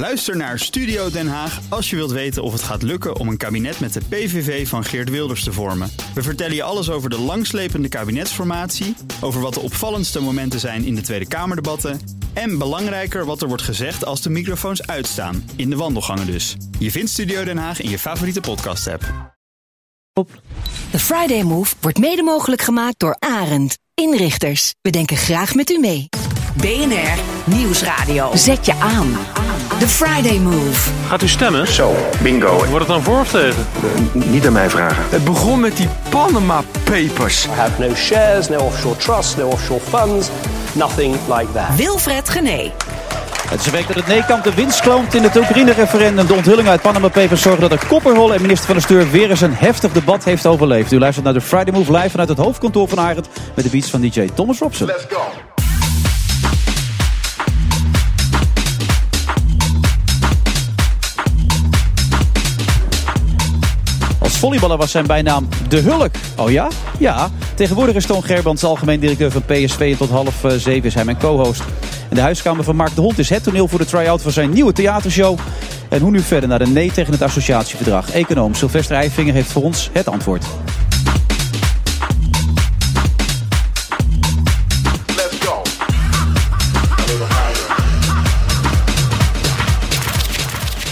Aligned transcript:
Luister 0.00 0.36
naar 0.36 0.58
Studio 0.58 1.10
Den 1.10 1.28
Haag 1.28 1.60
als 1.68 1.90
je 1.90 1.96
wilt 1.96 2.10
weten 2.10 2.42
of 2.42 2.52
het 2.52 2.62
gaat 2.62 2.82
lukken 2.82 3.16
om 3.16 3.28
een 3.28 3.36
kabinet 3.36 3.80
met 3.80 3.92
de 3.92 4.00
PVV 4.08 4.68
van 4.68 4.84
Geert 4.84 5.10
Wilders 5.10 5.44
te 5.44 5.52
vormen. 5.52 5.90
We 6.14 6.22
vertellen 6.22 6.54
je 6.54 6.62
alles 6.62 6.90
over 6.90 7.10
de 7.10 7.18
langslepende 7.18 7.88
kabinetsformatie, 7.88 8.96
over 9.20 9.40
wat 9.40 9.54
de 9.54 9.60
opvallendste 9.60 10.20
momenten 10.20 10.60
zijn 10.60 10.84
in 10.84 10.94
de 10.94 11.00
Tweede 11.00 11.28
Kamerdebatten 11.28 12.00
en 12.32 12.58
belangrijker 12.58 13.24
wat 13.24 13.42
er 13.42 13.48
wordt 13.48 13.62
gezegd 13.62 14.04
als 14.04 14.22
de 14.22 14.30
microfoons 14.30 14.86
uitstaan, 14.86 15.50
in 15.56 15.70
de 15.70 15.76
wandelgangen 15.76 16.26
dus. 16.26 16.56
Je 16.78 16.90
vindt 16.90 17.10
Studio 17.10 17.44
Den 17.44 17.58
Haag 17.58 17.80
in 17.80 17.90
je 17.90 17.98
favoriete 17.98 18.40
podcast-app. 18.40 19.04
De 20.90 20.98
Friday 20.98 21.42
Move 21.42 21.74
wordt 21.80 21.98
mede 21.98 22.22
mogelijk 22.22 22.62
gemaakt 22.62 22.98
door 22.98 23.16
Arend. 23.18 23.78
Inrichters, 23.94 24.74
we 24.82 24.90
denken 24.90 25.16
graag 25.16 25.54
met 25.54 25.70
u 25.70 25.78
mee. 25.78 26.08
BNR 26.56 27.18
Nieuwsradio. 27.44 28.30
Zet 28.36 28.66
je 28.66 28.74
aan. 28.74 29.16
The 29.80 29.88
Friday 29.88 30.38
Move. 30.38 30.90
Gaat 31.08 31.22
u 31.22 31.28
stemmen? 31.28 31.66
Zo, 31.66 31.94
bingo. 32.22 32.56
Wordt 32.56 32.78
het 32.78 32.86
dan 32.86 33.02
voor 33.02 33.20
of 33.20 33.28
tegen? 33.28 33.66
Niet 34.12 34.46
aan 34.46 34.52
mij 34.52 34.70
vragen. 34.70 35.04
Het 35.08 35.24
begon 35.24 35.60
met 35.60 35.76
die 35.76 35.88
Panama 36.08 36.62
Papers. 36.84 37.46
We 37.46 37.52
have 37.52 37.80
no 37.80 37.94
shares, 37.94 38.48
no 38.48 38.58
offshore 38.58 38.96
trusts, 38.96 39.36
no 39.36 39.48
offshore 39.48 39.80
funds, 39.80 40.28
nothing 40.72 41.16
like 41.28 41.52
that. 41.52 41.76
Wilfred 41.76 42.28
Gené. 42.28 42.72
Het 43.48 43.60
is 43.60 43.66
een 43.66 43.72
week 43.72 43.86
dat 43.86 43.96
het 43.96 44.06
nee-kamp 44.06 44.44
de 44.44 44.54
winst 44.54 44.80
kloomt 44.80 45.14
in 45.14 45.22
het 45.22 45.36
Oekraïne-referendum. 45.36 46.26
De 46.26 46.34
onthulling 46.34 46.68
uit 46.68 46.82
Panama 46.82 47.08
Papers 47.08 47.42
zorgen 47.42 47.68
dat 47.68 47.80
de 47.80 47.86
Kopperhol 47.86 48.34
en 48.34 48.40
minister 48.40 48.66
van 48.66 48.76
de 48.76 48.82
Steur 48.82 49.10
weer 49.10 49.30
eens 49.30 49.40
een 49.40 49.54
heftig 49.54 49.92
debat 49.92 50.24
heeft 50.24 50.46
overleefd. 50.46 50.92
U 50.92 50.98
luistert 50.98 51.24
naar 51.24 51.34
de 51.34 51.40
Friday 51.40 51.72
Move 51.72 51.92
live 51.92 52.10
vanuit 52.10 52.28
het 52.28 52.38
hoofdkantoor 52.38 52.88
van 52.88 53.00
Arend 53.00 53.28
met 53.54 53.64
de 53.64 53.70
beats 53.70 53.90
van 53.90 54.00
DJ 54.00 54.28
Thomas 54.34 54.58
Robson. 54.58 54.86
Let's 54.86 55.06
go. 55.08 55.49
Volleyballer 64.40 64.76
was 64.76 64.90
zijn 64.90 65.06
bijnaam 65.06 65.48
De 65.68 65.78
Hulk. 65.78 66.10
Oh 66.36 66.50
ja? 66.50 66.68
Ja. 66.98 67.30
Tegenwoordig 67.54 67.94
is 67.94 68.06
Toon 68.06 68.24
Gerbrands 68.24 68.64
algemeen 68.64 69.00
directeur 69.00 69.30
van 69.30 69.44
PSV 69.44 69.80
en 69.80 69.96
tot 69.96 70.10
half 70.10 70.44
eh, 70.44 70.52
zeven 70.52 70.84
is 70.84 70.94
hij 70.94 71.04
mijn 71.04 71.18
co-host. 71.18 71.62
En 72.08 72.14
de 72.14 72.20
huiskamer 72.20 72.64
van 72.64 72.76
Mark 72.76 72.94
de 72.94 73.00
Hond 73.00 73.18
is 73.18 73.28
het 73.28 73.42
toneel 73.42 73.68
voor 73.68 73.78
de 73.78 73.84
try-out 73.84 74.22
van 74.22 74.32
zijn 74.32 74.50
nieuwe 74.50 74.72
theatershow. 74.72 75.38
En 75.88 76.00
hoe 76.00 76.10
nu 76.10 76.20
verder 76.20 76.48
naar 76.48 76.58
de 76.58 76.66
nee 76.66 76.92
tegen 76.92 77.12
het 77.12 77.22
associatieverdrag? 77.22 78.10
Econoom 78.10 78.54
Sylvester 78.54 78.96
Eifinger 78.96 79.34
heeft 79.34 79.52
voor 79.52 79.62
ons 79.62 79.90
het 79.92 80.08
antwoord. 80.08 80.44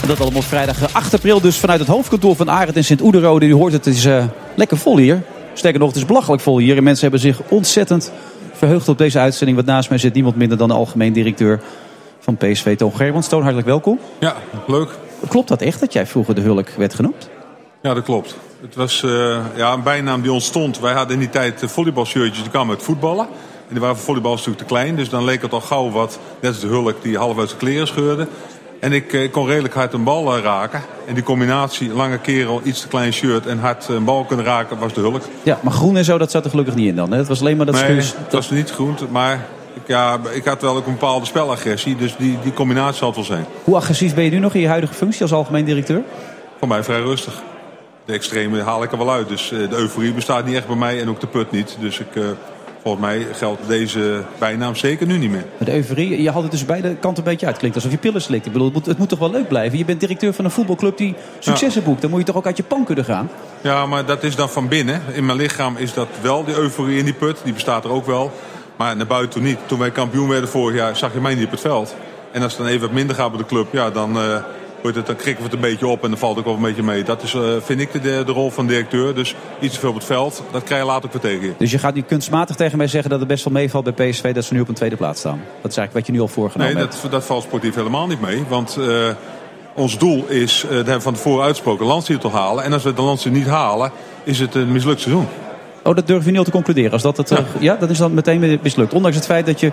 Dat 0.09 0.21
allemaal 0.21 0.41
op 0.41 0.47
vrijdag 0.47 0.93
8 0.93 1.15
april 1.15 1.41
dus 1.41 1.57
vanuit 1.57 1.81
het 1.81 1.89
hoofdkantoor 1.89 2.37
van 2.37 2.51
Arend 2.51 2.77
in 2.77 2.85
Sint-Oederode. 2.85 3.47
U 3.47 3.53
hoort 3.53 3.73
het, 3.73 3.85
het 3.85 3.95
is 3.95 4.05
eh, 4.05 4.25
lekker 4.55 4.77
vol 4.77 4.97
hier. 4.97 5.23
Sterker 5.55 5.81
nog, 5.81 5.89
het 5.89 5.99
is 5.99 6.05
belachelijk 6.05 6.43
vol 6.43 6.59
hier. 6.59 6.77
En 6.77 6.83
mensen 6.83 7.03
hebben 7.03 7.21
zich 7.21 7.41
ontzettend 7.49 8.13
verheugd 8.53 8.89
op 8.89 8.99
deze 8.99 9.19
uitzending. 9.19 9.57
Want 9.57 9.69
naast 9.69 9.89
mij 9.89 9.99
zit 9.99 10.15
niemand 10.15 10.37
minder 10.37 10.59
dan 10.59 10.69
de 10.69 10.75
algemeen 10.75 11.13
directeur 11.13 11.61
van 12.19 12.37
PSV, 12.37 12.77
Toon 12.77 12.97
Gerbrands. 12.97 13.29
Toon, 13.29 13.41
hartelijk 13.41 13.69
welkom. 13.69 13.99
Ja, 14.19 14.37
leuk. 14.67 14.91
Klopt 15.29 15.49
dat 15.49 15.63
echt 15.63 15.81
dat 15.81 15.93
jij 15.93 16.07
vroeger 16.07 16.35
de 16.35 16.41
Hulk 16.41 16.69
werd 16.69 16.95
genoemd? 16.95 17.29
Ja, 17.83 17.95
dat 17.95 18.05
klopt. 18.05 18.37
Het 18.61 18.75
was 18.75 19.03
eh, 19.03 19.39
ja, 19.57 19.73
een 19.73 19.83
bijnaam 19.83 20.23
die 20.23 20.33
ontstond. 20.33 20.81
Wij 20.81 20.93
hadden 20.93 21.15
in 21.15 21.21
die 21.21 21.31
tijd 21.31 21.63
eh, 21.63 21.69
volleybalshirtjes, 21.69 22.43
die 22.43 22.51
kwamen 22.51 22.75
uit 22.75 22.85
voetballen. 22.85 23.27
En 23.69 23.75
die 23.75 23.81
waren 23.81 23.97
voor 23.97 24.05
volleybal 24.05 24.39
stuk 24.39 24.57
te 24.57 24.65
klein. 24.65 24.97
Dus 24.97 25.09
dan 25.09 25.25
leek 25.25 25.43
het 25.43 25.53
al 25.53 25.61
gauw 25.61 25.91
wat, 25.91 26.19
net 26.41 26.51
als 26.51 26.61
de 26.61 26.67
hulk 26.67 27.03
die 27.03 27.17
half 27.17 27.39
uit 27.39 27.49
zijn 27.49 27.61
kleren 27.61 27.87
scheurde. 27.87 28.29
En 28.81 28.93
ik 28.93 29.13
eh, 29.13 29.31
kon 29.31 29.47
redelijk 29.47 29.75
hard 29.75 29.93
een 29.93 30.05
bal 30.05 30.37
eh, 30.37 30.43
raken. 30.43 30.83
En 31.07 31.15
die 31.15 31.23
combinatie, 31.23 31.93
lange 31.93 32.19
kerel, 32.19 32.61
iets 32.65 32.81
te 32.81 32.89
klein 32.89 33.13
shirt 33.13 33.47
en 33.47 33.59
hard 33.59 33.89
een 33.89 34.05
bal 34.05 34.25
kunnen 34.25 34.45
raken, 34.47 34.79
was 34.79 34.93
de 34.93 35.01
hulk. 35.01 35.23
Ja, 35.43 35.59
maar 35.63 35.73
groen 35.73 35.97
en 35.97 36.05
zo, 36.05 36.19
dat 36.19 36.31
zat 36.31 36.45
er 36.45 36.51
gelukkig 36.51 36.75
niet 36.75 36.89
in 36.89 36.97
dan. 36.97 37.11
Hè? 37.11 37.19
Het 37.19 37.29
was 37.29 37.41
alleen 37.41 37.57
maar 37.57 37.67
dat 37.67 37.75
nee, 37.75 37.85
schuurs- 37.85 38.15
het 38.25 38.33
was 38.33 38.51
niet 38.51 38.71
goed, 38.71 39.11
maar 39.11 39.47
ik, 39.75 39.83
ja, 39.87 40.19
ik 40.33 40.45
had 40.45 40.63
wel 40.63 40.77
ook 40.77 40.87
een 40.87 40.93
bepaalde 40.93 41.27
spelagressie. 41.27 41.97
Dus 41.97 42.17
die, 42.17 42.39
die 42.43 42.53
combinatie 42.53 42.97
zal 42.97 43.07
het 43.07 43.17
wel 43.17 43.25
zijn. 43.27 43.45
Hoe 43.65 43.77
agressief 43.77 44.15
ben 44.15 44.25
je 44.25 44.31
nu 44.31 44.39
nog 44.39 44.55
in 44.55 44.61
je 44.61 44.69
huidige 44.69 44.95
functie 44.95 45.23
als 45.23 45.33
algemeen 45.33 45.65
directeur? 45.65 46.03
Voor 46.59 46.69
mij 46.69 46.83
vrij 46.83 47.01
rustig. 47.01 47.43
De 48.05 48.13
extreme 48.13 48.63
haal 48.63 48.83
ik 48.83 48.93
er 48.93 48.99
wel 48.99 49.11
uit. 49.11 49.29
Dus 49.29 49.53
eh, 49.53 49.59
de 49.71 49.77
euforie 49.77 50.13
bestaat 50.13 50.45
niet 50.45 50.55
echt 50.57 50.67
bij 50.67 50.77
mij 50.77 51.01
en 51.01 51.09
ook 51.09 51.21
de 51.21 51.27
put 51.27 51.51
niet. 51.51 51.77
Dus 51.81 51.99
ik, 51.99 52.17
eh, 52.17 52.23
volgens 52.89 53.07
mij 53.07 53.35
geldt 53.35 53.69
deze 53.69 54.23
bijnaam 54.39 54.75
zeker 54.75 55.07
nu 55.07 55.19
niet 55.19 55.31
meer. 55.31 55.45
De 55.59 55.75
euforie, 55.75 56.23
je 56.23 56.31
haalt 56.31 56.43
het 56.43 56.53
dus 56.53 56.65
beide 56.65 56.95
kanten 56.95 57.25
een 57.25 57.31
beetje 57.31 57.47
uit. 57.47 57.57
Klinkt 57.57 57.77
alsof 57.77 57.91
je 57.91 57.99
pillen 57.99 58.23
slikt. 58.23 58.47
Ik 58.47 58.53
bedoel, 58.53 58.67
het 58.67 58.77
moet, 58.77 58.87
het 58.87 58.99
moet 58.99 59.09
toch 59.09 59.19
wel 59.19 59.31
leuk 59.31 59.49
blijven? 59.49 59.79
Je 59.79 59.85
bent 59.85 60.01
directeur 60.01 60.35
van 60.35 60.45
een 60.45 60.51
voetbalclub 60.51 60.97
die 60.97 61.15
successen 61.39 61.83
boekt. 61.83 62.01
Dan 62.01 62.11
moet 62.11 62.19
je 62.19 62.27
toch 62.27 62.37
ook 62.37 62.47
uit 62.47 62.57
je 62.57 62.63
pan 62.63 62.85
kunnen 62.85 63.05
gaan? 63.05 63.31
Ja, 63.61 63.87
maar 63.87 64.05
dat 64.05 64.23
is 64.23 64.37
dan 64.37 64.49
van 64.49 64.69
binnen. 64.69 65.03
In 65.13 65.27
mijn 65.27 65.39
lichaam 65.39 65.77
is 65.77 65.95
dat 65.95 66.09
wel, 66.21 66.45
die 66.45 66.55
euforie 66.55 66.99
in 66.99 67.05
die 67.05 67.15
put. 67.15 67.41
Die 67.45 67.53
bestaat 67.53 67.85
er 67.85 67.91
ook 67.91 68.07
wel. 68.07 68.33
Maar 68.77 68.97
naar 68.97 69.07
buiten 69.07 69.43
niet. 69.43 69.59
Toen 69.67 69.79
wij 69.79 69.91
kampioen 69.91 70.29
werden 70.29 70.49
vorig 70.49 70.77
jaar, 70.77 70.97
zag 70.97 71.13
je 71.13 71.21
mij 71.21 71.35
niet 71.35 71.45
op 71.45 71.51
het 71.51 71.61
veld. 71.61 71.95
En 72.33 72.43
als 72.43 72.53
het 72.53 72.61
dan 72.63 72.71
even 72.71 72.87
wat 72.87 72.93
minder 72.93 73.17
gaat 73.17 73.31
bij 73.31 73.39
de 73.39 73.47
club, 73.47 73.67
ja, 73.71 73.91
dan, 73.91 74.17
eh, 74.17 74.37
het, 74.83 75.07
dan 75.07 75.17
krikken 75.17 75.37
we 75.37 75.43
het 75.51 75.53
een 75.53 75.71
beetje 75.71 75.87
op 75.87 76.03
en 76.05 76.09
dan 76.11 76.19
valt 76.19 76.37
het 76.37 76.39
ook 76.47 76.51
wel 76.51 76.55
een 76.65 76.69
beetje 76.75 76.83
mee. 76.93 77.03
Dat 77.03 77.23
is, 77.23 77.35
eh, 77.35 77.41
vind 77.61 77.81
ik, 77.81 77.93
de, 77.93 78.23
de 78.27 78.33
rol 78.33 78.51
van 78.51 78.67
directeur. 78.67 79.15
Dus 79.15 79.35
iets 79.61 79.75
te 79.75 79.81
veel 79.81 79.89
op 79.89 79.95
het 79.95 80.05
veld, 80.05 80.43
dat 80.51 80.63
krijg 80.65 80.81
je 80.81 80.87
later 80.87 81.05
ook 81.05 81.13
weer 81.23 81.33
tegen 81.33 81.47
je. 81.47 81.53
Dus 81.59 81.71
je 81.71 81.79
gaat 81.79 81.95
nu 81.95 82.03
kunstmatig 82.03 82.57
tegen 82.57 82.79
mij 82.79 82.87
zeggen 82.87 83.11
dat 83.11 83.19
het 83.19 83.29
best 83.29 83.45
wel 83.45 83.53
meevalt 83.53 83.95
bij 83.95 84.09
PSV 84.11 84.35
dat 84.35 84.45
ze 84.45 84.55
nu 84.55 84.61
op 84.61 84.69
een 84.69 84.75
tweede 84.75 84.97
plaats 84.97 85.19
staan. 85.19 85.41
Dat 85.63 85.71
is 85.71 85.77
eigenlijk 85.77 85.93
wat 85.93 86.07
je 86.07 86.13
nu 86.13 86.21
al 86.21 86.29
voorgenomen 86.35 86.75
Nee, 86.75 86.83
hebt. 86.83 86.99
dat, 87.03 87.11
dat 87.11 87.25
valt 87.25 87.43
sportief 87.43 87.75
helemaal 87.75 88.07
niet 88.07 88.21
mee. 88.21 88.45
Want 88.49 88.77
eh, 88.81 89.09
ons 89.75 89.99
doel 89.99 90.25
is, 90.29 90.63
eh 90.63 90.69
dat 90.69 90.77
hebben 90.77 90.95
we 90.95 91.01
van 91.01 91.15
tevoren 91.15 91.45
uitgesproken, 91.45 91.87
landstitel 91.87 92.31
halen. 92.33 92.65
En 92.65 92.73
als 92.73 92.83
we 92.83 92.93
de 92.95 93.03
landstitel 93.03 93.39
niet 93.41 93.49
halen, 93.49 93.91
is 94.25 94.39
het 94.41 94.55
een 94.55 94.73
mislukt 94.73 95.01
seizoen. 95.01 95.27
Oh, 95.85 95.95
dat 95.95 96.07
durf 96.07 96.25
je 96.25 96.29
niet 96.31 96.39
al 96.39 96.45
te 96.45 96.51
concluderen. 96.51 96.93
Als 96.93 97.03
dat 97.03 97.17
het, 97.17 97.29
ja. 97.29 97.45
ja, 97.59 97.77
dat 97.77 97.91
is 97.91 97.99
dan 97.99 98.15
meteen 98.15 98.59
mislukt. 98.63 98.93
Ondanks 98.93 99.17
het 99.17 99.27
feit 99.27 99.47
dat 99.47 99.61
je 99.61 99.73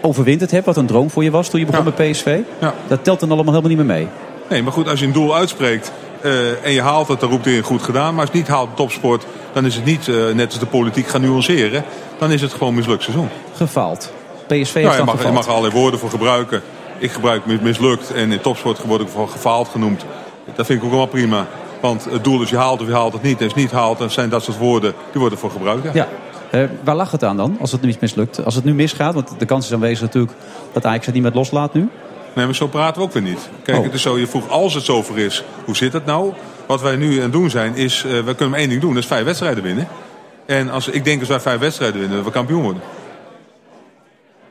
overwinterd 0.00 0.50
hebt, 0.50 0.66
wat 0.66 0.76
een 0.76 0.86
droom 0.86 1.10
voor 1.10 1.24
je 1.24 1.30
was 1.30 1.48
toen 1.50 1.60
je 1.60 1.66
begon 1.66 1.84
Ja. 1.84 1.90
bij 1.96 2.10
PSV. 2.10 2.38
Ja. 2.60 2.74
Dat 2.88 3.04
telt 3.04 3.20
dan 3.20 3.30
allemaal 3.30 3.54
helemaal 3.54 3.76
niet 3.76 3.86
meer 3.86 3.96
mee. 3.96 4.08
Nee, 4.48 4.62
maar 4.62 4.72
goed, 4.72 4.88
als 4.88 5.00
je 5.00 5.06
een 5.06 5.12
doel 5.12 5.34
uitspreekt 5.36 5.92
eh, 6.20 6.64
en 6.64 6.72
je 6.72 6.82
haalt 6.82 7.08
het, 7.08 7.20
dan 7.20 7.30
roept 7.30 7.44
iedereen 7.46 7.66
goed 7.66 7.82
gedaan. 7.82 8.14
Maar 8.14 8.20
als 8.24 8.30
je 8.32 8.38
het 8.38 8.46
niet 8.48 8.56
haalt 8.56 8.68
op 8.68 8.76
topsport, 8.76 9.26
dan 9.52 9.66
is 9.66 9.74
het 9.74 9.84
niet 9.84 10.08
eh, 10.08 10.14
net 10.34 10.46
als 10.50 10.58
de 10.58 10.66
politiek 10.66 11.06
gaan 11.08 11.20
nuanceren. 11.20 11.84
Dan 12.18 12.32
is 12.32 12.40
het 12.40 12.52
gewoon 12.52 12.68
een 12.68 12.74
mislukt 12.74 13.02
seizoen. 13.02 13.28
Gefaald. 13.56 14.12
PSV 14.46 14.52
heeft 14.52 14.72
dan 14.74 14.96
je, 14.96 15.04
mag, 15.04 15.22
je 15.22 15.30
mag 15.32 15.44
er 15.44 15.50
allerlei 15.50 15.74
woorden 15.74 16.00
voor 16.00 16.10
gebruiken. 16.10 16.62
Ik 16.98 17.10
gebruik 17.12 17.46
mis- 17.46 17.60
mislukt 17.60 18.12
en 18.12 18.32
in 18.32 18.40
topsport 18.40 18.82
word 18.84 19.00
ik 19.00 19.08
voor 19.08 19.28
gefaald 19.28 19.68
genoemd. 19.68 20.04
Dat 20.54 20.66
vind 20.66 20.78
ik 20.78 20.84
ook 20.84 20.92
wel 20.92 21.06
prima. 21.06 21.46
Want 21.80 22.04
het 22.10 22.24
doel 22.24 22.42
is 22.42 22.50
je 22.50 22.56
haalt 22.56 22.80
of 22.80 22.86
je 22.86 22.92
haalt 22.92 23.12
het 23.12 23.22
niet. 23.22 23.38
En 23.38 23.44
als 23.44 23.54
je 23.54 23.60
het 23.60 23.70
niet 23.70 23.80
haalt, 23.80 23.98
dan 23.98 24.10
zijn 24.10 24.28
dat 24.28 24.42
soort 24.44 24.58
woorden, 24.58 24.94
die 25.10 25.20
worden 25.20 25.38
voor 25.38 25.50
gebruikt. 25.50 25.84
Ja. 25.84 25.90
Ja. 25.92 26.08
Eh, 26.50 26.68
waar 26.84 26.96
lag 26.96 27.10
het 27.10 27.24
aan 27.24 27.36
dan, 27.36 27.56
als 27.60 27.72
het 27.72 27.80
nu 27.82 27.94
mislukt? 28.00 28.44
Als 28.44 28.54
het 28.54 28.64
nu 28.64 28.74
misgaat, 28.74 29.14
want 29.14 29.30
de 29.38 29.44
kans 29.46 29.66
is 29.66 29.72
aanwezig 29.72 30.00
natuurlijk 30.00 30.32
dat 30.72 30.84
Ajax 30.84 31.06
het 31.06 31.14
niet 31.14 31.24
met 31.24 31.34
loslaat 31.34 31.74
nu. 31.74 31.88
Nee, 32.34 32.44
maar 32.44 32.54
zo 32.54 32.66
praten 32.66 33.00
we 33.00 33.06
ook 33.06 33.12
weer 33.12 33.22
niet. 33.22 33.48
Kijk, 33.62 33.78
Oh. 33.78 33.84
het 33.84 33.94
is 33.94 34.02
zo, 34.02 34.18
je 34.18 34.26
vroeg 34.26 34.48
als 34.48 34.74
het 34.74 34.84
zover 34.84 35.18
is, 35.18 35.44
hoe 35.64 35.76
zit 35.76 35.92
het 35.92 36.06
nou? 36.06 36.32
Wat 36.66 36.80
wij 36.80 36.96
nu 36.96 37.16
aan 37.16 37.22
het 37.22 37.32
doen 37.32 37.50
zijn, 37.50 37.74
is, 37.76 38.04
eh, 38.04 38.10
we 38.10 38.22
kunnen 38.24 38.50
maar 38.50 38.58
één 38.58 38.68
ding 38.68 38.80
doen. 38.80 38.94
Dat 38.94 39.02
is 39.02 39.08
vijf 39.08 39.24
wedstrijden 39.24 39.62
winnen. 39.62 39.88
En 40.46 40.70
als, 40.70 40.88
ik 40.88 41.04
denk 41.04 41.20
als 41.20 41.28
wij 41.28 41.40
vijf 41.40 41.58
wedstrijden 41.58 41.98
winnen, 42.00 42.16
dat 42.16 42.26
we 42.26 42.32
kampioen 42.32 42.62
worden. 42.62 42.82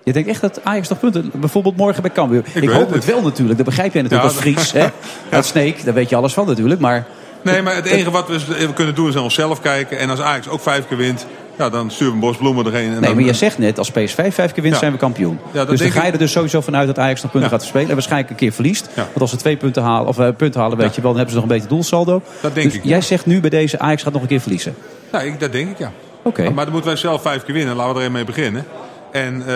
Je 0.03 0.13
denkt 0.13 0.29
echt 0.29 0.41
dat 0.41 0.59
Ajax 0.63 0.87
nog 0.87 0.99
punten, 0.99 1.31
bijvoorbeeld 1.33 1.77
morgen 1.77 2.01
bij 2.01 2.11
Cambuur. 2.11 2.43
Ik, 2.53 2.69
hoop 2.69 2.85
het. 2.85 2.95
het 2.95 3.05
wel 3.05 3.21
natuurlijk, 3.21 3.57
dat 3.57 3.65
begrijp 3.65 3.93
jij 3.93 4.01
natuurlijk 4.01 4.29
Ja, 4.29 4.35
als 4.35 4.45
Fries. 4.47 4.71
Hè? 4.71 4.87
Dat 5.29 5.45
Sneek, 5.45 5.85
daar 5.85 5.93
weet 5.93 6.09
je 6.09 6.15
alles 6.15 6.33
van 6.33 6.47
natuurlijk. 6.47 6.79
Maar 6.79 7.05
Nee, 7.41 7.61
maar 7.61 7.75
het 7.75 7.85
enige 7.85 8.11
wat 8.11 8.27
we, 8.27 8.39
we 8.67 8.73
kunnen 8.73 8.95
doen 8.95 9.07
is 9.07 9.13
naar 9.13 9.23
onszelf 9.23 9.61
kijken. 9.61 9.99
En 9.99 10.09
als 10.09 10.19
Ajax 10.19 10.47
ook 10.47 10.61
vijf 10.61 10.87
keer 10.87 10.97
wint, 10.97 11.25
ja, 11.57 11.69
dan 11.69 11.91
sturen 11.91 12.07
we 12.07 12.13
een 12.13 12.19
bos 12.29 12.37
bloemen 12.37 12.65
erheen. 12.65 12.83
En 12.85 12.91
Nee, 12.91 13.01
dan, 13.01 13.15
maar 13.15 13.23
je 13.23 13.33
zegt 13.33 13.57
net, 13.57 13.77
als 13.77 13.91
PSV 13.91 14.33
vijf 14.33 14.51
keer 14.51 14.61
wint, 14.63 14.73
Ja. 14.73 14.79
zijn 14.79 14.91
we 14.91 14.97
kampioen. 14.97 15.39
Ja, 15.51 15.59
dus 15.59 15.67
dan 15.67 15.75
denk 15.75 15.91
ga 15.91 16.05
je 16.05 16.11
er 16.11 16.17
dus 16.17 16.31
sowieso 16.31 16.61
vanuit 16.61 16.87
dat 16.87 16.99
Ajax 16.99 17.21
nog 17.21 17.31
punten 17.31 17.49
Ja. 17.49 17.55
gaat 17.55 17.59
verspelen. 17.61 17.87
En 17.87 17.93
waarschijnlijk 17.93 18.29
een 18.31 18.35
keer 18.37 18.51
verliest. 18.51 18.89
Ja. 18.95 19.03
Want 19.03 19.19
als 19.19 19.29
ze 19.29 19.35
twee 19.37 19.57
punten 19.57 19.83
halen, 19.83 20.07
of, 20.07 20.19
eh, 20.19 20.27
punten 20.37 20.59
halen 20.61 20.77
weet 20.77 20.87
Ja. 20.87 20.93
je 20.95 21.01
wel, 21.01 21.09
dan 21.13 21.19
hebben 21.19 21.35
ze 21.35 21.41
nog 21.41 21.49
een 21.49 21.55
beetje 21.55 21.75
doelsaldo. 21.75 22.21
Dat 22.41 22.53
denk 22.55 22.67
dus 22.67 22.75
ik, 22.75 22.83
ja. 22.83 22.89
jij 22.89 23.01
zegt 23.01 23.25
nu 23.25 23.39
bij 23.41 23.49
deze, 23.49 23.79
Ajax 23.79 24.03
gaat 24.03 24.13
nog 24.13 24.21
een 24.21 24.27
keer 24.27 24.39
verliezen. 24.41 24.75
Nou, 25.11 25.25
ik, 25.25 25.39
dat 25.39 25.51
denk 25.51 25.69
ik, 25.69 25.77
ja. 25.77 25.91
Oké. 26.23 26.49
Maar 26.49 26.63
dan 26.63 26.73
moeten 26.73 26.91
wij 26.91 26.99
zelf 26.99 27.21
vijf 27.21 27.43
keer 27.43 27.53
winnen. 27.53 27.75
Laten 27.75 27.93
we 27.93 27.99
er 27.99 28.05
een 28.05 28.11
mee 28.11 28.23
beginnen. 28.25 28.65
En, 29.11 29.43
eh, 29.47 29.53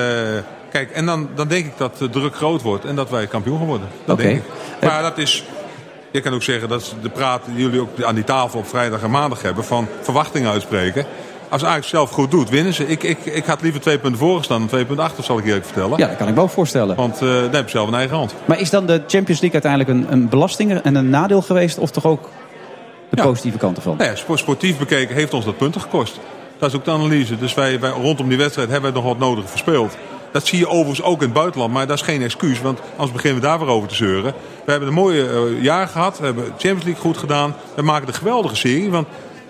kijk, 0.72 0.92
en 0.92 1.06
dan, 1.06 1.30
dan 1.36 1.48
denk 1.48 1.66
ik 1.66 1.74
dat 1.78 1.98
de 1.98 2.10
druk 2.10 2.36
groot 2.36 2.62
wordt 2.62 2.86
en 2.86 2.96
dat 2.96 3.10
wij 3.10 3.28
kampioen 3.28 3.58
gaan 3.58 3.68
worden. 3.68 3.88
Dat 4.06 4.18
denk 4.18 4.38
ik. 4.38 4.44
Maar 4.82 5.02
dat 5.02 5.18
is... 5.18 5.44
Je 6.12 6.22
kan 6.22 6.34
ook 6.34 6.44
zeggen, 6.44 6.70
dat 6.70 6.82
is 6.82 6.94
de 7.02 7.10
praat 7.10 7.42
die 7.46 7.64
jullie 7.64 7.82
ook 7.82 7.90
aan 8.04 8.16
die 8.16 8.24
tafel 8.24 8.60
op 8.60 8.68
vrijdag 8.68 9.02
en 9.04 9.10
maandag 9.12 9.42
hebben... 9.42 9.64
van 9.64 9.88
verwachtingen 10.02 10.52
uitspreken. 10.52 11.06
Als 11.50 11.66
Ajax 11.66 11.88
zelf 11.88 12.10
goed 12.10 12.32
doet, 12.32 12.50
winnen 12.50 12.74
ze. 12.74 12.88
Ik, 12.88 13.04
ik, 13.04 13.18
ik 13.26 13.46
had 13.46 13.62
liever 13.62 13.82
twee 13.82 14.00
punten 14.00 14.20
voor 14.20 14.38
gestaan 14.38 14.60
dan 14.60 14.68
twee 14.68 14.86
punten 14.86 15.06
achter, 15.06 15.24
zal 15.24 15.38
ik 15.38 15.44
je 15.44 15.48
eerlijk 15.50 15.66
vertellen. 15.68 15.98
Ja, 15.98 16.08
dat 16.08 16.18
kan 16.18 16.28
ik 16.28 16.36
me 16.36 16.42
ook 16.42 16.50
voorstellen. 16.50 16.96
Want 16.96 17.14
eh 17.16 17.20
dan 17.22 17.52
heb 17.52 17.64
je 17.66 17.70
zelf 17.70 17.88
een 17.88 17.94
eigen 17.94 18.18
hand. 18.18 18.34
Maar 18.46 18.60
is 18.60 18.70
dan 18.70 18.86
de 18.86 19.02
Champions 19.08 19.42
League 19.42 19.62
uiteindelijk 19.62 19.90
een, 19.90 20.14
een 20.14 20.30
belasting 20.30 20.74
en 20.82 20.96
een 20.96 21.10
nadeel 21.10 21.42
geweest? 21.42 21.78
Of 21.78 21.92
toch 21.92 22.06
ook 22.06 22.30
de 23.10 23.18
Ja. 23.18 23.24
positieve 23.24 23.58
kant 23.58 23.78
ervan? 23.78 23.98
Nou 23.98 24.10
ja, 24.10 24.16
spo- 24.16 24.36
sportief 24.36 24.78
bekeken 24.78 25.16
heeft 25.16 25.34
ons 25.34 25.46
dat 25.46 25.58
punten 25.58 25.82
gekost. 25.82 26.20
Dat 26.60 26.70
is 26.70 26.76
ook 26.76 26.86
de 26.86 26.92
analyse. 26.92 27.38
Dus 27.38 27.54
wij, 27.54 27.80
wij, 27.80 27.90
rondom 27.90 28.28
die 28.30 28.38
wedstrijd 28.38 28.70
hebben 28.70 28.90
we 28.94 28.96
nog 28.98 29.06
wat 29.08 29.18
nodig 29.20 29.50
verspeeld. 29.50 29.98
Dat 30.32 30.46
zie 30.48 30.60
je 30.60 30.68
overigens 30.68 31.02
ook 31.02 31.18
in 31.20 31.26
het 31.26 31.34
buitenland, 31.34 31.74
maar 31.74 31.88
dat 31.88 31.96
is 31.98 32.04
geen 32.04 32.22
excuus. 32.22 32.62
Want 32.62 32.80
anders 32.92 33.12
beginnen 33.12 33.42
we 33.42 33.48
daar 33.48 33.60
weer 33.60 33.68
over 33.68 33.88
te 33.88 33.96
zeuren. 33.96 34.34
We 34.66 34.72
hebben 34.72 34.88
een 34.90 34.96
mooie 34.96 35.28
eh, 35.30 35.64
jaar 35.64 35.88
gehad. 35.88 36.20
We 36.20 36.26
hebben 36.26 36.44
de 36.44 36.50
Champions 36.50 36.84
League 36.84 37.02
goed 37.02 37.18
gedaan. 37.18 37.56
We 37.76 37.82
maken 37.82 38.08
een 38.08 38.14
geweldige 38.14 38.56
serie. 38.56 38.90
Want 38.90 39.08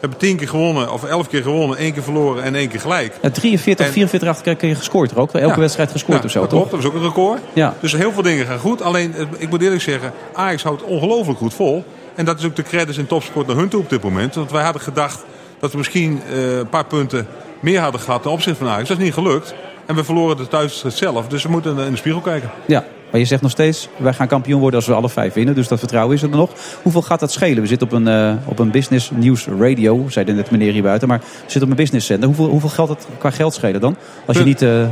hebben 0.10 0.28
tien 0.28 0.38
keer 0.38 0.48
gewonnen, 0.48 0.94
of 0.94 1.04
elf 1.04 1.28
keer 1.28 1.42
gewonnen, 1.42 1.78
één 1.78 1.94
keer 1.94 2.04
verloren 2.04 2.44
en 2.44 2.56
één 2.56 2.68
keer 2.70 2.80
gelijk. 2.80 3.14
Ja, 3.22 3.30
43, 3.32 3.86
En- 3.86 3.92
44 3.94 4.30
achter 4.30 4.48
elkaar 4.48 4.76
gescoord 4.76 5.12
er 5.12 5.20
ook. 5.20 5.32
Elke 5.34 5.48
Ja. 5.54 5.60
wedstrijd 5.60 5.92
gescoord 5.92 6.18
Ja, 6.20 6.24
of 6.26 6.32
zo, 6.32 6.40
dat 6.40 6.50
toch? 6.50 6.58
klopt, 6.60 6.72
dat 6.72 6.80
is 6.80 6.86
ook 6.88 6.94
een 7.04 7.08
record. 7.08 7.40
Ja. 7.54 7.74
Dus 7.80 7.92
heel 7.94 8.12
veel 8.12 8.22
dingen 8.24 8.46
gaan 8.46 8.60
goed. 8.60 8.82
Alleen, 8.82 9.16
eh, 9.16 9.26
ik 9.38 9.50
moet 9.50 9.62
eerlijk 9.62 9.82
zeggen, 9.82 10.12
Ajax 10.34 10.64
houdt 10.64 10.84
ongelooflijk 10.84 11.40
goed 11.40 11.54
vol. 11.54 11.84
En 12.16 12.26
dat 12.26 12.40
is 12.40 12.46
ook 12.46 12.56
de 12.56 12.64
credits 12.64 12.98
in 12.98 13.08
topsport 13.08 13.48
naar 13.48 13.56
hun 13.56 13.68
toe 13.70 13.80
op 13.80 13.90
dit 13.90 14.04
moment. 14.04 14.36
Want 14.36 14.52
wij 14.52 14.64
hadden 14.64 14.82
gedacht 14.82 15.26
dat 15.60 15.72
we 15.72 15.78
misschien 15.78 16.22
eh, 16.32 16.58
een 16.58 16.70
paar 16.70 16.86
punten 16.86 17.28
meer 17.60 17.80
hadden 17.80 18.02
gehad 18.02 18.22
ten 18.22 18.32
opzichte 18.32 18.60
van 18.64 18.74
Ajax. 18.74 18.88
Dat 18.88 18.98
is 18.98 19.04
niet 19.04 19.14
gelukt. 19.14 19.54
En 19.86 19.96
we 19.96 20.04
verloren 20.04 20.38
de 20.38 20.48
thuiswedstrijd 20.48 20.96
zelf. 20.96 21.28
Dus 21.28 21.44
we 21.44 21.50
moeten 21.50 21.78
in 21.80 21.92
de 21.92 21.98
spiegel 21.98 22.22
kijken. 22.22 22.52
Ja, 22.66 22.84
maar 23.12 23.20
je 23.20 23.26
zegt 23.26 23.42
nog 23.42 23.52
steeds, 23.52 23.90
wij 23.98 24.14
gaan 24.14 24.28
kampioen 24.28 24.60
worden 24.60 24.80
als 24.80 24.88
we 24.88 24.94
alle 24.94 25.10
vijf 25.10 25.34
winnen. 25.34 25.56
Dus 25.56 25.68
dat 25.68 25.80
vertrouwen 25.80 26.16
is 26.16 26.22
er 26.22 26.30
nog. 26.30 26.52
Hoeveel 26.82 27.02
gaat 27.02 27.20
dat 27.20 27.32
schelen? 27.32 27.62
We 27.62 27.68
zitten 27.68 27.88
op 27.88 27.94
een, 27.94 28.08
eh, 28.08 28.34
op 28.46 28.60
een 28.60 28.72
business 28.72 29.12
news 29.16 29.48
radio, 29.60 30.06
zei 30.10 30.34
net 30.34 30.52
meneer 30.52 30.72
hier 30.72 30.84
buiten. 30.84 31.08
Maar 31.08 31.20
we 31.20 31.26
zitten 31.42 31.64
op 31.64 31.70
een 31.70 31.76
business 31.76 32.08
zender. 32.08 32.28
Hoeveel, 32.28 32.48
hoeveel 32.48 32.70
geld 32.70 32.90
het 32.90 33.08
qua 33.18 33.30
geld 33.30 33.54
schelen 33.54 33.82
dan? 33.82 33.96
Als 34.26 34.38
je 34.38 34.44
niet 34.44 34.62
eh 34.62 34.86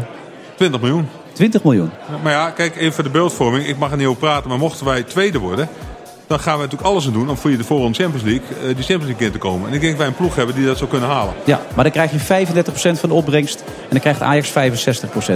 20 0.56 0.82
miljoen. 0.82 1.08
20 1.34 1.64
miljoen. 1.64 1.90
Maar 2.24 2.32
ja, 2.32 2.50
kijk, 2.50 2.76
even 2.76 2.94
voor 2.94 3.04
de 3.04 3.10
beeldvorming. 3.10 3.68
Ik 3.68 3.78
mag 3.78 3.92
er 3.92 3.98
niet 3.98 4.08
over 4.08 4.20
praten, 4.20 4.50
maar 4.50 4.58
mochten 4.58 4.86
wij 4.86 5.04
tweede 5.04 5.40
worden... 5.40 5.70
dan 6.28 6.40
gaan 6.40 6.56
we 6.56 6.64
natuurlijk 6.64 6.90
alles 6.90 7.06
aan 7.06 7.14
doen 7.14 7.30
om 7.30 7.38
voor 7.38 7.52
je 7.52 7.58
de 7.58 7.64
volgende 7.64 7.98
Champions 7.98 8.26
League... 8.26 8.48
eh, 8.58 8.76
die 8.76 8.86
Champions 8.86 9.06
League 9.06 9.26
in 9.26 9.32
te 9.32 9.38
komen. 9.38 9.68
En 9.68 9.74
ik 9.74 9.80
denk 9.80 9.92
dat 9.92 10.02
wij 10.02 10.08
een 10.08 10.16
ploeg 10.16 10.36
hebben 10.36 10.56
die 10.56 10.66
dat 10.66 10.78
zou 10.78 10.90
kunnen 10.90 11.10
halen. 11.10 11.34
Ja, 11.44 11.62
maar 11.76 11.84
dan 11.84 11.94
krijg 11.94 12.12
je 12.12 12.48
35% 12.96 13.00
van 13.00 13.10
de 13.10 13.16
opbrengst. 13.16 13.64
En 13.66 13.90
dan 13.90 14.00
krijgt 14.00 14.22
Ajax 14.22 14.50
65%, 14.50 14.54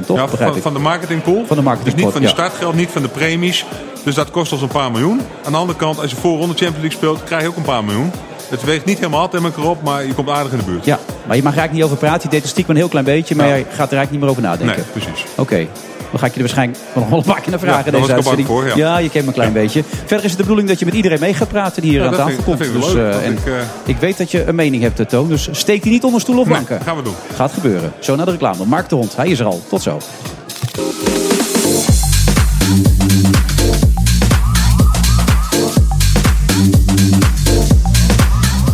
toch? 0.05 0.17
Ja, 0.17 0.27
van, 0.27 0.61
van 0.61 0.73
de 0.73 0.79
marketingpool. 0.79 1.45
Van 1.45 1.57
de 1.57 1.83
Dus 1.83 1.95
niet 1.95 2.11
van 2.11 2.21
de 2.21 2.27
ja. 2.27 2.33
startgeld, 2.33 2.75
niet 2.75 2.89
van 2.89 3.01
de 3.01 3.07
premies. 3.07 3.65
Dus 4.03 4.15
dat 4.15 4.31
kost 4.31 4.51
ons 4.51 4.61
een 4.61 4.67
paar 4.67 4.91
miljoen. 4.91 5.21
Aan 5.43 5.51
de 5.51 5.57
andere 5.57 5.79
kant, 5.79 5.99
als 5.99 6.09
je 6.09 6.15
voorronde 6.15 6.53
Champions 6.55 6.77
League 6.77 6.97
speelt, 6.97 7.23
krijg 7.23 7.41
je 7.41 7.47
ook 7.47 7.55
een 7.55 7.63
paar 7.63 7.83
miljoen. 7.83 8.11
Het 8.49 8.63
weegt 8.63 8.85
niet 8.85 8.97
helemaal 8.97 9.29
tegen 9.29 9.45
elkaar 9.45 9.65
op, 9.65 9.83
maar 9.83 10.05
je 10.05 10.13
komt 10.13 10.29
aardig 10.29 10.51
in 10.51 10.57
de 10.57 10.63
buurt. 10.63 10.85
Ja, 10.85 10.99
maar 11.27 11.35
je 11.35 11.43
mag 11.43 11.51
er 11.53 11.57
eigenlijk 11.59 11.71
niet 11.71 11.83
over 11.83 11.97
praten. 11.97 12.21
Je 12.23 12.29
deed 12.29 12.41
het 12.41 12.49
stiekem 12.49 12.71
een 12.75 12.81
heel 12.81 12.89
klein 12.89 13.05
beetje, 13.05 13.35
maar 13.35 13.47
Ja. 13.47 13.51
jij 13.51 13.61
gaat 13.61 13.91
er 13.91 13.97
eigenlijk 13.97 14.11
niet 14.11 14.19
meer 14.19 14.29
over 14.29 14.41
nadenken. 14.41 14.75
Nee, 14.93 15.03
precies. 15.03 15.25
Oké. 15.35 15.67
Dan 16.11 16.19
ga 16.19 16.25
ik 16.25 16.31
je 16.33 16.39
er 16.39 16.45
waarschijnlijk 16.45 16.79
nog 16.95 17.09
wel 17.09 17.17
een 17.17 17.23
paar 17.23 17.41
keer 17.41 17.49
naar 17.49 17.59
vragen. 17.59 17.91
Ja, 17.91 17.99
deze 17.99 18.13
uitzending. 18.13 18.47
voor, 18.47 18.71
ja. 18.77 18.97
je 18.97 19.09
kent 19.09 19.23
me 19.23 19.29
een 19.29 19.35
klein 19.35 19.53
beetje. 19.61 19.83
Verder 20.05 20.17
is 20.17 20.23
het 20.23 20.31
de 20.31 20.37
bedoeling 20.37 20.67
dat 20.67 20.79
je 20.79 20.85
met 20.85 20.93
iedereen 20.93 21.19
mee 21.19 21.33
gaat 21.33 21.47
praten 21.47 21.81
die 21.81 21.91
hier 21.91 21.99
Ja, 22.01 22.07
aan 22.07 22.13
tafel 22.13 22.43
komt. 22.43 22.61
ik 22.61 22.73
dus, 22.73 22.93
eh, 22.95 23.25
en 23.25 23.31
ik, 23.31 23.45
eh, 23.45 23.53
ik 23.85 23.97
weet 23.97 24.17
dat 24.17 24.31
je 24.31 24.45
een 24.47 24.55
mening 24.55 24.81
hebt, 24.83 24.99
eh, 24.99 25.05
Toon. 25.05 25.27
Dus 25.27 25.49
steek 25.51 25.83
die 25.83 25.91
niet 25.91 26.03
onder 26.03 26.21
stoel 26.21 26.39
of 26.39 26.45
Nee, 26.45 26.55
banken. 26.55 26.81
gaan 26.81 26.95
we 26.95 27.01
doen. 27.03 27.13
Gaat 27.35 27.51
gebeuren. 27.53 27.93
Zo 27.99 28.15
naar 28.15 28.25
de 28.25 28.31
reclame. 28.31 28.65
Mark 28.65 28.89
de 28.89 28.95
Hond, 28.95 29.15
hij 29.15 29.27
is 29.27 29.39
er 29.39 29.45
al. 29.45 29.61
Tot 29.69 29.81
zo. 29.81 29.97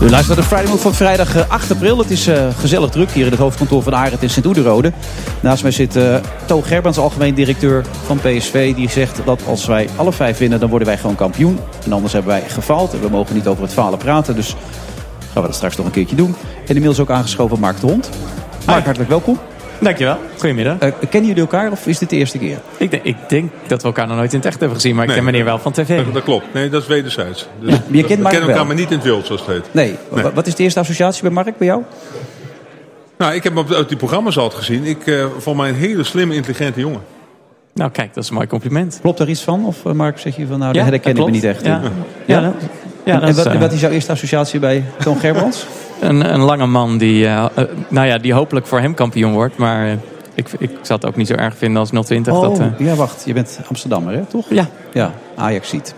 U 0.05 0.09
luistert 0.09 0.37
naar 0.37 0.47
de 0.49 0.55
Friday 0.55 0.71
Move 0.71 0.81
van 0.81 0.93
vrijdag 0.93 1.35
eh, 1.35 1.49
8 1.49 1.71
april. 1.71 1.97
Het 1.97 2.11
is 2.11 2.27
eh, 2.27 2.47
gezellig 2.57 2.89
druk 2.89 3.11
hier 3.11 3.25
in 3.25 3.31
het 3.31 3.39
hoofdkantoor 3.39 3.83
van 3.83 3.95
Arend 3.95 4.21
in 4.21 4.29
Sint-Oederode. 4.29 4.91
Naast 5.39 5.63
mij 5.63 5.71
zit 5.71 5.95
eh 5.95 6.15
Toon 6.45 6.63
Gerbrands, 6.63 6.97
algemeen 6.97 7.33
directeur 7.33 7.85
van 8.05 8.17
PSV. 8.17 8.75
Die 8.75 8.89
zegt 8.89 9.21
dat 9.25 9.41
als 9.47 9.65
wij 9.65 9.89
alle 9.95 10.11
vijf 10.11 10.37
winnen, 10.37 10.59
dan 10.59 10.69
worden 10.69 10.87
wij 10.87 10.97
gewoon 10.97 11.15
kampioen. 11.15 11.59
En 11.85 11.93
anders 11.93 12.13
hebben 12.13 12.31
wij 12.31 12.49
gefaald. 12.49 12.93
En 12.93 13.01
we 13.01 13.09
mogen 13.09 13.35
niet 13.35 13.47
over 13.47 13.63
het 13.63 13.73
falen 13.73 13.99
praten. 13.99 14.35
Dus 14.35 14.55
gaan 15.33 15.41
we 15.41 15.47
dat 15.47 15.55
straks 15.55 15.75
nog 15.75 15.85
een 15.85 15.91
keertje 15.91 16.15
doen. 16.15 16.35
En 16.61 16.67
inmiddels 16.67 16.99
ook 16.99 17.11
aangeschoven 17.11 17.59
Mark 17.59 17.79
de 17.79 17.87
Hond. 17.87 18.09
Mark, 18.65 18.83
hartelijk 18.83 19.09
welkom. 19.09 19.39
Dankjewel. 19.85 20.17
Goedemiddag. 20.37 20.77
Eh, 20.79 20.91
kennen 21.09 21.27
jullie 21.29 21.41
elkaar 21.43 21.71
of 21.71 21.87
is 21.87 21.97
dit 21.99 22.09
de 22.09 22.15
eerste 22.15 22.37
keer? 22.37 22.57
Ik, 22.77 22.91
denk, 22.91 23.03
ik 23.03 23.15
denk 23.27 23.51
dat 23.67 23.81
we 23.81 23.87
elkaar 23.87 24.07
nog 24.07 24.17
nooit 24.17 24.31
in 24.31 24.37
het 24.37 24.47
echt 24.47 24.59
hebben 24.59 24.75
gezien, 24.77 24.95
maar 24.95 25.07
ik 25.07 25.13
ken 25.13 25.23
meneer 25.23 25.43
wel 25.45 25.59
van 25.59 25.71
tv. 25.71 26.03
Dat, 26.03 26.13
dat 26.13 26.23
klopt. 26.23 26.45
Nee, 26.53 26.69
dat 26.69 26.81
is 26.81 26.87
wederzijds. 26.87 27.47
Dus 27.59 27.73
Ja, 27.73 27.79
maar 27.87 27.97
je 27.97 28.03
kent 28.03 28.19
we 28.21 28.29
kennen 28.29 28.31
elkaar 28.41 28.55
wel. 28.55 28.65
maar 28.65 28.75
niet 28.75 28.89
in 28.91 28.95
het 28.95 29.05
wild, 29.05 29.25
zoals 29.25 29.41
het 29.45 29.49
heet. 29.49 29.65
Nee. 29.71 29.95
Nee. 30.11 30.23
Wa- 30.23 30.31
Wat 30.33 30.47
is 30.47 30.55
de 30.55 30.63
eerste 30.63 30.79
associatie 30.79 31.21
bij 31.21 31.31
Mark, 31.31 31.57
bij 31.57 31.67
jou? 31.67 31.81
Nou, 33.17 33.33
ik 33.33 33.43
heb 33.43 33.55
hem 33.55 33.61
op, 33.65 33.71
op 33.75 33.87
die 33.87 33.97
programma's 33.97 34.37
altijd 34.37 34.63
gezien. 34.63 34.83
Ik 34.85 35.07
eh 35.07 35.25
vond 35.37 35.57
mij 35.57 35.69
een 35.69 35.75
hele 35.75 36.03
slimme, 36.03 36.35
intelligente 36.35 36.79
jongen. 36.79 37.01
Nou 37.73 37.91
kijk, 37.91 38.13
dat 38.13 38.23
is 38.23 38.29
een 38.29 38.35
mooi 38.35 38.47
compliment. 38.47 38.97
Klopt 39.01 39.17
daar 39.17 39.29
iets 39.29 39.41
van? 39.41 39.65
Of 39.65 39.85
eh, 39.85 39.91
Mark, 39.91 40.19
zeg 40.19 40.35
je 40.35 40.47
van 40.47 40.59
nou, 40.59 40.73
Ja, 40.73 40.79
daar 40.81 40.91
herken 40.91 41.09
ik 41.11 41.15
dat 41.17 41.25
me 41.25 41.31
niet 41.31 41.43
echt 41.43 41.65
Ja, 41.65 41.81
ja, 42.25 42.39
Ja? 42.39 42.53
Ja, 43.05 43.21
en 43.21 43.35
wat, 43.35 43.45
eh, 43.45 43.59
wat 43.59 43.71
is 43.71 43.79
jouw 43.79 43.91
eerste 43.91 44.11
associatie 44.11 44.59
bij 44.59 44.83
Toon 44.99 45.17
Gerbrands? 45.19 45.65
een, 46.01 46.33
een 46.33 46.39
lange 46.41 46.65
man 46.65 46.97
die, 46.97 47.25
eh, 47.25 47.45
eh, 47.55 47.63
nou 47.87 48.07
ja, 48.07 48.17
die 48.17 48.33
hopelijk 48.33 48.67
voor 48.67 48.79
hem 48.79 48.93
kampioen 48.93 49.33
wordt. 49.33 49.57
Maar 49.57 49.87
ik, 50.33 50.47
ik 50.57 50.69
zou 50.81 50.99
het 50.99 51.05
ook 51.05 51.15
niet 51.15 51.27
zo 51.27 51.33
erg 51.33 51.57
vinden 51.57 51.79
als 51.79 51.89
020. 52.05 52.33
Oh, 52.33 52.41
dat, 52.41 52.61
ja, 52.77 52.93
wacht. 52.95 53.23
Je 53.25 53.33
bent 53.33 53.59
Amsterdammer, 53.69 54.13
hè, 54.13 54.25
toch? 54.25 54.45
ja, 54.49 54.67
Ja, 54.93 55.11
Ajax 55.35 55.69
ziet. 55.69 55.95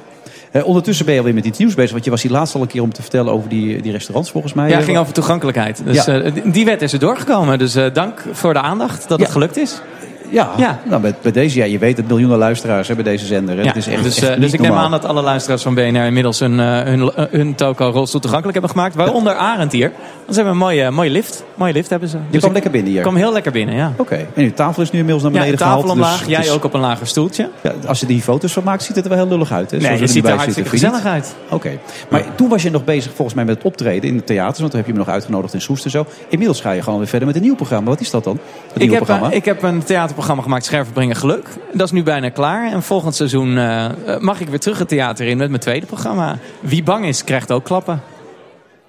Ondertussen 0.63 1.05
ben 1.05 1.13
je 1.13 1.19
alweer 1.19 1.35
met 1.35 1.45
iets 1.45 1.57
nieuws 1.57 1.73
bezig. 1.75 1.91
Want 1.91 2.03
je 2.03 2.09
was 2.09 2.21
hier 2.21 2.31
laatst 2.31 2.55
al 2.55 2.61
een 2.61 2.67
keer 2.67 2.81
om 2.81 2.93
te 2.93 3.01
vertellen 3.01 3.33
over 3.33 3.49
die, 3.49 3.81
die 3.81 3.91
restaurants, 3.91 4.31
volgens 4.31 4.53
mij. 4.53 4.69
ja, 4.69 4.75
het 4.75 4.85
ging 4.85 4.97
over 4.97 5.13
toegankelijkheid. 5.13 5.81
Dus 5.85 6.05
Ja. 6.05 6.19
die- 6.45 6.65
wet 6.65 6.81
is 6.81 6.93
er 6.93 6.99
doorgekomen. 6.99 7.59
Dus 7.59 7.77
dank 7.93 8.23
voor 8.31 8.53
de 8.53 8.61
aandacht 8.61 9.07
dat 9.09 9.17
Ja. 9.17 9.23
het 9.23 9.33
gelukt 9.33 9.57
is. 9.57 9.81
Ja, 10.29 10.49
Ja. 10.57 10.79
Nou, 10.85 11.01
bij, 11.01 11.15
bij 11.21 11.31
deze, 11.31 11.57
ja, 11.57 11.65
je 11.65 11.77
weet 11.77 11.97
het, 11.97 12.07
miljoenen 12.07 12.37
luisteraars 12.37 12.87
hebben 12.87 13.05
deze 13.05 13.25
zender. 13.25 13.55
Hè. 13.55 13.61
Ja, 13.61 13.67
Het 13.67 13.75
is 13.77 13.87
echt, 13.87 14.03
dus 14.03 14.21
echt 14.21 14.33
eh, 14.35 14.39
dus 14.41 14.53
ik 14.53 14.59
neem 14.59 14.71
aan 14.71 14.91
dat 14.91 15.05
alle 15.05 15.21
luisteraars 15.21 15.61
van 15.61 15.73
BNR 15.73 16.05
inmiddels 16.05 16.39
hun, 16.39 16.59
eh, 16.59 16.81
hun, 16.81 17.11
eh, 17.15 17.25
hun 17.31 17.55
toko 17.55 17.89
rolstoel 17.89 18.19
toegankelijk 18.21 18.57
hebben 18.59 18.75
gemaakt. 18.75 18.95
Waaronder 18.95 19.33
Arend 19.35 19.71
hier. 19.71 19.91
Want 19.91 20.27
ze 20.27 20.33
hebben 20.35 20.51
een 20.53 20.57
mooie, 20.57 20.91
mooie 20.91 21.09
lift. 21.09 21.43
Mooie 21.55 21.73
lift 21.73 21.89
hebben 21.89 22.09
ze. 22.09 22.17
Je 22.17 22.23
Dus 22.31 22.39
kwam 22.41 22.53
lekker 22.53 22.71
binnen 22.71 22.91
hier. 22.91 23.01
kwam 23.01 23.15
heel 23.15 23.33
lekker 23.33 23.51
binnen, 23.51 23.75
ja. 23.75 23.93
Oké. 23.97 24.15
En 24.15 24.43
uw 24.43 24.53
tafel 24.53 24.81
is 24.81 24.91
nu 24.91 24.99
inmiddels 24.99 25.23
naar 25.23 25.33
Ja, 25.33 25.39
beneden 25.39 25.59
tafel 25.59 25.77
gehaald. 25.79 25.93
omlaag. 25.97 26.19
dus 26.19 26.27
Jij 26.27 26.39
is- 26.39 26.51
ook 26.51 26.63
op 26.63 26.73
een 26.73 26.79
lager 26.79 27.07
stoeltje. 27.07 27.49
Ja, 27.61 27.71
als 27.87 27.99
je 27.99 28.05
die 28.05 28.21
foto's 28.21 28.53
van 28.53 28.63
maakt, 28.63 28.83
ziet 28.83 28.95
het 28.95 29.05
er 29.05 29.11
wel 29.11 29.19
heel 29.19 29.29
lullig 29.29 29.51
uit. 29.51 29.71
Hè? 29.71 29.77
Nee, 29.77 29.85
Zoals 29.85 29.99
je 30.01 30.07
ziet 30.07 30.23
er 30.25 30.29
hartstikke 30.29 30.69
zitten, 30.69 30.89
gezellig 30.89 31.13
uit. 31.13 31.35
Oké, 31.49 31.69
maar 32.09 32.23
toen 32.35 32.49
was 32.49 32.61
je 32.63 32.71
nog 32.71 32.83
bezig 32.83 33.11
volgens 33.15 33.35
mij 33.35 33.45
met 33.45 33.55
het 33.55 33.63
optreden 33.65 34.09
in 34.09 34.17
de 34.17 34.23
theaters. 34.23 34.59
Want 34.59 34.69
toen 34.71 34.79
heb 34.79 34.87
je 34.89 34.93
me 34.95 34.99
nog 35.05 35.09
uitgenodigd 35.09 35.53
in 35.53 35.61
Soest 35.61 35.85
en 35.85 35.91
zo. 35.91 36.05
Inmiddels 36.29 36.61
ga 36.61 36.71
je 36.71 36.81
gewoon 36.81 36.99
weer 36.99 37.07
verder 37.07 37.27
met 37.27 37.35
een 37.37 37.41
nieuw 37.43 37.55
programma. 37.55 37.89
Wat 37.89 37.99
is 37.99 38.09
dat 38.11 38.23
dan? 38.23 38.39
Het 38.43 38.71
Ik 38.73 38.77
nieuwe 38.79 38.95
heb, 38.95 39.03
programma? 39.03 39.31
ik 39.35 39.45
heb 39.45 39.63
een 39.63 39.83
theaterprogramma 40.17 40.41
gemaakt, 40.41 40.65
Scherven 40.65 40.93
brengen 40.93 41.15
geluk. 41.15 41.47
Dat 41.73 41.85
is 41.85 41.91
nu 41.91 42.03
bijna 42.03 42.29
klaar. 42.29 42.71
En 42.71 42.83
volgend 42.83 43.15
seizoen 43.15 43.57
eh, 43.57 43.85
eh, 43.85 44.19
mag 44.19 44.39
ik 44.39 44.47
weer 44.47 44.59
terug 44.59 44.79
het 44.79 44.87
theater 44.87 45.27
in 45.27 45.37
met 45.37 45.49
mijn 45.49 45.61
tweede 45.61 45.85
programma. 45.85 46.37
Wie 46.59 46.83
bang 46.83 47.05
is, 47.05 47.23
krijgt 47.23 47.51
ook 47.51 47.63
klappen. 47.63 48.01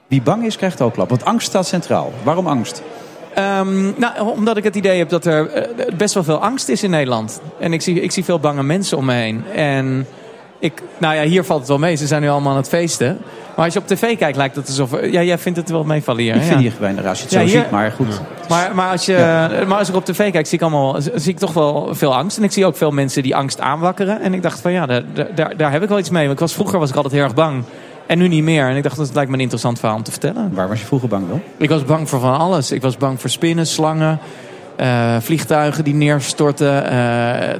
Wie 0.06 0.22
bang 0.22 0.44
is, 0.44 0.56
krijgt 0.56 0.80
ook 0.80 0.92
klap. 0.92 1.08
Want 1.08 1.24
angst 1.24 1.46
staat 1.46 1.66
centraal. 1.66 2.12
Waarom 2.22 2.46
angst? 2.46 2.82
Ehm, 3.34 4.00
nou, 4.00 4.20
omdat 4.20 4.56
ik 4.56 4.64
het 4.64 4.76
idee 4.76 4.98
heb 4.98 5.08
dat 5.08 5.24
er 5.24 5.50
eh, 5.50 5.94
best 5.96 6.14
wel 6.14 6.24
veel 6.24 6.38
angst 6.38 6.68
is 6.68 6.82
in 6.82 6.90
Nederland. 6.90 7.40
En 7.60 7.72
ik 7.72 7.82
zie, 7.82 8.00
ik 8.00 8.10
zie 8.10 8.24
veel 8.24 8.40
bange 8.40 8.62
mensen 8.62 8.98
om 8.98 9.04
me 9.04 9.14
heen. 9.14 9.44
En 9.54 10.06
ik, 10.58 10.82
nou 10.98 11.14
ja, 11.14 11.22
hier 11.22 11.44
valt 11.44 11.60
het 11.60 11.68
wel 11.68 11.78
mee. 11.78 11.96
Ze 11.96 12.06
zijn 12.06 12.22
nu 12.22 12.28
allemaal 12.28 12.50
aan 12.50 12.58
het 12.58 12.68
feesten. 12.68 13.18
Maar 13.58 13.66
als 13.66 13.76
je 13.76 13.80
op 13.82 13.86
tv 13.86 14.18
kijkt, 14.18 14.36
lijkt 14.36 14.56
het 14.56 14.66
alsof... 14.66 14.90
Ja, 15.10 15.22
jij 15.22 15.38
vindt 15.38 15.58
het 15.58 15.70
wel 15.70 15.84
meevallen 15.84 16.22
hier. 16.22 16.34
Ik 16.34 16.42
vind 16.42 16.60
hier 16.60 16.72
weinig 16.78 17.04
als 17.06 17.18
je 17.18 17.24
het 17.24 17.32
zo 17.32 17.38
hier- 17.38 17.48
ziet. 17.48 17.70
Maar 17.70 17.90
goed. 17.90 18.20
Maar, 18.48 18.74
maar, 18.74 18.90
als 18.90 19.06
je, 19.06 19.48
maar 19.66 19.78
als 19.78 19.88
ik 19.88 19.94
op 19.94 20.04
tv 20.04 20.32
kijk, 20.32 20.46
zie 20.46 20.58
ik, 20.58 20.62
allemaal, 20.62 20.96
zie 21.14 21.32
ik 21.32 21.38
toch 21.38 21.52
wel 21.52 21.88
veel 21.94 22.14
angst. 22.16 22.36
En 22.36 22.42
ik 22.42 22.52
zie 22.52 22.66
ook 22.66 22.76
veel 22.76 22.90
mensen 22.90 23.22
die 23.22 23.36
angst 23.36 23.60
aanwakkeren. 23.60 24.20
En 24.20 24.34
ik 24.34 24.42
dacht 24.42 24.60
van 24.60 24.72
ja, 24.72 24.86
daar, 24.86 25.02
daar, 25.34 25.56
daar 25.56 25.72
heb 25.72 25.82
ik 25.82 25.88
wel 25.88 25.98
iets 25.98 26.10
mee. 26.10 26.22
Want 26.22 26.32
ik 26.34 26.38
was, 26.38 26.52
vroeger 26.52 26.78
was 26.78 26.90
ik 26.90 26.96
altijd 26.96 27.14
heel 27.14 27.22
erg 27.22 27.34
bang. 27.34 27.64
En 28.06 28.18
nu 28.18 28.28
niet 28.28 28.42
meer. 28.42 28.68
En 28.68 28.76
ik 28.76 28.82
dacht, 28.82 28.96
dat 28.96 29.14
lijkt 29.14 29.28
me 29.28 29.34
een 29.36 29.42
interessant 29.42 29.78
verhaal 29.78 29.96
om 29.96 30.02
te 30.02 30.10
vertellen. 30.10 30.50
Waar 30.54 30.68
was 30.68 30.80
je 30.80 30.86
vroeger 30.86 31.08
bang 31.08 31.28
dan? 31.28 31.42
Ik 31.56 31.68
was 31.68 31.84
bang 31.84 32.08
voor 32.08 32.20
van 32.20 32.38
alles. 32.38 32.70
Ik 32.70 32.82
was 32.82 32.96
bang 32.96 33.20
voor 33.20 33.30
spinnen, 33.30 33.66
slangen, 33.66 34.18
eh, 34.76 35.16
vliegtuigen 35.20 35.84
die 35.84 35.94
neerstorten, 35.94 36.84
eh, 36.84 36.90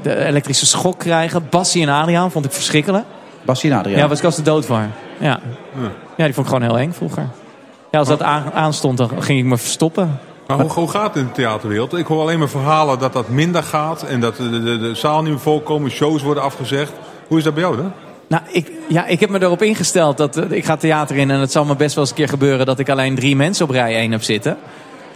de 0.02 0.24
elektrische 0.24 0.66
schok 0.66 0.98
krijgen. 0.98 1.46
Bassie 1.50 1.82
en 1.82 1.88
Adriaan 1.88 2.30
vond 2.30 2.44
ik 2.44 2.52
verschrikkelijk. 2.52 3.04
Bassie 3.48 3.70
en 3.70 3.78
Adriaan. 3.78 3.98
Ja, 4.00 4.08
was 4.08 4.18
ik 4.18 4.24
als 4.24 4.36
de 4.36 4.42
dood 4.42 4.66
voor. 4.66 4.86
Ja. 5.18 5.40
ja, 6.16 6.24
die 6.24 6.34
vond 6.34 6.46
ik 6.46 6.52
gewoon 6.54 6.62
heel 6.62 6.78
eng 6.78 6.92
vroeger. 6.92 7.28
Ja, 7.90 7.98
als 7.98 8.08
dat 8.08 8.22
aan, 8.22 8.52
aanstond, 8.52 8.98
dan 8.98 9.22
ging 9.22 9.38
ik 9.38 9.44
me 9.44 9.58
verstoppen. 9.58 10.18
Maar 10.46 10.60
hoe, 10.60 10.70
hoe 10.70 10.88
gaat 10.88 11.14
het 11.14 11.16
in 11.16 11.26
de 11.26 11.32
theaterwereld? 11.32 11.94
Ik 11.94 12.06
hoor 12.06 12.20
alleen 12.20 12.38
maar 12.38 12.48
verhalen 12.48 12.98
dat 12.98 13.12
dat 13.12 13.28
minder 13.28 13.62
gaat. 13.62 14.02
En 14.02 14.20
dat 14.20 14.36
de, 14.36 14.62
de, 14.62 14.78
de 14.78 14.94
zaal 14.94 15.22
niet 15.22 15.30
meer 15.30 15.40
volkomen, 15.40 15.90
shows 15.90 16.22
worden 16.22 16.42
afgezegd. 16.42 16.92
Hoe 17.26 17.38
is 17.38 17.44
dat 17.44 17.54
bij 17.54 17.62
jou 17.62 17.76
dan? 17.76 17.92
Nou, 18.26 18.42
ik, 18.50 18.72
ja, 18.88 19.06
ik 19.06 19.20
heb 19.20 19.30
me 19.30 19.42
erop 19.42 19.62
ingesteld 19.62 20.16
dat 20.16 20.36
eh, 20.36 20.50
ik 20.50 20.64
ga 20.64 20.76
theater 20.76 21.16
in 21.16 21.30
en 21.30 21.40
het 21.40 21.52
zal 21.52 21.64
me 21.64 21.76
best 21.76 21.94
wel 21.94 22.04
eens 22.04 22.12
een 22.12 22.18
keer 22.18 22.28
gebeuren 22.28 22.66
dat 22.66 22.78
ik 22.78 22.88
alleen 22.88 23.14
drie 23.14 23.36
mensen 23.36 23.64
op 23.64 23.70
rij 23.70 23.94
1 23.94 24.10
heb 24.10 24.22
zitten. 24.22 24.56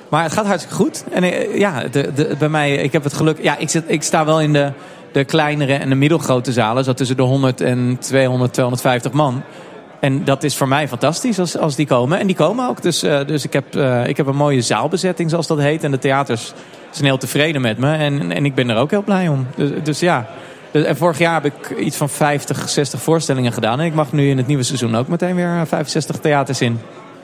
Maar 0.09 0.23
het 0.23 0.33
gaat 0.33 0.47
hartstikke 0.47 0.77
goed. 0.77 1.05
En 1.11 1.23
eh, 1.23 1.59
ja, 1.59 1.83
de, 1.91 2.13
de, 2.13 2.35
bij 2.39 2.49
mij, 2.49 2.75
ik 2.75 2.93
heb 2.93 3.05
het 3.05 3.13
geluk. 3.13 3.43
Ja, 3.43 3.57
ik, 3.57 3.71
zit, 3.71 3.85
ik 3.87 4.03
sta 4.03 4.25
wel 4.25 4.41
in 4.41 4.53
de, 4.53 4.73
de 5.13 5.25
kleinere 5.25 5.75
en 5.75 5.89
de 5.89 5.95
middelgrote 5.95 6.53
zalen, 6.53 6.85
zo 6.85 6.93
tussen 6.93 7.17
de 7.17 7.23
100 7.23 7.61
en 7.61 7.97
200, 8.01 8.53
250 8.53 9.13
man. 9.13 9.43
En 10.01 10.25
dat 10.25 10.43
is 10.43 10.57
voor 10.57 10.69
mij 10.69 10.89
fantastisch 10.89 11.39
als, 11.39 11.57
als 11.57 11.77
die 11.77 11.87
komen. 11.87 12.19
En 12.19 12.27
die 12.27 12.37
komen 12.37 12.69
ook. 12.69 12.83
Dus, 12.83 13.03
eh, 13.03 13.27
dus 13.27 13.45
ik, 13.45 13.53
heb, 13.53 13.75
eh, 13.75 14.07
ik 14.07 14.17
heb 14.17 14.27
een 14.27 14.37
mooie 14.37 14.61
zaalbezetting, 14.61 15.31
zoals 15.31 15.47
dat 15.47 15.59
heet. 15.59 15.85
En 15.85 15.91
de 15.91 15.99
theaters 15.99 16.53
zijn 16.91 17.05
heel 17.05 17.19
tevreden 17.19 17.61
met 17.61 17.79
me. 17.79 17.95
En, 17.95 18.33
en 18.33 18.45
ik 18.45 18.55
ben 18.55 18.71
er 18.71 18.77
ook 18.77 18.91
heel 18.91 19.03
blij 19.03 19.29
om. 19.29 19.47
Dus, 19.57 19.71
dus 19.83 20.01
ja. 20.01 20.27
Dus- 20.71 20.85
En 20.85 20.97
vorig 20.97 21.19
jaar 21.19 21.43
heb 21.43 21.45
ik 21.45 21.79
iets 21.79 21.97
van 21.97 22.09
50, 22.09 22.69
60 22.69 23.03
voorstellingen 23.03 23.53
gedaan. 23.53 23.81
En 23.81 23.87
ik 23.87 23.95
mag 23.95 24.13
nu 24.13 24.29
in 24.29 24.37
het 24.37 24.47
nieuwe 24.47 24.63
seizoen 24.63 24.97
ook 24.97 25.09
meteen 25.09 25.35
weer 25.35 25.67
65 25.67 26.19
theaters 26.19 26.61
in. 26.61 26.81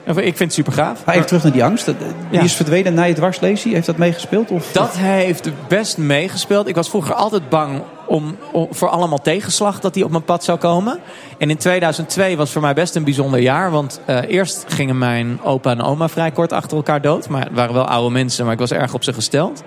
Ik 0.09 0.15
vind 0.23 0.39
het 0.39 0.53
super 0.53 0.73
gaaf. 0.73 1.05
Maar 1.05 1.15
even 1.15 1.27
terug 1.27 1.43
naar 1.43 1.51
die 1.51 1.63
angst. 1.63 1.85
Die 1.85 1.95
Ja. 2.29 2.41
is 2.41 2.53
verdwenen 2.53 2.93
na 2.93 3.03
je 3.03 3.13
dwarslesie. 3.13 3.73
Heeft 3.73 3.85
dat 3.85 3.97
meegespeeld? 3.97 4.51
Of? 4.51 4.71
Dat 4.71 4.97
heeft 4.97 5.49
best 5.67 5.97
meegespeeld. 5.97 6.67
Ik 6.67 6.75
was 6.75 6.89
vroeger 6.89 7.13
altijd 7.13 7.49
bang 7.49 7.81
om, 8.07 8.35
om- 8.51 8.67
voor 8.71 8.89
allemaal 8.89 9.21
tegenslag 9.21 9.79
dat 9.79 9.93
die 9.93 10.03
op 10.03 10.11
mijn 10.11 10.23
pad 10.23 10.43
zou 10.43 10.57
komen. 10.57 10.99
En 11.37 11.49
in 11.49 11.57
2002 11.57 12.37
was 12.37 12.51
voor 12.51 12.61
mij 12.61 12.73
best 12.73 12.95
een 12.95 13.03
bijzonder 13.03 13.39
jaar. 13.39 13.71
Want 13.71 14.01
eh, 14.05 14.17
eerst 14.27 14.65
gingen 14.67 14.97
mijn 14.97 15.39
opa 15.43 15.71
en 15.71 15.81
oma 15.81 16.09
vrij 16.09 16.31
kort 16.31 16.51
achter 16.53 16.77
elkaar 16.77 17.01
dood. 17.01 17.29
Maar 17.29 17.41
het 17.43 17.53
waren 17.55 17.73
wel 17.73 17.87
oude 17.87 18.11
mensen, 18.13 18.43
maar 18.43 18.53
ik 18.53 18.59
was 18.59 18.71
erg 18.71 18.93
op 18.93 19.03
ze 19.03 19.13
gesteld. 19.13 19.63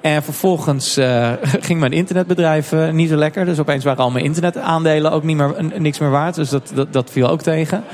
En 0.00 0.22
vervolgens 0.22 0.96
eh, 0.96 1.30
ging 1.60 1.80
mijn 1.80 1.92
internetbedrijf 1.92 2.72
eh, 2.72 2.90
niet 2.90 3.08
zo 3.08 3.16
lekker. 3.16 3.44
Dus 3.44 3.58
opeens 3.58 3.84
waren 3.84 4.04
al 4.04 4.10
mijn 4.10 4.24
internetaandelen 4.24 5.12
ook 5.12 5.22
niet 5.22 5.36
meer, 5.36 5.54
niks 5.78 5.98
meer 5.98 6.10
waard. 6.10 6.34
Dus 6.34 6.48
dat, 6.48 6.70
dat, 6.74 6.92
dat 6.92 7.10
viel 7.10 7.28
ook 7.28 7.42
tegen. 7.42 7.84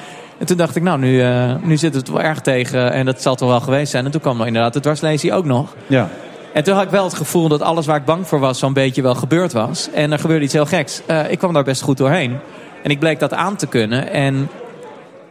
En 0.40 0.46
toen 0.46 0.56
dacht 0.56 0.76
ik, 0.76 0.82
nou, 0.82 0.98
nu, 0.98 1.22
eh, 1.22 1.54
nu 1.62 1.76
zit 1.76 1.94
het 1.94 2.08
wel 2.08 2.20
erg 2.22 2.40
tegen. 2.40 2.92
En 2.92 3.06
dat 3.06 3.22
zal 3.22 3.34
toch 3.34 3.48
wel 3.48 3.60
geweest 3.60 3.90
zijn. 3.90 4.04
En 4.04 4.10
toen 4.10 4.20
kwam 4.20 4.36
nog 4.36 4.46
inderdaad 4.46 4.72
de 4.72 4.80
dwarslesie 4.80 5.32
ook 5.32 5.44
nog. 5.44 5.74
Ja. 5.86 6.08
En 6.52 6.64
toen 6.64 6.74
had 6.74 6.82
ik 6.84 6.90
wel 6.90 7.04
het 7.04 7.14
gevoel 7.14 7.48
dat 7.48 7.62
alles 7.62 7.86
waar 7.86 7.96
ik 7.96 8.04
bang 8.04 8.26
voor 8.28 8.38
was, 8.38 8.58
zo'n 8.58 8.72
beetje 8.72 9.02
wel 9.02 9.14
gebeurd 9.14 9.52
was. 9.52 9.88
En 9.94 10.12
er 10.12 10.18
gebeurde 10.18 10.44
iets 10.44 10.52
heel 10.52 10.66
geks. 10.66 11.02
Eh, 11.06 11.30
ik 11.30 11.38
kwam 11.38 11.52
daar 11.52 11.64
best 11.64 11.82
goed 11.82 11.96
doorheen. 11.96 12.36
En 12.82 12.90
ik 12.90 12.98
bleek 12.98 13.18
dat 13.18 13.34
aan 13.34 13.56
te 13.56 13.66
kunnen. 13.66 14.10
En 14.12 14.48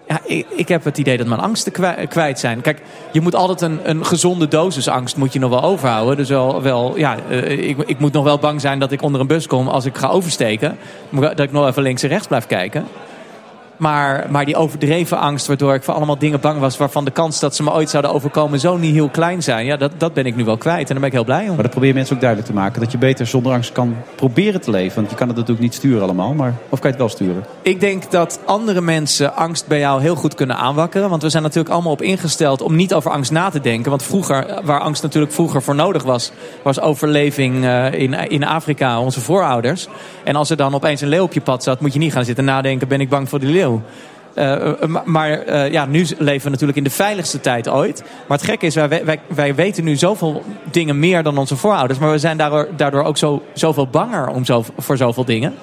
ja, 0.07 0.19
ik, 0.23 0.45
ik 0.49 0.67
heb 0.67 0.83
het 0.83 0.97
idee 0.97 1.17
dat 1.17 1.27
mijn 1.27 1.41
angsten 1.41 1.71
kwij- 1.71 2.07
kwijt 2.09 2.39
zijn. 2.39 2.61
Kijk, 2.61 2.81
je 3.11 3.21
moet 3.21 3.35
altijd 3.35 3.61
een, 3.61 3.79
een 3.83 4.05
gezonde 4.05 4.47
dosis 4.47 4.87
angst 4.87 5.17
moet 5.17 5.33
je 5.33 5.39
nog 5.39 5.49
wel 5.49 5.63
overhouden. 5.63 6.17
Dus 6.17 6.29
wel, 6.29 6.61
wel 6.61 6.97
ja, 6.97 7.15
eh, 7.29 7.69
ik, 7.69 7.77
ik 7.85 7.99
moet 7.99 8.13
nog 8.13 8.23
wel 8.23 8.37
bang 8.39 8.61
zijn 8.61 8.79
dat 8.79 8.91
ik 8.91 9.01
onder 9.01 9.21
een 9.21 9.27
bus 9.27 9.47
kom 9.47 9.67
als 9.67 9.85
ik 9.85 9.97
ga 9.97 10.07
oversteken. 10.07 10.77
Dat 11.09 11.39
ik 11.39 11.51
nog 11.51 11.67
even 11.67 11.81
links 11.83 12.03
en 12.03 12.09
rechts 12.09 12.27
blijf 12.27 12.45
kijken. 12.45 12.85
Maar, 13.79 14.25
maar 14.29 14.45
die 14.45 14.55
overdreven 14.55 15.19
angst, 15.19 15.47
waardoor 15.47 15.73
ik 15.73 15.83
voor 15.83 15.93
allemaal 15.93 16.17
dingen 16.17 16.39
bang 16.39 16.59
was... 16.59 16.77
waarvan 16.77 17.05
de 17.05 17.11
kans 17.11 17.39
dat 17.39 17.55
ze 17.55 17.63
me 17.63 17.71
ooit 17.71 17.89
zouden 17.89 18.13
overkomen 18.13 18.59
zo 18.59 18.77
niet 18.77 18.93
heel 18.93 19.09
klein 19.09 19.43
zijn... 19.43 19.65
Ja, 19.65 19.77
dat, 19.77 19.91
dat 19.97 20.13
ben 20.13 20.25
ik 20.25 20.35
nu 20.35 20.45
wel 20.45 20.57
kwijt 20.57 20.81
en 20.81 20.87
daar 20.87 20.99
ben 20.99 21.05
ik 21.05 21.13
heel 21.13 21.23
blij 21.23 21.41
om. 21.41 21.53
Maar 21.53 21.63
dat 21.63 21.71
probeer 21.71 21.89
je 21.89 21.95
mensen 21.95 22.15
ook 22.15 22.21
duidelijk 22.21 22.51
te 22.51 22.57
maken. 22.59 22.81
Dat 22.81 22.91
je 22.91 22.97
beter 22.97 23.27
zonder 23.27 23.51
angst 23.51 23.71
kan 23.71 23.95
proberen 24.15 24.61
te 24.61 24.71
leven. 24.71 24.95
Want 24.95 25.09
je 25.09 25.15
kan 25.15 25.27
het 25.27 25.35
natuurlijk 25.35 25.63
niet 25.63 25.73
sturen 25.73 26.01
allemaal. 26.01 26.33
Maar, 26.33 26.53
of 26.69 26.79
kan 26.79 26.91
je 26.91 26.97
het 26.97 26.97
wel 26.97 27.09
sturen? 27.09 27.43
Ik 27.61 27.79
denk 27.79 28.11
dat 28.11 28.39
andere 28.45 28.81
mensen 28.81 29.35
angst 29.35 29.67
bij 29.67 29.79
jou 29.79 30.01
heel 30.01 30.15
goed 30.15 30.35
kunnen 30.35 30.55
aanwakkeren. 30.55 31.09
Want 31.09 31.21
we 31.21 31.29
zijn 31.29 31.43
natuurlijk 31.43 31.73
allemaal 31.73 31.91
op 31.91 32.01
ingesteld 32.01 32.61
om 32.61 32.75
niet 32.75 32.93
over 32.93 33.11
angst 33.11 33.31
na 33.31 33.49
te 33.49 33.59
denken. 33.59 33.89
Want 33.89 34.03
vroeger, 34.03 34.61
waar 34.63 34.79
angst 34.79 35.03
natuurlijk 35.03 35.33
vroeger 35.33 35.61
voor 35.61 35.75
nodig 35.75 36.03
was... 36.03 36.31
was 36.63 36.81
overleving 36.81 37.65
eh, 37.65 37.93
in, 37.93 38.13
in 38.13 38.45
Afrika, 38.45 38.99
onze 38.99 39.21
voorouders. 39.21 39.87
En 40.23 40.35
als 40.35 40.49
er 40.49 40.57
dan 40.57 40.75
opeens 40.75 41.01
een 41.01 41.07
leeuw 41.07 41.23
op 41.23 41.33
je 41.33 41.41
pad 41.41 41.63
zat... 41.63 41.81
moet 41.81 41.93
je 41.93 41.99
niet 41.99 42.13
gaan 42.13 42.25
zitten 42.25 42.45
nadenken, 42.45 42.87
ben 42.87 43.01
ik 43.01 43.09
bang 43.09 43.29
voor 43.29 43.39
die 43.39 43.49
leeuw? 43.49 43.68
Eh, 44.39 44.83
eh, 44.83 44.89
maar 45.05 45.31
eh, 45.31 45.71
ja, 45.71 45.85
nu 45.85 46.05
leven 46.17 46.43
we 46.43 46.49
natuurlijk 46.49 46.77
in 46.77 46.83
de 46.83 46.89
veiligste 46.89 47.39
tijd 47.39 47.69
ooit. 47.69 48.03
Maar 48.27 48.37
het 48.37 48.47
gekke 48.47 48.65
is, 48.65 48.75
wij, 48.75 49.05
wij, 49.05 49.19
wij 49.27 49.55
weten 49.55 49.83
nu 49.83 49.95
zoveel 49.95 50.43
dingen 50.71 50.99
meer 50.99 51.23
dan 51.23 51.37
onze 51.37 51.55
voorouders. 51.55 51.99
Maar 51.99 52.11
we 52.11 52.17
zijn 52.17 52.37
daardoor, 52.37 52.67
daardoor 52.75 53.03
ook 53.03 53.17
zo, 53.17 53.43
zoveel 53.53 53.87
banger 53.87 54.27
om 54.27 54.45
zo, 54.45 54.63
voor 54.77 54.97
zoveel 54.97 55.25
dingen. 55.25 55.55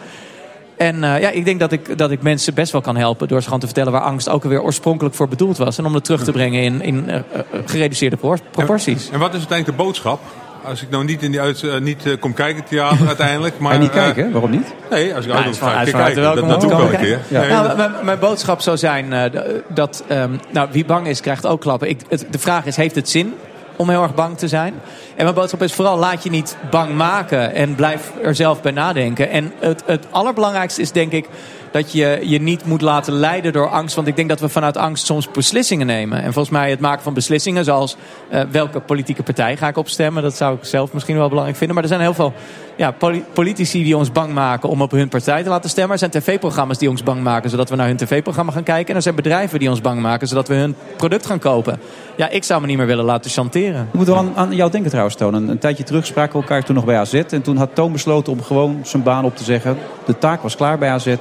En 0.76 1.00
ja, 1.00 1.30
ik 1.30 1.44
denk 1.44 1.60
dat 1.60 1.72
ik, 1.72 1.98
dat 1.98 2.10
ik 2.10 2.22
mensen 2.22 2.54
best 2.54 2.72
wel 2.72 2.80
kan 2.80 2.96
helpen 2.96 3.28
door 3.28 3.38
ze 3.38 3.44
gewoon 3.44 3.60
te 3.60 3.66
vertellen 3.66 3.92
waar 3.92 4.00
angst 4.00 4.28
ook 4.28 4.42
alweer 4.42 4.62
oorspronkelijk 4.62 5.14
voor 5.14 5.28
bedoeld 5.28 5.56
was. 5.56 5.78
En 5.78 5.86
om 5.86 5.94
het 5.94 6.04
terug 6.04 6.24
te 6.24 6.32
brengen 6.32 6.62
in, 6.62 6.82
in 6.82 7.24
gereduceerde 7.64 8.16
propor- 8.16 8.40
proporties. 8.50 9.10
En 9.10 9.18
wat 9.18 9.32
is 9.32 9.38
uiteindelijk 9.38 9.78
de 9.78 9.84
boodschap? 9.84 10.20
Als 10.66 10.82
ik 10.82 10.90
nou 10.90 11.04
niet, 11.04 11.22
in 11.22 11.30
die 11.30 11.40
uit, 11.40 11.62
eh, 11.62 11.78
niet 11.78 12.06
eh, 12.06 12.12
kom 12.20 12.34
kijken, 12.34 12.56
het 12.56 12.68
theater 12.68 13.06
uiteindelijk. 13.14 13.58
Maar, 13.58 13.72
je 13.72 13.78
niet 13.78 13.88
eh, 13.88 13.94
kijken? 13.94 14.32
Waarom 14.32 14.50
niet? 14.50 14.74
nee, 14.90 15.14
als 15.14 15.24
ik 15.24 15.30
uit 15.30 15.42
hij 15.42 15.50
is 15.50 15.58
ga 15.58 15.84
kijken. 16.02 16.22
Dat, 16.22 16.48
dat 16.48 16.60
doe 16.60 16.70
ik 16.70 16.76
wel 16.76 16.92
een 16.92 16.98
keer. 16.98 17.20
Ja. 17.28 17.40
Nee, 17.40 17.50
Nou, 17.50 17.76
mijn, 17.76 17.92
mijn 18.02 18.18
boodschap 18.18 18.60
zou 18.60 18.76
zijn 18.76 19.12
eh, 19.12 19.40
dat 19.68 20.04
ehm, 20.08 20.30
nou, 20.50 20.68
wie 20.70 20.84
bang 20.84 21.06
is, 21.06 21.20
krijgt 21.20 21.46
ook 21.46 21.60
klappen. 21.60 21.88
Ik, 21.88 22.00
het, 22.08 22.26
de 22.30 22.38
vraag 22.38 22.66
is, 22.66 22.76
heeft 22.76 22.94
het 22.94 23.08
zin 23.08 23.34
om 23.76 23.88
heel 23.88 24.02
erg 24.02 24.14
bang 24.14 24.38
te 24.38 24.48
zijn? 24.48 24.74
En 25.16 25.22
mijn 25.22 25.34
boodschap 25.34 25.62
is 25.62 25.72
vooral, 25.72 25.98
laat 25.98 26.22
je 26.22 26.30
niet 26.30 26.56
bang 26.70 26.94
maken 26.94 27.54
en 27.54 27.74
blijf 27.74 28.12
er 28.22 28.34
zelf 28.34 28.62
bij 28.62 28.72
nadenken. 28.72 29.30
En 29.30 29.52
het, 29.58 29.82
het 29.86 30.06
allerbelangrijkste 30.10 30.80
is 30.80 30.92
denk 30.92 31.12
ik 31.12 31.28
dat 31.76 31.92
je 31.92 32.20
je 32.22 32.40
niet 32.40 32.64
moet 32.64 32.80
laten 32.80 33.12
leiden 33.12 33.52
door 33.52 33.68
angst. 33.68 33.94
Want 33.94 34.06
ik 34.06 34.16
denk 34.16 34.28
dat 34.28 34.40
we 34.40 34.48
vanuit 34.48 34.76
angst 34.76 35.06
soms 35.06 35.30
beslissingen 35.30 35.86
nemen. 35.86 36.18
En 36.22 36.32
volgens 36.32 36.54
mij 36.54 36.70
het 36.70 36.80
maken 36.80 37.02
van 37.02 37.14
beslissingen, 37.14 37.64
zoals 37.64 37.96
eh, 38.28 38.42
welke 38.50 38.80
politieke 38.80 39.22
partij 39.22 39.56
ga 39.56 39.68
ik 39.68 39.76
opstemmen, 39.76 40.22
dat 40.22 40.36
zou 40.36 40.56
ik 40.56 40.64
zelf 40.64 40.92
misschien 40.92 41.16
wel 41.16 41.28
belangrijk 41.28 41.58
vinden. 41.58 41.74
Maar 41.74 41.84
er 41.84 41.90
zijn 41.90 42.00
heel 42.02 42.14
veel 42.14 42.32
ja, 42.76 42.90
poli- 42.90 43.24
politici 43.32 43.84
die 43.84 43.96
ons 43.96 44.12
bang 44.12 44.32
maken 44.32 44.68
om 44.68 44.82
op 44.82 44.90
hun 44.90 45.08
partij 45.08 45.42
te 45.42 45.48
laten 45.48 45.70
stemmen. 45.70 45.92
Er 45.92 45.98
zijn 45.98 46.10
tv-programma's 46.10 46.78
die 46.78 46.90
ons 46.90 47.02
bang 47.02 47.22
maken, 47.22 47.50
zodat 47.50 47.70
we 47.70 47.76
naar 47.76 47.86
hun 47.86 47.96
tv-programma 47.96 48.52
gaan 48.52 48.62
kijken. 48.62 48.88
En 48.88 48.96
er 48.96 49.02
zijn 49.02 49.14
bedrijven 49.14 49.58
die 49.58 49.70
ons 49.70 49.80
bang 49.80 50.00
maken, 50.00 50.28
zodat 50.28 50.48
we 50.48 50.54
hun 50.54 50.74
product 50.96 51.26
gaan 51.26 51.38
kopen. 51.38 51.80
Ja, 52.16 52.28
ik 52.28 52.44
zou 52.44 52.60
me 52.60 52.66
niet 52.66 52.76
meer 52.76 52.86
willen 52.86 53.04
laten 53.04 53.30
chanteren. 53.30 53.82
Ik 53.82 53.94
moet 53.94 54.06
wel 54.06 54.16
aan, 54.16 54.32
aan 54.34 54.54
jou 54.54 54.70
denken 54.70 54.90
trouwens, 54.90 55.16
Toon. 55.16 55.34
Een, 55.34 55.48
een 55.48 55.58
tijdje 55.58 55.84
terug 55.84 56.06
spraken 56.06 56.32
we 56.32 56.40
elkaar 56.40 56.62
toen 56.64 56.74
nog 56.74 56.84
bij 56.84 56.98
AZ. 56.98 57.14
En 57.14 57.42
toen 57.42 57.56
had 57.56 57.74
Toon 57.74 57.92
besloten 57.92 58.32
om 58.32 58.42
gewoon 58.42 58.80
zijn 58.82 59.02
baan 59.02 59.24
op 59.24 59.36
te 59.36 59.44
zeggen. 59.44 59.76
De 60.06 60.18
taak 60.18 60.42
was 60.42 60.56
klaar 60.56 60.78
bij 60.78 60.90
AZ. 60.90 61.16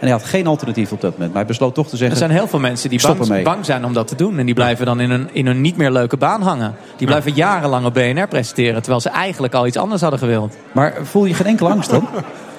En 0.00 0.04
hij 0.06 0.12
had 0.12 0.24
geen 0.24 0.46
alternatief 0.46 0.92
op 0.92 1.00
dat 1.00 1.12
moment. 1.12 1.28
Maar 1.28 1.38
hij 1.38 1.46
besloot 1.46 1.74
toch 1.74 1.86
te 1.86 1.92
Er 1.92 1.98
zeggen... 1.98 2.16
zijn 2.16 2.30
heel 2.30 2.46
veel 2.46 2.58
mensen 2.58 2.90
die 2.90 3.00
bang, 3.02 3.42
bang 3.42 3.64
zijn 3.64 3.84
om 3.84 3.92
dat 3.92 4.08
te 4.08 4.14
doen. 4.14 4.38
En 4.38 4.46
die 4.46 4.54
blijven 4.54 4.86
dan 4.86 5.00
in 5.00 5.10
een, 5.10 5.28
in 5.32 5.46
een 5.46 5.60
niet 5.60 5.76
meer 5.76 5.90
leuke 5.90 6.16
baan 6.16 6.42
hangen. 6.42 6.74
Die 6.96 7.06
blijven 7.06 7.32
jarenlang 7.34 7.86
op 7.86 7.94
BNR 7.94 8.28
presenteren. 8.28 8.80
Terwijl 8.80 9.00
ze 9.00 9.08
eigenlijk 9.08 9.54
al 9.54 9.66
iets 9.66 9.76
anders 9.76 10.00
hadden 10.00 10.18
gewild. 10.18 10.56
Maar 10.72 10.94
voel 11.02 11.24
je 11.24 11.34
geen 11.34 11.46
enkele 11.46 11.68
angst 11.68 11.90
dan? 11.90 12.08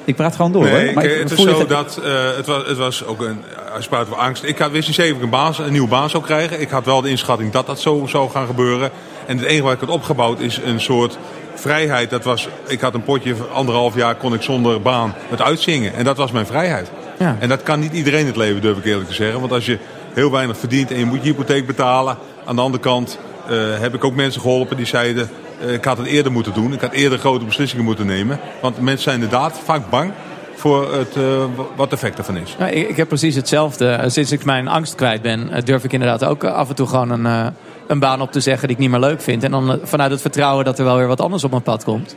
Ik 0.04 0.16
praat 0.16 0.36
gewoon 0.36 0.52
door 0.52 0.64
Nee, 0.64 0.86
hoor. 0.86 0.94
Maar 0.94 1.04
ik- 1.06 1.12
ik- 1.12 1.20
het 1.20 1.32
is 1.32 1.44
zo 1.44 1.66
dat 1.66 2.00
eh, 2.04 2.12
het, 2.36 2.46
was, 2.46 2.68
het 2.68 2.78
was 2.78 3.06
ook 3.06 3.22
een. 3.22 3.44
Als 3.74 3.84
je 3.84 3.90
praat 3.90 4.02
over 4.06 4.16
angst. 4.18 4.44
Ik 4.44 4.58
had, 4.58 4.72
wist 4.72 4.88
niet 4.88 4.96
zeker 4.96 5.12
of 5.12 5.18
ik 5.18 5.24
een, 5.24 5.30
baan, 5.30 5.54
een 5.60 5.72
nieuwe 5.72 5.88
baan 5.88 6.10
zou 6.10 6.24
krijgen. 6.24 6.62
Ik 6.62 6.70
had 6.70 6.86
wel 6.86 7.02
de 7.02 7.10
inschatting 7.10 7.52
dat 7.52 7.66
dat 7.66 7.80
zo 7.80 8.06
zou 8.08 8.30
gaan 8.30 8.46
gebeuren. 8.48 8.92
En 9.26 9.38
het 9.38 9.46
enige 9.46 9.64
wat 9.64 9.74
ik 9.74 9.80
had 9.80 9.90
opgebouwd 9.90 10.40
is 10.40 10.60
een 10.66 10.82
soort 10.82 11.18
vrijheid. 11.56 12.10
Dat 12.10 12.24
was, 12.24 12.48
ik 12.68 12.82
had 12.82 12.94
een 12.94 13.04
potje, 13.04 13.36
anderhalf 13.54 13.96
jaar 13.96 14.16
kon 14.16 14.34
ik 14.34 14.42
zonder 14.42 14.82
baan 14.82 15.14
het 15.30 15.42
uitzingen. 15.42 15.94
En 15.94 16.04
dat 16.04 16.18
was 16.18 16.32
mijn 16.32 16.46
vrijheid. 16.46 16.92
Ja. 17.20 17.36
En 17.40 17.50
dat 17.50 17.64
kan 17.64 17.80
niet 17.80 17.94
iedereen 17.94 18.26
het 18.26 18.36
leven, 18.36 18.62
durf 18.62 18.78
ik 18.78 18.86
eerlijk 18.86 19.08
te 19.10 19.14
zeggen. 19.16 19.40
Want 19.40 19.52
als 19.52 19.66
je 19.66 19.78
heel 20.14 20.32
weinig 20.32 20.58
verdient 20.58 20.92
en 20.92 21.00
je 21.00 21.06
moet 21.06 21.24
je 21.24 21.30
hypotheek 21.30 21.68
betalen. 21.68 22.18
Aan 22.46 22.56
de 22.56 22.62
andere 22.62 22.84
kant 22.84 23.20
eh, 23.50 23.56
heb 23.80 23.94
ik 23.96 24.04
ook 24.04 24.16
mensen 24.16 24.42
geholpen 24.42 24.78
die 24.78 24.86
zeiden... 24.86 25.30
eh, 25.62 25.74
ik 25.74 25.86
had 25.86 25.98
het 25.98 26.08
eerder 26.08 26.32
moeten 26.32 26.54
doen. 26.54 26.74
Ik 26.74 26.82
had 26.82 26.92
eerder 26.92 27.20
grote 27.20 27.46
beslissingen 27.46 27.86
moeten 27.86 28.06
nemen. 28.06 28.40
Want 28.62 28.82
mensen 28.82 29.04
zijn 29.04 29.16
inderdaad 29.16 29.60
vaak 29.64 29.90
bang 29.90 30.12
voor 30.56 30.94
het, 30.94 31.16
eh, 31.16 31.44
wat 31.76 31.92
het 31.92 31.94
effect 31.94 32.18
ervan 32.18 32.38
is. 32.38 32.56
Ik, 32.72 32.98
heb 32.98 33.08
precies 33.08 33.36
hetzelfde. 33.36 33.88
Eh, 33.88 34.10
Sinds 34.10 34.32
ik 34.32 34.46
mijn 34.46 34.68
angst 34.68 34.96
kwijt 34.96 35.22
ben, 35.22 35.66
durf 35.66 35.84
ik 35.84 35.94
inderdaad 35.94 36.26
ook 36.26 36.44
af 36.44 36.70
en 36.70 36.76
toe 36.76 36.88
gewoon 36.88 37.10
een, 37.10 37.54
een 37.88 38.00
baan 38.00 38.22
op 38.22 38.32
te 38.32 38.40
zeggen 38.40 38.68
die 38.68 38.76
ik 38.78 38.82
niet 38.82 38.92
meer 38.92 39.00
leuk 39.00 39.22
vind. 39.22 39.44
En 39.44 39.52
dan 39.52 39.80
vanuit 39.84 40.12
het 40.12 40.22
vertrouwen 40.22 40.66
dat 40.66 40.80
er 40.80 40.86
wel 40.86 40.98
weer 40.98 41.08
wat 41.08 41.22
anders 41.22 41.44
op 41.44 41.52
mijn 41.52 41.64
pad 41.64 41.84
komt. 41.84 42.16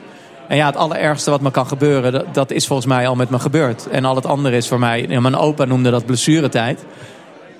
En 0.48 0.56
ja, 0.56 0.66
het 0.66 0.76
allerergste 0.76 1.30
wat 1.30 1.40
me 1.40 1.50
kan 1.50 1.66
gebeuren, 1.66 2.24
dat, 2.32 2.50
is 2.50 2.66
volgens 2.66 2.88
mij 2.88 3.08
al 3.08 3.14
met 3.14 3.30
me 3.30 3.38
gebeurd. 3.38 3.88
En 3.88 4.04
al 4.04 4.14
het 4.14 4.26
andere 4.26 4.56
is 4.56 4.68
voor 4.68 4.78
mij, 4.78 5.06
mijn 5.20 5.36
opa 5.36 5.64
noemde 5.64 5.90
dat 5.90 6.06
blessuretijd. 6.06 6.84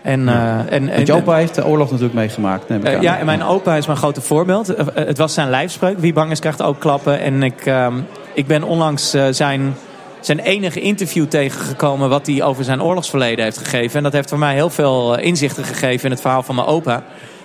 En, 0.03 0.29
eh, 0.29 0.73
en, 0.73 1.07
je 1.07 1.13
opa 1.13 1.35
heeft 1.35 1.55
de 1.55 1.67
oorlog 1.67 1.87
natuurlijk 1.87 2.15
meegemaakt. 2.15 2.69
Neem 2.69 2.81
ik 2.81 2.87
Eh, 2.87 2.95
aan. 2.95 3.03
ja, 3.03 3.19
en 3.19 3.27
mijn 3.27 3.43
opa 3.43 3.77
is 3.77 3.87
mijn 3.87 3.99
grote 3.99 4.21
voorbeeld. 4.21 4.75
Eh, 4.75 4.87
het 4.95 5.19
was 5.19 5.35
zijn 5.35 5.51
lijfspreuk. 5.51 5.99
Wie 5.99 6.13
bang 6.13 6.31
is, 6.31 6.41
krijgt 6.41 6.63
ook 6.63 6.81
klappen. 6.81 7.21
En 7.21 7.43
ik, 7.43 7.67
ehm, 7.67 7.95
ik 8.35 8.47
ben 8.47 8.63
onlangs 8.63 9.11
zijn, 9.31 9.75
zijn 10.21 10.39
enige 10.39 10.81
interview 10.81 11.27
tegengekomen... 11.27 12.09
wat 12.09 12.27
hij 12.27 12.43
over 12.43 12.65
zijn 12.65 12.83
oorlogsverleden 12.83 13.45
heeft 13.45 13.59
gegeven. 13.59 13.97
En 13.97 14.03
dat 14.03 14.13
heeft 14.13 14.29
voor 14.29 14.39
mij 14.39 14.55
heel 14.55 14.71
veel 14.71 15.19
inzichten 15.19 15.65
gegeven 15.65 16.05
in 16.05 16.11
het 16.11 16.21
verhaal 16.21 16.43
van 16.43 16.55
mijn 16.55 16.67
opa. 16.67 17.03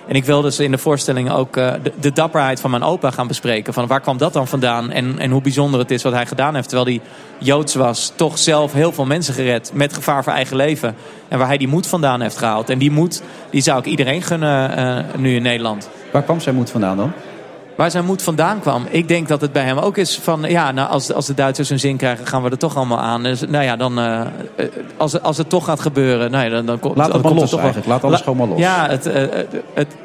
En 0.08 0.14
ik 0.14 0.24
wil 0.24 0.40
dus 0.40 0.58
in 0.58 0.70
de 0.70 0.78
voorstelling 0.78 1.30
ook 1.30 1.56
eh, 1.56 1.72
de, 2.00 2.12
dapperheid 2.12 2.60
van 2.60 2.70
mijn 2.70 2.82
opa 2.82 3.10
gaan 3.10 3.26
bespreken. 3.26 3.72
Van 3.72 3.86
waar 3.86 4.00
kwam 4.00 4.16
dat 4.16 4.32
dan 4.32 4.46
vandaan? 4.46 4.90
En, 4.90 5.18
en 5.18 5.30
hoe 5.30 5.42
bijzonder 5.42 5.80
het 5.80 5.90
is 5.90 6.02
wat 6.02 6.12
hij 6.12 6.26
gedaan 6.26 6.54
heeft. 6.54 6.68
Terwijl 6.68 6.88
hij 6.96 7.10
Joods 7.38 7.74
was, 7.74 8.12
toch 8.16 8.38
zelf 8.38 8.72
heel 8.72 8.92
veel 8.92 9.06
mensen 9.06 9.34
gered. 9.34 9.70
Met 9.74 9.94
gevaar 9.94 10.24
voor 10.24 10.32
eigen 10.32 10.56
leven. 10.56 10.94
En 11.28 11.38
waar 11.38 11.46
hij 11.46 11.56
die 11.56 11.68
moed 11.68 11.86
vandaan 11.86 12.20
heeft 12.20 12.38
gehaald. 12.38 12.70
En 12.70 12.78
die 12.78 12.90
moed 12.90 13.22
die 13.50 13.60
zou 13.60 13.78
ik 13.78 13.84
iedereen 13.84 14.22
gunnen 14.22 14.76
eh, 14.76 15.04
nu 15.16 15.34
in 15.34 15.42
Nederland. 15.42 15.90
Waar 16.12 16.22
kwam 16.22 16.40
zijn 16.40 16.54
moed 16.54 16.70
vandaan 16.70 16.96
dan? 16.96 17.12
Waar 17.78 17.90
zijn 17.90 18.04
moed 18.04 18.22
vandaan 18.22 18.60
kwam. 18.60 18.86
Ik 18.90 19.08
denk 19.08 19.28
dat 19.28 19.40
het 19.40 19.52
bij 19.52 19.62
hem 19.64 19.78
ook 19.78 19.96
is 19.96 20.18
van... 20.22 20.42
ja, 20.42 20.70
nou, 20.72 20.90
als, 20.90 21.12
als 21.12 21.26
de 21.26 21.34
Duitsers 21.34 21.68
hun 21.68 21.80
zin 21.80 21.96
krijgen, 21.96 22.26
gaan 22.26 22.42
we 22.42 22.50
er 22.50 22.58
toch 22.58 22.76
allemaal 22.76 22.98
aan. 23.00 23.22
Dus 23.22 23.40
nou 23.48 23.64
ja, 23.64 23.76
dan... 23.76 23.98
eh, 23.98 24.20
eh, 24.20 24.26
als, 24.96 25.12
het- 25.12 25.22
als 25.22 25.36
het 25.36 25.48
toch 25.48 25.64
gaat 25.64 25.80
gebeuren... 25.80 26.30
Nou 26.30 26.44
ja, 26.44 26.50
dan, 26.50 26.66
dan 26.66 26.78
komt 26.78 26.96
Laat 26.96 27.06
dan 27.06 27.14
het 27.14 27.22
maar 27.24 27.30
komt 27.32 27.40
los 27.40 27.50
toch 27.50 27.60
wel- 27.60 27.70
eigenlijk. 27.72 27.86
Laat 28.02 28.04
alles 28.04 28.18
La- 28.18 28.24
gewoon 28.24 28.38
maar 28.38 28.48
los. 28.48 28.58
Ja, 28.58 28.88
het, 28.88 29.06
eh, 29.06 29.14
het, 29.14 29.46
het- 29.74 29.96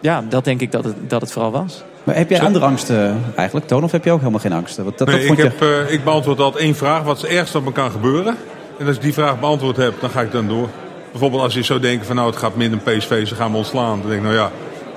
ja, 0.00 0.24
dat 0.28 0.44
denk 0.44 0.60
ik 0.60 0.72
dat 0.72 0.84
het, 0.84 0.94
dat 1.10 1.20
het 1.20 1.32
vooral 1.32 1.50
was. 1.50 1.82
Maar 2.04 2.16
heb 2.16 2.30
jij 2.30 2.40
andere 2.40 2.64
angsten 2.64 3.22
eigenlijk, 3.36 3.66
Toon? 3.66 3.84
Of 3.84 3.92
heb 3.92 4.04
je 4.04 4.10
ook 4.10 4.18
helemaal 4.18 4.40
geen 4.40 4.52
angsten? 4.52 4.84
Want 4.84 4.98
dat, 4.98 5.06
dat 5.08 5.16
ik, 5.16 5.26
vond 5.26 5.38
je... 5.38 5.44
heb, 5.44 5.62
eh, 5.62 5.92
ik 5.92 6.04
beantwoord 6.04 6.40
altijd 6.40 6.64
één 6.64 6.74
vraag. 6.76 7.02
Wat 7.02 7.16
is 7.16 7.22
het 7.22 7.30
ergste 7.30 7.56
wat 7.56 7.66
me 7.66 7.72
kan 7.72 7.90
gebeuren? 7.90 8.36
En 8.78 8.86
als 8.86 8.96
ik 8.96 9.02
die 9.02 9.12
vraag 9.14 9.40
beantwoord 9.40 9.76
heb, 9.76 9.94
dan 10.00 10.10
ga 10.10 10.20
ik 10.20 10.32
dan 10.32 10.48
door. 10.48 10.68
Bijvoorbeeld 11.10 11.42
als 11.42 11.54
je 11.54 11.62
zou 11.62 11.80
denken 11.80 12.06
van 12.06 12.16
nou 12.16 12.28
het 12.30 12.38
gaat 12.38 12.56
minder 12.56 12.78
PSV, 12.78 13.26
ze 13.26 13.34
gaan 13.34 13.50
me 13.50 13.56
ontslaan. 13.56 13.98
Dan 14.00 14.08
denk 14.10 14.20
ik 14.22 14.26
nou 14.26 14.34
ja, 14.34 14.50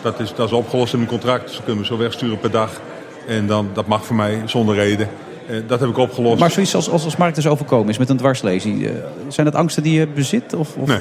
dat 0.03 0.19
is, 0.19 0.33
dat 0.35 0.47
is 0.47 0.53
opgelost 0.53 0.93
in 0.93 0.99
mijn 0.99 1.11
contract. 1.11 1.51
Ze 1.51 1.57
kunnen 1.61 1.77
me 1.81 1.85
zo 1.85 1.97
wegsturen 1.97 2.39
per 2.39 2.51
dag. 2.51 2.81
En 3.27 3.47
dan, 3.47 3.69
dat 3.73 3.87
mag 3.87 4.05
voor 4.05 4.15
mij 4.15 4.41
zonder 4.45 4.75
reden. 4.75 5.09
Eh, 5.47 5.55
dat 5.67 5.79
heb 5.79 5.89
ik 5.89 5.97
opgelost. 5.97 6.39
Maar 6.39 6.51
zoiets 6.51 6.75
als, 6.75 6.89
als, 6.89 7.03
als 7.03 7.15
Mark 7.17 7.35
dus 7.35 7.47
overkomen 7.47 7.89
is 7.89 7.97
met 7.97 8.09
een 8.09 8.17
dwarslesie. 8.17 8.87
eh, 8.89 8.93
zijn 9.27 9.45
dat 9.45 9.55
angsten 9.55 9.83
die 9.83 9.99
je 9.99 10.07
bezit? 10.07 10.53
Of, 10.53 10.75
of... 10.77 10.87
Nee. 10.87 10.97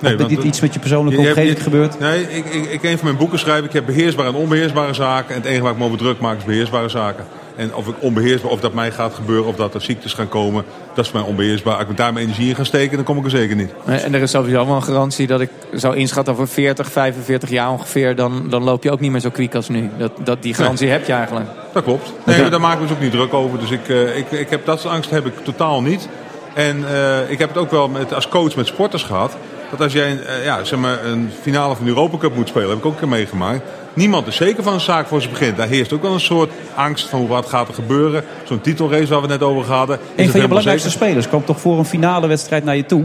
Nee, 0.00 0.16
dit 0.16 0.42
iets 0.42 0.60
met 0.60 0.74
je 0.74 0.80
persoonlijke 0.80 1.20
Je 1.20 1.26
hebt- 1.26 1.38
omgeving 1.38 1.58
je- 1.64 1.70
gebeurt? 1.70 1.98
Nee, 1.98 2.22
ik, 2.22 2.44
ik, 2.44 2.64
ik 2.70 2.82
een 2.82 2.96
van 2.98 3.06
mijn 3.06 3.16
boeken 3.18 3.38
schrijf, 3.38 3.64
ik 3.64 3.72
heb 3.72 3.86
beheersbare 3.86 4.28
en 4.28 4.34
onbeheersbare 4.34 4.94
zaken. 4.94 5.28
En 5.34 5.40
het 5.40 5.44
enige 5.44 5.62
waar 5.62 5.72
ik 5.72 5.78
me 5.78 5.84
over 5.84 5.98
druk 5.98 6.18
maak 6.20 6.36
is 6.38 6.44
beheersbare 6.44 6.88
zaken. 6.88 7.24
En 7.56 7.74
of 7.74 7.86
ik 7.88 7.94
onbeheersbaar, 7.98 8.50
of 8.50 8.60
dat 8.60 8.74
mij 8.74 8.90
gaat 8.90 9.14
gebeuren, 9.14 9.46
of 9.46 9.56
dat 9.56 9.74
er 9.74 9.80
ziektes 9.80 10.12
gaan 10.12 10.28
komen, 10.28 10.64
dat 10.94 11.04
is 11.04 11.10
voor 11.10 11.20
mij 11.20 11.28
onbeheersbaar. 11.28 11.76
Als 11.76 11.88
ik 11.88 11.96
daar 11.96 12.12
mijn 12.12 12.24
energie 12.24 12.48
in 12.48 12.54
ga 12.54 12.64
steken, 12.64 12.96
dan 12.96 13.04
kom 13.04 13.18
ik 13.18 13.24
er 13.24 13.30
zeker 13.30 13.56
niet. 13.56 13.70
En 13.84 14.14
er 14.14 14.22
is 14.22 14.30
sowieso 14.30 14.66
wel 14.66 14.76
een 14.76 14.82
garantie 14.82 15.26
dat 15.26 15.40
ik 15.40 15.50
zou 15.72 15.96
inschatten 15.96 16.32
over 16.32 16.48
40, 16.48 16.90
45 16.90 17.50
jaar 17.50 17.70
ongeveer. 17.70 18.16
Dan, 18.16 18.46
dan 18.48 18.62
loop 18.62 18.82
je 18.82 18.90
ook 18.90 19.00
niet 19.00 19.10
meer 19.10 19.20
zo 19.20 19.30
kwiek 19.30 19.54
als 19.54 19.68
nu. 19.68 19.90
Dat, 19.98 20.12
dat, 20.24 20.42
die 20.42 20.54
garantie 20.54 20.88
heb 20.88 21.06
je 21.06 21.12
eigenlijk. 21.12 21.46
Dat 21.72 21.82
klopt. 21.82 22.12
Nee, 22.24 22.40
maar 22.40 22.50
daar 22.50 22.60
maken 22.60 22.78
we 22.78 22.82
ons 22.82 22.92
ook 22.92 23.00
niet 23.00 23.12
druk 23.12 23.34
over. 23.34 23.58
Dus 23.58 23.70
ik, 23.70 23.88
eh, 23.88 24.16
ik, 24.16 24.30
ik 24.30 24.50
heb 24.50 24.66
dat 24.66 24.80
soort 24.80 24.94
angst 24.94 25.10
heb 25.10 25.26
ik 25.26 25.34
totaal 25.44 25.82
niet. 25.82 26.08
En 26.54 26.84
eh, 26.88 27.30
ik 27.30 27.38
heb 27.38 27.48
het 27.48 27.58
ook 27.58 27.70
wel 27.70 27.88
met, 27.88 28.14
als 28.14 28.28
coach 28.28 28.56
met 28.56 28.66
sporters 28.66 29.02
gehad. 29.02 29.36
Dat 29.70 29.80
als 29.80 29.92
jij 29.92 30.22
eh, 30.22 30.44
ja, 30.44 30.64
zeg 30.64 30.78
maar 30.78 31.04
een 31.04 31.30
finale 31.40 31.74
van 31.74 31.84
de 31.84 31.90
Europa 31.90 32.16
Cup 32.16 32.34
moet 32.34 32.48
spelen, 32.48 32.68
heb 32.68 32.78
ik 32.78 32.86
ook 32.86 32.92
een 32.92 32.98
keer 32.98 33.08
meegemaakt. 33.08 33.62
Niemand 33.94 34.26
is 34.26 34.36
zeker 34.36 34.62
van 34.62 34.72
een 34.72 34.80
zaak 34.80 35.06
voor 35.06 35.22
ze 35.22 35.28
begint. 35.28 35.56
Daar 35.56 35.68
heerst 35.68 35.92
ook 35.92 36.02
wel 36.02 36.12
een 36.12 36.20
soort 36.20 36.50
angst 36.74 37.08
van 37.08 37.26
wat 37.26 37.46
gaat 37.46 37.68
er 37.68 37.74
gebeuren. 37.74 38.24
Zo'n 38.44 38.60
titelrace 38.60 39.06
waar 39.06 39.20
we 39.20 39.26
net 39.26 39.42
over 39.42 39.72
hadden. 39.72 39.98
Een 40.16 40.28
van 40.28 40.40
je 40.40 40.48
belangrijkste 40.48 40.90
zeker? 40.90 41.06
spelers 41.06 41.28
kwam 41.28 41.44
toch 41.44 41.60
voor 41.60 41.78
een 41.78 41.84
finale 41.84 42.26
wedstrijd 42.26 42.64
naar 42.64 42.76
je 42.76 42.86
toe. 42.86 43.00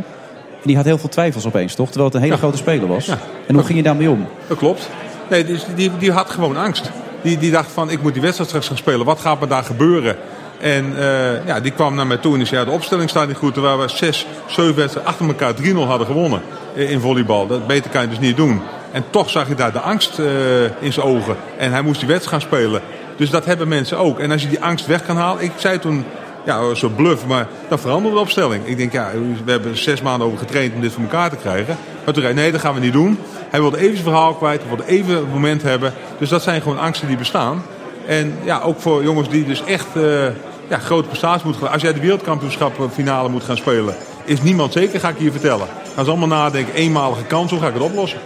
En 0.62 0.66
die 0.66 0.76
had 0.76 0.86
heel 0.86 0.98
veel 0.98 1.10
twijfels 1.10 1.46
opeens, 1.46 1.76
toch? 1.76 1.88
Terwijl 1.88 2.06
het 2.06 2.16
een 2.16 2.24
hele 2.24 2.38
grote 2.38 2.58
speler 2.58 2.88
was. 2.88 3.06
Ja. 3.06 3.18
En 3.48 3.56
hoe 3.56 3.64
ging 3.64 3.78
je 3.78 3.84
daarmee 3.84 4.10
om? 4.10 4.28
Dat 4.48 4.58
klopt. 4.58 4.90
Nee, 5.30 5.46
die, 5.46 5.60
die, 5.76 5.92
die 6.00 6.12
had 6.12 6.30
gewoon 6.30 6.58
angst. 6.58 6.92
Die, 7.22 7.38
die 7.38 7.52
dacht 7.52 7.72
van, 7.72 7.90
ik 7.90 8.02
moet 8.02 8.14
die 8.14 8.22
wedstrijd 8.22 8.50
straks 8.50 8.68
gaan 8.68 8.78
spelen. 8.78 9.06
Wat 9.06 9.20
gaat 9.20 9.40
me 9.40 9.48
daar 9.48 9.64
gebeuren? 9.64 10.16
En 10.60 10.98
eh, 10.98 11.46
ja, 11.46 11.60
die 11.60 11.72
kwam 11.72 11.96
naar 11.96 12.08
mij 12.08 12.18
toe 12.18 12.32
en 12.32 12.38
die 12.38 12.48
zei, 12.48 12.60
ja, 12.60 12.66
de 12.66 12.72
opstelling 12.72 13.10
staat 13.10 13.28
niet 13.28 13.38
goed. 13.38 13.54
Terwijl 13.54 13.80
we 13.80 13.88
zes, 13.88 14.26
zeven 14.48 14.76
wedstrijden 14.76 15.12
achter 15.12 15.28
elkaar 15.28 15.54
3-0 15.56 15.76
hadden 15.76 16.08
gewonnen 16.08 16.42
in 16.76 17.00
volleybal. 17.00 17.48
Dat 17.48 17.68
beter 17.68 17.92
kan 17.92 18.02
je 18.02 18.08
dus 18.08 18.20
niet 18.20 18.38
doen. 18.38 18.62
En 18.92 19.04
toch 19.10 19.30
zag 19.30 19.48
je 19.48 19.56
daar 19.56 19.72
de 19.72 19.80
angst 19.80 20.20
eh, 20.20 20.64
in 20.64 20.94
zijn 20.94 21.06
ogen. 21.06 21.36
En 21.58 21.72
hij 21.72 21.82
moest 21.82 22.00
die 22.00 22.10
wedstrijd 22.10 22.44
gaan 22.44 22.50
spelen. 22.50 22.82
Dus 23.16 23.30
dat 23.30 23.46
hebben 23.46 23.68
mensen 23.68 23.98
ook. 23.98 24.20
En 24.20 24.32
als 24.32 24.42
je 24.42 24.50
die 24.50 24.64
angst 24.64 24.86
weg 24.86 25.06
kan 25.06 25.18
halen. 25.18 25.44
Ik 25.44 25.52
zei 25.56 25.80
toen, 25.80 26.06
ja, 26.46 26.74
zo 26.74 26.90
bluff, 26.90 27.26
maar 27.26 27.48
dan 27.68 27.80
veranderde 27.80 28.16
de 28.16 28.22
opstelling. 28.22 28.66
Ik 28.66 28.78
denk, 28.78 28.92
ja, 28.92 29.12
we 29.46 29.52
hebben 29.52 29.78
zes 29.78 30.02
maanden 30.02 30.28
over 30.28 30.40
getraind 30.40 30.74
om 30.74 30.82
dit 30.82 30.92
voor 30.92 31.04
elkaar 31.04 31.30
te 31.30 31.36
krijgen. 31.36 31.78
Maar 32.06 32.14
toen 32.14 32.24
zei 32.24 32.36
nee, 32.36 32.52
dat 32.52 32.62
gaan 32.62 32.74
we 32.74 32.80
niet 32.80 32.94
doen. 32.94 33.20
Hij 33.50 33.62
wilde 33.62 33.78
even 33.78 33.98
zijn 33.98 34.04
verhaal 34.04 34.34
kwijt, 34.34 34.60
hij 34.60 34.70
wilde 34.70 34.92
even 34.92 35.18
een 35.18 35.30
moment 35.30 35.62
hebben. 35.62 35.94
Dus 36.18 36.30
dat 36.30 36.44
zijn 36.44 36.62
gewoon 36.62 36.80
angsten 36.80 37.08
die 37.08 37.18
bestaan. 37.18 37.64
En 38.06 38.34
ja, 38.44 38.62
ook 38.62 38.80
voor 38.80 39.04
jongens 39.04 39.30
die 39.30 39.46
dus 39.46 39.64
echt 39.64 39.88
eh, 39.96 40.26
ja, 40.68 40.78
grote 40.78 41.08
prestaties 41.08 41.44
moeten 41.44 41.62
gaan. 41.62 41.72
Als 41.72 41.82
jij 41.82 41.94
de 41.94 42.00
wereldkampioenschap 42.00 42.98
eh, 42.98 43.26
moet 43.28 43.44
gaan 43.44 43.58
spelen, 43.58 43.96
is 44.24 44.42
niemand 44.42 44.74
zeker, 44.74 45.00
ga 45.00 45.10
ik 45.10 45.20
je 45.20 45.32
vertellen. 45.32 45.68
Gaan 45.96 46.06
ze 46.06 46.12
allemaal 46.12 46.38
nadenken, 46.38 46.74
eenmalige 46.74 47.24
kans, 47.24 47.52
hoe 47.52 47.60
ga 47.60 47.68
ik 47.68 47.74
het 47.74 47.84
oplossen? 47.84 48.20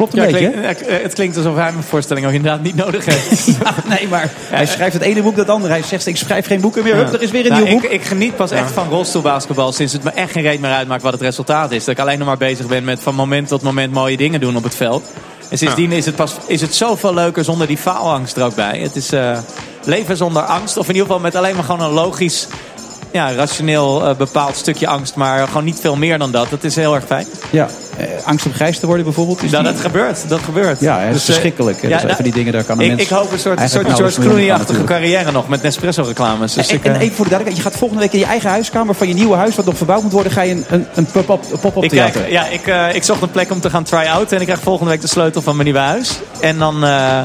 Klopt 0.00 0.16
een 0.16 0.22
Ja, 0.24 0.30
beetje, 0.30 0.74
klinkt- 0.74 1.02
het 1.02 1.14
klinkt 1.14 1.36
alsof 1.36 1.54
hij 1.54 1.72
mijn 1.72 1.84
voorstelling 1.84 2.26
ook 2.26 2.32
inderdaad 2.32 2.62
niet 2.62 2.74
nodig 2.74 3.04
heeft. 3.04 3.48
Nee, 3.88 4.08
maar 4.08 4.30
hij 4.36 4.66
schrijft 4.66 4.92
het 4.92 5.02
ene 5.02 5.22
boek 5.22 5.36
dat 5.36 5.48
andere. 5.48 5.72
Hij 5.72 5.82
zegt, 5.82 6.06
ik 6.06 6.16
schrijf 6.16 6.46
geen 6.46 6.60
boeken 6.60 6.82
meer. 6.82 6.94
Hup, 6.94 7.12
er 7.12 7.22
is 7.22 7.30
weer 7.30 7.44
een 7.46 7.50
Nou, 7.52 7.64
nieuw 7.64 7.72
boek. 7.72 7.82
Ik, 7.84 7.90
ik 7.90 8.02
geniet 8.04 8.36
pas 8.36 8.50
echt 8.50 8.70
van 8.72 8.88
rolstoelbasketbal 8.88 9.72
sinds 9.72 9.92
het 9.92 10.02
me 10.02 10.10
echt 10.10 10.32
geen 10.32 10.42
reet 10.42 10.60
meer 10.60 10.70
uitmaakt 10.72 11.02
wat 11.02 11.12
het 11.12 11.20
resultaat 11.20 11.70
is. 11.72 11.84
Dat 11.84 11.94
ik 11.94 12.00
alleen 12.00 12.18
nog 12.18 12.26
maar 12.26 12.36
bezig 12.36 12.66
ben 12.66 12.84
met 12.84 13.00
van 13.00 13.14
moment 13.14 13.48
tot 13.48 13.62
moment 13.62 13.92
mooie 13.92 14.16
dingen 14.16 14.40
doen 14.40 14.56
op 14.56 14.62
het 14.62 14.74
veld. 14.74 15.10
En 15.50 15.58
sindsdien 15.58 15.92
is, 15.92 16.06
het 16.06 16.16
pas, 16.16 16.34
is 16.46 16.60
het 16.60 16.74
zoveel 16.74 17.14
leuker 17.14 17.44
zonder 17.44 17.66
die 17.66 17.78
faalangst 17.78 18.36
er 18.36 18.44
ook 18.44 18.54
bij. 18.54 18.78
Het 18.78 18.96
is 18.96 19.12
eh, 19.12 19.38
leven 19.84 20.16
zonder 20.16 20.42
angst. 20.42 20.76
Of 20.76 20.88
in 20.88 20.92
ieder 20.94 21.06
geval 21.06 21.22
met 21.22 21.34
alleen 21.34 21.54
maar 21.54 21.64
gewoon 21.64 21.80
een 21.80 21.92
logisch, 21.92 22.46
ja, 23.12 23.32
rationeel 23.32 24.04
eh, 24.06 24.14
bepaald 24.16 24.56
stukje 24.56 24.86
angst. 24.86 25.14
Maar 25.14 25.46
gewoon 25.46 25.64
niet 25.64 25.80
veel 25.80 25.96
meer 25.96 26.18
dan 26.18 26.30
dat. 26.30 26.50
Dat 26.50 26.64
is 26.64 26.76
heel 26.76 26.94
erg 26.94 27.04
fijn. 27.06 27.26
Ja, 27.50 27.68
angst 28.24 28.46
om 28.46 28.52
grijs 28.52 28.78
te 28.78 28.86
worden 28.86 29.04
bijvoorbeeld. 29.04 29.42
Is 29.42 29.50
Nou, 29.50 29.64
die- 29.64 29.72
dat 29.72 29.80
gebeurt. 29.80 30.28
Dat 30.28 30.40
gebeurt. 30.40 30.80
Ja, 30.80 30.98
hè, 30.98 31.06
dat 31.06 31.08
is 31.08 31.12
Dus, 31.14 31.20
eh, 31.20 31.26
verschrikkelijk. 31.32 31.82
ja, 31.82 31.88
zijn 31.98 32.06
nou, 32.10 32.22
die 32.22 32.32
dingen, 32.32 32.52
daar 32.52 32.64
kan 32.64 32.78
een 32.78 32.84
ik, 32.84 32.90
mens 32.90 33.02
ik 33.02 33.08
hoop 33.08 33.32
een 33.32 33.38
soort, 33.38 33.70
soort 33.70 33.92
George 33.92 34.20
Clooney-achtige 34.20 34.84
carrière 34.84 35.32
nog 35.32 35.48
met 35.48 35.62
Nespresso-reclames. 35.62 36.52
Dus 36.54 36.68
En, 36.68 36.74
ik, 36.74 36.84
en 36.84 36.94
eh, 36.94 37.00
even 37.00 37.14
voor 37.16 37.24
de 37.24 37.30
duidelijkheid, 37.30 37.56
je 37.56 37.62
gaat 37.62 37.78
volgende 37.78 38.02
week 38.02 38.12
in 38.12 38.18
je 38.18 38.24
eigen 38.24 38.50
huiskamer 38.50 38.94
van 38.94 39.08
je 39.08 39.14
nieuwe 39.14 39.36
huis, 39.36 39.56
wat 39.56 39.64
nog 39.64 39.76
verbouwd 39.76 40.02
moet 40.02 40.12
worden, 40.12 40.32
ga 40.32 40.42
je 40.42 40.52
een, 40.52 40.64
een, 40.68 40.86
een 40.94 41.06
pop-up 41.60 41.82
Ik, 41.84 41.90
theater. 41.90 42.20
kijk, 42.20 42.32
ja, 42.32 42.46
ik, 42.46 42.66
eh, 42.66 42.94
ik 42.94 43.02
zocht 43.04 43.22
een 43.22 43.30
plek 43.30 43.50
om 43.50 43.60
te 43.60 43.70
gaan 43.70 43.82
try-out. 43.84 44.32
En 44.32 44.38
ik 44.40 44.46
krijg 44.46 44.60
volgende 44.60 44.90
week 44.90 45.00
de 45.00 45.08
sleutel 45.08 45.42
van 45.42 45.52
mijn 45.56 45.64
nieuwe 45.64 45.82
huis. 45.84 46.20
En 46.40 46.58
dan... 46.58 46.84
eh, 46.84 47.24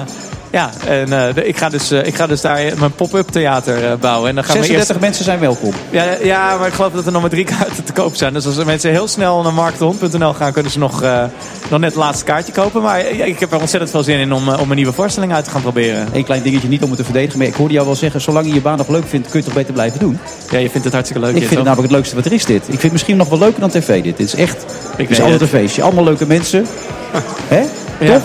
ja, 0.55 0.69
en, 0.87 1.13
eh, 1.13 1.47
ik, 1.47 1.57
ga 1.57 1.69
dus, 1.69 1.91
eh, 1.91 2.05
ik 2.05 2.15
ga 2.15 2.27
dus 2.27 2.41
daar 2.41 2.73
mijn 2.79 2.91
pop-up 2.91 3.27
theater 3.27 3.85
eh, 3.85 3.97
bouwen. 3.99 4.29
En 4.29 4.35
dan 4.35 4.43
gaan 4.43 4.57
we 4.57 4.63
36 4.63 4.95
eerst... 4.95 5.01
mensen 5.01 5.23
zijn 5.23 5.39
welkom. 5.39 5.73
Ja, 5.89 6.03
ja, 6.23 6.57
maar 6.57 6.67
ik 6.67 6.73
geloof 6.73 6.91
dat 6.91 7.05
er 7.05 7.11
nog 7.11 7.21
maar 7.21 7.29
drie 7.29 7.45
kaarten 7.55 7.83
te 7.83 7.93
koop 7.93 8.15
zijn. 8.15 8.33
Dus 8.33 8.45
als 8.45 8.57
er 8.57 8.65
mensen 8.65 8.91
heel 8.91 9.07
snel 9.07 9.41
naar 9.41 9.53
markthond.nl 9.53 10.33
gaan... 10.33 10.53
kunnen 10.53 10.71
ze 10.71 10.79
nog, 10.79 11.01
eh, 11.01 11.23
nog 11.69 11.79
net 11.79 11.89
het 11.89 11.95
laatste 11.95 12.25
kaartje 12.25 12.53
kopen. 12.53 12.81
Maar 12.81 13.05
ik 13.07 13.39
heb 13.39 13.51
er 13.51 13.59
ontzettend 13.59 13.91
veel 13.91 14.03
zin 14.03 14.19
in 14.19 14.33
om, 14.33 14.49
eh, 14.49 14.59
om 14.59 14.69
een 14.69 14.75
nieuwe 14.75 14.93
voorstelling 14.93 15.33
uit 15.33 15.43
te 15.43 15.51
gaan 15.51 15.61
proberen. 15.61 16.07
Eén 16.13 16.23
klein 16.23 16.41
dingetje 16.41 16.67
niet 16.67 16.83
om 16.83 16.89
het 16.89 16.97
te 16.97 17.03
verdedigen, 17.03 17.37
maar 17.37 17.47
ik 17.47 17.53
hoorde 17.53 17.73
jou 17.73 17.85
wel 17.85 17.95
zeggen, 17.95 18.21
zolang 18.21 18.45
je 18.45 18.53
je 18.53 18.61
baan 18.61 18.77
nog 18.77 18.87
leuk 18.87 19.07
vindt, 19.07 19.29
kun 19.29 19.39
je 19.39 19.45
toch 19.45 19.55
beter 19.55 19.73
blijven 19.73 19.99
doen. 19.99 20.19
Ja, 20.49 20.57
je 20.57 20.69
vindt 20.69 20.83
het 20.83 20.93
hartstikke 20.93 21.25
leuk. 21.25 21.33
Ik 21.35 21.39
dit, 21.39 21.47
vind 21.47 21.59
het 21.59 21.69
namelijk 21.69 21.89
het 21.89 21.97
leukste 21.97 22.15
wat 22.15 22.25
er 22.25 22.33
is 22.33 22.45
dit. 22.45 22.61
Ik 22.61 22.67
vind 22.67 22.81
het 22.81 22.91
misschien 22.91 23.17
nog 23.17 23.29
wel 23.29 23.39
leuker 23.39 23.59
dan 23.59 23.69
tv 23.69 24.03
dit. 24.03 24.17
Dit 24.17 24.27
is 24.27 24.35
echt, 24.35 24.65
het 24.97 25.09
is 25.09 25.19
altijd 25.21 25.39
het. 25.39 25.41
een 25.41 25.59
feestje. 25.59 25.81
Allemaal 25.81 26.03
leuke 26.03 26.25
mensen. 26.25 26.65
Hè? 27.53 27.63
Ja. 27.99 28.13
Toch? 28.13 28.23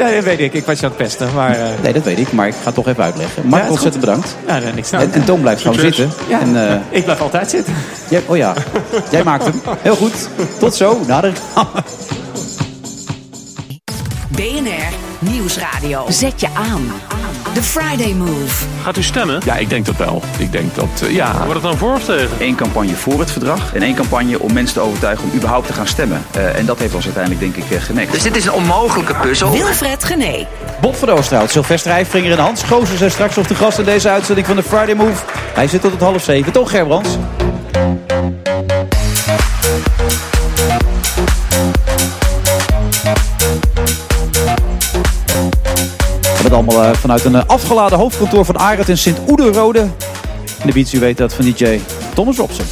Ja, 0.00 0.10
dat 0.10 0.24
weet 0.24 0.40
ik. 0.40 0.52
Ik 0.54 0.64
was 0.64 0.78
je 0.80 0.84
aan 0.86 0.92
het 0.92 1.02
pesten. 1.02 1.34
Maar 1.34 1.50
eh, 1.58 1.66
Nee, 1.82 1.92
dat 1.92 2.02
weet 2.02 2.18
ik, 2.18 2.32
maar 2.32 2.46
ik 2.46 2.54
ga 2.54 2.64
het 2.64 2.74
toch 2.74 2.86
even 2.88 3.02
uitleggen. 3.04 3.46
Mark, 3.46 3.64
is 3.64 3.70
ontzettend 3.70 4.04
bedankt. 4.04 4.36
ja, 4.46 4.58
nee, 4.58 4.72
niks 4.72 4.92
aan. 4.92 5.00
En, 5.00 5.12
en 5.12 5.24
Toon 5.24 5.40
blijft 5.40 5.62
gewoon 5.62 5.78
Succes. 5.78 5.96
zitten. 5.96 6.24
Ja. 6.28 6.40
En, 6.40 6.68
eh, 6.68 6.76
Ik 6.90 7.04
blijf 7.04 7.20
altijd 7.20 7.50
zitten. 7.50 7.74
jij, 8.10 8.22
oh 8.26 8.36
ja, 8.36 8.54
jij 9.10 9.24
maakt 9.24 9.44
hem. 9.44 9.60
Heel 9.78 9.96
goed. 9.96 10.28
Tot 10.58 10.74
zo. 10.74 11.00
Na 11.06 11.20
de 11.20 11.26
reclame. 11.32 11.82
BNR 14.28 15.09
Nieuwsradio. 15.20 16.04
Zet 16.08 16.40
je 16.40 16.48
aan. 16.54 16.92
The 17.54 17.62
Friday 17.62 18.12
Move. 18.12 18.64
Gaat 18.82 18.96
u 18.96 19.02
stemmen? 19.02 19.40
Ja, 19.44 19.56
ik 19.56 19.68
denk 19.68 19.86
dat 19.86 19.96
wel. 19.96 20.22
Ik 20.38 20.52
denk 20.52 20.74
dat, 20.74 21.02
eh, 21.02 21.14
ja. 21.14 21.36
Wordt 21.36 21.52
het 21.52 21.62
dan 21.62 21.76
voor 21.76 21.94
of 21.94 22.04
tegen? 22.04 22.28
Eén 22.38 22.54
campagne 22.54 22.94
voor 22.94 23.20
het 23.20 23.30
verdrag 23.30 23.74
en 23.74 23.82
één 23.82 23.94
campagne 23.94 24.40
om 24.40 24.52
mensen 24.52 24.74
te 24.74 24.80
overtuigen 24.80 25.24
om 25.24 25.36
überhaupt 25.36 25.66
te 25.66 25.72
gaan 25.72 25.86
stemmen. 25.86 26.22
Eh, 26.30 26.58
en 26.58 26.66
dat 26.66 26.78
heeft 26.78 26.94
ons 26.94 27.04
uiteindelijk 27.04 27.42
denk 27.42 27.56
ik 27.66 27.76
uh, 27.76 27.82
genekt. 27.82 28.12
Dus 28.12 28.22
dit 28.22 28.36
is 28.36 28.44
een 28.44 28.52
onmogelijke 28.52 29.14
puzzel. 29.14 29.50
Wilfred 29.50 30.04
Gené. 30.04 30.46
Bob 30.80 30.96
van 30.96 31.10
Oosterhout, 31.10 31.50
Sylvester 31.50 31.90
Eifringer 31.90 32.32
en 32.32 32.38
Hans 32.38 32.62
Goosen 32.62 32.98
zijn 32.98 33.10
straks 33.10 33.38
op 33.38 33.48
de 33.48 33.54
gast 33.54 33.78
in 33.78 33.84
deze 33.84 34.08
uitzending 34.08 34.46
van 34.46 34.56
de 34.56 34.62
Friday 34.62 34.94
Move. 34.94 35.22
Hij 35.54 35.66
zit 35.66 35.80
tot 35.80 35.92
het 35.92 36.00
half 36.00 36.22
zeven. 36.22 36.52
Toch 36.52 36.70
Gerbrands? 36.70 37.08
Het 46.50 46.58
allemaal 46.58 46.84
eh, 46.84 46.92
vanuit 46.98 47.24
een 47.24 47.34
eh, 47.34 47.42
afgeladen 47.46 47.98
hoofdkantoor 47.98 48.44
van 48.44 48.58
Arend 48.58 48.88
in 48.88 48.98
Sint-Oederode. 48.98 49.80
In 49.80 50.66
de 50.66 50.72
beats, 50.72 50.94
u 50.94 50.98
weet 50.98 51.16
dat, 51.16 51.34
van 51.34 51.44
DJ 51.44 51.80
Thomas 52.14 52.36
Robson. 52.36 52.64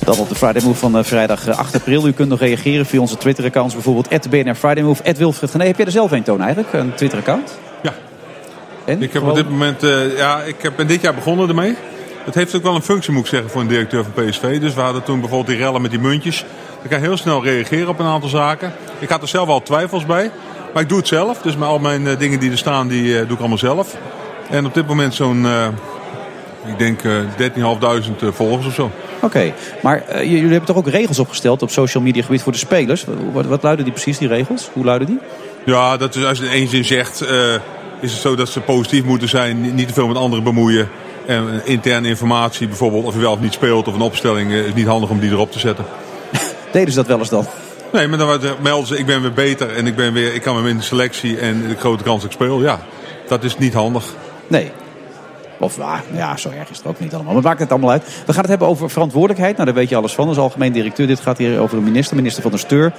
Dan 0.00 0.18
op 0.18 0.28
de 0.28 0.34
Friday 0.34 0.62
Move 0.64 0.78
van 0.78 0.98
eh, 0.98 1.04
vrijdag 1.04 1.46
eh, 1.46 1.58
8 1.58 1.74
april. 1.74 2.06
U 2.06 2.12
kunt 2.12 2.28
nog 2.28 2.40
reageren 2.40 2.86
via 2.86 3.00
onze 3.00 3.16
Twitter-accounts. 3.16 3.74
Bijvoorbeeld 3.74 4.30
BNR 4.30 4.54
Friday 4.54 4.82
Move, 4.82 5.14
Wilfred 5.16 5.50
Gené. 5.50 5.64
Heb 5.64 5.76
jij 5.76 5.86
er 5.86 5.92
zelf 5.92 6.10
een, 6.10 6.22
Toon, 6.22 6.40
eigenlijk? 6.40 6.72
Een 6.72 6.94
Twitter-account? 6.94 7.58
Ja. 7.82 7.92
En? 8.84 8.94
Ik 8.94 9.00
heb 9.00 9.10
Gewoon- 9.12 9.30
op 9.30 9.36
dit 9.36 9.50
moment, 9.50 9.80
ja, 10.16 10.42
ik 10.42 10.56
heb, 10.62 10.72
ben 10.76 10.86
dit 10.86 11.00
jaar 11.00 11.14
begonnen 11.14 11.48
ermee. 11.48 11.76
Het 12.24 12.34
heeft 12.34 12.56
ook 12.56 12.62
wel 12.62 12.74
een 12.74 12.82
functie, 12.82 13.12
moet 13.12 13.22
ik 13.22 13.28
zeggen, 13.28 13.50
voor 13.50 13.60
een 13.60 13.68
directeur 13.68 14.04
van 14.04 14.24
PSV. 14.24 14.60
Dus 14.60 14.74
we 14.74 14.80
hadden 14.80 15.02
toen 15.02 15.20
bijvoorbeeld 15.20 15.56
die 15.56 15.64
rellen 15.64 15.82
met 15.82 15.90
die 15.90 16.00
muntjes. 16.00 16.44
Dan 16.80 16.88
kan 16.88 17.00
je 17.00 17.06
heel 17.06 17.16
snel 17.16 17.44
reageren 17.44 17.88
op 17.88 17.98
een 17.98 18.06
aantal 18.06 18.28
zaken. 18.28 18.72
Ik 18.98 19.08
had 19.08 19.22
er 19.22 19.28
zelf 19.28 19.48
al 19.48 19.62
twijfels 19.62 20.06
bij. 20.06 20.30
Maar 20.72 20.82
ik 20.82 20.88
doe 20.88 20.98
het 20.98 21.08
zelf. 21.08 21.42
Dus 21.42 21.56
met 21.56 21.68
al 21.68 21.78
mijn 21.78 22.06
eh, 22.06 22.18
dingen 22.18 22.40
die 22.40 22.50
er 22.50 22.58
staan, 22.58 22.88
die 22.88 23.18
eh, 23.18 23.22
doe 23.22 23.32
ik 23.32 23.38
allemaal 23.38 23.58
zelf. 23.58 23.96
En 24.50 24.66
op 24.66 24.74
dit 24.74 24.86
moment 24.86 25.14
zo'n, 25.14 25.46
eh, 25.46 25.66
ik 26.66 26.78
denk, 26.78 27.02
eh 27.02 27.12
13.500 27.36 28.22
eh, 28.22 28.28
volgers 28.32 28.66
of 28.66 28.74
zo. 28.74 28.90
Oké, 29.20 29.52
maar 29.82 30.24
jullie 30.24 30.40
hebben 30.40 30.64
toch 30.64 30.76
ook 30.76 30.88
regels 30.88 31.18
opgesteld 31.18 31.62
op 31.62 31.70
social 31.70 32.02
media 32.02 32.22
gebied 32.22 32.42
voor 32.42 32.52
de 32.52 32.58
spelers? 32.58 33.04
Wat, 33.32 33.46
wat 33.46 33.62
luiden 33.62 33.84
die 33.84 33.94
precies, 33.94 34.18
die 34.18 34.28
regels? 34.28 34.70
Hoe 34.72 34.84
luiden 34.84 35.06
die? 35.06 35.18
Ja, 35.64 35.96
dat 35.96 36.14
is, 36.14 36.24
als 36.24 36.38
je 36.38 36.44
in 36.44 36.50
één 36.50 36.68
zin 36.68 36.84
zegt, 36.84 37.20
is 38.00 38.12
het 38.12 38.20
zo 38.20 38.34
dat 38.36 38.48
ze 38.48 38.60
positief 38.60 39.04
moeten 39.04 39.28
zijn. 39.28 39.74
Niet 39.74 39.88
te 39.88 39.94
veel 39.94 40.06
met 40.06 40.16
anderen 40.16 40.44
bemoeien. 40.44 40.88
En 41.28 41.60
interne 41.64 42.08
informatie, 42.08 42.66
bijvoorbeeld 42.66 43.04
of 43.04 43.14
je 43.14 43.20
wel 43.20 43.32
of 43.32 43.40
niet 43.40 43.52
speelt 43.52 43.88
of 43.88 43.94
een 43.94 44.00
opstelling, 44.00 44.50
eh, 44.50 44.66
is 44.66 44.74
niet 44.74 44.86
handig 44.86 45.10
om 45.10 45.20
die 45.20 45.30
erop 45.30 45.52
te 45.52 45.58
zetten. 45.58 45.84
Deden 46.72 46.90
ze 46.90 46.96
dat 46.96 47.06
wel 47.06 47.18
eens 47.18 47.28
dan? 47.28 47.46
Nee, 47.92 48.08
maar 48.08 48.18
dan 48.18 48.40
melden 48.62 48.86
ze, 48.86 48.98
ik 48.98 49.06
ben 49.06 49.22
weer 49.22 49.32
beter 49.32 49.76
en 49.76 49.86
ik, 49.86 49.96
ben 49.96 50.12
weer, 50.12 50.34
ik 50.34 50.42
kan 50.42 50.62
weer 50.62 50.70
in 50.70 50.76
de 50.76 50.82
selectie 50.82 51.38
en 51.38 51.68
de 51.68 51.76
grote 51.76 52.02
kans 52.02 52.22
dat 52.22 52.30
ik 52.30 52.36
speel. 52.36 52.60
Ja, 52.60 52.80
dat 53.26 53.44
is 53.44 53.58
niet 53.58 53.74
handig. 53.74 54.04
Nee. 54.46 54.70
Of 55.58 55.78
ah, 55.78 55.98
ja, 56.12 56.36
zo 56.36 56.50
erg 56.50 56.70
is 56.70 56.76
het 56.76 56.86
ook 56.86 57.00
niet 57.00 57.14
allemaal. 57.14 57.32
Maar 57.32 57.42
maakt 57.42 57.60
het 57.60 57.70
allemaal 57.70 57.90
uit. 57.90 58.04
We 58.04 58.32
gaan 58.32 58.40
het 58.40 58.50
hebben 58.50 58.68
over 58.68 58.90
verantwoordelijkheid. 58.90 59.52
Nou, 59.52 59.66
daar 59.66 59.74
weet 59.74 59.88
je 59.88 59.96
alles 59.96 60.14
van. 60.14 60.28
Als 60.28 60.38
algemeen 60.38 60.72
directeur. 60.72 61.06
Dit 61.06 61.20
gaat 61.20 61.38
hier 61.38 61.58
over 61.60 61.76
de 61.76 61.82
minister, 61.82 62.16
minister 62.16 62.42
van 62.42 62.50
de 62.50 62.58
Steur. 62.58 62.92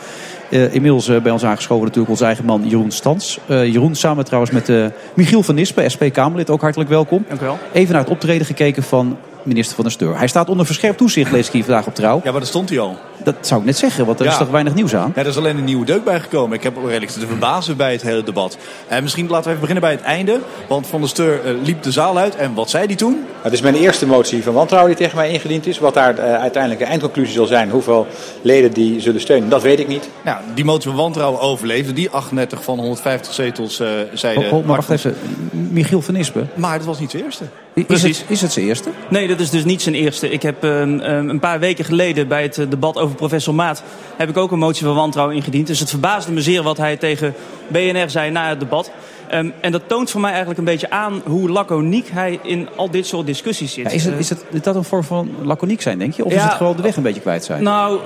Uh, 0.49 0.73
inmiddels 0.73 1.07
uh, 1.07 1.21
bij 1.21 1.31
ons 1.31 1.45
aangeschoven 1.45 1.83
natuurlijk 1.83 2.11
onze 2.11 2.25
eigen 2.25 2.45
man 2.45 2.67
Jeroen 2.67 2.91
Stans. 2.91 3.39
Uh, 3.47 3.65
Jeroen 3.65 3.95
samen 3.95 4.25
trouwens 4.25 4.51
met 4.53 4.93
Michiel 5.13 5.43
van 5.43 5.55
Nispen, 5.55 5.91
SP-Kamerlid. 5.91 6.49
Ook 6.49 6.61
hartelijk 6.61 6.89
welkom. 6.89 7.25
Dank 7.27 7.41
u 7.41 7.43
wel. 7.43 7.57
Even 7.71 7.93
naar 7.93 8.03
het 8.03 8.11
optreden 8.11 8.45
gekeken 8.45 8.83
van 8.83 9.17
minister 9.43 9.75
van 9.75 9.85
de 9.85 9.91
Steur. 9.91 10.17
Hij 10.17 10.27
staat 10.27 10.49
onder 10.49 10.65
verscherpt 10.65 10.97
toezicht, 10.97 11.31
lees 11.31 11.47
ik 11.47 11.53
hier 11.53 11.63
vandaag 11.63 11.87
op 11.87 11.95
trouw. 11.95 12.21
Ja, 12.23 12.31
maar 12.31 12.39
dat 12.39 12.49
stond 12.49 12.69
hij 12.69 12.79
al. 12.79 12.97
Dat 13.23 13.35
zou 13.41 13.59
ik 13.59 13.65
net 13.65 13.77
zeggen, 13.77 14.05
want 14.05 14.19
er 14.19 14.25
Ja. 14.25 14.31
is 14.31 14.37
toch 14.37 14.49
weinig 14.49 14.73
nieuws 14.73 14.95
aan. 14.95 15.11
Ja, 15.15 15.21
er 15.21 15.27
is 15.27 15.37
alleen 15.37 15.57
een 15.57 15.63
nieuwe 15.63 15.85
deuk 15.85 16.03
bijgekomen. 16.03 16.57
Ik 16.57 16.63
heb 16.63 16.77
ook 16.77 16.87
redelijk 16.87 17.11
te 17.11 17.27
verbazen 17.27 17.77
bij 17.77 17.91
het 17.91 18.01
hele 18.01 18.23
debat. 18.23 18.57
En 18.87 19.03
misschien 19.03 19.27
laten 19.27 19.43
we 19.43 19.49
even 19.49 19.59
beginnen 19.59 19.83
bij 19.83 19.91
het 19.91 20.01
einde. 20.01 20.39
Want 20.67 20.87
Van 20.87 20.99
der 20.99 21.09
Steur 21.09 21.45
eh, 21.45 21.53
liep 21.63 21.83
de 21.83 21.91
zaal 21.91 22.17
uit. 22.17 22.35
En 22.35 22.53
wat 22.53 22.69
zei 22.69 22.85
hij 22.85 22.95
toen? 22.95 23.25
Het 23.41 23.53
is 23.53 23.61
mijn 23.61 23.75
eerste 23.75 24.05
motie 24.05 24.43
van 24.43 24.53
wantrouwen 24.53 24.95
die 24.95 25.03
tegen 25.03 25.17
mij 25.17 25.29
ingediend 25.31 25.67
is. 25.67 25.79
Wat 25.79 25.93
daar 25.93 26.17
uh, 26.17 26.33
uiteindelijk 26.33 26.81
de 26.81 26.87
eindconclusie 26.87 27.33
zal 27.33 27.45
zijn, 27.45 27.69
hoeveel 27.69 28.07
leden 28.41 28.71
die 28.73 28.99
zullen 29.01 29.21
steunen, 29.21 29.49
dat 29.49 29.61
weet 29.61 29.79
ik 29.79 29.87
niet. 29.87 30.09
Nou, 30.23 30.37
die 30.53 30.65
motie 30.65 30.89
van 30.89 30.99
wantrouwen 30.99 31.39
overleefde. 31.39 31.93
Die 31.93 32.09
38 32.09 32.63
van 32.63 32.79
150 32.79 33.33
zetels 33.33 33.79
uh, 33.79 33.87
zeiden... 34.13 34.43
Oh, 34.45 34.53
oh, 34.53 34.65
maar 34.65 34.75
wacht 34.75 34.89
even, 34.89 35.15
Michiel 35.51 36.01
van 36.01 36.13
Nispen. 36.13 36.49
Maar 36.53 36.77
dat 36.77 36.87
was 36.87 36.99
niet 36.99 37.11
zijn 37.11 37.23
eerste. 37.23 37.43
Is 37.87 38.03
het, 38.03 38.25
is 38.27 38.41
het 38.41 38.51
zijn 38.51 38.65
eerste? 38.65 38.89
Nee, 39.09 39.27
dat 39.27 39.39
is 39.39 39.49
dus 39.49 39.63
niet 39.63 39.81
zijn 39.81 39.95
eerste. 39.95 40.29
Ik 40.29 40.41
heb 40.41 40.63
um, 40.63 40.99
een 40.99 41.39
paar 41.39 41.59
weken 41.59 41.85
geleden 41.85 42.27
bij 42.27 42.41
het 42.43 42.55
debat 42.69 42.97
over 42.97 43.08
professor 43.15 43.55
Maat... 43.55 43.83
heb 44.15 44.29
ik 44.29 44.37
ook 44.37 44.51
een 44.51 44.59
motie 44.59 44.85
van 44.85 44.95
wantrouwen 44.95 45.35
ingediend. 45.35 45.67
Dus 45.67 45.79
het 45.79 45.89
verbaasde 45.89 46.31
me 46.31 46.41
zeer 46.41 46.63
wat 46.63 46.77
hij 46.77 46.97
tegen 46.97 47.33
BNR 47.67 48.09
zei 48.09 48.31
na 48.31 48.49
het 48.49 48.59
debat. 48.59 48.91
Um, 49.33 49.53
en 49.61 49.71
dat 49.71 49.81
toont 49.87 50.11
voor 50.11 50.21
mij 50.21 50.29
eigenlijk 50.29 50.59
een 50.59 50.65
beetje 50.65 50.89
aan 50.89 51.21
hoe 51.25 51.49
laconiek 51.49 52.09
hij 52.11 52.39
in 52.43 52.69
al 52.75 52.91
dit 52.91 53.07
soort 53.07 53.25
discussies 53.25 53.73
zit. 53.73 53.83
Ja, 53.83 53.89
is, 53.89 54.05
het, 54.05 54.19
is, 54.19 54.29
het, 54.29 54.45
is 54.51 54.61
dat 54.61 54.75
een 54.75 54.83
vorm 54.83 55.03
van 55.03 55.29
laconiek 55.43 55.81
zijn, 55.81 55.99
denk 55.99 56.13
je? 56.13 56.25
Of 56.25 56.31
ja, 56.31 56.37
is 56.37 56.43
het 56.43 56.53
gewoon 56.53 56.75
de 56.75 56.81
weg 56.81 56.95
een 56.95 57.03
beetje 57.03 57.21
kwijt 57.21 57.43
zijn? 57.43 57.63
Nou, 57.63 57.99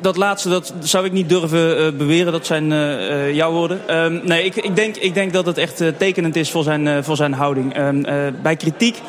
dat 0.00 0.16
laatste 0.16 0.48
dat 0.48 0.74
zou 0.80 1.04
ik 1.04 1.12
niet 1.12 1.28
durven 1.28 1.80
uh, 1.80 1.98
beweren. 1.98 2.32
Dat 2.32 2.46
zijn 2.46 2.70
uh, 2.70 3.34
jouw 3.34 3.52
woorden. 3.52 3.96
Um, 4.04 4.20
nee, 4.24 4.44
ik, 4.44 4.56
ik, 4.56 4.76
denk, 4.76 4.96
ik 4.96 5.14
denk 5.14 5.32
dat 5.32 5.46
het 5.46 5.58
echt 5.58 5.80
uh, 5.80 5.88
tekenend 5.96 6.36
is 6.36 6.50
voor 6.50 6.62
zijn, 6.62 7.04
voor 7.04 7.16
zijn 7.16 7.32
houding. 7.32 7.78
Um, 7.78 8.04
bij 8.42 8.56
kritiek 8.56 9.00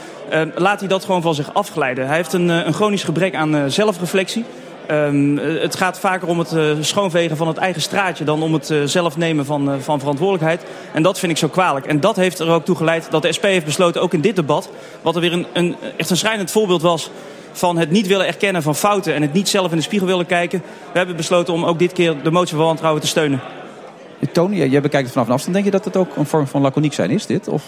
laat 0.56 0.80
hij 0.80 0.90
dat 0.90 1.06
gewoon 1.06 1.22
van 1.22 1.36
zich 1.36 1.54
afglijden. 1.54 2.08
Hij 2.08 2.16
heeft 2.16 2.34
een, 2.34 2.50
een 2.50 2.74
chronisch 2.74 3.04
gebrek 3.04 3.36
aan 3.36 3.72
zelfreflectie. 3.72 4.46
Um, 4.92 5.38
het 5.38 5.76
gaat 5.76 6.00
vaker 6.00 6.28
om 6.28 6.40
het 6.40 6.52
uh, 6.52 6.72
schoonvegen 6.80 7.38
van 7.38 7.48
het 7.48 7.58
eigen 7.58 7.82
straatje 7.82 8.24
dan 8.24 8.44
om 8.44 8.54
het 8.54 8.70
uh, 8.70 8.84
zelf 8.84 9.18
nemen 9.18 9.46
van, 9.46 9.70
uh, 9.70 9.76
van 9.80 10.00
verantwoordelijkheid. 10.00 10.64
En 10.94 11.04
dat 11.04 11.20
vind 11.20 11.32
ik 11.32 11.38
zo 11.38 11.48
kwalijk. 11.48 11.86
En 11.86 12.00
dat 12.00 12.16
heeft 12.16 12.40
er 12.40 12.50
ook 12.50 12.66
toe 12.66 12.76
geleid 12.76 13.08
dat 13.12 13.22
de 13.22 13.34
SP 13.38 13.44
heeft 13.44 13.66
besloten, 13.66 14.02
ook 14.02 14.14
in 14.14 14.22
dit 14.22 14.36
debat, 14.36 14.70
wat 15.02 15.16
er 15.16 15.22
weer 15.22 15.34
een, 15.34 15.46
een, 15.54 15.76
echt 15.98 16.10
een 16.10 16.18
schrijnend 16.18 16.52
voorbeeld 16.52 16.82
was 16.82 17.10
van 17.52 17.78
het 17.78 17.90
niet 17.90 18.08
willen 18.08 18.28
erkennen 18.28 18.64
van 18.64 18.76
fouten 18.76 19.14
en 19.14 19.22
het 19.22 19.34
niet 19.34 19.50
zelf 19.50 19.72
in 19.72 19.78
de 19.78 19.84
spiegel 19.84 20.08
willen 20.08 20.26
kijken. 20.26 20.64
We 20.92 20.98
hebben 20.98 21.16
besloten 21.16 21.54
om 21.54 21.66
ook 21.66 21.80
dit 21.80 21.92
keer 21.92 22.24
de 22.24 22.32
motie 22.32 22.56
van 22.56 22.66
wantrouwen 22.66 23.02
te 23.02 23.08
steunen. 23.08 23.42
Tony, 24.32 24.56
jij 24.56 24.82
bekijkt 24.82 25.04
het 25.04 25.12
vanaf 25.12 25.28
een 25.28 25.34
afstand. 25.34 25.54
Denk 25.54 25.66
je 25.66 25.72
dat 25.72 25.86
het 25.86 25.98
ook 25.98 26.16
een 26.16 26.26
vorm 26.26 26.48
van 26.48 26.62
laconiek 26.62 26.94
zijn 26.94 27.10
is, 27.10 27.26
dit? 27.26 27.48
Of... 27.48 27.64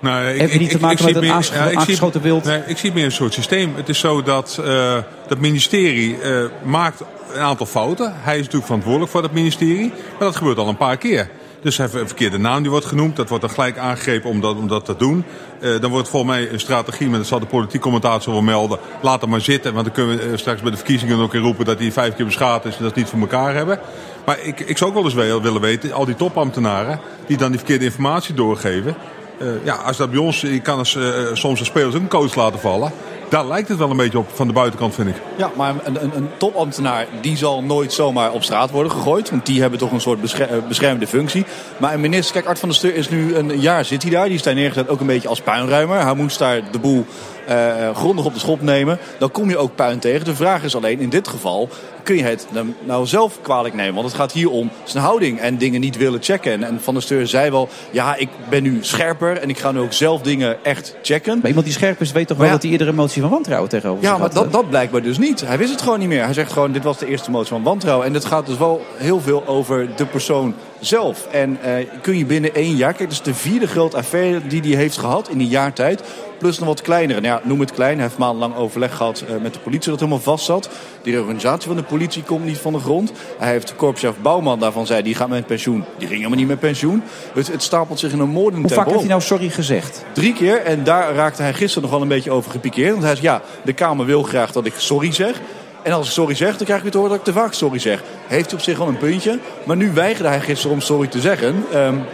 Nou, 0.00 0.26
ik, 0.26 0.40
Heb 0.40 0.50
je 0.50 0.58
niet 0.58 0.70
te 0.70 0.80
maken 0.80 1.04
met 1.04 1.14
een 1.14 1.20
meer, 1.20 1.32
aangescho 1.32 1.54
ja, 1.54 1.66
ik 1.66 1.76
aangeschoten 1.76 2.20
zie, 2.20 2.30
wild? 2.30 2.44
Nee, 2.44 2.62
ik 2.66 2.76
zie 2.76 2.86
het 2.86 2.94
meer 2.94 3.04
een 3.04 3.12
soort 3.12 3.32
systeem. 3.32 3.72
Het 3.76 3.88
is 3.88 3.98
zo 3.98 4.22
dat 4.22 4.60
uh, 4.60 4.96
dat 5.28 5.38
ministerie 5.38 6.18
uh, 6.22 6.44
maakt 6.62 7.02
een 7.32 7.40
aantal 7.40 7.66
fouten. 7.66 8.12
Hij 8.16 8.34
is 8.34 8.38
natuurlijk 8.38 8.64
verantwoordelijk 8.66 9.10
voor 9.10 9.22
dat 9.22 9.32
ministerie. 9.32 9.88
Maar 9.88 10.18
dat 10.28 10.36
gebeurt 10.36 10.58
al 10.58 10.68
een 10.68 10.76
paar 10.76 10.96
keer. 10.96 11.30
Dus 11.62 11.76
hij 11.76 11.86
heeft 11.86 11.98
een 11.98 12.06
verkeerde 12.06 12.38
naam 12.38 12.62
die 12.62 12.70
wordt 12.70 12.86
genoemd. 12.86 13.16
Dat 13.16 13.28
wordt 13.28 13.44
dan 13.44 13.54
gelijk 13.54 13.78
aangegrepen 13.78 14.30
om 14.30 14.40
dat, 14.40 14.56
om 14.56 14.68
dat 14.68 14.84
te 14.84 14.96
doen. 14.96 15.24
Uh, 15.60 15.80
dan 15.80 15.90
wordt 15.90 16.08
volgens 16.08 16.32
mij 16.32 16.52
een 16.52 16.60
strategie, 16.60 17.08
maar 17.08 17.18
dat 17.18 17.26
zal 17.26 17.40
de 17.40 17.46
politiek 17.46 17.80
commentator 17.80 18.32
wel 18.32 18.42
melden. 18.42 18.78
Laat 19.00 19.20
hem 19.20 19.30
maar 19.30 19.40
zitten, 19.40 19.72
want 19.72 19.84
dan 19.84 19.94
kunnen 19.94 20.30
we 20.30 20.36
straks 20.36 20.60
bij 20.60 20.70
de 20.70 20.76
verkiezingen 20.76 21.18
ook 21.18 21.34
in 21.34 21.40
roepen 21.40 21.64
dat 21.64 21.78
hij 21.78 21.92
vijf 21.92 22.14
keer 22.14 22.24
beschadigd 22.24 22.64
is 22.64 22.76
en 22.76 22.82
dat 22.82 22.92
ze 22.92 22.98
niet 22.98 23.08
voor 23.08 23.20
elkaar 23.20 23.54
hebben. 23.54 23.80
Maar 24.26 24.38
ik, 24.42 24.60
ik 24.60 24.78
zou 24.78 24.90
ook 24.90 24.96
wel 24.96 25.04
eens 25.04 25.42
willen 25.42 25.60
weten, 25.60 25.92
al 25.92 26.04
die 26.04 26.14
topambtenaren 26.14 27.00
die 27.26 27.36
dan 27.36 27.48
die 27.48 27.58
verkeerde 27.58 27.84
informatie 27.84 28.34
doorgeven. 28.34 28.96
Uh, 29.42 29.64
ja, 29.64 29.74
als 29.74 29.96
dat 29.96 30.10
bij 30.10 30.18
ons, 30.18 30.40
je 30.40 30.60
kan 30.60 30.78
als, 30.78 30.94
uh, 30.94 31.04
soms 31.32 31.64
spelers 31.64 31.94
ook 31.94 32.00
een 32.00 32.08
coach 32.08 32.34
laten 32.34 32.60
vallen. 32.60 32.92
Daar 33.28 33.46
lijkt 33.46 33.68
het 33.68 33.78
wel 33.78 33.90
een 33.90 33.96
beetje 33.96 34.18
op 34.18 34.28
van 34.32 34.46
de 34.46 34.52
buitenkant, 34.52 34.94
vind 34.94 35.08
ik. 35.08 35.16
Ja, 35.36 35.50
maar 35.56 35.74
een, 35.84 36.02
een, 36.02 36.16
een 36.16 36.28
topambtenaar 36.36 37.06
die 37.20 37.36
zal 37.36 37.62
nooit 37.62 37.92
zomaar 37.92 38.32
op 38.32 38.42
straat 38.42 38.70
worden 38.70 38.92
gegooid. 38.92 39.30
Want 39.30 39.46
die 39.46 39.60
hebben 39.60 39.78
toch 39.78 39.92
een 39.92 40.00
soort 40.00 40.20
bescher 40.20 40.62
beschermende 40.68 41.06
functie. 41.06 41.44
Maar 41.76 41.94
een 41.94 42.00
minister, 42.00 42.34
kijk, 42.34 42.46
Art 42.46 42.58
van 42.58 42.68
der 42.68 42.78
Steur 42.78 42.94
is 42.94 43.08
nu 43.08 43.34
een 43.34 43.60
jaar 43.60 43.84
zit 43.84 44.02
hij 44.02 44.10
daar. 44.10 44.24
Die 44.24 44.34
is 44.34 44.42
daar 44.42 44.54
neergezet 44.54 44.88
ook 44.88 45.00
een 45.00 45.06
beetje 45.06 45.28
als 45.28 45.40
puinruimer. 45.40 46.04
Hij 46.04 46.14
moest 46.14 46.38
daar 46.38 46.70
de 46.70 46.78
boel 46.78 47.06
uh, 47.48 47.96
grondig 47.96 48.24
op 48.24 48.34
de 48.34 48.40
schop 48.40 48.62
nemen. 48.62 48.98
Dan 49.18 49.30
kom 49.30 49.48
je 49.48 49.56
ook 49.56 49.74
puin 49.74 49.98
tegen. 49.98 50.24
De 50.24 50.34
vraag 50.34 50.64
is 50.64 50.76
alleen, 50.76 51.00
in 51.00 51.08
dit 51.08 51.28
geval, 51.28 51.68
kun 52.02 52.16
je 52.16 52.22
het 52.22 52.46
nou 52.84 53.06
zelf 53.06 53.38
kwalijk 53.42 53.74
nemen? 53.74 53.94
Want 53.94 54.06
het 54.06 54.16
gaat 54.16 54.32
hier 54.32 54.50
om 54.50 54.70
zijn 54.84 55.04
houding 55.04 55.40
en 55.40 55.58
dingen 55.58 55.80
niet 55.80 55.96
willen 55.96 56.22
checken. 56.22 56.52
En, 56.52 56.62
en 56.62 56.80
Van 56.82 56.94
der 56.94 57.02
Steur 57.02 57.26
zei 57.26 57.50
wel, 57.50 57.68
ja, 57.90 58.16
ik 58.16 58.28
ben 58.48 58.62
nu 58.62 58.78
scherper 58.80 59.36
en 59.36 59.48
ik 59.48 59.58
ga 59.58 59.72
nu 59.72 59.80
ook 59.80 59.92
zelf 59.92 60.20
dingen 60.20 60.64
echt 60.64 60.96
checken. 61.02 61.38
Maar 61.38 61.46
iemand 61.46 61.66
die 61.66 61.74
scherp 61.74 62.00
is, 62.00 62.12
weet 62.12 62.26
toch 62.26 62.36
wel 62.36 62.46
ja, 62.46 62.52
dat 62.52 62.62
hij 62.62 62.70
eerder 62.70 62.88
een 62.88 62.94
motie 63.20 63.22
van 63.22 63.30
wantrouwen 63.30 63.68
tegenover 63.68 64.02
Ja, 64.04 64.18
maar 64.18 64.32
dat, 64.32 64.52
dat 64.52 64.68
blijkbaar 64.68 65.02
dus 65.02 65.18
niet. 65.18 65.40
Hij 65.40 65.58
wist 65.58 65.70
het 65.70 65.82
gewoon 65.82 65.98
niet 65.98 66.08
meer. 66.08 66.24
Hij 66.24 66.32
zegt 66.32 66.52
gewoon, 66.52 66.72
dit 66.72 66.84
was 66.84 66.98
de 66.98 67.06
eerste 67.06 67.30
motie 67.30 67.48
van 67.48 67.62
wantrouwen. 67.62 68.06
En 68.06 68.14
het 68.14 68.24
gaat 68.24 68.46
dus 68.46 68.58
wel 68.58 68.80
heel 68.96 69.20
veel 69.20 69.46
over 69.46 69.96
de 69.96 70.06
persoon 70.06 70.54
zelf. 70.80 71.26
En 71.30 71.58
uh, 71.64 71.72
kun 72.02 72.18
je 72.18 72.24
binnen 72.24 72.54
één 72.54 72.76
jaar, 72.76 72.92
kijk, 72.92 73.08
dat 73.08 73.18
is 73.18 73.24
de 73.24 73.34
vierde 73.34 73.66
grote 73.66 73.96
affaire 73.96 74.46
die 74.46 74.60
hij 74.60 74.70
heeft 74.70 74.98
gehad 74.98 75.28
in 75.28 75.40
een 75.40 75.46
jaar 75.46 75.72
tijd. 75.72 76.02
Plus 76.38 76.58
nog 76.58 76.68
wat 76.68 76.82
kleinere. 76.82 77.20
Nou 77.20 77.40
ja, 77.40 77.48
noem 77.48 77.60
het 77.60 77.72
klein. 77.72 77.94
Hij 77.94 78.06
heeft 78.06 78.18
maandenlang 78.18 78.56
overleg 78.56 78.96
gehad 78.96 79.24
uh, 79.28 79.42
met 79.42 79.52
de 79.52 79.58
politie 79.58 79.90
dat 79.90 80.00
helemaal 80.00 80.20
vast 80.20 80.44
zat. 80.44 80.68
Die 81.02 81.18
organisatie 81.18 81.68
van 81.68 81.76
de 81.76 81.82
politie 81.82 82.22
komt 82.22 82.44
niet 82.44 82.58
van 82.58 82.72
de 82.72 82.78
grond. 82.78 83.12
Hij 83.38 83.50
heeft 83.50 83.68
de 83.68 83.74
korpschef 83.74 84.14
Bouwman 84.22 84.58
daarvan 84.58 84.86
zei, 84.86 85.02
die 85.02 85.14
gaat 85.14 85.28
met 85.28 85.46
pensioen. 85.46 85.84
Die 85.98 86.06
ging 86.06 86.18
helemaal 86.18 86.38
niet 86.38 86.48
met 86.48 86.58
pensioen. 86.58 87.02
Het, 87.34 87.46
het 87.52 87.62
stapelt 87.62 87.98
zich 87.98 88.12
in 88.12 88.18
een 88.18 88.28
moordend 88.28 88.62
Hoe 88.62 88.74
vaak 88.74 88.86
heeft 88.86 88.98
hij 88.98 89.08
nou 89.08 89.20
sorry 89.20 89.48
gezegd? 89.48 90.04
Drie 90.12 90.32
keer. 90.32 90.62
En 90.62 90.84
daar 90.84 91.14
raakte 91.14 91.42
hij 91.42 91.54
gisteren 91.54 91.82
nog 91.82 91.90
wel 91.90 92.02
een 92.02 92.08
beetje 92.08 92.30
over 92.30 92.50
gepikeerd. 92.50 92.90
Want 92.90 93.02
hij 93.02 93.14
zei, 93.14 93.26
ja, 93.26 93.42
de 93.62 93.72
Kamer 93.72 94.06
wil 94.06 94.22
graag 94.22 94.52
dat 94.52 94.66
ik 94.66 94.74
sorry 94.76 95.12
zeg. 95.12 95.40
En 95.88 95.94
als 95.94 96.06
ik 96.06 96.12
sorry 96.12 96.34
zeg, 96.34 96.56
dan 96.56 96.66
krijg 96.66 96.84
ik 96.84 96.90
te 96.90 96.96
horen 96.96 97.12
dat 97.12 97.26
ik 97.26 97.32
te 97.32 97.40
vaak 97.40 97.52
sorry 97.52 97.78
zeg. 97.78 98.02
Heeft 98.26 98.52
op 98.52 98.60
zich 98.60 98.78
wel 98.78 98.88
een 98.88 98.96
puntje. 98.96 99.38
Maar 99.64 99.76
nu 99.76 99.92
weigerde 99.92 100.28
hij 100.28 100.40
gisteren 100.40 100.72
om 100.72 100.80
sorry 100.80 101.08
te 101.08 101.20
zeggen. 101.20 101.64
Um, 101.74 102.04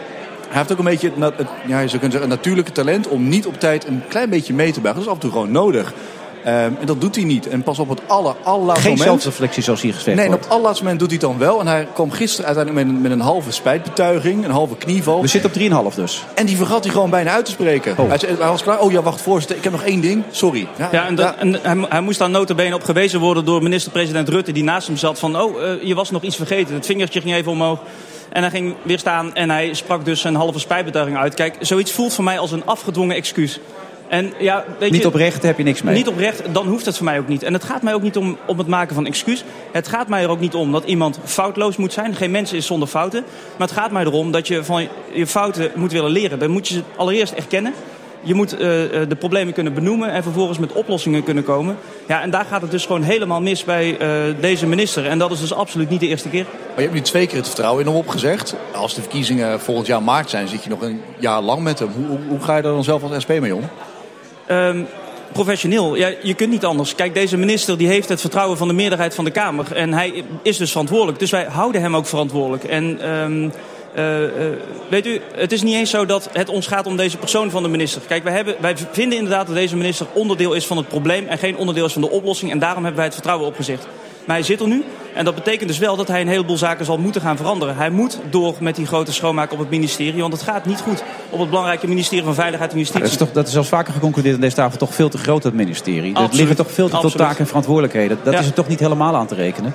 hij 0.49 0.63
heeft 0.63 0.73
ook 0.73 0.79
een 0.79 0.85
beetje 0.85 1.13
het, 1.19 1.39
het, 1.39 1.49
ja, 1.67 1.81
je 1.81 1.89
zou 1.89 2.01
kunnen 2.01 2.11
zeggen, 2.11 2.23
een 2.23 2.29
natuurlijke 2.29 2.73
talent 2.73 3.09
om 3.09 3.29
niet 3.29 3.47
op 3.47 3.61
tijd 3.61 3.87
een 3.87 4.03
klein 4.09 4.31
beetje 4.31 4.55
mee 4.55 4.73
te 4.73 4.81
buigen. 4.81 5.05
Dat 5.05 5.13
is 5.13 5.17
af 5.17 5.23
en 5.23 5.31
toe 5.31 5.31
gewoon 5.31 5.51
nodig. 5.51 5.93
Um, 6.46 6.52
en 6.52 6.87
dat 6.87 7.00
doet 7.00 7.14
hij 7.14 7.24
niet. 7.24 7.48
En 7.48 7.62
pas 7.62 7.78
op 7.78 7.88
het 7.88 8.00
aller, 8.07 8.35
allerlaatste 8.42 8.88
Geen 8.88 8.98
moment... 8.98 9.22
zelfreflectie 9.22 9.62
zoals 9.62 9.83
hier 9.83 9.94
gezegd 9.94 10.16
Nee, 10.16 10.26
en 10.26 10.35
op 10.35 10.40
het 10.40 10.48
allerlaatste 10.48 10.83
moment 10.83 11.00
doet 11.00 11.11
hij 11.11 11.18
het 11.20 11.28
dan 11.28 11.38
wel. 11.38 11.61
En 11.61 11.66
hij 11.66 11.88
kwam 11.92 12.11
gisteren 12.11 12.46
uiteindelijk 12.46 12.87
met 12.87 12.96
een, 12.96 13.02
met 13.02 13.12
een 13.12 13.20
halve 13.20 13.52
spijtbetuiging. 13.52 14.44
Een 14.44 14.50
halve 14.50 14.76
knieval. 14.76 15.20
We 15.20 15.26
zitten 15.26 15.74
op 15.76 15.90
3,5 15.92 15.94
dus. 15.94 16.24
En 16.35 16.46
die 16.46 16.57
vergat 16.57 16.85
hij 16.85 16.92
gewoon 16.92 17.11
bijna 17.11 17.30
uit 17.30 17.44
te 17.44 17.50
spreken. 17.50 17.98
Oh. 17.98 18.09
Hij, 18.09 18.18
zei, 18.18 18.37
hij 18.38 18.48
was 18.48 18.62
klaar. 18.62 18.80
Oh 18.80 18.92
ja, 18.92 19.02
wacht, 19.02 19.20
voorzitter. 19.20 19.57
Ik 19.57 19.62
heb 19.62 19.72
nog 19.72 19.83
één 19.83 20.00
ding. 20.00 20.24
Sorry. 20.30 20.68
Ja, 20.76 20.88
ja 20.92 21.07
en, 21.07 21.14
dat, 21.14 21.35
en 21.37 21.59
hij, 21.62 21.87
hij, 21.88 22.00
moest 22.00 22.18
daar 22.18 22.30
notabene 22.30 22.74
op 22.74 22.85
gewezen 22.85 23.20
worden 23.20 23.44
door 23.44 23.62
minister-president 23.62 24.28
Rutte. 24.28 24.52
Die 24.52 24.64
naast 24.64 24.87
hem 24.87 24.96
zat 24.96 25.18
van, 25.18 25.40
oh, 25.40 25.61
uh, 25.61 25.83
je 25.83 25.94
was 25.94 26.11
nog 26.11 26.22
iets 26.22 26.37
vergeten. 26.37 26.74
Het 26.74 26.87
vingertje 26.87 27.20
ging 27.20 27.35
even 27.35 27.52
omhoog. 27.52 27.78
En 28.33 28.42
hij 28.42 28.50
ging 28.50 28.74
weer 28.83 28.98
staan 28.98 29.35
en 29.35 29.50
hij 29.50 29.74
sprak 29.74 30.04
dus 30.04 30.24
een 30.24 30.35
halve 30.35 30.59
spijtbetuiging 30.59 31.18
uit. 31.18 31.35
Kijk, 31.35 31.57
zoiets 31.61 31.92
voelt 31.92 32.14
voor 32.14 32.24
mij 32.24 32.38
als 32.38 32.52
een 32.52 32.66
afgedwongen 32.66 33.16
excuus. 33.16 33.61
En 34.09 34.33
ja, 34.38 34.64
weet 34.79 34.90
niet 34.90 35.01
je, 35.01 35.07
oprecht 35.07 35.43
heb 35.43 35.59
je 35.59 35.64
niks 35.64 35.83
mee. 35.83 35.95
Niet 35.95 36.09
oprecht, 36.09 36.43
dan 36.53 36.67
hoeft 36.67 36.87
het 36.87 36.97
voor 36.97 37.05
mij 37.05 37.19
ook 37.19 37.29
niet. 37.29 37.43
En 37.43 37.53
het 37.53 37.64
gaat 37.64 37.83
mij 37.83 37.95
ook 37.95 38.03
niet 38.03 38.17
om, 38.17 38.37
om 38.47 38.59
het 38.59 38.67
maken 38.67 38.95
van 38.95 39.07
excuus. 39.07 39.45
Het 39.73 39.88
gaat 39.88 40.09
mij 40.09 40.23
er 40.23 40.29
ook 40.29 40.40
niet 40.40 40.55
om 40.55 40.73
dat 40.73 40.85
iemand 40.85 41.19
foutloos 41.25 41.77
moet 41.77 41.93
zijn. 41.93 42.14
Geen 42.14 42.31
mens 42.31 42.53
is 42.53 42.67
zonder 42.67 42.88
fouten. 42.88 43.25
Maar 43.57 43.69
het 43.69 43.77
gaat 43.77 43.90
mij 43.90 44.05
erom 44.05 44.31
dat 44.31 44.47
je 44.47 44.64
van 44.64 44.88
je 45.12 45.27
fouten 45.27 45.71
moet 45.75 45.93
willen 45.93 46.11
leren. 46.11 46.38
Dan 46.38 46.51
moet 46.51 46.69
je 46.69 46.75
ze 46.75 46.83
allereerst 46.97 47.33
erkennen. 47.33 47.73
Je 48.25 48.35
moet 48.35 48.53
uh, 48.53 48.59
de 48.59 49.17
problemen 49.19 49.55
kunnen 49.55 49.75
benoemen 49.75 50.11
en 50.11 50.23
vervolgens 50.23 50.59
met 50.59 50.73
oplossingen 50.73 51.25
kunnen 51.25 51.45
komen. 51.45 51.77
Ja, 52.09 52.23
en 52.23 52.31
daar 52.31 52.45
gaat 52.45 52.62
het 52.62 52.71
dus 52.71 52.87
gewoon 52.87 53.03
helemaal 53.03 53.40
mis 53.40 53.64
bij 53.64 54.01
uh, 54.01 54.35
deze 54.40 54.67
minister. 54.67 55.07
En 55.07 55.19
dat 55.19 55.31
is 55.31 55.40
dus 55.40 55.53
absoluut 55.53 55.90
niet 55.90 56.01
de 56.01 56.09
eerste 56.09 56.29
keer. 56.29 56.45
Maar 56.45 56.77
je 56.77 56.83
hebt 56.83 56.95
nu 56.95 57.01
twee 57.01 57.27
keer 57.27 57.37
het 57.37 57.47
vertrouwen 57.47 57.81
in 57.81 57.87
hem 57.87 57.97
opgezegd. 57.97 58.57
Als 58.75 58.95
de 58.95 59.01
verkiezingen 59.01 59.61
volgend 59.61 59.87
jaar 59.87 60.03
maart 60.03 60.31
zijn, 60.31 60.49
zit 60.49 60.64
je 60.64 60.71
nog 60.71 60.83
een 60.83 61.01
jaar 61.19 61.40
lang 61.40 61.62
met 61.62 61.79
hem. 61.79 61.88
Hoe, 61.97 62.07
hoe, 62.07 62.19
hoe 62.29 62.40
ga 62.40 62.57
je 62.57 62.62
daar 62.62 62.73
dan 62.73 62.85
zelf 62.85 63.03
als 63.03 63.23
SP 63.25 63.33
mee 63.40 63.55
om? 63.55 63.62
Um, 64.50 64.87
professioneel. 65.33 65.94
Ja, 65.94 66.11
je 66.22 66.35
kunt 66.35 66.50
niet 66.50 66.64
anders. 66.64 66.94
Kijk, 66.94 67.14
deze 67.14 67.37
minister 67.37 67.78
die 67.78 67.88
heeft 67.88 68.09
het 68.09 68.20
vertrouwen 68.20 68.57
van 68.59 68.68
de 68.68 68.74
meerderheid 68.74 69.14
van 69.14 69.24
de 69.24 69.30
Kamer. 69.30 69.72
En 69.72 69.92
hij 69.92 70.24
is 70.42 70.57
dus 70.57 70.70
verantwoordelijk. 70.70 71.18
Dus 71.18 71.30
wij 71.30 71.44
houden 71.44 71.80
hem 71.80 71.96
ook 71.96 72.07
verantwoordelijk. 72.07 72.64
En 72.64 73.11
um, 73.11 73.52
weet 74.88 75.07
u, 75.07 75.20
het 75.35 75.52
is 75.52 75.62
niet 75.62 75.74
eens 75.74 75.90
zo 75.90 76.07
dat 76.07 76.28
het 76.33 76.48
ons 76.48 76.66
gaat 76.66 76.87
om 76.87 76.96
deze 76.96 77.16
persoon 77.16 77.50
van 77.50 77.62
de 77.62 77.68
minister. 77.68 78.02
Kijk, 78.07 78.24
wij, 78.24 78.33
hebben, 78.33 78.54
wij 78.61 78.74
vinden 78.90 79.18
inderdaad 79.18 79.46
dat 79.46 79.57
deze 79.57 79.76
minister 79.76 80.07
onderdeel 80.12 80.52
is 80.52 80.66
van 80.66 80.76
het 80.76 80.88
probleem... 80.88 81.26
en 81.26 81.38
geen 81.38 81.57
onderdeel 81.57 81.85
is 81.85 81.92
van 81.92 82.02
de 82.02 82.11
oplossing. 82.11 82.50
En 82.50 82.59
daarom 82.59 82.83
hebben 82.85 82.96
wij 82.96 83.04
het 83.04 83.14
vertrouwen 83.14 83.46
opgezegd. 83.46 83.87
Maar 84.27 84.37
hij 84.37 84.45
zit 84.45 84.61
er 84.61 84.67
nu. 84.69 84.85
En 85.15 85.25
dat 85.25 85.35
betekent 85.35 85.69
dus 85.69 85.79
wel 85.79 85.97
dat 85.97 86.09
hij 86.09 86.21
een 86.21 86.29
heleboel 86.29 86.57
zaken 86.57 86.85
zal 86.85 86.99
moeten 86.99 87.21
gaan 87.21 87.37
veranderen. 87.37 87.77
Hij 87.77 87.91
moet 87.91 88.19
door 88.31 88.55
met 88.61 88.77
die 88.77 88.87
grote 88.87 89.13
schoonmaak 89.13 89.53
op 89.53 89.59
het 89.59 89.71
ministerie. 89.71 90.21
Want 90.21 90.33
het 90.33 90.43
gaat 90.43 90.67
niet 90.67 90.81
goed 90.81 91.03
op 91.31 91.39
het 91.39 91.49
belangrijke 91.49 91.89
ministerie 91.89 92.25
van 92.25 92.35
Veiligheid 92.35 92.73
en 92.73 92.79
Justitie. 92.79 93.03
Dat 93.03 93.11
is, 93.11 93.17
toch, 93.17 93.33
dat 93.33 93.49
is 93.49 93.57
al 93.57 93.65
vaker 93.65 93.93
geconcludeerd 93.93 94.35
aan 94.35 94.41
deze 94.41 94.57
tafel 94.57 94.79
toch 94.79 94.95
veel 94.95 95.09
te 95.09 95.19
groot, 95.19 95.43
dat 95.43 95.53
ministerie. 95.53 96.15
Er 96.17 96.29
liggen 96.33 96.57
toch 96.57 96.71
veel 96.73 96.89
te 96.89 97.01
veel 97.01 97.11
taken 97.11 97.39
en 97.39 97.47
verantwoordelijkheden. 97.47 98.19
Dat 98.23 98.33
Ja. 98.33 98.39
is 98.41 98.47
er 98.47 98.53
toch 98.53 98.69
niet 98.69 98.81
helemaal 98.81 99.17
aan 99.17 99.27
te 99.27 99.35
rekenen. 99.35 99.75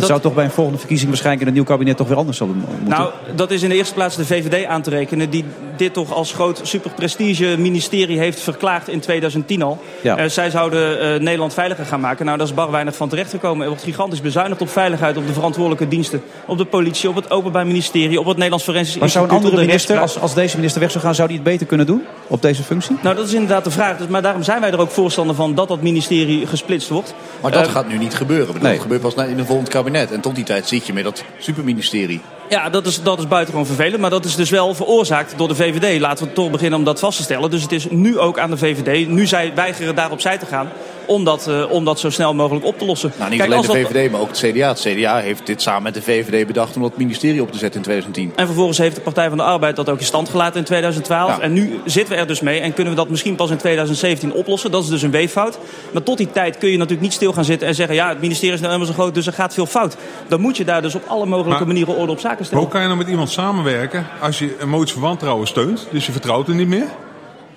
Dat, 0.00 0.08
zou 0.08 0.20
toch 0.20 0.34
bij 0.34 0.44
een 0.44 0.50
volgende 0.50 0.78
verkiezing 0.78 1.08
waarschijnlijk 1.08 1.42
in 1.42 1.48
een 1.48 1.54
nieuw 1.58 1.68
kabinet 1.68 1.96
toch 1.96 2.08
weer 2.08 2.16
anders 2.16 2.36
zullen 2.36 2.54
moeten. 2.56 2.88
Nou, 2.88 3.10
dat 3.34 3.50
is 3.50 3.62
in 3.62 3.68
de 3.68 3.74
eerste 3.74 3.94
plaats 3.94 4.16
de 4.16 4.26
VVD 4.26 4.66
aan 4.66 4.82
te 4.82 4.90
rekenen... 4.90 5.30
die 5.30 5.44
dit 5.76 5.92
toch 5.92 6.12
als 6.12 6.32
groot 6.32 6.60
superprestige 6.62 7.54
ministerie 7.58 8.18
heeft 8.18 8.40
verklaard 8.40 8.88
in 8.88 9.00
2010 9.00 9.62
al. 9.62 9.78
Ja. 10.00 10.16
Eh, 10.16 10.28
zij 10.28 10.50
zouden 10.50 11.00
eh, 11.00 11.20
Nederland 11.20 11.54
veiliger 11.54 11.84
gaan 11.84 12.00
maken. 12.00 12.24
Nou, 12.24 12.38
daar 12.38 12.46
is 12.46 12.54
bar 12.54 12.70
weinig 12.70 12.96
van 12.96 13.08
terechtgekomen. 13.08 13.62
Er 13.62 13.68
wordt 13.68 13.82
gigantisch 13.84 14.20
bezuinigd 14.20 14.60
op 14.60 14.68
veiligheid, 14.68 15.16
op 15.16 15.26
de 15.26 15.32
verantwoordelijke 15.32 15.88
diensten... 15.88 16.22
op 16.46 16.58
de 16.58 16.64
politie, 16.64 17.08
op 17.08 17.14
het 17.14 17.30
Openbaar 17.30 17.66
Ministerie, 17.66 18.18
op 18.20 18.26
het 18.26 18.34
Nederlands 18.34 18.64
Forensisch 18.64 18.98
maar 18.98 19.08
zou 19.08 19.24
een 19.24 19.30
Instituut... 19.30 19.52
andere 19.52 19.66
minister, 19.72 19.98
als, 20.00 20.20
als 20.20 20.34
deze 20.34 20.56
minister 20.56 20.80
weg 20.80 20.90
zou 20.90 21.04
gaan, 21.04 21.14
zou 21.14 21.28
die 21.28 21.36
het 21.36 21.46
beter 21.46 21.66
kunnen 21.66 21.86
doen 21.86 22.02
op 22.26 22.42
deze 22.42 22.62
functie? 22.62 22.96
Nou, 23.02 23.16
dat 23.16 23.26
is 23.26 23.32
inderdaad 23.32 23.64
de 23.64 23.70
vraag. 23.70 23.96
Dus, 23.96 24.06
maar 24.06 24.22
daarom 24.22 24.42
zijn 24.42 24.60
wij 24.60 24.70
er 24.70 24.80
ook 24.80 24.90
voorstander 24.90 25.36
van 25.36 25.54
dat 25.54 25.68
dat 25.68 25.82
ministerie 25.82 26.46
gesplitst 26.46 26.88
wordt. 26.88 27.14
Maar 27.40 27.50
dat 27.50 27.66
Eh, 27.66 27.72
gaat 27.72 27.88
nu 27.88 27.98
niet 27.98 28.14
gebeuren. 28.14 28.54
Nee. 28.62 28.72
Dat 28.72 28.82
gebeurt 28.82 29.00
pas 29.00 29.14
na- 29.14 29.24
in 29.24 29.38
een 29.38 29.46
volgend 29.46 29.68
kabinet. 29.68 29.87
En 29.94 30.20
tot 30.20 30.34
die 30.34 30.44
tijd 30.44 30.68
zit 30.68 30.86
je 30.86 30.92
met 30.92 31.04
dat 31.04 31.24
superministerie. 31.38 32.20
Ja, 32.48 32.70
dat 32.70 32.86
is, 32.86 33.02
dat 33.02 33.18
is 33.18 33.28
buitengewoon 33.28 33.66
vervelend. 33.66 34.00
Maar 34.00 34.10
dat 34.10 34.24
is 34.24 34.36
dus 34.36 34.50
wel 34.50 34.74
veroorzaakt 34.74 35.34
door 35.36 35.48
de 35.48 35.54
VVD. 35.54 36.00
Laten 36.00 36.26
we 36.26 36.32
toch 36.32 36.50
beginnen 36.50 36.78
om 36.78 36.84
dat 36.84 36.98
vast 36.98 37.16
te 37.16 37.22
stellen. 37.22 37.50
Dus 37.50 37.62
het 37.62 37.72
is 37.72 37.90
nu 37.90 38.18
ook 38.18 38.38
aan 38.38 38.50
de 38.50 38.56
VVD. 38.56 39.08
Nu 39.08 39.26
zij 39.26 39.54
weigeren 39.54 39.94
daar 39.94 40.10
opzij 40.10 40.38
te 40.38 40.46
gaan. 40.46 40.68
Om 41.08 41.24
dat, 41.24 41.46
eh, 41.46 41.70
om 41.70 41.84
dat 41.84 42.00
zo 42.00 42.10
snel 42.10 42.34
mogelijk 42.34 42.66
op 42.66 42.78
te 42.78 42.84
lossen. 42.84 43.12
Nou, 43.18 43.30
niet 43.30 43.38
Kijk, 43.38 43.50
alleen 43.52 43.62
de 43.62 43.66
dat- 43.66 43.76
VVD, 43.76 44.10
maar 44.10 44.20
ook 44.20 44.28
het 44.28 44.38
CDA. 44.38 44.68
Het 44.68 44.80
CDA 44.80 45.18
heeft 45.18 45.46
dit 45.46 45.62
samen 45.62 45.82
met 45.82 45.94
de 45.94 46.02
VVD 46.02 46.46
bedacht 46.46 46.76
om 46.76 46.82
dat 46.82 46.96
ministerie 46.96 47.42
op 47.42 47.52
te 47.52 47.58
zetten 47.58 47.76
in 47.80 47.84
2010. 47.84 48.32
En 48.36 48.46
vervolgens 48.46 48.78
heeft 48.78 48.94
de 48.94 49.00
Partij 49.00 49.28
van 49.28 49.36
de 49.36 49.42
Arbeid 49.44 49.76
dat 49.76 49.88
ook 49.88 49.98
in 49.98 50.04
stand 50.04 50.28
gelaten 50.28 50.58
in 50.58 50.64
2012. 50.64 51.36
Ja. 51.36 51.40
En 51.40 51.52
nu 51.52 51.80
zitten 51.84 52.14
we 52.14 52.20
er 52.20 52.26
dus 52.26 52.40
mee 52.40 52.60
en 52.60 52.72
kunnen 52.74 52.92
we 52.92 52.98
dat 52.98 53.08
misschien 53.08 53.34
pas 53.34 53.50
in 53.50 53.56
2017 53.56 54.32
oplossen. 54.32 54.70
Dat 54.70 54.82
is 54.82 54.88
dus 54.88 55.02
een 55.02 55.10
weeffout. 55.10 55.58
Maar 55.92 56.02
tot 56.02 56.16
die 56.18 56.30
tijd 56.30 56.58
kun 56.58 56.68
je 56.70 56.76
natuurlijk 56.76 57.02
niet 57.02 57.12
stil 57.12 57.32
gaan 57.32 57.44
zitten 57.44 57.68
en 57.68 57.74
zeggen... 57.74 57.94
ja, 57.94 58.08
het 58.08 58.20
ministerie 58.20 58.54
is 58.54 58.60
nou 58.60 58.72
helemaal 58.72 58.94
zo 58.94 59.00
groot, 59.02 59.14
dus 59.14 59.26
er 59.26 59.32
gaat 59.32 59.54
veel 59.54 59.66
fout. 59.66 59.96
Dan 60.28 60.40
moet 60.40 60.56
je 60.56 60.64
daar 60.64 60.82
dus 60.82 60.94
op 60.94 61.02
alle 61.06 61.26
mogelijke 61.26 61.58
Maar- 61.58 61.66
manieren 61.66 61.96
orde 61.96 62.12
op 62.12 62.20
zaken 62.20 62.44
stellen. 62.44 62.62
Hoe 62.62 62.72
kan 62.72 62.80
je 62.80 62.86
nou 62.86 62.98
met 62.98 63.08
iemand 63.08 63.30
samenwerken 63.30 64.06
als 64.20 64.38
je 64.38 64.56
een 64.58 64.68
motie 64.68 64.92
van 64.92 65.02
wantrouwen 65.02 65.46
steunt, 65.46 65.86
dus 65.90 66.06
je 66.06 66.12
vertrouwt 66.12 66.46
hem 66.46 66.56
niet 66.56 66.68
meer? 66.68 66.86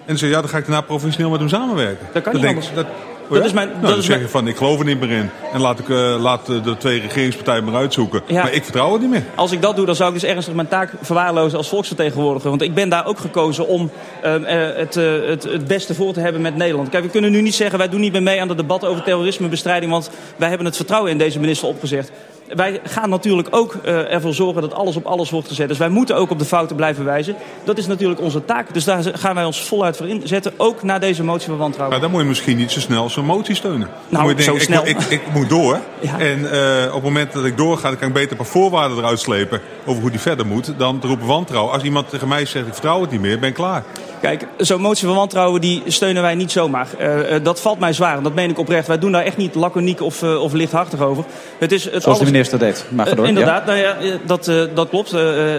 En 0.06 0.08
dan 0.08 0.18
zeg 0.18 0.30
je, 0.30 0.36
ja, 0.36 0.42
dan 0.42 0.50
ga 0.50 0.58
ik 0.58 0.66
daarna 0.66 0.82
professioneel 0.82 1.30
met 1.30 1.40
hem 1.40 1.50
samenwerken. 1.50 2.08
Dat 2.14 2.24
kan 2.24 2.32
Dan 2.34 2.42
niet 2.42 2.52
denk 2.52 2.64
ik, 2.64 2.86
anders. 3.32 3.40
Dat, 3.40 3.40
ja? 3.40 3.46
is 3.46 3.54
mijn- 3.54 3.68
Nou, 3.68 3.82
dat 3.82 3.90
dan 3.90 4.00
is 4.00 4.06
zeg 4.06 4.16
mijn- 4.16 4.26
je 4.28 4.32
van, 4.32 4.48
ik 4.48 4.56
geloof 4.58 4.80
er 4.80 4.86
niet 4.86 5.00
meer 5.00 5.12
in. 5.12 5.30
En 5.54 5.62
laat, 5.62 5.80
ik, 5.80 5.90
eh, 5.90 6.16
laat 6.22 6.50
eh, 6.50 6.64
de 6.64 6.78
twee 6.78 7.00
regeringspartijen 7.02 7.64
maar 7.64 7.76
uitzoeken. 7.76 8.22
Ja. 8.28 8.44
Maar 8.44 8.54
ik 8.54 8.64
vertrouw 8.64 8.92
het 8.92 9.02
niet 9.02 9.10
meer. 9.10 9.24
Als 9.36 9.52
ik 9.52 9.62
dat 9.62 9.76
doe, 9.76 9.86
dan 9.86 9.96
zou 9.96 10.14
ik 10.14 10.20
dus 10.22 10.30
ernstig 10.30 10.54
mijn 10.54 10.68
taak 10.68 10.94
verwaarlozen 11.02 11.58
als 11.58 11.70
volksvertegenwoordiger. 11.70 12.50
Want 12.50 12.62
ik 12.62 12.74
ben 12.74 12.90
daar 12.90 13.06
ook 13.06 13.20
gekozen 13.20 13.68
om 13.68 13.90
ehm, 14.22 14.44
eh, 14.44 14.76
het, 14.78 14.96
het, 14.96 15.44
het 15.44 15.68
beste 15.68 15.94
voor 15.96 16.14
te 16.14 16.20
hebben 16.20 16.42
met 16.42 16.56
Nederland. 16.56 16.90
Kijk, 16.90 17.04
we 17.04 17.10
kunnen 17.10 17.32
nu 17.32 17.42
niet 17.42 17.56
zeggen, 17.56 17.78
wij 17.78 17.90
doen 17.90 18.00
niet 18.00 18.12
meer 18.12 18.24
mee 18.24 18.42
aan 18.42 18.48
het 18.50 18.58
debat 18.58 18.86
over 18.86 19.04
terrorismebestrijding. 19.04 19.92
Want 19.92 20.10
wij 20.36 20.48
hebben 20.48 20.66
het 20.68 20.76
vertrouwen 20.76 21.12
in 21.12 21.18
deze 21.18 21.40
minister 21.40 21.68
opgezegd. 21.68 22.12
Wij 22.56 22.80
gaan 22.84 23.10
natuurlijk 23.10 23.48
ook 23.52 23.76
eh, 23.84 24.14
ervoor 24.14 24.34
zorgen 24.34 24.62
dat 24.62 24.74
alles 24.74 24.96
op 24.96 25.06
alles 25.06 25.30
wordt 25.30 25.48
gezet. 25.48 25.68
Dus 25.68 25.78
wij 25.78 25.90
moeten 25.90 26.16
ook 26.16 26.30
op 26.30 26.40
de 26.40 26.46
fouten 26.46 26.76
blijven 26.76 27.06
wijzen. 27.06 27.36
Dat 27.64 27.78
is 27.78 27.88
natuurlijk 27.88 28.22
onze 28.22 28.46
taak. 28.46 28.74
Dus 28.74 28.84
daar 28.84 29.04
gaan 29.14 29.36
wij 29.36 29.46
ons 29.46 29.64
voluit 29.64 29.98
voor 29.98 30.08
inzetten. 30.08 30.54
Ook 30.58 30.84
na 30.84 31.00
deze 31.00 31.24
motie 31.24 31.48
van 31.48 31.58
wantrouwen. 31.58 31.92
Maar 31.92 32.02
dan 32.02 32.12
moet 32.12 32.22
je 32.22 32.28
misschien 32.28 32.58
niet 32.58 32.72
zo 32.72 32.80
snel 32.80 33.10
zo'n 33.10 33.26
motie 33.26 33.56
steunen. 33.56 33.88
Nou, 34.10 34.24
moet 34.24 34.38
je 34.38 34.44
denken, 34.46 34.66
zo 34.66 34.66
snel. 34.66 34.88
Ik, 34.88 34.98
ik, 34.98 35.10
ik 35.10 35.34
moet 35.34 35.50
door. 35.50 35.80
Ja. 36.02 36.20
En 36.20 36.52
eh, 36.52 36.88
op 36.88 36.94
het 36.94 37.04
moment 37.04 37.34
dat 37.34 37.46
ik 37.46 37.58
doorga, 37.58 37.88
dan 37.88 37.98
kan 37.98 38.08
ik 38.08 38.14
beter 38.14 38.32
een 38.32 38.38
paar 38.38 38.46
voorwaarden 38.46 38.98
eruit 38.98 39.20
slepen 39.20 39.62
over 39.86 40.02
hoe 40.02 40.12
die 40.12 40.20
verder 40.20 40.46
moet. 40.46 40.74
Dan 40.78 41.00
te 41.00 41.08
roepen 41.08 41.28
wantrouwen. 41.28 41.74
Als 41.74 41.84
iemand 41.84 42.10
tegen 42.10 42.28
mij 42.28 42.46
zegt, 42.46 42.68
ik 42.68 42.74
vertrouw 42.74 43.02
het 43.02 43.12
niet 43.12 43.22
meer, 43.22 43.40
ben 43.40 43.50
ik 43.50 43.56
klaar. 43.56 43.84
Kijk, 44.22 44.48
zo'n 44.58 44.82
motie 44.82 45.08
van 45.08 45.16
wantrouwen 45.16 45.62
die 45.62 45.84
steunen 45.86 46.22
wij 46.22 46.36
niet 46.36 46.52
zomaar. 46.52 46.88
Eh, 46.98 47.36
eh, 47.36 47.44
dat 47.44 47.62
valt 47.62 47.80
mij 47.80 47.94
zwaar 47.94 48.18
en 48.18 48.24
dat 48.24 48.34
meen 48.34 48.50
ik 48.50 48.60
oprecht. 48.60 48.88
Wij 48.88 49.00
doen 49.00 49.12
daar 49.12 49.24
echt 49.24 49.38
niet 49.38 49.56
laconiek 49.56 50.02
of, 50.02 50.24
eh, 50.24 50.42
of 50.42 50.54
lichthartig 50.54 51.00
over. 51.00 51.24
Het 51.58 51.72
is 51.72 51.84
het 51.92 52.04
Zoals 52.04 52.20
de 52.20 52.26
minister 52.26 52.60
deed. 52.60 52.86
Maar 52.90 53.08
ga 53.08 53.16
door. 53.16 53.28
inderdaad, 53.28 53.66
nou 53.66 53.78
ja, 53.78 53.96
dat, 54.26 54.52
dat 54.74 54.90
klopt. 54.90 55.16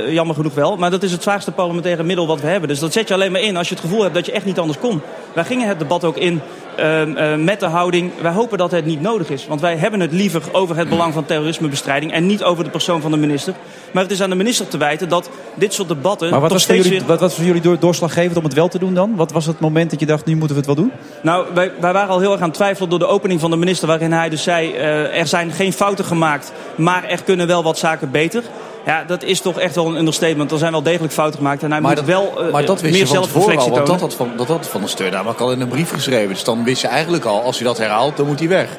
jammer 0.08 0.34
genoeg 0.34 0.54
wel. 0.54 0.76
Maar 0.76 0.90
dat 0.90 1.02
is 1.02 1.12
het 1.12 1.22
zwaarste 1.22 1.50
parlementaire 1.50 2.02
middel 2.02 2.26
wat 2.26 2.40
we 2.40 2.46
hebben. 2.46 2.68
Dus 2.68 2.78
dat 2.78 2.92
zet 2.92 3.08
je 3.08 3.14
alleen 3.14 3.32
maar 3.32 3.40
in 3.40 3.56
als 3.56 3.68
je 3.68 3.74
het 3.74 3.84
gevoel 3.84 4.02
hebt 4.02 4.14
dat 4.14 4.26
je 4.26 4.32
echt 4.32 4.44
niet 4.44 4.58
anders 4.58 4.78
kon. 4.78 5.00
Wij 5.32 5.44
gingen 5.44 5.68
het 5.68 5.78
debat 5.78 6.04
ook 6.04 6.16
in 6.16 6.40
ehm, 6.76 7.16
eh, 7.16 7.36
met 7.36 7.60
de 7.60 7.66
houding... 7.66 8.10
wij 8.20 8.32
hopen 8.32 8.58
dat 8.58 8.70
het 8.70 8.84
niet 8.84 9.00
nodig 9.00 9.30
is. 9.30 9.46
Want 9.46 9.60
wij 9.60 9.76
hebben 9.76 10.00
het 10.00 10.12
liever 10.12 10.42
over 10.52 10.76
het 10.76 10.88
belang 10.88 11.12
van 11.12 11.24
terrorismebestrijding... 11.24 12.12
en 12.12 12.26
niet 12.26 12.42
over 12.42 12.64
de 12.64 12.70
persoon 12.70 13.00
van 13.00 13.10
de 13.10 13.16
minister. 13.16 13.54
Maar 13.92 14.02
het 14.02 14.12
is 14.12 14.22
aan 14.22 14.30
de 14.30 14.36
minister 14.36 14.68
te 14.68 14.78
wijten 14.78 15.08
dat 15.08 15.30
dit 15.54 15.74
soort 15.74 15.88
debatten... 15.88 16.30
Maar 16.30 16.40
wat 16.40 16.52
was, 16.52 16.66
voor 16.66 16.74
jullie, 16.74 16.90
weer... 16.90 17.06
wat 17.06 17.20
was 17.20 17.34
voor 17.34 17.44
jullie 17.44 17.60
door, 17.60 17.78
doorslaggevend 17.78 18.36
om 18.36 18.44
het 18.44 18.54
wel 18.54 18.68
te 18.68 18.78
doen 18.78 18.94
dan? 18.94 19.16
Wat 19.16 19.32
was 19.32 19.46
het 19.46 19.60
moment 19.60 19.90
dat 19.90 20.00
je 20.00 20.06
dacht, 20.06 20.24
nu 20.24 20.36
moeten 20.36 20.56
we 20.56 20.62
het 20.66 20.66
wel 20.66 20.84
doen? 20.84 20.92
Nou, 21.22 21.46
wij, 21.54 21.72
wij 21.80 21.92
waren 21.92 22.10
al 22.10 22.20
heel 22.20 22.32
erg 22.32 22.40
aan 22.40 22.48
het 22.48 22.56
twijfelen 22.56 22.90
door 22.90 22.98
de 22.98 23.06
opening 23.06 23.40
van 23.40 23.50
de 23.50 23.56
minister... 23.56 23.88
waarin 23.88 24.12
hij 24.12 24.28
dus 24.28 24.42
zei, 24.42 24.72
eh, 24.72 25.18
er 25.18 25.26
zijn 25.26 25.50
geen 25.50 25.72
fouten 25.72 26.04
gemaakt... 26.04 26.52
maar 26.76 27.04
er 27.04 27.22
kunnen 27.22 27.46
wel 27.46 27.62
wat 27.62 27.78
zaken 27.78 28.10
beter. 28.10 28.42
Ja, 28.86 29.04
dat 29.04 29.22
is 29.22 29.40
toch 29.40 29.58
echt 29.58 29.74
wel 29.74 29.86
een 29.86 29.96
understatement. 29.96 30.50
Er 30.50 30.58
zijn 30.58 30.72
wel 30.72 30.82
degelijk 30.82 31.12
fouten 31.12 31.38
gemaakt 31.38 31.62
en 31.62 31.70
hij 31.70 31.80
Maar 31.80 31.96
moet 31.96 32.06
dat, 32.06 32.14
wel 32.14 32.44
eh, 32.46 32.52
maar 32.52 32.66
dat 32.66 32.80
wist 32.80 32.92
meer 32.92 33.02
je 33.02 33.06
van 33.06 33.22
tevoren 33.22 33.56
al, 33.56 33.62
zelfreflectie 33.62 33.70
want 33.70 33.86
tonen. 33.86 34.00
dat 34.00 34.10
had 34.10 34.14
van, 34.14 34.36
dat 34.36 34.48
had 34.48 34.68
van 34.68 34.80
de 34.80 34.86
steun 34.86 35.12
namelijk 35.12 35.40
al 35.40 35.52
in 35.52 35.60
een 35.60 35.68
brief 35.68 35.90
geschreven. 35.90 36.28
Dus 36.28 36.44
dan 36.44 36.64
wist 36.64 36.80
je 36.80 36.88
eigenlijk 36.88 37.24
al, 37.24 37.42
als 37.42 37.58
hij 37.58 37.66
dat 37.66 37.78
herhaalt, 37.78 38.16
dan 38.16 38.26
moet 38.26 38.38
hij 38.38 38.48
weg. 38.48 38.78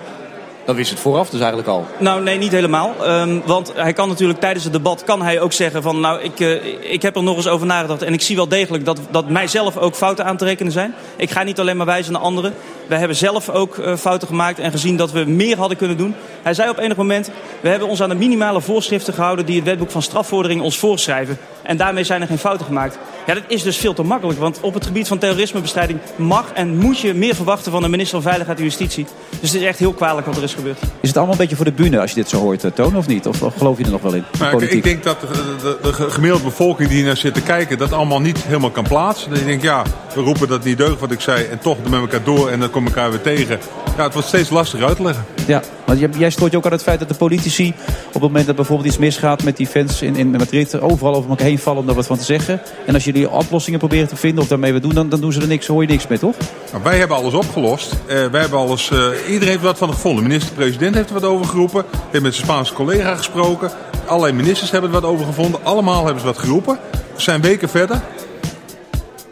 Dan 0.65 0.75
wist 0.75 0.89
het 0.89 0.99
vooraf 0.99 1.29
dus 1.29 1.39
eigenlijk 1.39 1.69
al. 1.69 1.85
Nou, 1.99 2.21
nee, 2.21 2.37
niet 2.37 2.51
helemaal. 2.51 2.93
Ehm, 3.01 3.39
want 3.45 3.71
hij 3.75 3.93
kan 3.93 4.07
natuurlijk 4.07 4.39
tijdens 4.39 4.63
het 4.63 4.73
debat 4.73 5.03
kan 5.03 5.21
hij 5.21 5.39
ook 5.39 5.53
zeggen 5.53 5.81
van... 5.81 5.99
nou, 5.99 6.21
ik, 6.21 6.39
eh, 6.39 6.91
ik 6.91 7.01
heb 7.01 7.15
er 7.15 7.23
nog 7.23 7.35
eens 7.35 7.47
over 7.47 7.67
nagedacht 7.67 8.01
en 8.01 8.13
ik 8.13 8.21
zie 8.21 8.35
wel 8.35 8.47
degelijk 8.47 8.85
dat, 8.85 8.99
dat 9.11 9.29
mijzelf 9.29 9.77
ook 9.77 9.95
fouten 9.95 10.25
aan 10.25 10.37
te 10.37 10.45
rekenen 10.45 10.71
zijn. 10.71 10.93
Ik 11.15 11.31
ga 11.31 11.43
niet 11.43 11.59
alleen 11.59 11.77
maar 11.77 11.85
wijzen 11.85 12.13
naar 12.13 12.21
anderen. 12.21 12.53
Wij 12.87 12.97
hebben 12.97 13.17
zelf 13.17 13.49
ook 13.49 13.77
eh, 13.77 13.95
fouten 13.95 14.27
gemaakt 14.27 14.59
en 14.59 14.71
gezien 14.71 14.97
dat 14.97 15.11
we 15.11 15.23
meer 15.23 15.57
hadden 15.57 15.77
kunnen 15.77 15.97
doen. 15.97 16.15
Hij 16.41 16.53
zei 16.53 16.69
op 16.69 16.77
enig 16.77 16.97
moment, 16.97 17.29
we 17.61 17.69
hebben 17.69 17.87
ons 17.87 18.01
aan 18.01 18.09
de 18.09 18.15
minimale 18.15 18.61
voorschriften 18.61 19.13
gehouden... 19.13 19.45
die 19.45 19.55
het 19.55 19.65
wetboek 19.65 19.91
van 19.91 20.01
strafvorderingen 20.01 20.63
ons 20.63 20.77
voorschrijven. 20.77 21.37
En 21.61 21.77
daarmee 21.77 22.03
zijn 22.03 22.21
er 22.21 22.27
geen 22.27 22.37
fouten 22.37 22.65
gemaakt. 22.65 22.97
Ja, 23.25 23.33
dat 23.33 23.43
is 23.47 23.63
dus 23.63 23.77
veel 23.77 23.93
te 23.93 24.03
makkelijk. 24.03 24.39
Want 24.39 24.59
op 24.61 24.73
het 24.73 24.85
gebied 24.85 25.07
van 25.07 25.17
terrorismebestrijding 25.17 25.99
mag 26.15 26.51
en 26.53 26.77
moet 26.77 26.99
je 26.99 27.13
meer 27.13 27.35
verwachten 27.35 27.71
van 27.71 27.81
de 27.81 27.87
minister 27.87 28.21
van 28.21 28.29
Veiligheid 28.29 28.57
en 28.57 28.63
Justitie. 28.63 29.05
Dus 29.39 29.51
het 29.51 29.61
is 29.61 29.67
echt 29.67 29.79
heel 29.79 29.93
kwalijk 29.93 30.27
wat 30.27 30.37
er 30.37 30.43
is 30.43 30.53
gebeurd. 30.53 30.79
Is 30.99 31.07
het 31.07 31.17
allemaal 31.17 31.33
een 31.33 31.41
beetje 31.41 31.55
voor 31.55 31.65
de 31.65 31.71
bühne 31.71 31.99
als 31.99 32.09
je 32.09 32.15
dit 32.15 32.29
zo 32.29 32.37
hoort, 32.37 32.63
eh, 32.63 32.71
Toon, 32.71 32.95
of 32.95 33.07
niet? 33.07 33.27
Of, 33.27 33.41
of 33.41 33.55
geloof 33.57 33.77
je 33.77 33.83
er 33.83 33.91
nog 33.91 34.01
wel 34.01 34.13
in? 34.13 34.23
Maar 34.39 34.47
ik, 34.47 34.53
Politiek. 34.53 34.77
ik 34.77 34.83
denk 34.83 35.03
dat 35.03 35.21
de, 35.21 35.55
de, 35.61 35.77
de 35.81 35.93
gemiddelde 35.93 36.43
bevolking 36.43 36.89
die 36.89 36.97
hier 36.97 37.05
naar 37.05 37.17
zit 37.17 37.33
te 37.33 37.41
kijken, 37.41 37.77
dat 37.77 37.91
allemaal 37.91 38.21
niet 38.21 38.43
helemaal 38.43 38.69
kan 38.69 38.83
plaatsen. 38.83 39.29
Dat 39.29 39.39
je 39.39 39.45
denkt, 39.45 39.63
ja, 39.63 39.83
we 40.13 40.21
roepen 40.21 40.47
dat 40.47 40.57
het 40.57 40.63
niet 40.63 40.77
deugt 40.77 40.99
wat 40.99 41.11
ik 41.11 41.21
zei 41.21 41.45
en 41.45 41.59
toch 41.59 41.77
met 41.89 41.99
elkaar 41.99 42.23
door 42.23 42.49
en 42.49 42.59
dan 42.59 42.69
we 42.81 42.87
elkaar 42.87 43.09
weer 43.09 43.21
tegen. 43.21 43.59
Ja, 43.97 44.03
het 44.03 44.13
wordt 44.13 44.27
steeds 44.27 44.49
lastiger 44.49 44.87
uit 44.87 44.95
te 44.95 45.03
leggen. 45.03 45.25
Ja, 45.47 45.61
want 45.85 45.99
jij, 46.17 46.29
stoort 46.29 46.51
je 46.51 46.57
ook 46.57 46.65
aan 46.65 46.71
het 46.71 46.83
feit 46.83 46.99
dat 46.99 47.07
de 47.07 47.15
politici... 47.15 47.73
op 48.07 48.13
het 48.13 48.21
moment 48.21 48.45
dat 48.45 48.55
bijvoorbeeld 48.55 48.87
iets 48.87 48.97
misgaat 48.97 49.43
met 49.43 49.57
die 49.57 49.67
fans 49.67 50.01
in, 50.01 50.15
in 50.15 50.31
Madrid... 50.31 50.81
overal 50.81 51.15
over 51.15 51.29
elkaar 51.29 51.45
heen 51.45 51.59
vallen 51.59 51.79
om 51.79 51.85
daar 51.85 51.95
wat 51.95 52.05
van 52.05 52.17
te 52.17 52.23
zeggen. 52.23 52.61
En 52.85 52.93
als 52.93 53.03
jullie 53.03 53.29
oplossingen 53.29 53.79
proberen 53.79 54.07
te 54.07 54.15
vinden 54.15 54.43
of 54.43 54.49
daarmee 54.49 54.73
wat 54.73 54.81
doen... 54.81 54.93
dan, 54.93 55.09
dan 55.09 55.21
doen 55.21 55.33
ze 55.33 55.41
er 55.41 55.47
niks, 55.47 55.67
hoor 55.67 55.81
je 55.81 55.87
niks 55.87 56.07
mee, 56.07 56.19
toch? 56.19 56.35
Nou, 56.71 56.83
wij 56.83 56.97
hebben 56.97 57.17
alles 57.17 57.33
opgelost. 57.33 57.91
Eh, 57.91 58.25
wij 58.25 58.41
hebben 58.41 58.59
alles, 58.59 58.91
eh, 58.91 58.97
iedereen 59.27 59.47
heeft 59.47 59.59
er 59.59 59.65
wat 59.65 59.77
van 59.77 59.93
gevonden. 59.93 60.23
De 60.23 60.29
minister-president 60.29 60.95
heeft 60.95 61.07
er 61.07 61.13
wat 61.13 61.23
over 61.23 61.45
geroepen. 61.45 61.85
Heeft 62.11 62.23
met 62.23 62.33
zijn 62.33 62.45
Spaanse 62.47 62.73
collega 62.73 63.15
gesproken. 63.15 63.71
Allerlei 64.05 64.33
ministers 64.33 64.71
hebben 64.71 64.93
er 64.93 65.01
wat 65.01 65.09
over 65.09 65.25
gevonden. 65.25 65.59
Allemaal 65.63 66.03
hebben 66.03 66.21
ze 66.21 66.27
wat 66.27 66.37
geroepen. 66.37 66.79
We 67.15 67.21
zijn 67.21 67.41
weken 67.41 67.69
verder. 67.69 68.01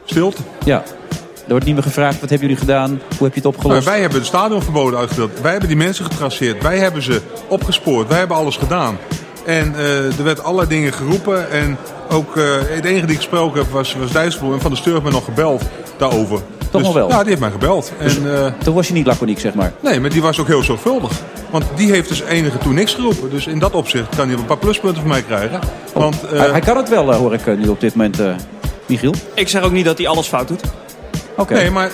Stilte. 0.06 0.41
Ja. 0.65 0.84
Er 1.52 1.58
wordt 1.58 1.72
niet 1.72 1.76
meer 1.84 1.92
gevraagd, 1.94 2.20
wat 2.20 2.30
hebben 2.30 2.48
jullie 2.48 2.64
gedaan? 2.64 2.90
Hoe 2.90 2.98
heb 3.28 3.34
je 3.36 3.42
het 3.42 3.44
Maar 3.44 3.54
opgelost? 3.54 3.86
wij 3.86 4.02
hebben 4.02 4.20
de 4.20 4.26
stadionverboden 4.26 5.00
uitgedeeld. 5.00 5.32
Wij 5.42 5.52
hebben 5.52 5.70
die 5.70 5.78
mensen 5.78 6.06
getraceerd. 6.06 6.64
Wij 6.64 6.78
hebben 6.78 7.02
ze 7.04 7.22
opgespoord. 7.48 8.08
Wij 8.08 8.18
hebben 8.18 8.38
alles 8.38 8.58
gedaan. 8.58 8.98
En 9.46 9.76
eh, 9.76 10.18
er 10.18 10.24
werd 10.24 10.44
allerlei 10.44 10.70
dingen 10.70 10.94
geroepen. 10.94 11.52
En 11.52 11.78
ook 12.10 12.38
eh 12.38 12.44
het 12.70 12.86
enige 12.86 13.06
die 13.06 13.16
ik 13.16 13.22
gesproken 13.22 13.62
heb 13.62 13.72
was, 13.72 13.96
was 13.96 14.12
Dijsselbloem. 14.12 14.54
En 14.54 14.62
Van 14.62 14.72
de 14.72 14.78
Steur 14.78 14.94
heeft 14.94 15.06
me 15.06 15.12
nog 15.12 15.26
gebeld 15.26 15.62
daarover. 15.98 16.40
Toch 16.72 16.82
nog 16.82 16.94
wel? 16.94 17.10
Ja, 17.10 17.20
die 17.20 17.28
heeft 17.28 17.40
mij 17.40 17.52
gebeld. 17.52 17.92
en, 18.00 18.36
eh, 18.36 18.52
Toen 18.64 18.74
was 18.76 18.88
je 18.88 18.94
niet 18.94 19.06
laconiek, 19.06 19.40
zeg 19.40 19.54
maar. 19.54 19.74
nee, 19.80 20.00
maar 20.00 20.10
die 20.10 20.22
was 20.22 20.40
ook 20.40 20.48
heel 20.48 20.64
zorgvuldig. 20.64 21.12
Want 21.50 21.66
die 21.76 21.92
heeft 21.92 22.10
dus 22.10 22.22
enige 22.22 22.58
toen 22.58 22.74
niks 22.74 22.94
geroepen. 22.94 23.30
Dus 23.30 23.48
in 23.48 23.60
dat 23.60 23.74
opzicht 23.74 24.16
kan 24.16 24.30
hij 24.30 24.38
een 24.38 24.46
paar 24.46 24.58
pluspunten 24.58 25.02
van 25.02 25.10
mij 25.10 25.22
krijgen. 25.22 25.60
Want, 25.94 26.24
eh, 26.24 26.40
Hij, 26.40 26.50
hij 26.50 26.60
kan 26.62 26.78
het 26.78 26.90
wel, 26.90 27.14
hoor 27.14 27.34
ik 27.34 27.58
nu 27.58 27.68
op 27.68 27.80
dit 27.80 27.96
moment, 27.96 28.20
eh, 28.20 28.34
Michiel. 28.86 29.14
Ik 29.34 29.48
zeg 29.50 29.64
ook 29.64 29.72
niet 29.72 29.86
dat 29.86 29.98
hij 29.98 30.08
alles 30.08 30.28
fout 30.28 30.48
doet. 30.48 30.62
Nee, 31.50 31.72
maar, 31.72 31.89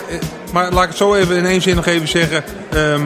maar 0.52 0.72
laat 0.72 0.82
ik 0.82 0.88
het 0.88 0.98
zo 0.98 1.14
even 1.14 1.36
in 1.36 1.46
één 1.46 1.62
zin 1.62 1.76
nog 1.76 1.86
even 1.86 2.08
zeggen. 2.08 2.44
Ehm, 2.70 3.00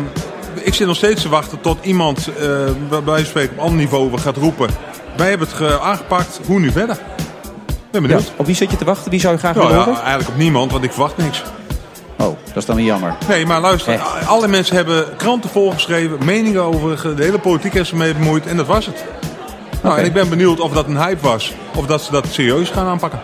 ik 0.54 0.74
zit 0.74 0.86
nog 0.86 0.96
steeds 0.96 1.22
te 1.22 1.28
wachten 1.28 1.60
tot 1.60 1.78
iemand 1.84 2.18
eh, 2.18 2.44
bij 2.88 3.02
wijze 3.04 3.04
van 3.04 3.24
spreken 3.24 3.52
op 3.56 3.58
ander 3.62 3.78
niveau 3.78 4.18
gaat 4.18 4.36
roepen. 4.36 4.68
Wij 5.16 5.28
hebben 5.28 5.46
het 5.48 5.56
ge- 5.56 5.80
aangepakt, 5.80 6.40
hoe 6.46 6.58
nu 6.60 6.70
verder? 6.72 6.96
Ben 7.90 8.02
Ja, 8.02 8.08
benieuwd. 8.08 8.32
op 8.36 8.46
wie 8.46 8.54
zit 8.54 8.70
je 8.70 8.76
te 8.76 8.84
wachten? 8.84 9.10
Wie 9.10 9.20
zou 9.20 9.32
je 9.32 9.38
graag 9.38 9.54
Ja, 9.54 9.60
willen 9.60 9.76
ja, 9.78 9.84
horen? 9.84 10.00
eigenlijk 10.00 10.28
op 10.30 10.36
niemand, 10.36 10.72
want 10.72 10.84
ik 10.84 10.90
verwacht 10.92 11.16
niks. 11.16 11.42
Oh, 12.18 12.36
dat 12.46 12.56
is 12.56 12.64
dan 12.64 12.76
weer 12.76 12.84
jammer. 12.84 13.14
Nee, 13.28 13.46
maar 13.46 13.60
luister, 13.60 13.98
alle 14.26 14.48
mensen 14.48 14.76
hebben 14.76 15.16
kranten 15.16 15.50
volgeschreven, 15.50 16.18
meningen 16.24 16.62
over, 16.62 17.16
de 17.16 17.22
hele 17.22 17.38
politiek 17.38 17.72
heeft 17.72 17.88
ze 17.88 17.96
mee 17.96 18.14
bemoeid 18.14 18.46
en 18.46 18.56
dat 18.56 18.66
was 18.66 18.86
het. 18.86 19.04
Nou, 19.82 19.98
en 19.98 20.04
ik 20.04 20.12
ben 20.12 20.28
benieuwd 20.28 20.60
of 20.60 20.72
dat 20.72 20.86
een 20.86 20.96
hype 21.02 21.20
was, 21.26 21.52
of 21.76 21.86
dat 21.86 22.02
ze 22.02 22.10
dat 22.10 22.26
serieus 22.30 22.70
gaan 22.70 22.86
aanpakken. 22.86 23.20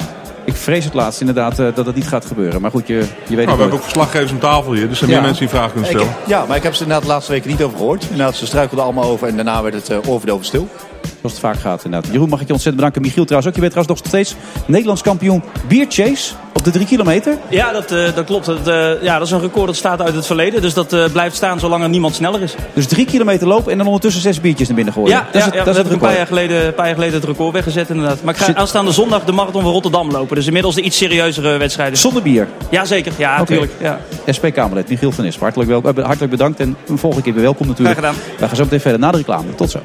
Ik 0.48 0.54
vrees 0.56 0.84
het 0.84 0.94
laatst 0.94 1.20
inderdaad 1.20 1.58
eh, 1.58 1.66
dat 1.74 1.86
het 1.86 1.94
niet 1.94 2.08
gaat 2.08 2.24
gebeuren. 2.24 2.60
Maar 2.60 2.70
goed, 2.70 2.86
je, 2.86 2.94
je 2.94 3.00
weet 3.02 3.06
Nou, 3.28 3.38
het 3.40 3.46
we 3.54 3.60
hebben 3.60 3.76
ook 3.78 3.82
verslaggevers 3.82 4.32
aan 4.32 4.38
tafel 4.38 4.72
hier, 4.72 4.80
dus 4.80 4.90
er 4.90 4.96
zijn 4.96 5.10
Ja. 5.10 5.16
meer 5.16 5.24
mensen 5.26 5.46
die 5.46 5.54
vragen 5.54 5.72
kunnen 5.72 5.90
Ik- 5.90 5.96
stellen. 5.96 6.16
ja, 6.26 6.44
maar 6.46 6.56
ik 6.56 6.62
heb 6.62 6.74
ze 6.74 6.82
inderdaad 6.82 7.06
de 7.06 7.12
laatste 7.12 7.32
weken 7.32 7.50
niet 7.50 7.62
over 7.62 7.76
gehoord. 7.78 8.02
Inderdaad, 8.02 8.34
ze 8.36 8.46
struikelden 8.46 8.84
allemaal 8.84 9.04
over 9.10 9.28
en 9.28 9.34
daarna 9.36 9.62
werd 9.62 9.74
het 9.74 9.90
uh, 9.90 10.34
stil. 10.40 10.68
Zoals 11.02 11.32
het 11.32 11.38
vaak 11.38 11.56
gaat 11.56 11.84
inderdaad. 11.84 12.12
Jeroen, 12.12 12.28
mag 12.28 12.40
ik 12.40 12.46
je 12.46 12.52
ontzettend 12.52 12.76
bedanken. 12.76 13.02
Michiel 13.02 13.24
trouwens 13.24 13.48
ook. 13.48 13.54
Je 13.54 13.68
bent 13.68 13.72
trouwens 13.72 14.00
nog 14.02 14.10
steeds 14.12 14.34
Nederlands 14.66 15.02
kampioen 15.02 15.42
bierchase 15.68 16.34
op 16.58 16.64
de 16.64 16.70
drie 16.70 16.86
kilometer. 16.86 17.36
Ja, 17.48 17.72
dat, 17.72 17.90
eh, 17.92 18.14
dat 18.14 18.24
klopt. 18.24 18.46
Dat, 18.46 18.68
eh, 18.68 19.02
ja, 19.02 19.18
dat 19.18 19.26
is 19.26 19.32
een 19.32 19.40
record 19.40 19.66
dat 19.66 19.76
staat 19.76 20.00
uit 20.02 20.14
het 20.14 20.26
verleden. 20.26 20.62
Dus 20.62 20.74
dat 20.74 20.92
eh, 20.92 21.04
blijft 21.12 21.36
staan 21.36 21.60
zolang 21.60 21.82
er 21.82 21.88
niemand 21.88 22.14
sneller 22.14 22.42
is. 22.42 22.54
Dus 22.74 22.86
drie 22.86 23.06
kilometer 23.06 23.46
lopen 23.46 23.72
en 23.72 23.78
dan 23.78 23.86
ondertussen 23.86 24.22
zes 24.22 24.40
biertjes 24.40 24.66
naar 24.66 24.76
binnen 24.76 24.94
gooien. 24.94 25.10
Ja, 25.10 25.26
dat 25.32 25.34
is 25.34 25.40
ja, 25.40 25.44
het, 25.44 25.54
ja, 25.54 25.58
dat 25.58 25.74
we 25.74 25.80
is 25.80 25.86
het 25.86 25.92
een 25.94 25.98
paar 25.98 26.16
jaar, 26.16 26.26
geleden, 26.26 26.66
een 26.66 26.74
paar 26.74 26.86
jaar 26.86 26.94
geleden 26.94 27.14
het 27.14 27.24
record 27.24 27.52
weggezet 27.52 27.88
inderdaad. 27.88 28.22
Maar 28.22 28.34
ik 28.34 28.40
ga 28.40 28.46
Zit- 28.46 28.56
aanstaande 28.56 28.92
zondag 28.92 29.24
de 29.24 29.32
marathon 29.32 29.62
van 29.62 29.72
Rotterdam 29.72 30.10
lopen. 30.10 30.36
Dus 30.36 30.46
inmiddels 30.46 30.74
de 30.74 30.82
iets 30.82 30.96
serieuzere 30.96 31.56
wedstrijden. 31.56 31.98
Zonder 31.98 32.22
bier? 32.22 32.48
Jazeker, 32.70 33.12
ja, 33.16 33.38
natuurlijk. 33.38 33.72
Ja. 33.80 34.00
SP-Kamerlid 34.26 34.88
Michiel 34.88 35.12
van 35.12 35.24
Nispen. 35.24 35.42
Hartelijk, 35.42 35.70
wel, 35.70 36.04
hartelijk 36.04 36.30
bedankt 36.30 36.60
en 36.60 36.76
een 36.88 36.98
volgende 36.98 37.24
keer 37.24 37.34
weer 37.34 37.42
welkom 37.42 37.66
natuurlijk. 37.66 37.98
Graag 37.98 38.10
gedaan. 38.14 38.24
Wij 38.38 38.48
gaan 38.48 38.56
zo 38.56 38.62
meteen 38.62 38.80
verder 38.80 39.00
na 39.00 39.10
de 39.10 39.16
reclame. 39.16 39.54
Tot 39.54 39.70
zo. 39.70 39.80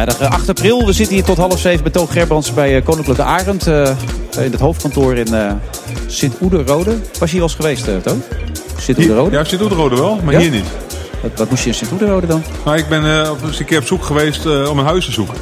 Vrijdag 0.00 0.20
eh, 0.28 0.34
8 0.34 0.48
april. 0.48 0.86
We 0.86 0.92
zitten 0.92 1.14
hier 1.14 1.24
tot 1.24 1.36
half 1.36 1.58
zeven 1.60 1.82
bij 1.82 1.92
Toon 1.92 2.08
Gerbrands 2.08 2.54
bij 2.54 2.76
eh, 2.76 2.84
Koninklijke 2.84 3.22
Arend. 3.22 3.66
eh, 3.66 3.96
in 4.44 4.50
het 4.52 4.60
hoofdkantoor 4.60 5.16
in 5.16 5.34
eh 5.34 5.52
Sint-Oederode. 6.06 6.90
Was 7.18 7.30
je 7.30 7.38
hier 7.38 7.40
wel 7.40 7.42
eens 7.42 7.54
geweest, 7.54 7.86
eh, 7.88 7.96
Toon? 7.96 8.22
Sint-Oederode? 8.78 9.36
Ja, 9.36 9.44
Sint-Oederode 9.44 9.96
wel, 9.96 10.20
maar 10.24 10.34
Ja? 10.34 10.40
hier 10.40 10.50
niet. 10.50 10.64
Wat, 11.22 11.30
wat 11.36 11.50
moest 11.50 11.62
je 11.62 11.68
in 11.68 11.74
Sint-Oederode 11.74 12.26
dan? 12.26 12.42
Nou, 12.64 12.76
ik 12.76 12.88
ben 12.88 13.04
eh, 13.04 13.30
eens 13.46 13.58
een 13.58 13.64
keer 13.64 13.78
op 13.78 13.86
zoek 13.86 14.04
geweest 14.04 14.46
eh, 14.46 14.70
om 14.70 14.78
een 14.78 14.84
huis 14.84 15.04
te 15.04 15.12
zoeken. 15.12 15.34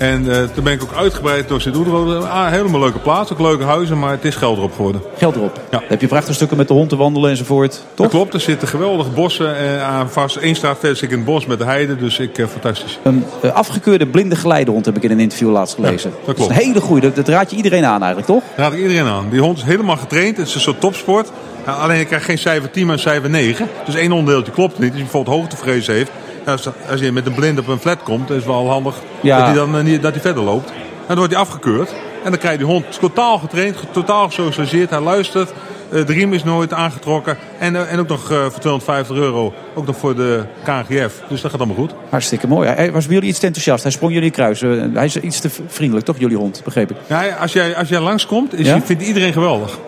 En 0.00 0.30
eh, 0.30 0.42
toen 0.54 0.64
ben 0.64 0.72
ik 0.72 0.82
ook 0.82 0.92
uitgebreid 0.92 1.48
door 1.48 1.60
Sint-Oederode. 1.60 2.16
Ah, 2.16 2.46
een 2.46 2.52
helemaal 2.52 2.80
leuke 2.80 2.98
plaats, 2.98 3.32
ook 3.32 3.40
leuke 3.40 3.64
huizen, 3.64 3.98
maar 3.98 4.10
het 4.10 4.24
is 4.24 4.36
geld 4.36 4.56
erop 4.56 4.74
geworden. 4.74 5.02
Geld 5.16 5.36
erop. 5.36 5.60
Dan 5.70 5.82
heb 5.86 6.00
je 6.00 6.06
prachtige 6.06 6.34
stukken 6.34 6.56
met 6.56 6.68
de 6.68 6.74
hond 6.74 6.88
te 6.88 6.96
wandelen 6.96 7.30
enzovoort. 7.30 7.70
Toch? 7.72 7.82
Dat 7.94 8.08
klopt, 8.08 8.34
er 8.34 8.40
zitten 8.40 8.68
geweldige 8.68 9.10
bossen 9.10 9.56
eh, 9.56 9.82
aan 9.82 10.10
vast. 10.10 10.38
Eén 10.40 10.56
straat 10.56 10.78
verder 10.78 10.96
zit 10.96 11.04
ik 11.04 11.10
in 11.10 11.16
het 11.16 11.26
bos 11.26 11.46
met 11.46 11.58
de 11.58 11.64
heide, 11.64 11.96
dus 11.96 12.18
ik, 12.18 12.38
eh, 12.38 12.46
fantastisch. 12.46 12.98
Een 13.02 13.24
afgekeurde 13.52 14.06
blinde 14.06 14.36
geleidehond 14.36 14.84
heb 14.84 14.96
ik 14.96 15.02
in 15.02 15.10
een 15.10 15.20
interview 15.20 15.50
laatst 15.50 15.74
gelezen. 15.74 16.10
dat 16.10 16.34
klopt. 16.34 16.50
is 16.50 16.56
een 16.56 16.62
hele 16.62 16.80
goede. 16.80 17.00
Dat, 17.00 17.16
dat 17.16 17.28
raad 17.28 17.50
je 17.50 17.56
iedereen 17.56 17.84
aan 17.84 18.02
eigenlijk, 18.02 18.26
toch? 18.26 18.42
Daar 18.56 18.64
raad 18.64 18.72
ik 18.72 18.80
iedereen 18.80 19.06
aan. 19.06 19.26
Die 19.30 19.40
hond 19.40 19.56
is 19.56 19.64
helemaal 19.64 19.96
getraind, 19.96 20.36
het 20.36 20.46
is 20.46 20.54
een 20.54 20.60
soort 20.60 20.80
topsport. 20.80 21.30
Nou, 21.66 21.80
alleen 21.80 22.00
ik 22.00 22.06
krijg 22.06 22.24
geen 22.24 22.38
cijfer 22.38 22.70
10, 22.70 22.84
maar 22.84 22.94
een 22.94 23.00
cijfer 23.00 23.30
9. 23.30 23.68
Dus 23.84 23.94
één 23.94 24.12
onderdeeltje 24.12 24.52
klopt 24.52 24.78
niet. 24.78 24.88
Als 24.88 24.98
je 24.98 25.04
bijvoorbeeld 25.04 25.36
hoogtevrees 25.36 25.86
heeft. 25.86 26.10
Als, 26.50 26.68
als 26.90 27.00
je 27.00 27.12
met 27.12 27.26
een 27.26 27.34
blind 27.34 27.58
op 27.58 27.68
een 27.68 27.78
flat 27.78 28.02
komt, 28.02 28.30
is 28.30 28.36
het 28.36 28.44
wel 28.44 28.68
handig 28.70 28.94
Ja. 29.20 29.36
dat 29.36 29.46
hij 29.46 29.54
dan 29.54 29.76
eh, 29.76 29.84
niet, 29.84 30.02
dat 30.02 30.12
hij 30.12 30.20
verder 30.20 30.42
loopt. 30.42 30.68
En 30.70 31.06
dan 31.06 31.16
wordt 31.16 31.32
hij 31.32 31.42
afgekeurd. 31.42 31.90
En 32.24 32.30
dan 32.30 32.38
krijg 32.38 32.52
je 32.52 32.58
die 32.64 32.72
hond 32.72 33.00
totaal 33.00 33.38
getraind, 33.38 33.76
totaal 33.90 34.26
gesocialiseerd. 34.26 34.90
Hij 34.90 35.00
luistert. 35.00 35.52
eh, 35.90 36.06
De 36.06 36.12
riem 36.12 36.32
is 36.32 36.44
nooit 36.44 36.72
aangetrokken. 36.72 37.36
En, 37.58 37.76
eh, 37.76 37.92
en 37.92 37.98
ook 37.98 38.08
nog 38.08 38.20
voor 38.26 38.58
250 38.60 39.16
euro. 39.16 39.52
Ook 39.74 39.86
nog 39.86 39.96
voor 39.96 40.16
de 40.16 40.44
KNGF. 40.64 41.22
Dus 41.28 41.40
dat 41.40 41.50
gaat 41.50 41.60
allemaal 41.60 41.76
goed. 41.78 41.94
Hartstikke 42.10 42.46
mooi. 42.46 42.68
Hij 42.68 42.92
was 42.92 43.04
bij 43.06 43.14
jullie 43.14 43.28
iets 43.30 43.38
te 43.38 43.46
enthousiast. 43.46 43.82
Hij 43.82 43.92
sprong 43.92 44.12
jullie 44.12 44.30
kruis. 44.30 44.60
Hij 44.60 45.04
is 45.04 45.16
iets 45.16 45.40
te 45.40 45.50
vriendelijk, 45.66 46.06
toch, 46.06 46.18
jullie 46.18 46.36
hond? 46.36 46.60
Begreep 46.64 46.90
ik. 46.90 46.96
Ja, 47.06 47.22
als, 47.40 47.52
jij, 47.52 47.76
als 47.76 47.88
jij 47.88 48.00
langskomt, 48.00 48.54
is, 48.58 48.66
Ja? 48.66 48.80
vindt 48.80 49.02
iedereen 49.02 49.32
geweldig. 49.32 49.78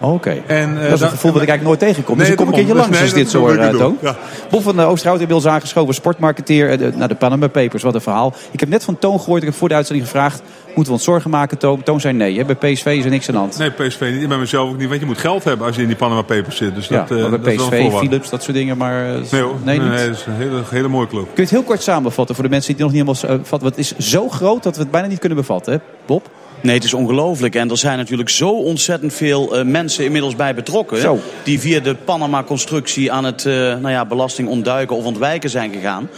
Oké. 0.00 0.42
En, 0.46 0.76
eh, 0.82 0.82
dat 0.88 0.92
is 0.92 1.00
een 1.00 1.08
gevoel 1.08 1.32
dat 1.32 1.42
ik 1.42 1.48
eigenlijk 1.48 1.62
nooit 1.62 1.78
tegenkom. 1.78 2.18
dus 2.18 2.28
ik 2.28 2.36
kom 2.36 2.46
een 2.48 2.52
keertje 2.54 2.74
langs 2.74 2.90
Dus 2.90 3.00
als 3.00 3.12
nee, 3.12 3.22
dit 3.22 3.30
zo 3.32 3.46
dat 3.56 3.58
eh. 3.72 3.78
Toon. 3.78 3.98
Ja. 4.02 4.16
Bob 4.50 4.62
van 4.62 4.76
de 4.76 4.82
Oosterhout 4.82 5.20
inmiddels 5.20 5.46
aangeschoven, 5.52 5.94
sportmarketeer. 5.94 6.70
eh, 6.70 6.78
de- 6.78 6.92
Nou, 6.96 7.08
de 7.08 7.14
Panama 7.14 7.46
Papers, 7.48 7.82
wat 7.82 7.94
een 7.94 8.00
verhaal. 8.00 8.34
Ik 8.50 8.60
heb 8.60 8.68
net 8.68 8.84
van 8.84 8.98
Toon 8.98 9.20
gehoord, 9.20 9.42
ik 9.42 9.48
heb 9.48 9.56
voor 9.58 9.68
de 9.68 9.74
uitzending 9.74 10.06
gevraagd... 10.08 10.42
moeten 10.66 10.84
we 10.84 10.92
ons 10.92 11.04
zorgen 11.04 11.30
maken, 11.30 11.58
Toon? 11.58 11.82
Toon 11.82 12.00
zei 12.00 12.14
nee, 12.14 12.38
hè? 12.38 12.44
bij 12.44 12.54
PSV 12.72 12.86
is 12.86 13.04
er 13.04 13.10
niks 13.10 13.28
aan 13.28 13.34
de 13.34 13.40
hand. 13.40 13.58
Nee, 13.58 13.70
PSV 13.70 14.12
niet. 14.18 14.28
Bij 14.28 14.38
mezelf 14.38 14.70
ook 14.70 14.78
niet. 14.78 14.88
Want 14.88 15.00
je 15.00 15.06
moet 15.06 15.18
geld 15.18 15.44
hebben 15.44 15.66
als 15.66 15.76
je 15.76 15.82
in 15.82 15.88
die 15.88 15.96
Panama 15.96 16.22
Papers 16.22 16.56
zit. 16.56 16.74
Dus 16.74 16.88
ja, 16.88 16.98
dat, 16.98 17.10
eh, 17.10 17.22
maar 17.22 17.30
dat 17.30 17.42
bij 17.42 17.54
is 17.54 17.68
wel 17.68 17.78
een 17.80 17.88
PSV. 17.88 17.98
Philips, 17.98 18.30
dat 18.30 18.42
soort 18.42 18.56
dingen, 18.56 18.76
maar... 18.76 19.14
eh, 19.14 19.20
Nee 19.30 19.42
hoor. 19.42 19.54
Nee, 19.64 19.78
Nee, 19.78 19.88
niet? 19.88 19.96
nee, 19.96 20.06
het 20.08 20.16
is 20.16 20.26
een 20.26 20.32
hele, 20.34 20.62
hele 20.70 20.88
mooie 20.88 21.06
club. 21.06 21.22
Kun 21.22 21.32
je 21.34 21.40
het 21.42 21.50
heel 21.50 21.62
kort 21.62 21.82
samenvatten 21.82 22.34
voor 22.34 22.44
de 22.44 22.50
mensen 22.50 22.74
die 22.76 22.84
het 22.84 22.94
nog 22.94 23.04
niet 23.06 23.16
helemaal 23.18 23.38
eh, 23.38 23.44
vatten? 23.48 23.68
Want 23.68 23.76
het 23.76 23.98
is 23.98 24.10
zo 24.10 24.28
groot 24.28 24.62
dat 24.62 24.76
we 24.76 24.82
het 24.82 24.90
bijna 24.90 25.06
niet 25.08 25.18
kunnen 25.18 25.38
bevatten, 25.38 25.72
hè? 25.72 25.78
Bob? 26.06 26.28
Nee, 26.60 26.74
het 26.74 26.84
is 26.84 26.94
ongelooflijk. 26.94 27.54
En 27.54 27.70
er 27.70 27.76
zijn 27.76 27.98
natuurlijk 27.98 28.28
zo 28.28 28.50
ontzettend 28.50 29.14
veel 29.14 29.56
eh, 29.56 29.64
mensen 29.64 30.04
inmiddels 30.04 30.36
bij 30.36 30.54
betrokken. 30.54 31.00
Zo. 31.00 31.18
Die 31.44 31.60
via 31.60 31.80
de 31.80 31.94
Panama-constructie 31.94 33.12
aan 33.12 33.24
het 33.24 33.46
eh, 33.46 33.52
nou 33.54 33.90
ja, 33.90 34.06
belasting 34.06 34.48
ontduiken 34.48 34.96
of 34.96 35.04
ontwijken 35.04 35.50
zijn 35.50 35.72
gegaan. 35.72 36.08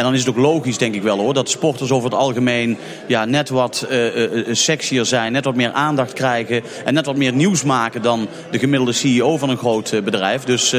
En 0.00 0.06
dan 0.06 0.14
is 0.14 0.20
het 0.20 0.28
ook 0.28 0.42
logisch, 0.42 0.78
denk 0.78 0.94
ik 0.94 1.02
wel 1.02 1.18
hoor, 1.18 1.34
dat 1.34 1.48
sporters 1.50 1.90
over 1.90 2.10
het 2.10 2.18
algemeen 2.18 2.78
ja, 3.06 3.24
net 3.24 3.48
wat 3.48 3.86
eh, 3.90 3.98
sexier 4.50 5.04
zijn, 5.04 5.32
net 5.32 5.44
wat 5.44 5.54
meer 5.54 5.72
aandacht 5.72 6.12
krijgen 6.12 6.62
en 6.84 6.94
net 6.94 7.06
wat 7.06 7.16
meer 7.16 7.32
nieuws 7.32 7.64
maken 7.64 8.02
dan 8.02 8.28
de 8.50 8.58
gemiddelde 8.58 8.92
CEO 8.92 9.36
van 9.36 9.50
een 9.50 9.56
groot 9.56 10.00
bedrijf. 10.04 10.44
Dus, 10.44 10.74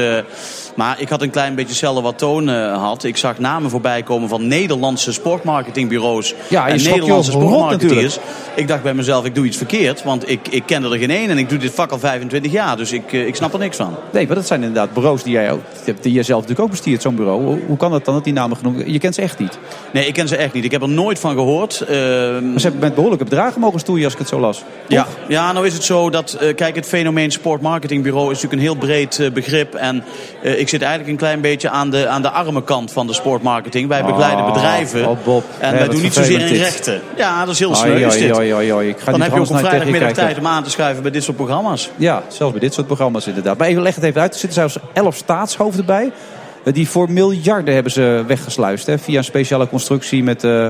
maar 0.76 1.00
ik 1.00 1.08
had 1.08 1.22
een 1.22 1.30
klein 1.30 1.54
beetje 1.54 1.70
hetzelfde 1.70 2.02
wat 2.02 2.18
Toon 2.18 2.48
had. 2.48 3.04
Ik 3.04 3.16
zag 3.16 3.38
namen 3.38 3.70
voorbij 3.70 4.02
komen 4.02 4.28
van 4.28 4.46
Nederlandse 4.46 5.12
sportmarketingbureaus 5.12 6.34
Ja, 6.48 6.68
en 6.68 6.82
Nederlandse 6.82 7.30
sportmarketeers. 7.30 8.18
Ik 8.54 8.68
dacht 8.68 8.82
bij 8.82 8.94
mezelf, 8.94 9.24
ik 9.24 9.34
doe 9.34 9.46
iets 9.46 9.56
verkeerd, 9.56 10.02
want 10.02 10.28
ik, 10.28 10.48
ik 10.48 10.62
kende 10.66 10.90
er 10.90 10.98
geen 10.98 11.10
één 11.10 11.30
en 11.30 11.38
ik 11.38 11.48
doe 11.48 11.58
dit 11.58 11.74
vak 11.74 11.90
al 11.90 11.98
25 11.98 12.52
jaar, 12.52 12.76
dus 12.76 12.92
ik, 12.92 13.12
ik 13.12 13.34
snap 13.34 13.52
er 13.52 13.58
niks 13.58 13.76
van. 13.76 13.96
Nee, 14.12 14.26
maar 14.26 14.36
dat 14.36 14.46
zijn 14.46 14.62
inderdaad 14.62 14.92
bureaus 14.92 15.22
die 15.22 15.32
jij, 15.32 15.52
ook, 15.52 15.60
die 16.00 16.12
jij 16.12 16.22
zelf 16.22 16.40
natuurlijk 16.40 16.66
ook 16.66 16.70
bestiert, 16.70 17.02
zo'n 17.02 17.16
bureau. 17.16 17.42
Hoe, 17.42 17.58
hoe 17.66 17.76
kan 17.76 17.90
dat 17.90 18.04
dan 18.04 18.14
dat 18.14 18.24
die 18.24 18.32
namen 18.32 18.56
genoemd 18.56 18.82
Je 18.86 18.98
kent 18.98 19.11
ze 19.14 19.22
echt 19.22 19.38
niet. 19.38 19.58
Nee, 19.92 20.06
ik 20.06 20.12
ken 20.14 20.28
ze 20.28 20.36
echt 20.36 20.52
niet. 20.52 20.64
Ik 20.64 20.70
heb 20.70 20.82
er 20.82 20.88
nooit 20.88 21.18
van 21.18 21.34
gehoord. 21.34 21.80
Ehm, 21.80 22.50
Maar 22.50 22.60
ze 22.60 22.62
hebben 22.62 22.80
met 22.80 22.94
behoorlijke 22.94 23.24
bedragen 23.24 23.60
mogen 23.60 23.80
stoeien 23.80 24.04
als 24.04 24.12
ik 24.12 24.18
het 24.18 24.28
zo 24.28 24.40
las. 24.40 24.62
Ja, 24.88 25.06
ja, 25.28 25.52
nou 25.52 25.66
is 25.66 25.72
het 25.72 25.84
zo 25.84 26.10
dat, 26.10 26.32
eh, 26.32 26.54
kijk, 26.54 26.74
het 26.74 26.86
fenomeen 26.86 27.30
sportmarketingbureau 27.30 28.30
is 28.30 28.42
natuurlijk 28.42 28.62
een 28.62 28.68
heel 28.68 28.76
breed 28.86 29.18
eh, 29.18 29.30
begrip. 29.30 29.74
En 29.74 30.04
eh, 30.42 30.58
ik 30.60 30.68
zit 30.68 30.80
eigenlijk 30.82 31.10
een 31.10 31.16
klein 31.18 31.40
beetje 31.40 31.70
aan 31.70 31.90
de, 31.90 32.08
aan 32.08 32.22
de 32.22 32.30
arme 32.30 32.62
kant 32.62 32.92
van 32.92 33.06
de 33.06 33.12
sportmarketing. 33.12 33.88
Wij 33.88 34.04
begeleiden 34.04 34.44
Oh, 34.44 34.52
bedrijven. 34.52 35.08
oh, 35.08 35.24
Bob. 35.24 35.44
En 35.58 35.72
wij 35.74 35.88
doen 35.88 36.02
niet 36.02 36.14
zozeer 36.14 36.40
in 36.40 36.56
rechten. 36.56 37.00
Ja, 37.16 37.44
dat 37.44 37.54
is 37.54 37.58
heel 37.58 37.74
sneu. 37.74 37.88
Dan 37.88 37.98
niet 37.98 39.22
heb 39.22 39.32
je 39.32 39.40
ook 39.40 39.46
je 39.46 39.54
vrijdagmiddag 39.56 40.12
tijd 40.12 40.38
om 40.38 40.46
aan 40.46 40.62
te 40.62 40.70
schuiven 40.70 41.02
bij 41.02 41.12
dit 41.12 41.22
soort 41.24 41.36
programma's. 41.36 41.90
Ja, 41.96 42.22
zelfs 42.28 42.52
bij 42.52 42.60
dit 42.60 42.74
soort 42.74 42.86
programma's 42.86 43.26
inderdaad. 43.26 43.58
Maar 43.58 43.68
even 43.68 43.82
leg 43.82 43.94
het 43.94 44.04
even 44.04 44.20
uit. 44.20 44.32
Er 44.32 44.38
zitten 44.40 44.58
zelfs 44.58 44.76
elf 44.92 45.16
staatshoofden 45.16 45.84
bij. 45.84 46.12
Eh, 46.64 46.72
Die 46.74 46.88
voor 46.88 47.10
miljarden 47.10 47.74
hebben 47.74 47.92
ze 47.92 48.24
weggesluist. 48.26 48.86
Hè, 48.86 48.98
via 48.98 49.18
een 49.18 49.24
speciale 49.24 49.68
constructie 49.68 50.22
met 50.22 50.44
eh 50.44 50.66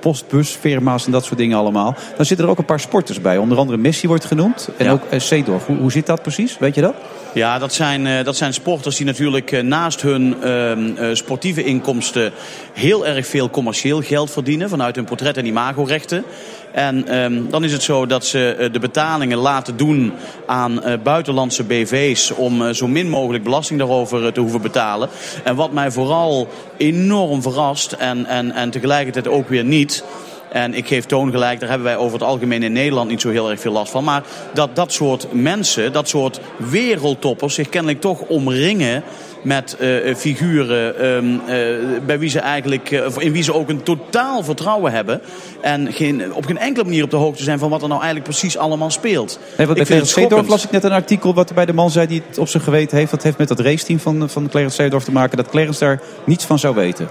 postbusfirma's 0.00 1.06
en 1.06 1.12
dat 1.12 1.24
soort 1.24 1.38
dingen 1.38 1.58
allemaal. 1.58 1.94
Dan 2.16 2.26
zitten 2.26 2.44
er 2.46 2.50
ook 2.52 2.58
een 2.58 2.64
paar 2.64 2.80
sporters 2.80 3.20
bij. 3.20 3.38
Onder 3.38 3.58
andere 3.58 3.78
Messi 3.78 4.08
wordt 4.08 4.24
genoemd. 4.24 4.68
En 4.76 4.84
Ja. 4.84 4.92
ook 4.92 5.02
uh, 5.12 5.20
Seedorf. 5.20 5.66
Hoe, 5.66 5.76
hoe 5.76 5.92
zit 5.92 6.06
dat 6.06 6.22
precies? 6.22 6.58
Weet 6.58 6.74
je 6.74 6.80
dat? 6.80 6.94
Ja, 7.36 7.58
dat 7.58 7.74
zijn, 7.74 8.06
eh, 8.06 8.24
dat 8.24 8.36
zijn 8.36 8.52
sporters 8.54 8.96
die 8.96 9.06
natuurlijk 9.06 9.52
eh, 9.52 9.62
naast 9.62 10.02
hun 10.02 10.42
ehm, 10.42 10.96
eh, 10.96 11.08
sportieve 11.12 11.64
inkomsten 11.64 12.32
heel 12.72 13.06
erg 13.06 13.26
veel 13.26 13.50
commercieel 13.50 14.00
geld 14.00 14.30
verdienen 14.30 14.68
vanuit 14.68 14.96
hun 14.96 15.04
portret- 15.04 15.36
en 15.36 15.46
imagorechten. 15.46 16.24
En 16.72 17.08
ehm, 17.08 17.42
dan 17.50 17.64
is 17.64 17.72
het 17.72 17.82
zo 17.82 18.06
dat 18.06 18.24
ze 18.24 18.68
de 18.72 18.78
betalingen 18.78 19.38
laten 19.38 19.76
doen 19.76 20.12
aan 20.46 20.80
buitenlandse 21.02 21.64
BV's 21.64 22.30
om 22.30 22.74
zo 22.74 22.86
min 22.86 23.08
mogelijk 23.08 23.44
belasting 23.44 23.78
daarover 23.78 24.32
te 24.32 24.40
hoeven 24.40 24.62
betalen. 24.62 25.08
En 25.44 25.56
wat 25.56 25.72
mij 25.72 25.90
vooral 25.90 26.48
enorm 26.76 27.42
verrast 27.42 27.92
en, 27.92 28.26
en, 28.26 28.52
en 28.52 28.70
tegelijkertijd 28.70 29.28
ook 29.28 29.48
weer 29.48 29.64
niet. 29.64 30.04
En 30.52 30.74
ik 30.74 30.86
geef 30.86 31.04
Toon 31.04 31.30
gelijk, 31.30 31.60
daar 31.60 31.68
hebben 31.68 31.86
wij 31.86 31.96
over 31.96 32.18
het 32.18 32.28
algemeen 32.28 32.62
in 32.62 32.72
Nederland 32.72 33.10
niet 33.10 33.20
zo 33.20 33.30
heel 33.30 33.50
erg 33.50 33.60
veel 33.60 33.72
last 33.72 33.90
van. 33.90 34.04
Maar 34.04 34.22
dat 34.54 34.76
dat 34.76 34.92
soort 34.92 35.26
mensen, 35.32 35.92
dat 35.92 36.08
soort 36.08 36.40
wereldtoppers 36.56 37.54
zich 37.54 37.68
kennelijk 37.68 38.00
toch 38.00 38.20
omringen 38.20 39.02
met 39.42 39.76
eh, 39.76 40.14
figuren 40.14 40.98
ehm, 40.98 41.38
eh, 41.46 42.04
bij 42.06 42.18
wie 42.18 42.30
ze 42.30 42.38
eigenlijk, 42.38 42.90
eh, 42.90 43.06
in 43.18 43.32
wie 43.32 43.42
ze 43.42 43.54
ook 43.54 43.68
een 43.68 43.82
totaal 43.82 44.42
vertrouwen 44.42 44.92
hebben. 44.92 45.20
En 45.60 45.92
geen, 45.92 46.34
op 46.34 46.44
geen 46.44 46.58
enkele 46.58 46.84
manier 46.84 47.04
op 47.04 47.10
de 47.10 47.16
hoogte 47.16 47.42
zijn 47.42 47.58
van 47.58 47.70
wat 47.70 47.82
er 47.82 47.88
nou 47.88 48.00
eigenlijk 48.00 48.30
precies 48.30 48.56
allemaal 48.56 48.90
speelt. 48.90 49.38
Nee, 49.56 49.66
want 49.66 49.78
Ik 49.78 49.88
bij 49.88 50.04
Seedorf 50.04 50.48
las 50.48 50.64
ik 50.64 50.70
net 50.70 50.84
een 50.84 50.92
artikel 50.92 51.34
wat 51.34 51.54
bij 51.54 51.66
de 51.66 51.72
man 51.72 51.90
zei 51.90 52.06
die 52.06 52.22
het 52.28 52.38
op 52.38 52.48
zijn 52.48 52.62
geweten 52.62 52.98
heeft. 52.98 53.10
Dat 53.10 53.22
heeft 53.22 53.38
met 53.38 53.48
dat 53.48 53.60
raceteam 53.60 53.98
van, 53.98 54.30
van 54.30 54.48
Clarence 54.48 54.76
Seedorf 54.76 55.04
te 55.04 55.12
maken. 55.12 55.36
Dat 55.36 55.48
Clarence 55.48 55.80
daar 55.80 56.00
niets 56.24 56.44
van 56.44 56.58
zou 56.58 56.74
weten. 56.74 57.08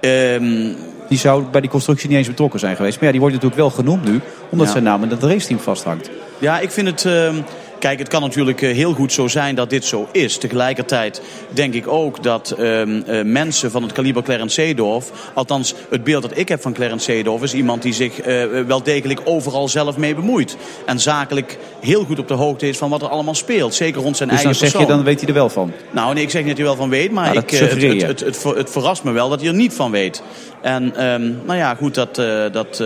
Ehm, 0.00 0.72
die 1.10 1.18
zou 1.18 1.44
bij 1.50 1.60
die 1.60 1.70
constructie 1.70 2.08
niet 2.08 2.18
eens 2.18 2.26
betrokken 2.28 2.60
zijn 2.60 2.76
geweest. 2.76 2.94
Maar 2.96 3.04
ja, 3.04 3.10
die 3.10 3.20
wordt 3.20 3.34
natuurlijk 3.34 3.60
wel 3.60 3.70
genoemd 3.70 4.04
nu. 4.04 4.20
Omdat 4.50 4.66
Ja. 4.66 4.72
zijn 4.72 4.84
naam 4.84 5.02
in 5.02 5.10
het 5.10 5.22
raceteam 5.22 5.58
vasthangt. 5.60 6.10
Ja, 6.38 6.58
ik 6.60 6.70
vind 6.70 6.86
het. 6.88 7.04
ehm, 7.04 7.34
Kijk, 7.80 7.98
het 7.98 8.08
kan 8.08 8.22
natuurlijk 8.22 8.62
eh, 8.62 8.74
heel 8.74 8.92
goed 8.92 9.12
zo 9.12 9.28
zijn 9.28 9.54
dat 9.54 9.70
dit 9.70 9.84
zo 9.84 10.08
is. 10.12 10.38
Tegelijkertijd 10.38 11.22
denk 11.48 11.74
ik 11.74 11.88
ook 11.88 12.22
dat 12.22 12.50
ehm, 12.50 13.02
eh, 13.06 13.24
mensen 13.24 13.70
van 13.70 13.82
het 13.82 13.92
kaliber 13.92 14.22
Clarence 14.22 14.54
Seedorf... 14.60 15.10
althans, 15.34 15.74
het 15.90 16.04
beeld 16.04 16.22
dat 16.22 16.36
ik 16.36 16.48
heb 16.48 16.62
van 16.62 16.72
Clarence 16.72 17.04
Seedorf... 17.04 17.42
is 17.42 17.54
iemand 17.54 17.82
die 17.82 17.92
zich 17.92 18.20
eh, 18.20 18.42
wel 18.66 18.82
degelijk 18.82 19.20
overal 19.24 19.68
zelf 19.68 19.96
mee 19.96 20.14
bemoeit. 20.14 20.56
En 20.86 21.00
zakelijk 21.00 21.58
heel 21.80 22.04
goed 22.04 22.18
op 22.18 22.28
de 22.28 22.34
hoogte 22.34 22.68
is 22.68 22.78
van 22.78 22.90
wat 22.90 23.02
er 23.02 23.08
allemaal 23.08 23.34
speelt. 23.34 23.74
Zeker 23.74 24.02
rond 24.02 24.16
zijn 24.16 24.28
Dus 24.28 24.38
dan 24.38 24.46
eigen 24.46 24.66
zeg 24.68 24.72
je, 24.72 24.78
persoon. 24.86 24.96
dan 24.96 25.06
weet 25.06 25.20
hij 25.20 25.28
er 25.28 25.34
wel 25.34 25.48
van. 25.48 25.72
Nou, 25.90 26.14
nee, 26.14 26.22
ik 26.22 26.30
zeg 26.30 26.44
niet 26.44 26.56
dat 26.56 26.58
hij 26.58 26.66
er 26.66 26.76
wel 26.76 26.82
van 26.86 26.90
weet, 26.98 27.10
maar 27.10 27.24
Nou, 27.26 27.38
ik, 27.38 27.50
het, 27.50 27.70
het, 27.82 28.02
het, 28.02 28.20
het, 28.20 28.36
ver- 28.38 28.56
het 28.56 28.70
verrast 28.70 29.04
me 29.04 29.12
wel 29.12 29.28
dat 29.28 29.40
hij 29.40 29.48
er 29.48 29.54
niet 29.54 29.72
van 29.72 29.90
weet. 29.90 30.22
En 30.60 30.96
ehm, 30.96 31.32
nou 31.44 31.58
ja, 31.58 31.74
goed, 31.74 31.94
dat, 31.94 32.14
dat, 32.52 32.82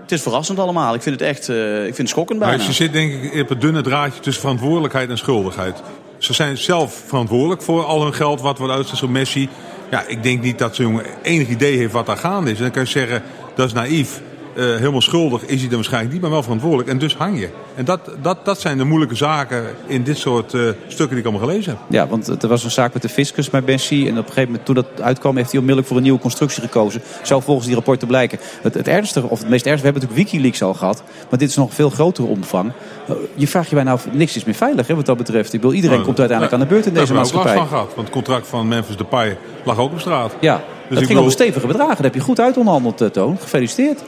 het 0.00 0.12
is 0.12 0.22
verrassend 0.22 0.58
allemaal. 0.58 0.94
Ik 0.94 1.02
vind 1.02 1.20
het 1.20 1.28
echt 1.28 1.48
eh, 1.48 1.78
ik 1.78 1.84
vind 1.84 1.96
het 1.96 2.08
schokkend 2.08 2.38
bijna. 2.38 2.56
Maar 2.56 2.64
ze 2.64 2.72
zit 2.72 2.92
denk 2.92 3.12
ik 3.12 3.42
op 3.42 3.48
het 3.48 3.60
dunne 3.60 3.80
draadje 3.80 4.20
tussen 4.20 4.42
verantwoordelijkheid 4.42 5.10
en 5.10 5.18
schuldigheid. 5.18 5.82
Ze 6.18 6.32
zijn 6.32 6.56
zelf 6.56 7.02
verantwoordelijk 7.06 7.62
voor 7.62 7.84
al 7.84 8.02
hun 8.02 8.14
geld 8.14 8.40
wat 8.40 8.58
wordt 8.58 8.72
uitgezet 8.72 9.00
door 9.00 9.10
Messi. 9.10 9.48
Ja, 9.90 10.04
ik 10.06 10.22
denk 10.22 10.42
niet 10.42 10.58
dat 10.58 10.74
zo'n 10.74 10.86
jongen 10.86 11.04
enig 11.22 11.48
idee 11.48 11.76
heeft 11.76 11.92
wat 11.92 12.06
daar 12.06 12.16
gaande 12.16 12.50
is. 12.50 12.56
En 12.56 12.62
dan 12.62 12.72
kan 12.72 12.82
je 12.82 12.88
zeggen, 12.88 13.22
dat 13.54 13.66
is 13.66 13.72
naïef. 13.72 14.20
Eh, 14.56 14.62
helemaal 14.64 15.00
schuldig 15.00 15.42
is 15.46 15.58
hij 15.60 15.66
dan 15.68 15.74
waarschijnlijk 15.74 16.12
niet, 16.12 16.22
maar 16.22 16.30
wel 16.30 16.42
verantwoordelijk. 16.42 16.88
En 16.88 16.98
dus 16.98 17.14
hang 17.16 17.38
je. 17.40 17.48
En 17.74 17.84
dat, 17.84 18.00
dat, 18.22 18.44
dat 18.44 18.60
zijn 18.60 18.78
de 18.78 18.84
moeilijke 18.84 19.14
zaken 19.14 19.64
in 19.86 20.02
dit 20.02 20.18
soort 20.18 20.54
eh, 20.54 20.60
stukken 20.86 21.16
die 21.16 21.18
ik 21.18 21.24
allemaal 21.30 21.48
gelezen 21.48 21.72
heb. 21.72 21.80
Ja, 21.88 22.06
want 22.06 22.42
er 22.42 22.48
was 22.48 22.64
een 22.64 22.70
zaak 22.70 22.92
met 22.92 23.02
de 23.02 23.08
fiscus 23.08 23.50
bij 23.50 23.62
Messi. 23.66 24.02
En 24.04 24.10
op 24.10 24.16
een 24.16 24.24
gegeven 24.24 24.44
moment, 24.44 24.64
toen 24.64 24.74
dat 24.74 24.86
uitkwam, 25.00 25.36
heeft 25.36 25.50
hij 25.50 25.58
onmiddellijk 25.58 25.86
voor 25.88 25.96
een 25.96 26.02
nieuwe 26.02 26.18
constructie 26.18 26.62
gekozen. 26.62 27.02
Zou 27.22 27.42
volgens 27.42 27.66
die 27.66 27.74
rapporten 27.74 28.08
blijken. 28.08 28.38
Het, 28.62 28.74
het 28.74 28.88
ergste, 28.88 29.22
of 29.28 29.38
het 29.38 29.48
meest 29.48 29.66
ergste, 29.66 29.86
we 29.86 29.90
hebben 29.92 30.02
natuurlijk 30.02 30.30
Wikileaks 30.30 30.62
al 30.62 30.74
gehad. 30.74 31.02
Maar 31.30 31.38
dit 31.38 31.48
is 31.48 31.56
nog 31.56 31.68
een 31.68 31.74
veel 31.74 31.90
grotere 31.90 32.26
omvang. 32.26 32.72
Eh, 33.08 33.14
Je 33.34 33.46
vraagt 33.46 33.68
je 33.68 33.74
bijna 33.74 33.92
af, 33.92 34.06
niks 34.12 34.36
is 34.36 34.44
meer 34.44 34.54
veilig 34.54 34.86
hè, 34.86 34.94
wat 34.94 35.06
dat 35.06 35.16
betreft. 35.16 35.52
Ik 35.52 35.60
bedoel, 35.60 35.76
iedereen 35.76 36.02
komt 36.02 36.18
uiteindelijk 36.18 36.52
aan 36.60 36.62
de 36.68 36.74
beurt 36.74 36.86
in 36.86 36.94
deze 36.94 37.06
Daar 37.06 37.14
hebben 37.16 37.32
we 37.32 37.38
ook 37.38 37.44
maatschappij. 37.44 37.60
last 37.60 37.70
van 37.70 37.78
gehad. 37.78 37.94
Want 37.94 38.06
het 38.06 38.16
contract 38.16 38.46
van 38.48 38.68
Memphis 38.68 38.96
Depay 38.96 39.36
lag 39.64 39.78
ook 39.78 39.92
op 39.92 40.00
straat. 40.00 40.36
Ja, 40.40 40.54
Dus 40.56 40.64
dat 40.88 40.96
ging 40.96 41.06
bedoel- 41.08 41.18
over 41.18 41.32
stevige 41.32 41.66
bedragen. 41.66 41.94
Dat 41.96 42.04
heb 42.04 42.14
je 42.14 42.20
goed 42.20 42.40
uit 42.40 42.56
onderhandeld, 42.56 43.00
eh, 43.00 43.08
Toon. 43.08 43.36
Gefeliciteerd. 43.40 44.02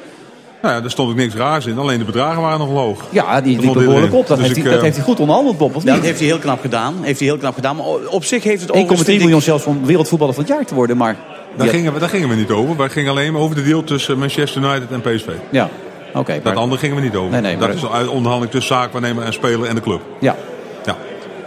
Nou 0.62 0.74
ja, 0.74 0.80
daar 0.80 0.90
stond 0.90 1.11
ook 1.11 1.16
niks 1.16 1.34
raars 1.34 1.66
in. 1.66 1.78
Alleen 1.78 1.98
de 1.98 2.04
bedragen 2.04 2.42
waren 2.42 2.59
nog 2.59 2.68
hoog. 2.68 3.04
Ja, 3.11 3.40
die 3.40 3.59
liepen 3.61 3.84
behoorlijk 3.84 4.14
op. 4.14 4.26
Dat, 4.26 4.36
Dus 4.36 4.46
heeft, 4.46 4.56
ik, 4.59 4.62
hij, 4.62 4.70
dat 4.72 4.80
eh, 4.80 4.84
heeft 4.84 4.96
hij 4.96 5.06
goed 5.06 5.20
onderhandeld, 5.20 5.59
Bob, 5.59 5.76
of 5.76 5.82
Ja, 5.82 5.88
niet? 5.88 5.96
dat 5.96 6.04
heeft 6.04 6.18
hij 6.18 6.28
heel 6.28 6.38
knap 6.38 6.61
gedaan. 6.61 6.94
Heeft 7.00 7.18
hij 7.18 7.28
heel 7.28 7.36
knap 7.38 7.54
gedaan. 7.54 7.76
Maar 7.76 7.86
op 8.11 8.24
zich 8.24 8.42
heeft 8.44 8.62
het 8.62 8.70
1,3 8.70 8.76
vind 8.96 9.09
ik- 9.09 9.18
miljoen 9.20 9.42
zelfs 9.42 9.64
om 9.64 9.84
wereldvoetballer 9.86 10.34
van 10.34 10.42
het 10.44 10.52
jaar 10.52 10.64
te 10.64 10.74
worden. 10.74 10.96
Maar 10.96 11.16
Daar, 11.56 11.68
gingen 11.68 11.92
we, 11.92 11.98
daar 11.98 12.09
gingen 12.09 12.28
we 12.28 12.34
niet 12.34 12.50
over. 12.50 12.76
Wij 12.76 12.88
gingen 12.88 13.11
alleen 13.11 13.32
maar 13.32 13.42
over 13.42 13.56
de 13.56 13.62
deal 13.62 13.84
tussen 13.84 14.18
Manchester 14.18 14.62
United 14.62 14.90
en 14.90 15.00
PSV. 15.00 15.28
Ja, 15.50 15.68
oké. 16.14 16.32
Dat 16.34 16.42
maar- 16.42 16.54
andere 16.56 16.80
gingen 16.80 16.96
we 16.96 17.02
niet 17.02 17.14
over. 17.16 17.30
Nee, 17.30 17.40
nee, 17.40 17.56
maar- 17.56 17.66
dat 17.66 17.76
is 17.76 17.82
een 17.82 18.09
onderhandeling 18.09 18.50
tussen 18.50 18.74
zaakwaarnemer 18.76 19.24
en 19.24 19.32
speler 19.32 19.68
en 19.68 19.74
de 19.74 19.80
club. 19.80 20.00
Ja. 20.20 20.36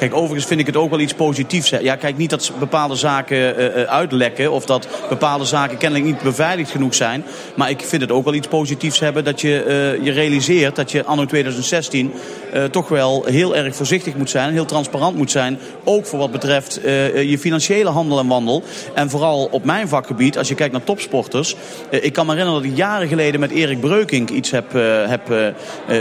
Kijk, 0.02 0.16
overigens 0.16 0.46
vind 0.46 0.60
ik 0.60 0.66
het 0.66 0.76
ook 0.76 0.90
wel 0.90 1.00
iets 1.00 1.14
positiefs. 1.14 1.70
Ja, 1.70 1.96
kijk, 1.96 2.18
niet 2.18 2.30
dat 2.30 2.52
bepaalde 2.60 2.96
zaken 2.96 3.58
eh, 3.76 3.84
uitlekken... 3.84 4.52
of 4.52 4.66
dat 4.66 4.88
bepaalde 5.10 5.46
zaken 5.46 5.78
kennelijk 5.78 6.10
niet 6.10 6.22
beveiligd 6.22 6.72
genoeg 6.72 6.94
zijn. 6.94 7.24
Maar 7.56 7.70
ik 7.70 7.82
vind 7.82 8.02
het 8.02 8.12
ook 8.12 8.24
wel 8.24 8.34
iets 8.34 8.48
positiefs 8.48 9.00
hebben... 9.00 9.24
dat 9.24 9.42
je 9.42 9.64
eh, 9.64 10.06
je 10.06 10.12
realiseert 10.12 10.76
dat 10.76 10.92
je 10.92 11.06
anno 11.06 11.26
2016 11.26 12.14
eh, 12.54 12.64
toch 12.64 12.88
wel 12.88 13.24
heel 13.26 13.56
erg 13.56 13.76
voorzichtig 13.76 14.16
moet 14.16 14.30
zijn... 14.30 14.54
heel 14.54 14.66
transparant 14.66 15.16
moet 15.16 15.32
zijn. 15.32 15.60
Ook 15.84 16.06
voor 16.06 16.20
wat 16.20 16.32
betreft 16.32 16.80
je 16.84 17.38
financiële 17.40 17.90
handel 17.90 18.20
en 18.20 18.28
wandel. 18.28 18.64
En 18.94 19.10
vooral 19.10 19.48
op 19.52 19.64
mijn 19.64 19.88
vakgebied, 19.88 20.38
als 20.38 20.48
je 20.48 20.56
kijkt 20.56 20.74
naar 20.74 20.84
topsporters... 20.84 21.56
ik 21.90 22.14
kan 22.14 22.26
me 22.26 22.32
herinneren 22.32 22.62
dat 22.62 22.72
ik 22.72 22.78
jaren 22.78 23.08
geleden 23.08 23.40
met 23.40 23.52
Erik 23.52 23.80
Breukink 23.80 24.30
iets 24.30 24.52
heb, 24.52 24.72
heb 25.08 25.54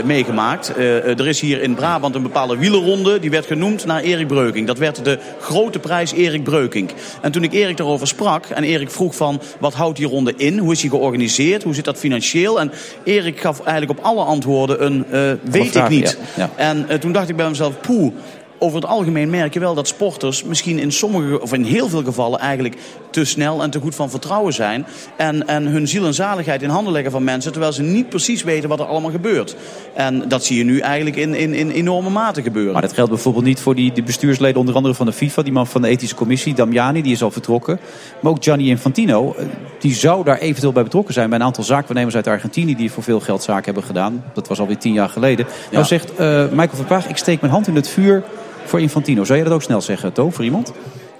meegemaakt. 0.05 0.77
Er 0.77 1.27
is 1.27 1.39
hier 1.39 1.61
in 1.61 1.75
Brabant 1.75 2.15
een 2.15 2.21
bepaalde 2.21 2.57
wielerronde... 2.57 3.19
die 3.19 3.29
werd 3.29 3.45
genoemd 3.45 3.85
naar 3.93 4.03
Erik 4.03 4.27
Breukink. 4.27 4.67
Dat 4.67 4.77
werd 4.77 5.05
de 5.05 5.19
grote 5.39 5.79
prijs 5.79 6.11
Erik 6.11 6.43
Breukink. 6.43 6.91
En 7.21 7.31
toen 7.31 7.43
ik 7.43 7.53
Erik 7.53 7.77
daarover 7.77 8.07
sprak 8.07 8.45
en 8.45 8.63
Erik 8.63 8.91
vroeg 8.91 9.15
van... 9.15 9.41
wat 9.59 9.73
houdt 9.73 9.97
die 9.97 10.07
ronde 10.07 10.33
in? 10.37 10.57
Hoe 10.57 10.71
is 10.71 10.81
die 10.81 10.89
georganiseerd? 10.89 11.63
Hoe 11.63 11.73
zit 11.73 11.85
dat 11.85 11.97
financieel? 11.97 12.59
En 12.59 12.71
Erik 13.03 13.39
gaf 13.39 13.59
eigenlijk 13.59 13.99
op 13.99 14.05
alle 14.05 14.23
antwoorden 14.23 14.85
een 14.85 15.05
eh, 15.11 15.51
weet 15.51 15.75
ik 15.75 15.89
niet. 15.89 16.17
ja, 16.35 16.43
ja. 16.43 16.49
En 16.55 16.89
eh, 16.89 16.97
toen 16.97 17.11
dacht 17.11 17.29
ik 17.29 17.35
bij 17.35 17.47
mezelf, 17.47 17.79
poeh... 17.81 18.13
Over 18.63 18.81
het 18.81 18.89
algemeen 18.89 19.29
merk 19.29 19.53
je 19.53 19.59
wel 19.59 19.73
dat 19.73 19.87
sporters 19.87 20.43
misschien 20.43 20.79
in 20.79 20.91
sommige, 20.91 21.41
of 21.41 21.53
in 21.53 21.63
heel 21.63 21.89
veel 21.89 22.03
gevallen 22.03 22.39
eigenlijk 22.39 22.75
te 23.11 23.25
snel 23.25 23.63
en 23.63 23.69
te 23.69 23.79
goed 23.79 23.95
van 23.95 24.09
vertrouwen 24.09 24.53
zijn. 24.53 24.85
En, 25.15 25.47
en 25.47 25.65
hun 25.65 25.87
ziel 25.87 26.05
en 26.05 26.13
zaligheid 26.13 26.61
in 26.61 26.69
handen 26.69 26.93
leggen 26.93 27.11
van 27.11 27.23
mensen, 27.23 27.51
terwijl 27.51 27.73
ze 27.73 27.81
niet 27.81 28.09
precies 28.09 28.43
weten 28.43 28.69
wat 28.69 28.79
er 28.79 28.85
allemaal 28.85 29.11
gebeurt. 29.11 29.55
En 29.93 30.27
dat 30.27 30.45
zie 30.45 30.57
je 30.57 30.63
nu 30.63 30.79
eigenlijk 30.79 31.15
in, 31.15 31.33
in, 31.33 31.53
in 31.53 31.69
enorme 31.69 32.09
mate 32.09 32.41
gebeuren. 32.41 32.73
Maar 32.73 32.81
dat 32.81 32.93
geldt 32.93 33.09
bijvoorbeeld 33.09 33.45
niet 33.45 33.59
voor 33.59 33.75
die, 33.75 33.91
die 33.91 34.03
bestuursleden, 34.03 34.59
onder 34.59 34.75
andere 34.75 34.93
van 34.93 35.05
de 35.05 35.11
FIFA. 35.11 35.41
Die 35.41 35.53
man 35.53 35.67
van 35.67 35.81
de 35.81 35.87
ethische 35.87 36.15
commissie, 36.15 36.53
Damiani, 36.53 37.01
die 37.01 37.11
is 37.11 37.23
al 37.23 37.31
vertrokken. 37.31 37.79
Maar 38.21 38.31
ook 38.31 38.43
Gianni 38.43 38.69
Infantino, 38.69 39.33
eh, 39.37 39.45
die 39.79 39.93
zou 39.93 40.23
daar 40.23 40.37
eventueel 40.37 40.71
bij 40.71 40.83
betrokken 40.83 41.13
zijn. 41.13 41.29
Bij 41.29 41.39
een 41.39 41.45
aantal 41.45 41.63
zaakwaarnemers 41.63 42.15
uit 42.15 42.27
Argentinië 42.27 42.75
die 42.75 42.91
voor 42.91 43.03
veel 43.03 43.19
geld 43.19 43.43
zaken 43.43 43.65
hebben 43.65 43.83
gedaan. 43.83 44.23
Dat 44.33 44.47
was 44.47 44.59
alweer 44.59 44.77
tien 44.77 44.93
jaar 44.93 45.09
geleden. 45.09 45.45
Nou 45.71 45.85
zegt 45.85 46.15
eh, 46.15 46.43
Michael 46.49 46.75
van 46.75 46.85
Praag, 46.85 47.07
ik 47.07 47.17
steek 47.17 47.41
mijn 47.41 47.53
hand 47.53 47.67
in 47.67 47.75
het 47.75 47.87
vuur 47.87 48.23
voor 48.65 48.81
Infantino. 48.81 49.23
Zou 49.23 49.37
jij 49.37 49.47
dat 49.47 49.55
ook 49.55 49.63
snel 49.63 49.81
zeggen, 49.81 50.13
To, 50.13 50.29
voor 50.29 50.43
iemand? 50.43 50.71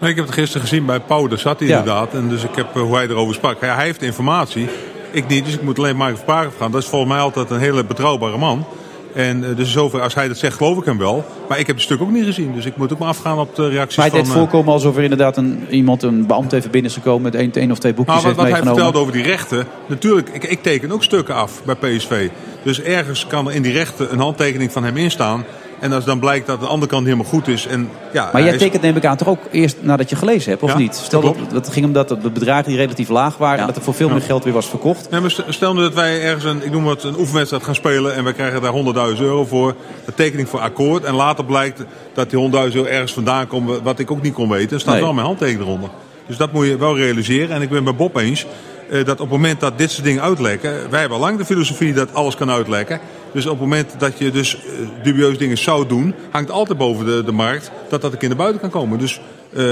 Nee, 0.02 0.10
ik 0.10 0.16
heb 0.16 0.26
het 0.26 0.36
gisteren 0.36 0.62
gezien 0.68 0.86
bij 0.86 1.00
Pauw, 1.00 1.28
daar 1.28 1.40
zat 1.40 1.60
hij 1.60 1.68
Ja. 1.68 1.78
inderdaad. 1.78 2.14
En 2.14 2.30
dus 2.30 2.44
ik 2.44 2.56
heb 2.56 2.76
eh, 2.76 2.82
hoe 2.82 2.96
hij 2.96 3.08
erover 3.08 3.34
sprak. 3.36 3.62
Ja, 3.62 3.76
hij 3.76 3.86
heeft 3.86 4.02
informatie, 4.02 4.68
ik 5.12 5.28
niet, 5.28 5.46
dus 5.46 5.54
ik 5.54 5.62
moet 5.62 5.78
alleen 5.78 5.98
Michael 5.98 6.18
Spraak 6.18 6.50
gaan. 6.60 6.72
Dat 6.72 6.82
is 6.82 6.88
volgens 6.88 7.12
mij 7.12 7.22
altijd 7.22 7.50
een 7.50 7.60
hele 7.60 7.86
betrouwbare 7.86 8.38
man. 8.38 8.66
En 9.14 9.50
eh, 9.50 9.56
dus 9.56 9.72
zover, 9.72 10.02
als 10.02 10.16
hij 10.16 10.28
dat 10.28 10.38
zegt, 10.38 10.58
geloof 10.58 10.78
ik 10.78 10.86
hem 10.86 10.98
wel. 10.98 11.26
Maar 11.50 11.60
ik 11.60 11.68
heb 11.68 11.76
het 11.76 11.86
stuk 11.86 12.02
ook 12.02 12.12
niet 12.12 12.26
gezien, 12.26 12.54
dus 12.54 12.66
ik 12.66 12.78
moet 12.78 12.94
ook 12.94 13.00
maar 13.00 13.08
afgaan 13.08 13.40
op 13.40 13.56
de 13.56 13.70
reacties 13.70 13.98
Maar 13.98 14.10
van... 14.10 14.20
deed 14.20 14.28
eh, 14.28 14.34
voorkomen 14.34 14.74
alsof 14.74 14.98
er 14.98 15.04
inderdaad 15.04 15.38
een, 15.38 15.68
iemand, 15.70 16.04
een 16.04 16.26
beambte 16.26 16.56
even 16.56 16.72
binnen 16.72 16.92
is 16.92 16.98
gekomen 16.98 17.22
met 17.22 17.36
één, 17.36 17.54
één 17.54 17.72
of 17.72 17.80
twee 17.80 17.94
boekjes 17.94 18.16
Nou, 18.16 18.28
wat, 18.28 18.36
wat 18.36 18.46
heeft 18.46 18.58
hij 18.58 18.68
vertelde 18.74 19.00
over 19.00 19.14
die 19.14 19.24
rechten. 19.24 19.68
Natuurlijk, 19.88 20.30
ik, 20.30 20.44
ik 20.44 20.64
teken 20.64 20.92
ook 20.92 21.04
stukken 21.04 21.36
af 21.36 21.62
bij 21.64 21.76
PSV. 21.76 22.30
Dus 22.64 22.82
ergens 22.82 23.28
kan 23.28 23.48
er 23.48 23.54
in 23.54 23.62
die 23.62 23.74
rechten 23.74 24.12
een 24.12 24.20
handtekening 24.20 24.72
van 24.72 24.84
hem 24.84 24.98
instaan. 24.98 25.46
En 25.82 25.92
als 25.94 26.06
dan 26.06 26.20
blijkt 26.20 26.48
dat 26.48 26.60
de 26.60 26.66
andere 26.66 26.92
kant 26.92 27.04
helemaal 27.06 27.26
goed 27.26 27.48
is. 27.48 27.68
En, 27.68 27.90
ja, 28.14 28.30
Maar 28.34 28.44
jij 28.44 28.54
is- 28.54 28.60
tekent 28.60 28.82
neem 28.82 28.96
ik 28.96 29.06
aan 29.06 29.18
toch 29.18 29.28
ook 29.28 29.40
eerst 29.52 29.78
nadat 29.80 30.10
je 30.10 30.16
gelezen 30.16 30.50
hebt, 30.50 30.64
of 30.64 30.72
Ja, 30.72 30.78
niet? 30.78 30.96
Stel 30.96 31.22
dat 31.22 31.36
dat, 31.38 31.52
dat 31.52 31.70
ging 31.74 31.86
omdat 31.86 32.08
de 32.10 32.30
bedragen 32.34 32.64
die 32.68 32.78
relatief 32.78 33.10
laag 33.10 33.38
waren... 33.38 33.60
en 33.60 33.66
dat 33.68 33.76
er 33.76 33.82
voor 33.82 33.94
veel 33.94 34.10
meer 34.10 34.22
geld 34.22 34.44
weer 34.44 34.54
was 34.54 34.68
verkocht. 34.70 35.10
Maar 35.10 35.22
stel 35.48 35.74
nu 35.74 35.82
dat 35.82 35.94
wij 35.94 36.22
ergens 36.22 36.44
een, 36.44 36.66
ik 36.66 36.72
noem 36.72 36.84
wat, 36.84 37.04
een 37.04 37.18
oefenwedstrijd 37.20 37.64
gaan 37.64 37.76
spelen 37.76 38.16
en 38.16 38.24
wij 38.24 38.34
krijgen 38.34 38.62
daar 38.62 38.74
100.000 39.16 39.22
euro 39.22 39.46
voor. 39.46 39.76
De 40.06 40.14
tekening 40.14 40.50
voor 40.50 40.60
akkoord. 40.60 41.04
En 41.04 41.14
later 41.16 41.46
blijkt 41.46 41.84
dat 42.14 42.30
die 42.30 42.40
100.000 42.40 42.76
euro 42.76 42.88
ergens 42.90 43.14
vandaan 43.14 43.48
komt 43.48 43.80
wat 43.84 44.00
ik 44.00 44.12
ook 44.12 44.22
niet 44.22 44.34
kon 44.34 44.50
weten. 44.50 44.70
Dan 44.70 44.80
staat 44.80 44.94
Nee. 44.94 45.04
wel 45.04 45.14
mijn 45.14 45.26
handtekening 45.26 45.64
eronder. 45.68 45.90
Dus 46.28 46.38
dat 46.38 46.52
moet 46.54 46.66
je 46.66 46.78
wel 46.78 46.98
realiseren. 46.98 47.56
En 47.56 47.62
ik 47.62 47.70
ben 47.70 47.84
bij 47.84 47.96
Bob 47.96 48.16
eens 48.18 48.46
eh, 48.90 48.98
dat 49.06 49.10
op 49.20 49.20
het 49.20 49.30
moment 49.30 49.60
dat 49.60 49.78
dit 49.78 49.92
soort 49.92 50.04
dingen 50.04 50.22
uitlekken. 50.24 50.90
Wij 50.90 51.00
hebben 51.00 51.18
al 51.18 51.24
lang 51.24 51.38
de 51.38 51.46
filosofie 51.46 51.94
dat 51.94 52.14
alles 52.14 52.36
kan 52.36 52.50
uitlekken. 52.52 53.00
Dus 53.34 53.46
op 53.46 53.52
het 53.52 53.60
moment 53.60 53.96
dat 53.98 54.18
je 54.18 54.32
dus 54.32 54.56
eh, 54.56 54.62
dubieus 55.04 55.38
dingen 55.38 55.58
zou 55.58 55.88
doen, 55.88 56.14
hangt 56.32 56.52
altijd 56.52 56.78
boven 56.78 57.06
de, 57.06 57.24
de 57.24 57.32
markt 57.32 57.72
dat 57.90 58.02
dat 58.02 58.12
een 58.12 58.18
keer 58.18 58.28
naar 58.30 58.38
buiten 58.38 58.62
kan 58.62 58.70
komen. 58.70 59.00
Dus 59.00 59.22
eh, 59.54 59.64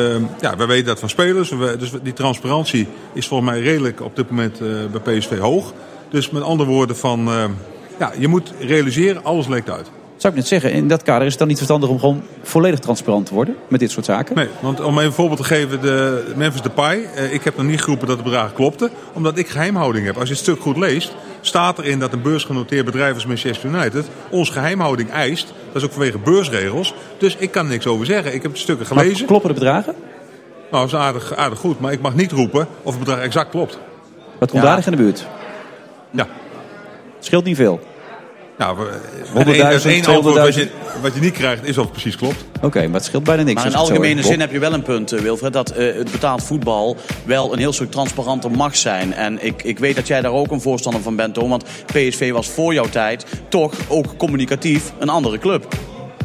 ja, 0.41 0.57
wij 0.57 0.67
weten 0.67 0.85
dat 0.85 0.99
van 0.99 1.09
spelers. 1.09 1.49
We- 1.49 1.75
Dus 1.79 1.91
die 2.03 2.13
transparantie 2.13 2.87
is 3.13 3.27
volgens 3.27 3.49
mij 3.49 3.59
redelijk 3.61 4.01
op 4.01 4.15
dit 4.15 4.29
moment 4.29 4.61
eh, 4.61 4.67
bij 5.01 5.17
PSV 5.17 5.37
hoog. 5.39 5.73
Dus 6.09 6.29
met 6.29 6.43
andere 6.43 6.69
woorden 6.69 6.95
van, 6.97 7.27
eh, 7.27 7.43
ja, 7.99 8.11
je 8.19 8.27
moet 8.27 8.53
realiseren, 8.59 9.23
alles 9.23 9.47
lekt 9.47 9.69
uit. 9.69 9.91
Zou 10.17 10.33
ik 10.33 10.39
net 10.39 10.47
zeggen, 10.47 10.71
in 10.71 10.87
dat 10.87 11.03
kader 11.03 11.21
is 11.23 11.29
het 11.29 11.39
dan 11.39 11.47
niet 11.47 11.57
verstandig 11.57 11.89
om 11.89 11.99
gewoon 11.99 12.21
volledig 12.43 12.79
transparant 12.79 13.25
te 13.25 13.33
worden 13.33 13.55
met 13.67 13.79
dit 13.79 13.91
soort 13.91 14.05
zaken? 14.05 14.35
Nee, 14.35 14.47
want 14.59 14.81
om 14.81 14.93
even 14.93 15.05
een 15.05 15.11
voorbeeld 15.11 15.37
te 15.39 15.43
geven, 15.45 15.81
de 15.81 16.23
Memphis 16.35 16.61
Depay. 16.61 17.09
eh, 17.15 17.33
ik 17.33 17.43
heb 17.43 17.57
nog 17.57 17.65
niet 17.65 17.81
geroepen 17.81 18.07
dat 18.07 18.17
de 18.17 18.23
bedragen 18.23 18.53
klopten, 18.55 18.89
omdat 19.13 19.37
ik 19.37 19.47
geheimhouding 19.47 20.05
heb. 20.05 20.15
Als 20.17 20.27
je 20.27 20.33
het 20.33 20.43
stuk 20.43 20.59
goed 20.61 20.77
leest, 20.77 21.15
staat 21.41 21.79
erin 21.79 21.99
dat 21.99 22.13
een 22.13 22.21
beursgenoteerd 22.21 22.85
bedrijf 22.85 23.13
als 23.13 23.25
Manchester 23.25 23.69
United 23.69 24.09
ons 24.29 24.49
geheimhouding 24.49 25.11
eist. 25.11 25.47
Dat 25.67 25.75
is 25.75 25.83
ook 25.83 25.91
vanwege 25.91 26.17
beursregels. 26.17 26.93
Dus 27.17 27.35
ik 27.35 27.51
kan 27.51 27.63
er 27.65 27.71
niks 27.71 27.87
over 27.87 28.05
zeggen. 28.05 28.33
Ik 28.33 28.41
heb 28.41 28.51
de 28.53 28.57
stukken 28.59 28.85
Maar 28.95 29.03
gelezen. 29.03 29.25
kloppen 29.25 29.49
de 29.49 29.59
bedragen? 29.59 29.93
Nou, 30.71 30.83
dat 30.89 30.93
is 30.93 31.05
aardig, 31.05 31.35
aardig 31.35 31.59
goed, 31.59 31.79
maar 31.79 31.91
ik 31.91 32.01
mag 32.01 32.15
niet 32.15 32.31
roepen 32.31 32.67
of 32.83 32.95
het 32.95 33.03
bedrag 33.03 33.19
exact 33.23 33.49
klopt. 33.49 33.79
Wat 34.39 34.51
komt 34.51 34.63
Ja. 34.63 34.69
aardig 34.69 34.85
in 34.85 34.91
de 34.91 34.97
buurt? 34.97 35.25
Ja. 36.11 36.27
Scheelt 37.19 37.43
niet 37.43 37.55
veel. 37.55 37.79
Nou, 38.59 38.77
we- 38.77 38.99
100.000, 39.33 39.91
één 39.91 40.05
antwoord 40.05 40.35
wat 40.35 40.55
je, 40.55 40.67
200.000. 40.67 41.01
wat 41.01 41.13
je 41.13 41.19
niet 41.19 41.33
krijgt 41.33 41.67
is 41.67 41.77
of 41.77 41.83
het 41.83 41.91
precies 41.91 42.15
klopt. 42.15 42.45
Oké, 42.61 42.85
maar 42.85 42.95
het 42.95 43.05
scheelt 43.05 43.23
bijna 43.23 43.43
niks. 43.43 43.55
Maar 43.63 43.71
in 43.71 43.77
algemene 43.77 44.21
hoor. 44.21 44.31
zin 44.31 44.39
heb 44.39 44.51
je 44.51 44.59
wel 44.59 44.73
een 44.73 44.81
punt, 44.81 45.11
eh, 45.11 45.19
Wilfred, 45.19 45.53
dat 45.53 45.69
eh, 45.69 45.95
het 45.95 46.11
betaald 46.11 46.43
voetbal 46.43 46.97
wel 47.25 47.53
een 47.53 47.59
heel 47.59 47.73
stuk 47.73 47.91
transparanter 47.91 48.51
mag 48.51 48.75
zijn. 48.75 49.13
En 49.13 49.45
ik, 49.45 49.63
ik 49.63 49.79
weet 49.79 49.95
dat 49.95 50.07
jij 50.07 50.21
daar 50.21 50.31
ook 50.31 50.51
een 50.51 50.61
voorstander 50.61 51.01
van 51.01 51.15
bent, 51.15 51.33
Toon. 51.33 51.49
Want 51.49 51.63
PSV 51.85 52.31
was 52.31 52.49
voor 52.49 52.73
jouw 52.73 52.89
tijd 52.89 53.25
toch 53.49 53.73
ook 53.87 54.17
communicatief 54.17 54.91
een 54.99 55.09
andere 55.09 55.37
club. 55.37 55.67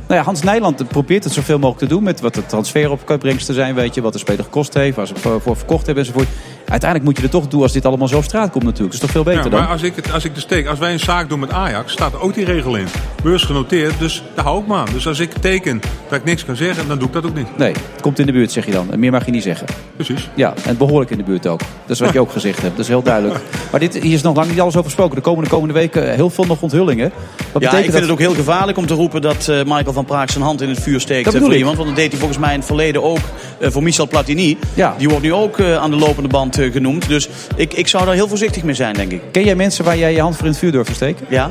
Nou 0.09 0.20
ja, 0.20 0.22
Hans 0.22 0.43
Nijland 0.43 0.89
probeert 0.89 1.24
het 1.24 1.32
zoveel 1.32 1.59
mogelijk 1.59 1.78
te 1.89 1.95
doen 1.95 2.03
met 2.03 2.20
wat 2.20 2.35
de 2.35 2.47
transferopbrengsten 2.47 3.55
zijn, 3.55 3.74
weet 3.74 3.95
je, 3.95 4.01
wat 4.01 4.12
de 4.12 4.18
speler 4.18 4.45
gekost 4.45 4.74
heeft, 4.74 4.97
waar 4.97 5.07
ze 5.07 5.14
voor 5.16 5.57
verkocht 5.57 5.87
hebben 5.87 6.05
enzovoort. 6.05 6.28
Uiteindelijk 6.69 7.05
moet 7.05 7.17
je 7.17 7.23
er 7.23 7.31
toch 7.31 7.49
doen 7.49 7.62
als 7.62 7.73
dit 7.73 7.87
allemaal 7.87 8.09
zo 8.09 8.17
op 8.17 8.25
straat 8.25 8.51
komt 8.51 8.65
natuurlijk. 8.65 8.93
Dat 8.93 8.95
is 8.95 9.01
toch 9.01 9.11
veel 9.11 9.33
beter 9.33 9.45
Ja, 9.45 9.57
dan? 9.57 9.61
maar 9.61 9.73
als 9.73 9.83
ik, 9.83 9.97
het, 9.97 10.12
als 10.12 10.25
ik 10.25 10.35
de 10.35 10.41
steek, 10.41 10.67
als 10.67 10.79
wij 10.79 10.93
een 10.93 10.99
zaak 11.01 11.29
doen 11.29 11.39
met 11.39 11.53
Ajax, 11.53 11.93
staat 11.93 12.12
er 12.12 12.21
ook 12.21 12.35
die 12.35 12.45
regel 12.45 12.77
in. 12.77 12.87
Beursgenoteerd, 13.23 13.99
dus 13.99 14.23
daar 14.35 14.45
hou 14.45 14.61
ik 14.61 14.67
me 14.67 14.75
aan. 14.75 14.89
Dus 14.93 15.07
als 15.07 15.19
ik 15.21 15.33
teken 15.33 15.81
dat 16.09 16.19
ik 16.19 16.25
niks 16.25 16.45
kan 16.45 16.57
zeggen, 16.57 16.89
dan 16.89 16.99
doe 16.99 17.07
ik 17.07 17.12
dat 17.15 17.27
ook 17.27 17.35
niet. 17.35 17.57
Nee, 17.57 17.73
het 17.93 18.01
komt 18.01 18.19
in 18.19 18.27
de 18.27 18.33
buurt 18.33 18.53
zeg 18.53 18.67
je 18.67 18.73
dan. 18.73 18.93
En 18.93 18.99
meer 18.99 19.11
mag 19.11 19.25
je 19.25 19.31
niet 19.31 19.43
zeggen. 19.43 19.67
Precies. 19.97 20.29
Ja, 20.35 20.55
en 20.65 20.77
behoorlijk 20.77 21.11
in 21.11 21.17
de 21.19 21.25
buurt 21.25 21.47
ook. 21.47 21.59
Dat 21.61 21.91
is 21.91 22.01
wat 22.01 22.12
je 22.12 22.21
ook 22.25 22.33
gezegd 22.33 22.61
hebt. 22.62 22.71
Dat 22.71 22.81
is 22.85 22.89
heel 22.89 23.03
duidelijk. 23.03 23.41
Maar 23.71 23.81
dit, 23.81 23.95
hier 23.95 24.12
is 24.15 24.23
nog 24.23 24.37
lang 24.37 24.49
niet 24.51 24.61
alles 24.61 24.75
over 24.75 24.85
gesproken. 24.91 25.15
De 25.17 25.21
komende, 25.23 25.51
komende 25.51 25.75
weken 25.75 26.15
heel 26.15 26.31
veel 26.31 26.45
nog 26.45 26.62
onthullingen. 26.62 27.12
Wat 27.12 27.62
ja, 27.62 27.71
betekent 27.71 27.75
ik 27.79 27.81
vind 27.83 27.93
dat? 27.93 28.03
het 28.03 28.11
ook 28.11 28.19
heel 28.19 28.45
gevaarlijk 28.45 28.79
om 28.79 28.87
te 28.87 28.95
roepen 28.95 29.23
dat 29.23 29.49
eh, 29.49 29.57
Michael 29.65 29.93
van 29.93 30.05
Praag 30.05 30.31
zijn 30.31 30.45
hand 30.45 30.61
in 30.61 30.69
het 30.69 30.81
vuur 30.81 31.01
steekt 31.01 31.25
Dat 31.25 31.35
eh, 31.35 31.41
bedoel 31.41 31.47
voor 31.47 31.53
ik. 31.53 31.59
iemand. 31.59 31.77
Want 31.77 31.89
dat 31.89 31.99
deed 31.99 32.11
hij 32.11 32.19
volgens 32.19 32.39
mij 32.41 32.53
in 32.53 32.59
het 32.59 32.67
verleden 32.67 33.03
ook 33.03 33.19
voor 33.61 33.82
Michel 33.82 34.09
Platini. 34.09 34.59
Ja. 34.74 34.94
Die 34.98 35.09
wordt 35.09 35.22
nu 35.24 35.32
ook 35.32 35.59
eh, 35.59 35.76
aan 35.76 35.90
de 35.90 35.96
lopende 35.96 36.28
band 36.28 36.59
eh, 36.59 36.72
genoemd. 36.72 37.09
Dus 37.09 37.28
ik, 37.57 37.74
ik 37.74 37.88
zou 37.88 38.05
daar 38.05 38.14
heel 38.14 38.28
voorzichtig 38.28 38.62
mee 38.62 38.74
zijn, 38.74 38.94
denk 38.94 39.12
ik. 39.12 39.20
Ken 39.30 39.44
jij 39.44 39.55
mensen 39.55 39.84
waar 39.84 39.98
jij 39.98 40.12
je 40.12 40.20
hand 40.20 40.34
voor 40.34 40.44
in 40.44 40.50
het 40.50 40.61
vuur 40.61 40.72
durft 40.72 40.88
te 40.88 40.94
steken? 40.94 41.26
Ja. 41.28 41.50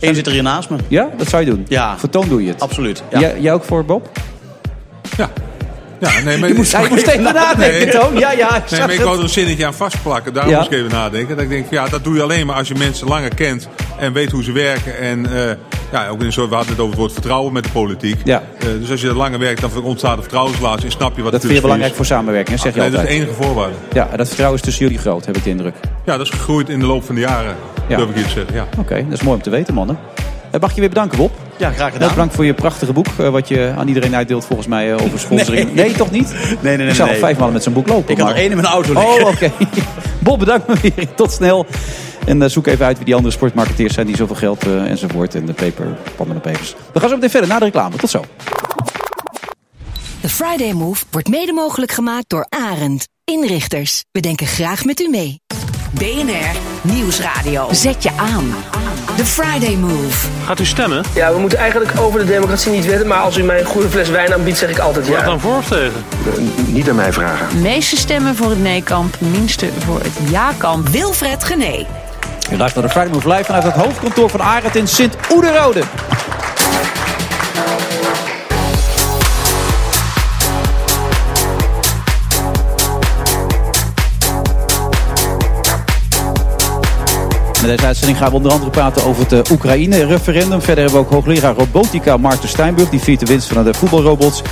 Eén 0.00 0.14
zit 0.14 0.26
er 0.26 0.32
hier 0.32 0.42
naast 0.42 0.70
me. 0.70 0.76
Ja, 0.88 1.08
dat 1.16 1.28
zou 1.28 1.44
je 1.44 1.50
doen? 1.50 1.66
Ja. 1.68 1.98
Voor 1.98 2.08
Toon 2.08 2.28
doe 2.28 2.42
je 2.42 2.48
het? 2.48 2.60
Absoluut. 2.60 3.02
Ja. 3.10 3.20
Jij, 3.20 3.40
jij 3.40 3.52
ook 3.52 3.64
voor 3.64 3.84
Bob? 3.84 4.10
Ja, 5.16 5.30
nee, 6.24 6.38
maar, 6.38 6.48
Je 6.52 6.54
moest- 6.54 6.74
even 7.06 7.22
nadenken, 7.22 7.90
Toon. 7.90 8.18
Ja, 8.18 8.32
ja, 8.32 8.56
ik 8.56 8.70
Nee, 8.70 8.80
maar 8.80 8.90
ik 8.92 9.00
wou 9.00 9.16
er 9.16 9.22
een 9.22 9.28
zinnetje 9.28 9.66
aan 9.66 9.74
vastplakken. 9.74 10.32
Daarom 10.34 10.52
Ja. 10.52 10.58
moest 10.58 10.70
ik 10.70 10.78
even 10.78 10.90
nadenken. 10.90 11.34
Dat 11.34 11.44
ik 11.44 11.50
denk, 11.50 11.66
van, 11.66 11.76
ja, 11.76 11.88
dat 11.88 12.04
doe 12.04 12.14
je 12.14 12.22
alleen 12.22 12.46
maar 12.46 12.56
als 12.56 12.68
je 12.68 12.74
mensen 12.74 13.06
langer 13.08 13.34
kent 13.34 13.68
en 13.98 14.12
weet 14.12 14.30
hoe 14.30 14.42
ze 14.44 14.52
werken. 14.52 14.98
En 14.98 15.26
eh, 15.36 15.50
ja, 15.92 16.08
ook 16.08 16.22
in 16.22 16.32
soort, 16.32 16.48
we 16.48 16.54
hadden 16.54 16.72
het 16.72 16.80
over 16.82 16.92
het 16.92 17.00
woord 17.00 17.12
vertrouwen 17.12 17.52
met 17.52 17.64
de 17.64 17.70
politiek. 17.70 18.20
Ja. 18.24 18.42
Eh, 18.58 18.66
dus 18.80 18.90
als 18.90 19.00
je 19.00 19.08
er 19.08 19.14
langer 19.16 19.38
werkt, 19.38 19.60
dan 19.60 19.82
ontstaat 19.82 20.16
er 20.16 20.22
vertrouwenslaas 20.22 20.84
en 20.84 20.90
snap 20.90 21.16
je 21.16 21.22
wat 21.22 21.32
Dat 21.32 21.40
de 21.40 21.46
vind 21.48 21.60
je 21.60 21.60
filosofie 21.60 21.60
belangrijk 21.60 21.90
is. 21.90 21.96
voor 21.96 22.06
samenwerking, 22.06 22.60
zeg 22.60 22.74
je 22.74 22.80
nee, 22.80 22.90
dat 22.90 23.00
is 23.02 23.08
de 23.08 23.14
enige 23.14 23.32
voorwaarde. 23.42 23.74
Ja, 23.92 24.08
en 24.10 24.16
dat 24.16 24.26
vertrouwen 24.26 24.58
is 24.58 24.64
tussen 24.64 24.84
jullie 24.84 25.00
groot, 25.00 25.26
heb 25.26 25.36
ik 25.36 25.44
de 25.44 25.50
indruk. 25.50 25.74
Ja, 26.04 26.16
dat 26.16 26.26
is 26.26 26.32
gegroeid 26.32 26.68
in 26.68 26.78
de 26.80 26.86
loop 26.86 27.04
van 27.04 27.14
de 27.14 27.20
jaren, 27.20 27.56
Ja. 27.88 27.96
durf 27.96 28.08
ik 28.08 28.14
hier 28.14 28.24
te 28.24 28.30
zeggen. 28.30 28.54
Ja. 28.54 28.66
Oké, 28.78 28.94
dat 29.08 29.12
is 29.18 29.22
mooi 29.22 29.36
om 29.36 29.42
te 29.42 29.50
weten, 29.50 29.74
mannen. 29.74 29.98
Eh, 30.54 30.60
Mag 30.60 30.74
je 30.74 30.80
weer 30.80 30.88
bedanken, 30.88 31.18
Bob? 31.18 31.32
Ja, 31.56 31.70
graag 31.70 31.76
Heel 31.78 31.90
gedaan. 31.92 32.08
bedankt 32.08 32.34
voor 32.34 32.44
je 32.44 32.54
prachtige 32.54 32.92
boek, 32.92 33.06
eh, 33.18 33.28
wat 33.28 33.48
je 33.48 33.74
aan 33.76 33.88
iedereen 33.88 34.14
uitdeelt 34.14 34.44
volgens 34.44 34.68
mij 34.68 34.92
eh, 34.94 35.04
over 35.04 35.18
sponsoring. 35.18 35.74
Nee, 35.74 35.92
toch 35.92 36.10
niet? 36.10 36.32
Nee, 36.32 36.56
nee, 36.62 36.76
nee. 36.76 36.88
Ik 36.88 36.94
zou 36.94 37.08
nee. 37.08 37.16
al 37.18 37.24
vijf 37.24 37.34
maanden 37.36 37.52
met 37.52 37.62
zijn 37.62 37.74
boek 37.74 37.88
lopen. 37.88 38.10
Ik 38.10 38.16
had 38.18 38.26
maar- 38.26 38.34
er 38.36 38.40
één 38.42 38.50
in 38.50 38.56
mijn 38.56 38.68
auto 38.68 38.92
liggen. 38.92 39.22
Oh, 39.22 39.28
oké. 39.28 39.52
Bob, 40.24 40.38
bedankt 40.38 40.66
me 40.68 40.74
weer. 40.96 41.14
Tot 41.14 41.32
snel. 41.32 41.66
En 42.26 42.42
eh, 42.42 42.48
zoek 42.48 42.66
even 42.66 42.86
uit 42.86 42.96
wie 42.96 43.04
die 43.04 43.14
andere 43.14 43.34
sportmarketeers 43.34 43.94
zijn 43.94 44.06
die 44.06 44.16
zoveel 44.16 44.36
geld 44.36 44.66
eh, 44.66 44.90
enzovoort. 44.90 45.34
En 45.34 45.46
de 45.46 45.52
paper, 45.52 45.86
pannen 46.16 46.36
en 46.36 46.42
papers. 46.42 46.74
We 46.92 47.00
gaan 47.00 47.08
zo 47.08 47.14
meteen 47.14 47.30
verder 47.30 47.48
na 47.48 47.58
de 47.58 47.64
reclame. 47.64 47.96
Tot 47.96 48.10
zo. 48.10 48.24
De 50.20 50.28
Friday 50.28 50.72
Move 50.72 51.04
wordt 51.10 51.28
mede 51.28 51.52
mogelijk 51.52 51.92
gemaakt 51.92 52.28
door 52.28 52.46
Arend. 52.48 53.08
Inrichters, 53.24 54.04
we 54.12 54.20
denken 54.20 54.46
graag 54.46 54.84
met 54.84 55.00
u 55.00 55.08
mee. 55.08 55.40
BNR 55.90 56.56
Nieuwsradio. 56.82 57.68
Zet 57.72 58.02
je 58.02 58.10
aan. 58.16 58.54
The 59.16 59.24
Friday 59.24 59.76
Move. 59.76 60.26
Gaat 60.44 60.60
u 60.60 60.64
stemmen? 60.64 61.04
Ja, 61.14 61.32
we 61.32 61.38
moeten 61.38 61.58
eigenlijk 61.58 62.00
over 62.00 62.20
de 62.20 62.26
democratie 62.26 62.70
niet 62.72 62.86
weten, 62.86 63.06
maar 63.06 63.18
als 63.18 63.36
u 63.36 63.42
mij 63.42 63.60
een 63.60 63.66
goede 63.66 63.88
fles 63.88 64.08
wijn 64.08 64.32
aanbiedt, 64.32 64.58
zeg 64.58 64.70
ik 64.70 64.78
altijd 64.78 65.08
Wat 65.08 65.18
ja. 65.18 65.24
dan 65.24 65.40
voor 65.40 65.56
of 65.56 65.68
tegen? 65.68 66.04
Niet 66.66 66.88
aan 66.88 66.94
mij 66.94 67.12
vragen. 67.12 67.62
meeste 67.62 67.96
stemmen 67.96 68.36
voor 68.36 68.50
het 68.50 68.62
nee-kamp, 68.62 69.16
minste 69.18 69.68
voor 69.84 70.00
het 70.00 70.30
ja-kamp. 70.30 70.88
Wilfred 70.88 71.44
Gené. 71.44 71.86
Je 72.50 72.56
luistert 72.56 72.74
naar 72.74 72.84
de 72.84 72.90
Friday 72.90 73.12
Move 73.12 73.28
live 73.28 73.44
vanuit 73.44 73.64
het 73.64 73.74
hoofdkantoor 73.74 74.30
van 74.30 74.42
Arend 74.42 74.76
in 74.76 74.88
Sint-Oederode. 74.88 75.82
Met 87.64 87.76
deze 87.76 87.86
uitzending 87.86 88.18
gaan 88.18 88.30
we 88.30 88.36
onder 88.36 88.52
andere 88.52 88.70
praten 88.70 89.04
over 89.04 89.22
het 89.22 89.32
eh, 89.32 89.52
Oekraïne-referendum. 89.52 90.62
Verder 90.62 90.84
hebben 90.84 91.02
we 91.02 91.06
ook 91.06 91.12
hoogleraar 91.12 91.54
robotica 91.54 92.16
Maarten 92.16 92.48
Steinburg. 92.48 92.88
Die 92.88 93.00
viert 93.00 93.20
de 93.20 93.26
winst 93.26 93.48
van 93.48 93.64
de 93.64 93.74
voetbalrobots. 93.74 94.42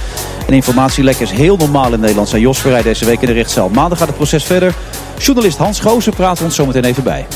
En 0.46 0.54
informatielek 0.54 1.18
is 1.18 1.30
heel 1.30 1.56
normaal 1.56 1.92
in 1.92 2.00
Nederland. 2.00 2.28
Zijn 2.28 2.42
Jos 2.42 2.58
Verrij 2.58 2.82
deze 2.82 3.04
week 3.04 3.20
in 3.20 3.26
de 3.26 3.32
rechtszaal. 3.32 3.68
Maandag 3.68 3.98
gaat 3.98 4.06
het 4.06 4.16
proces 4.16 4.44
verder. 4.44 4.74
Journalist 5.18 5.56
Hans 5.56 5.80
Goosen 5.80 6.14
praat 6.14 6.40
ons 6.40 6.54
zometeen 6.54 6.84
even 6.84 7.02
bij. 7.02 7.26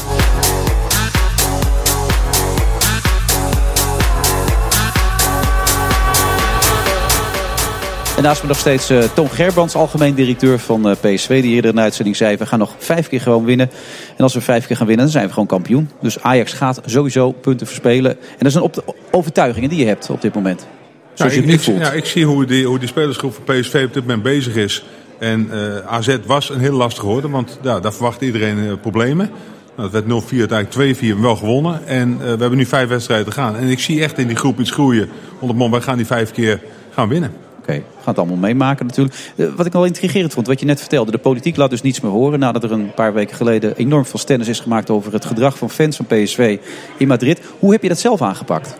En 8.16 8.22
naast 8.22 8.42
me 8.42 8.48
nog 8.48 8.58
steeds 8.58 8.90
eh 8.90 9.02
Toon 9.02 9.30
Gerbrands, 9.30 9.74
algemeen 9.74 10.14
directeur 10.14 10.58
van 10.58 10.88
eh, 10.88 10.96
PSV. 11.00 11.42
Die 11.42 11.54
eerder 11.54 11.70
in 11.70 11.76
de 11.76 11.82
uitzending 11.82 12.16
zei, 12.16 12.36
we 12.36 12.46
gaan 12.46 12.58
nog 12.58 12.74
vijf 12.78 13.08
keer 13.08 13.20
gewoon 13.20 13.44
winnen. 13.44 13.70
En 14.16 14.22
als 14.22 14.34
we 14.34 14.40
vijf 14.40 14.66
keer 14.66 14.76
gaan 14.76 14.86
winnen, 14.86 15.04
dan 15.04 15.12
zijn 15.14 15.26
we 15.26 15.32
gewoon 15.32 15.48
kampioen. 15.48 15.90
Dus 16.00 16.22
Ajax 16.22 16.52
gaat 16.52 16.80
sowieso 16.84 17.32
punten 17.32 17.66
verspelen. 17.66 18.10
En 18.10 18.18
dat 18.38 18.46
is 18.46 18.54
een 18.54 18.62
op 18.62 18.94
overtuiging 19.10 19.68
die 19.68 19.78
je 19.78 19.86
hebt 19.86 20.10
op 20.10 20.20
dit 20.22 20.34
moment. 20.34 20.66
Zoals 21.14 21.32
je 21.34 21.38
ik, 21.38 21.44
het 21.44 21.52
nu 21.54 21.58
ik- 21.58 21.64
voelt. 21.64 21.78
ja, 21.86 21.92
ik 21.92 22.04
zie 22.04 22.24
hoe 22.26 22.44
die, 22.44 22.66
hoe 22.66 22.78
die 22.78 22.88
spelersgroep 22.88 23.34
van 23.44 23.60
PSV 23.60 23.82
op 23.86 23.92
dit 23.94 24.02
moment 24.02 24.22
bezig 24.22 24.54
is. 24.54 24.84
En 25.18 25.48
eh, 25.52 25.92
AZ 25.92 26.16
was 26.26 26.50
een 26.50 26.60
heel 26.60 26.76
lastig 26.76 27.00
geworden, 27.02 27.30
want 27.30 27.58
ja, 27.62 27.80
daar 27.80 27.92
verwacht 27.92 28.20
iedereen 28.22 28.80
problemen. 28.80 29.30
Nou, 29.76 29.90
het 29.92 30.04
werd 30.06 30.24
0-4, 30.24 30.38
uiteindelijk 30.38 30.96
2-4, 30.98 31.20
wel 31.20 31.36
gewonnen. 31.36 31.86
En 31.86 32.18
we 32.18 32.24
hebben 32.26 32.56
nu 32.56 32.66
vijf 32.66 32.88
wedstrijden 32.88 33.26
te 33.26 33.32
gaan. 33.32 33.56
En 33.56 33.68
ik 33.68 33.78
zie 33.80 34.02
echt 34.02 34.18
in 34.18 34.26
die 34.26 34.36
groep 34.36 34.60
iets 34.60 34.70
groeien. 34.70 35.08
Onder 35.38 35.56
mond, 35.56 35.70
wij 35.72 35.80
gaan 35.80 35.96
die 35.96 36.06
vijf 36.06 36.30
keer 36.32 36.60
gaan 36.94 37.08
winnen. 37.08 37.32
Oké, 37.68 37.78
we 37.78 37.82
gaan 37.94 38.04
het 38.04 38.18
allemaal 38.18 38.36
meemaken 38.36 38.86
natuurlijk. 38.86 39.32
Eh, 39.36 39.46
wat 39.56 39.66
ik 39.66 39.72
wel 39.72 39.84
intrigerend 39.84 40.32
vond, 40.32 40.46
wat 40.46 40.60
je 40.60 40.66
net 40.66 40.80
vertelde. 40.80 41.10
De 41.10 41.18
politiek 41.18 41.56
laat 41.56 41.70
dus 41.70 41.82
niets 41.82 42.00
meer 42.00 42.10
horen. 42.12 42.38
Nadat 42.38 42.62
er 42.64 42.72
een 42.72 42.94
paar 42.94 43.14
weken 43.14 43.36
geleden 43.36 43.76
enorm 43.76 44.04
veel 44.06 44.18
stennis 44.18 44.48
is 44.48 44.60
gemaakt 44.60 44.90
over 44.90 45.12
het 45.12 45.24
gedrag 45.24 45.58
van 45.58 45.70
fans 45.70 45.96
van 45.96 46.06
PSV 46.06 46.58
in 46.96 47.08
Madrid. 47.08 47.40
Hoe 47.58 47.72
heb 47.72 47.82
je 47.82 47.88
dat 47.88 47.98
zelf 47.98 48.22
aangepakt? 48.22 48.76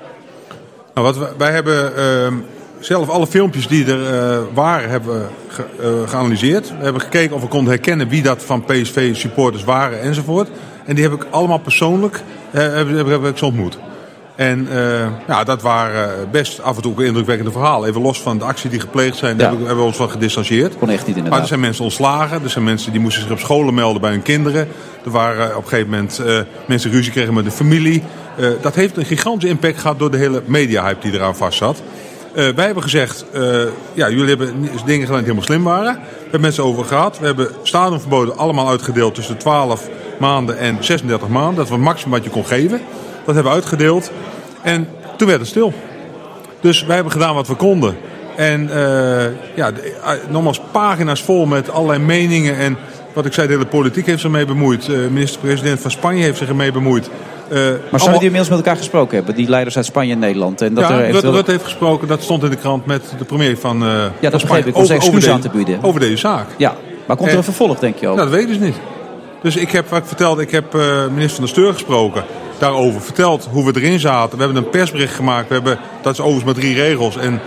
Nou, 0.95 1.07
wat 1.15 1.37
wij 1.39 1.53
hebben 1.53 1.97
ehm, 1.97 2.35
zelf 2.79 3.09
alle 3.09 3.27
filmpjes 3.27 3.69
die 3.69 3.87
er 3.93 4.15
eh, 4.15 4.39
waren, 4.55 4.91
hebben 4.91 5.27
ge- 5.49 5.65
eh, 5.81 6.09
geanalyseerd. 6.09 6.69
We 6.79 6.85
hebben 6.85 7.03
gekeken 7.03 7.37
of 7.37 7.43
we 7.43 7.49
konden 7.49 7.73
herkennen 7.73 8.09
wie 8.09 8.23
dat 8.23 8.43
van 8.43 8.65
PSV-supporters 8.65 9.65
waren 9.65 10.01
enzovoort. 10.01 10.49
En 10.85 10.95
die 10.95 11.05
heb 11.05 11.13
ik 11.13 11.27
allemaal 11.31 11.59
persoonlijk 11.59 12.23
heb, 12.51 13.25
ik 13.25 13.43
ontmoet. 13.43 13.79
En 14.37 14.69
eh, 14.71 15.07
ja, 15.29 15.45
dat 15.45 15.63
waren 15.63 16.31
best 16.31 16.63
af 16.63 16.77
en 16.77 16.83
toe 16.83 16.93
ook 16.93 17.01
indrukwekkende 17.01 17.53
verhalen. 17.53 17.89
Even 17.89 18.01
los 18.03 18.21
van 18.21 18.39
de 18.39 18.45
actie 18.45 18.71
die 18.71 18.81
gepleegd 18.81 19.17
zijn, 19.17 19.37
daar 19.37 19.41
hebben 19.41 19.59
we- 19.61 19.67
hebben 19.67 19.85
we 19.85 19.91
ons 19.91 19.99
van 20.01 20.11
gedistanceerd. 20.11 20.79
Kon 20.79 20.89
echt 20.91 20.99
niet 20.99 21.07
Maar 21.07 21.17
inderdaad. 21.17 21.41
er 21.41 21.47
zijn 21.47 21.61
mensen 21.61 21.85
ontslagen. 21.85 22.43
Er 22.43 22.51
zijn 22.51 22.65
mensen 22.65 22.93
die 22.93 23.01
moesten 23.01 23.23
zich 23.23 23.31
op 23.33 23.39
scholen 23.39 23.75
melden 23.75 24.01
bij 24.01 24.11
hun 24.11 24.23
kinderen. 24.23 24.69
Er 25.05 25.11
waren 25.11 25.51
eh, 25.51 25.57
op 25.57 25.63
een 25.63 25.69
gegeven 25.69 25.91
moment 25.91 26.19
eh, 26.19 26.39
mensen 26.67 26.91
ruzie 26.91 27.13
kregen 27.13 27.35
met 27.35 27.45
de 27.45 27.51
familie. 27.51 28.03
Eh, 28.37 28.49
dat 28.61 28.75
heeft 28.75 28.97
een 28.97 29.05
gigantische 29.05 29.49
impact 29.49 29.79
gehad 29.79 29.99
door 29.99 30.11
de 30.11 30.17
hele 30.17 30.43
media-hype 30.47 31.01
die 31.01 31.13
eraan 31.13 31.37
vast 31.37 31.59
zat. 31.59 31.83
Eh, 32.35 32.49
wij 32.55 32.65
hebben 32.65 32.83
gezegd, 32.83 33.25
eh, 33.33 33.43
ja, 33.93 34.09
jullie 34.11 34.29
hebben 34.29 34.49
dingen 34.87 35.07
gedaan 35.07 35.23
die 35.25 35.33
helemaal 35.33 35.43
slim 35.43 35.63
waren. 35.63 35.95
We 35.95 36.23
hebben 36.23 36.41
met 36.41 36.55
ze 36.55 36.63
over 36.63 36.85
gehad. 36.85 37.19
We 37.19 37.27
hebben 37.27 37.49
stadionverboden 37.63 38.37
allemaal 38.39 38.69
uitgedeeld 38.69 39.15
tussen 39.15 39.35
de 39.35 39.41
12 39.41 39.89
maanden 40.19 40.59
en 40.59 40.77
36 40.81 41.29
maanden. 41.29 41.55
Dat 41.55 41.69
was 41.69 41.77
het 41.79 41.87
maximum 41.87 42.13
wat 42.15 42.25
je 42.25 42.31
kon 42.31 42.47
geven. 42.47 42.81
Dat 43.27 43.35
hebben 43.35 43.53
we 43.53 43.59
uitgedeeld. 43.59 44.11
En 44.63 44.89
toen 45.17 45.29
werd 45.29 45.41
het 45.41 45.49
stil. 45.49 45.73
Dus 46.61 46.85
wij 46.85 46.95
hebben 46.95 47.13
gedaan 47.13 47.35
wat 47.35 47.49
we 47.49 47.55
konden. 47.55 47.97
En 48.37 48.71
eh, 48.71 49.25
ja, 49.55 49.71
eh, 49.71 50.11
nogmaals, 50.29 50.61
pagina's 50.71 51.23
vol 51.23 51.47
met 51.47 51.71
allerlei 51.71 51.99
meningen. 51.99 52.57
En 52.57 52.77
wat 53.13 53.27
ik 53.27 53.33
zei, 53.33 53.47
de 53.47 53.53
hele 53.53 53.67
politiek 53.67 54.07
heeft 54.07 54.21
zich 54.21 54.31
ermee 54.31 54.45
bemoeid. 54.47 54.89
Eh, 54.89 54.99
Minister-president 55.11 55.81
van 55.81 55.91
Spanje 55.91 56.23
heeft 56.23 56.39
zich 56.39 56.49
ermee 56.49 56.73
bemoeid. 56.73 57.05
Eh, 57.07 57.11
Maar 57.51 57.59
allemaal- 57.61 57.81
zouden 57.91 58.13
die 58.13 58.13
inmiddels 58.23 58.49
met 58.49 58.59
elkaar 58.59 58.77
gesproken 58.77 59.17
hebben? 59.17 59.35
Die 59.35 59.49
leiders 59.49 59.77
uit 59.77 59.85
Spanje 59.87 60.13
en 60.13 60.19
Nederland. 60.19 60.61
En 60.61 60.75
dat 60.75 60.85
ja, 60.85 60.91
er 60.91 60.95
Rutte, 60.97 61.09
eventueel... 61.11 61.35
Rutte 61.35 61.51
heeft 61.51 61.65
gesproken, 61.65 62.09
dat 62.09 62.23
stond 62.23 62.43
in 62.43 62.51
de 62.51 62.57
krant 62.57 62.87
met 62.87 63.03
de 63.19 63.25
premier 63.25 63.59
van 63.59 63.83
eh 63.83 63.89
Ja, 63.89 64.31
dat 64.31 64.41
Spanje. 64.41 64.41
begreep 64.41 64.67
ik. 64.67 64.77
Om 64.77 64.87
zijn 64.87 64.99
excuus 64.99 65.21
deze- 65.21 65.33
aan 65.33 65.41
te 65.41 65.49
bieden. 65.49 65.79
Over 65.83 66.01
deze 66.01 66.17
zaak. 66.17 66.47
Ja, 66.57 66.75
maar 67.07 67.17
komt 67.17 67.29
er 67.29 67.33
En- 67.35 67.39
een 67.39 67.45
vervolg, 67.45 67.79
denk 67.79 67.97
je 67.97 68.09
ook? 68.09 68.17
Nou, 68.17 68.29
dat 68.29 68.39
weet 68.39 68.49
ik 68.49 68.59
dus 68.59 68.67
niet. 68.67 68.77
Dus 69.43 69.57
ik 69.57 69.71
heb, 69.71 69.89
wat 69.89 69.99
ik 69.99 70.07
vertelde, 70.07 70.43
ik 70.43 70.51
heb 70.51 70.73
minister 71.11 71.35
van 71.37 71.45
de 71.45 71.51
Steur 71.51 71.73
gesproken 71.73 72.25
daarover. 72.59 73.01
Verteld 73.01 73.49
hoe 73.51 73.73
we 73.73 73.81
erin 73.81 73.99
zaten. 73.99 74.39
We 74.39 74.45
hebben 74.45 74.63
een 74.63 74.71
persbericht 74.71 75.15
gemaakt. 75.15 75.49
We 75.49 75.55
hebben, 75.55 75.79
dat 76.03 76.13
is 76.13 76.21
overigens 76.21 76.45
maar 76.45 76.63
drie 76.63 76.75
regels. 76.75 77.17
En 77.17 77.41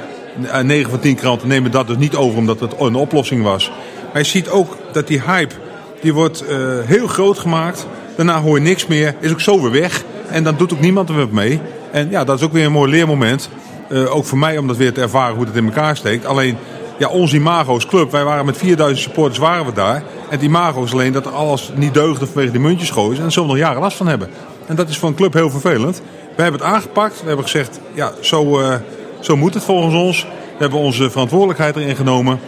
eh, 0.51 0.61
9 0.61 0.89
van 0.89 0.99
10 0.99 1.15
kranten 1.15 1.47
nemen 1.47 1.71
dat 1.71 1.87
dus 1.87 1.97
niet 1.97 2.15
over 2.15 2.37
omdat 2.37 2.59
het 2.59 2.79
een 2.79 2.95
oplossing 2.95 3.43
was. 3.43 3.71
Maar 4.13 4.21
je 4.21 4.27
ziet 4.27 4.49
ook 4.49 4.77
dat 4.91 5.07
die 5.07 5.21
hype, 5.21 5.53
die 6.01 6.13
wordt 6.13 6.45
eh, 6.45 6.57
heel 6.83 7.07
groot 7.07 7.39
gemaakt. 7.39 7.87
Daarna 8.15 8.41
hoor 8.41 8.57
je 8.57 8.63
niks 8.63 8.87
meer. 8.87 9.15
Is 9.19 9.31
ook 9.31 9.41
zo 9.41 9.61
weer 9.61 9.81
weg. 9.81 10.03
En 10.29 10.43
dan 10.43 10.55
doet 10.57 10.73
ook 10.73 10.79
niemand 10.79 11.09
er 11.09 11.15
wat 11.15 11.31
mee. 11.31 11.59
En 11.91 12.09
ja, 12.09 12.23
dat 12.23 12.37
is 12.39 12.45
ook 12.45 12.53
weer 12.53 12.65
een 12.65 12.71
mooi 12.71 12.91
leermoment. 12.91 13.49
Eh, 13.89 14.15
ook 14.15 14.25
voor 14.25 14.37
mij 14.37 14.57
om 14.57 14.67
dat 14.67 14.77
weer 14.77 14.93
te 14.93 15.01
ervaren 15.01 15.35
hoe 15.35 15.45
het 15.45 15.55
in 15.55 15.65
elkaar 15.65 15.97
steekt. 15.97 16.25
Alleen, 16.25 16.57
ja, 16.97 17.07
ons 17.07 17.33
imago's 17.33 17.85
club. 17.85 18.11
Wij 18.11 18.23
waren 18.23 18.45
met 18.45 18.57
4000 18.57 18.99
supporters 18.99 19.37
waren 19.37 19.65
we 19.65 19.73
daar. 19.73 19.95
En 19.95 20.03
het 20.29 20.41
imago 20.41 20.83
is 20.83 20.93
alleen 20.93 21.11
dat 21.11 21.33
alles 21.33 21.71
niet 21.75 21.93
deugde 21.93 22.25
vanwege 22.25 22.51
die 22.51 22.59
muntjes 22.59 22.89
gooien. 22.89 23.15
En 23.15 23.21
daar 23.21 23.31
zullen 23.31 23.49
we 23.49 23.55
nog 23.55 23.63
jaren 23.63 23.81
last 23.81 23.97
van 23.97 24.07
hebben. 24.07 24.29
En 24.69 24.75
dat 24.75 24.89
is 24.89 24.97
voor 24.97 25.09
een 25.09 25.15
club 25.15 25.33
heel 25.33 25.49
vervelend. 25.49 26.01
Wij 26.35 26.45
hebben 26.45 26.61
het 26.61 26.73
aangepakt. 26.73 27.21
We 27.21 27.27
hebben 27.27 27.45
gezegd, 27.45 27.79
ja, 27.93 28.11
zo, 28.21 28.59
eh, 28.59 28.75
zo 29.19 29.35
moet 29.37 29.53
het 29.53 29.63
volgens 29.63 29.95
ons. 29.95 30.23
We 30.23 30.57
hebben 30.65 30.79
onze 30.79 31.09
verantwoordelijkheid 31.09 31.75
erin 31.75 31.95
genomen. 31.95 32.39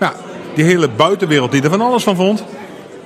Ja, 0.00 0.12
die 0.54 0.64
hele 0.64 0.88
buitenwereld 0.88 1.52
die 1.52 1.62
er 1.62 1.70
van 1.70 1.80
alles 1.80 2.02
van 2.02 2.16
vond. 2.16 2.44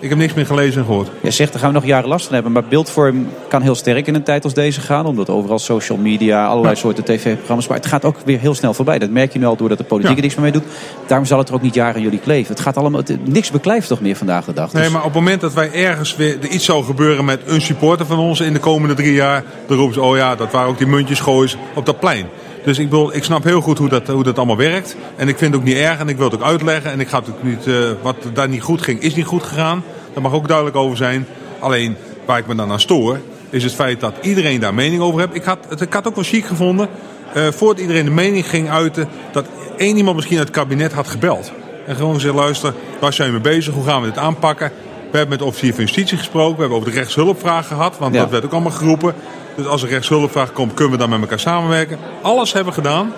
Ik 0.03 0.09
heb 0.09 0.19
niks 0.19 0.35
meer 0.35 0.47
gelezen 0.47 0.81
en 0.81 0.87
gehoord. 0.87 1.09
Je 1.23 1.31
zegt, 1.31 1.51
daar 1.53 1.61
gaan 1.61 1.69
we 1.73 1.75
nog 1.75 1.85
jaren 1.87 2.09
last 2.09 2.25
van 2.25 2.35
hebben. 2.35 2.53
Maar 2.53 2.65
beeldvorm 2.65 3.27
kan 3.49 3.63
heel 3.63 3.75
sterk 3.75 4.07
in 4.07 4.15
een 4.15 4.23
tijd 4.23 4.45
als 4.45 4.55
deze 4.55 4.81
gaan. 4.81 5.07
Omdat 5.07 5.29
overal 5.31 5.59
social 5.59 5.99
media, 5.99 6.47
allerlei 6.47 6.77
soorten 6.77 7.05
tv-programma's. 7.05 7.67
Maar 7.67 7.77
het 7.77 7.87
gaat 7.87 8.05
ook 8.05 8.17
weer 8.25 8.39
heel 8.39 8.55
snel 8.55 8.75
voorbij. 8.75 8.99
Dat 8.99 9.11
merk 9.11 9.33
je 9.33 9.39
nu 9.39 9.45
al 9.45 9.57
doordat 9.57 9.79
de 9.79 9.85
politiek 9.85 10.11
Ja. 10.11 10.17
er 10.17 10.23
niks 10.23 10.35
meer 10.35 10.43
mee 10.45 10.53
doet. 10.53 10.65
Daarom 11.07 11.27
zal 11.27 11.39
het 11.39 11.49
er 11.49 11.55
ook 11.55 11.63
niet 11.63 11.75
jaren 11.75 12.03
jullie 12.03 12.19
kleven. 12.19 12.53
Het 12.55 12.63
gaat 12.63 12.77
allemaal, 12.77 13.01
het- 13.01 13.29
niks 13.33 13.51
beklijft 13.51 13.89
toch 13.89 14.01
meer 14.01 14.17
vandaag 14.17 14.45
de 14.45 14.53
dag. 14.53 14.73
Nee, 14.73 14.83
Dus- 14.83 14.93
maar 14.93 15.01
op 15.05 15.07
het 15.15 15.23
moment 15.23 15.41
dat 15.41 15.53
wij 15.55 15.73
ergens 15.73 16.17
weer 16.17 16.37
er 16.43 16.49
iets 16.49 16.65
zou 16.65 16.85
gebeuren 16.85 17.25
met 17.25 17.41
een 17.47 17.61
supporter 17.61 18.07
van 18.07 18.19
ons 18.19 18.41
in 18.41 18.53
de 18.53 18.59
komende 18.61 18.95
drie 18.95 19.13
jaar, 19.15 19.45
dan 19.67 19.77
roepen 19.77 19.95
ze, 19.95 20.01
oh 20.03 20.17
ja, 20.17 20.35
dat 20.35 20.53
waren 20.53 20.69
ook 20.69 20.79
die 20.79 20.87
muntjesgooiers 20.87 21.57
op 21.75 21.87
dat 21.87 22.01
plein. 22.01 22.27
Dus 22.65 22.79
ik, 22.79 22.91
bedoel, 22.91 23.15
ik 23.15 23.25
snap 23.25 23.45
heel 23.45 23.61
goed 23.61 23.79
hoe 23.79 23.89
dat, 23.89 24.07
hoe 24.07 24.23
dat 24.23 24.37
allemaal 24.37 24.57
werkt. 24.57 24.97
En 25.17 25.29
ik 25.29 25.39
vind 25.39 25.53
het 25.53 25.61
ook 25.61 25.67
niet 25.67 25.77
erg 25.77 25.99
en 25.99 26.09
ik 26.09 26.17
wil 26.17 26.25
het 26.31 26.35
ook 26.35 26.43
uitleggen. 26.43 26.91
En 26.91 27.01
ik 27.01 27.09
ga 27.09 27.19
het 27.19 27.29
ook 27.29 27.43
niet, 27.43 27.67
eh, 27.67 27.75
wat 28.03 28.17
daar 28.35 28.49
niet 28.49 28.63
goed 28.63 28.83
ging, 28.83 29.01
is 29.01 29.15
niet 29.15 29.25
goed 29.25 29.43
gegaan. 29.43 29.85
Daar 30.13 30.23
mag 30.23 30.33
ook 30.33 30.49
duidelijk 30.49 30.77
over 30.77 30.97
zijn. 30.97 31.27
Alleen, 31.59 31.97
waar 32.27 32.39
ik 32.39 32.47
me 32.47 32.55
dan 32.55 32.71
aan 32.71 32.81
stoor, 32.81 33.19
is 33.51 33.63
het 33.65 33.73
feit 33.75 34.01
dat 34.01 34.15
iedereen 34.21 34.61
daar 34.61 34.75
mening 34.75 35.03
over 35.03 35.21
heeft. 35.21 35.35
Ik 35.35 35.45
had, 35.45 35.59
het, 35.69 35.81
ik 35.81 35.93
had 35.93 36.07
ook 36.07 36.15
wel 36.15 36.25
chic 36.25 36.45
gevonden, 36.45 36.89
eh, 37.35 37.49
voordat 37.49 37.81
iedereen 37.81 38.05
de 38.05 38.11
mening 38.11 38.49
ging 38.49 38.71
uiten, 38.71 39.09
dat 39.33 39.47
één 39.77 39.97
iemand 39.97 40.17
misschien 40.17 40.39
uit 40.39 40.47
het 40.49 40.57
kabinet 40.57 40.93
had 40.93 41.09
gebeld. 41.09 41.53
En 41.87 41.97
gewoon 41.97 42.15
gezegd, 42.15 42.35
luister, 42.35 42.75
waar 43.01 43.13
zijn 43.13 43.33
we 43.33 43.39
mee 43.41 43.55
bezig? 43.55 43.75
Hoe 43.75 43.85
gaan 43.85 44.01
we 44.01 44.07
dit 44.09 44.19
aanpakken? 44.19 44.73
We 45.11 45.19
hebben 45.19 45.29
met 45.29 45.39
de 45.39 45.45
officier 45.45 45.75
van 45.75 45.85
justitie 45.85 46.19
gesproken. 46.19 46.55
We 46.55 46.61
hebben 46.61 46.79
over 46.79 46.91
de 46.91 46.97
rechtshulpvraag 46.99 47.67
gehad, 47.67 47.99
want 47.99 48.15
Ja. 48.15 48.21
dat 48.21 48.31
werd 48.31 48.45
ook 48.45 48.53
allemaal 48.53 48.71
geroepen. 48.73 49.15
Dus 49.57 49.67
als 49.67 49.83
er 49.83 49.89
rechtshulpvraag 49.89 50.53
komt, 50.53 50.75
kunnen 50.75 50.93
we 50.93 50.99
dan 50.99 51.11
met 51.11 51.21
elkaar 51.21 51.41
samenwerken. 51.41 51.99
Alles 52.23 52.53
hebben 52.53 52.75
we 52.75 52.81
gedaan. 52.81 53.13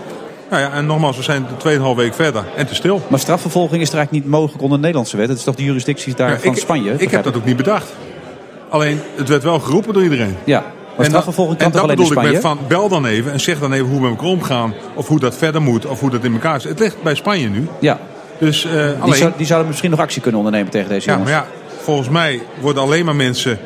Nou 0.51 0.63
ja, 0.63 0.71
en 0.73 0.87
nogmaals, 0.87 1.17
we 1.17 1.23
zijn 1.23 1.47
2,5 1.69 1.83
week 1.97 2.15
verder 2.15 2.45
en 2.57 2.67
te 2.67 2.75
stil. 2.75 3.03
Maar 3.09 3.19
strafvervolging 3.19 3.83
is 3.83 3.89
er 3.89 3.95
eigenlijk 3.97 4.25
niet 4.25 4.35
mogelijk 4.35 4.63
onder 4.63 4.77
de 4.77 4.83
Nederlandse 4.83 5.17
wet. 5.17 5.29
Het 5.29 5.39
is 5.39 5.45
toch 5.45 5.55
de 5.55 5.65
jurisdictie 5.65 6.15
daar 6.15 6.31
Ja, 6.31 6.39
van 6.39 6.53
ik, 6.53 6.59
Spanje? 6.59 6.95
Ik 6.99 7.11
heb 7.11 7.25
dat 7.25 7.37
ook 7.37 7.45
niet 7.45 7.57
bedacht. 7.57 7.93
Alleen, 8.69 9.01
het 9.17 9.29
werd 9.29 9.43
wel 9.43 9.59
geroepen 9.61 9.93
door 9.95 10.03
iedereen. 10.03 10.37
Ja, 10.45 10.65
maar 10.97 11.07
strafvervolging 11.07 11.57
kan 11.59 11.67
en 11.67 11.73
toch 11.73 11.81
dat 11.87 11.97
bedoel 11.97 12.13
ik 12.25 12.33
met 12.33 12.41
van, 12.41 12.59
bel 12.69 12.89
dan 12.89 13.07
even 13.07 13.33
en 13.33 13.41
zeg 13.41 13.59
dan 13.59 13.73
even 13.73 13.87
hoe 13.87 13.95
we 13.95 14.01
met 14.03 14.11
elkaar 14.11 14.27
omgaan. 14.27 14.75
Of 14.95 15.09
hoe 15.09 15.19
dat 15.21 15.37
verder 15.37 15.63
moet, 15.63 15.87
of 15.87 16.01
hoe 16.01 16.11
dat 16.11 16.25
in 16.25 16.33
elkaar 16.33 16.61
zit. 16.61 16.71
Het 16.71 16.79
ligt 16.79 17.03
bij 17.03 17.15
Spanje 17.15 17.49
nu. 17.49 17.69
Ja. 17.79 17.99
Dus, 18.39 18.65
eh, 18.65 18.73
Die, 18.73 18.83
alleen, 19.01 19.15
zou- 19.15 19.33
die 19.37 19.47
zouden 19.47 19.69
misschien 19.69 19.91
nog 19.91 20.01
actie 20.01 20.21
kunnen 20.23 20.41
ondernemen 20.41 20.71
tegen 20.71 20.89
deze 20.89 21.07
ja, 21.09 21.13
jongens. 21.17 21.31
maar 21.33 21.41
ja, 21.41 21.47
volgens 21.83 22.09
mij 22.09 22.43
worden 22.61 22.83
alleen 22.83 23.05
maar 23.05 23.17
mensen 23.17 23.59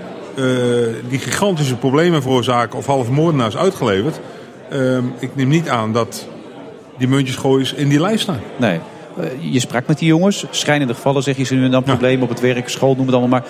die 1.08 1.18
gigantische 1.18 1.76
problemen 1.76 2.22
veroorzaken 2.22 2.78
of 2.78 2.86
halve 2.86 3.12
moordenaars 3.12 3.56
uitgeleverd. 3.56 4.20
Ehm, 4.70 5.04
ik 5.18 5.36
neem 5.36 5.48
niet 5.48 5.68
aan 5.68 5.92
dat 5.92 6.26
die 6.98 7.08
muntjesgooiers 7.08 7.72
in 7.72 7.88
die 7.88 8.00
lijst 8.00 8.22
staan. 8.22 8.40
Nee. 8.56 8.80
Eh, 9.20 9.24
je 9.52 9.60
sprak 9.60 9.86
met 9.86 9.98
die 9.98 10.08
jongens. 10.08 10.44
Schrijnende 10.50 10.94
gevallen 10.94 11.22
zeg 11.22 11.36
je 11.36 11.44
ze 11.44 11.54
nu 11.54 11.64
en 11.64 11.70
dan 11.70 11.82
problemen 11.82 12.22
op 12.22 12.28
het 12.28 12.40
werk, 12.40 12.68
school, 12.68 12.94
noem 12.94 13.06
het 13.06 13.14
allemaal 13.14 13.40
maar. 13.40 13.48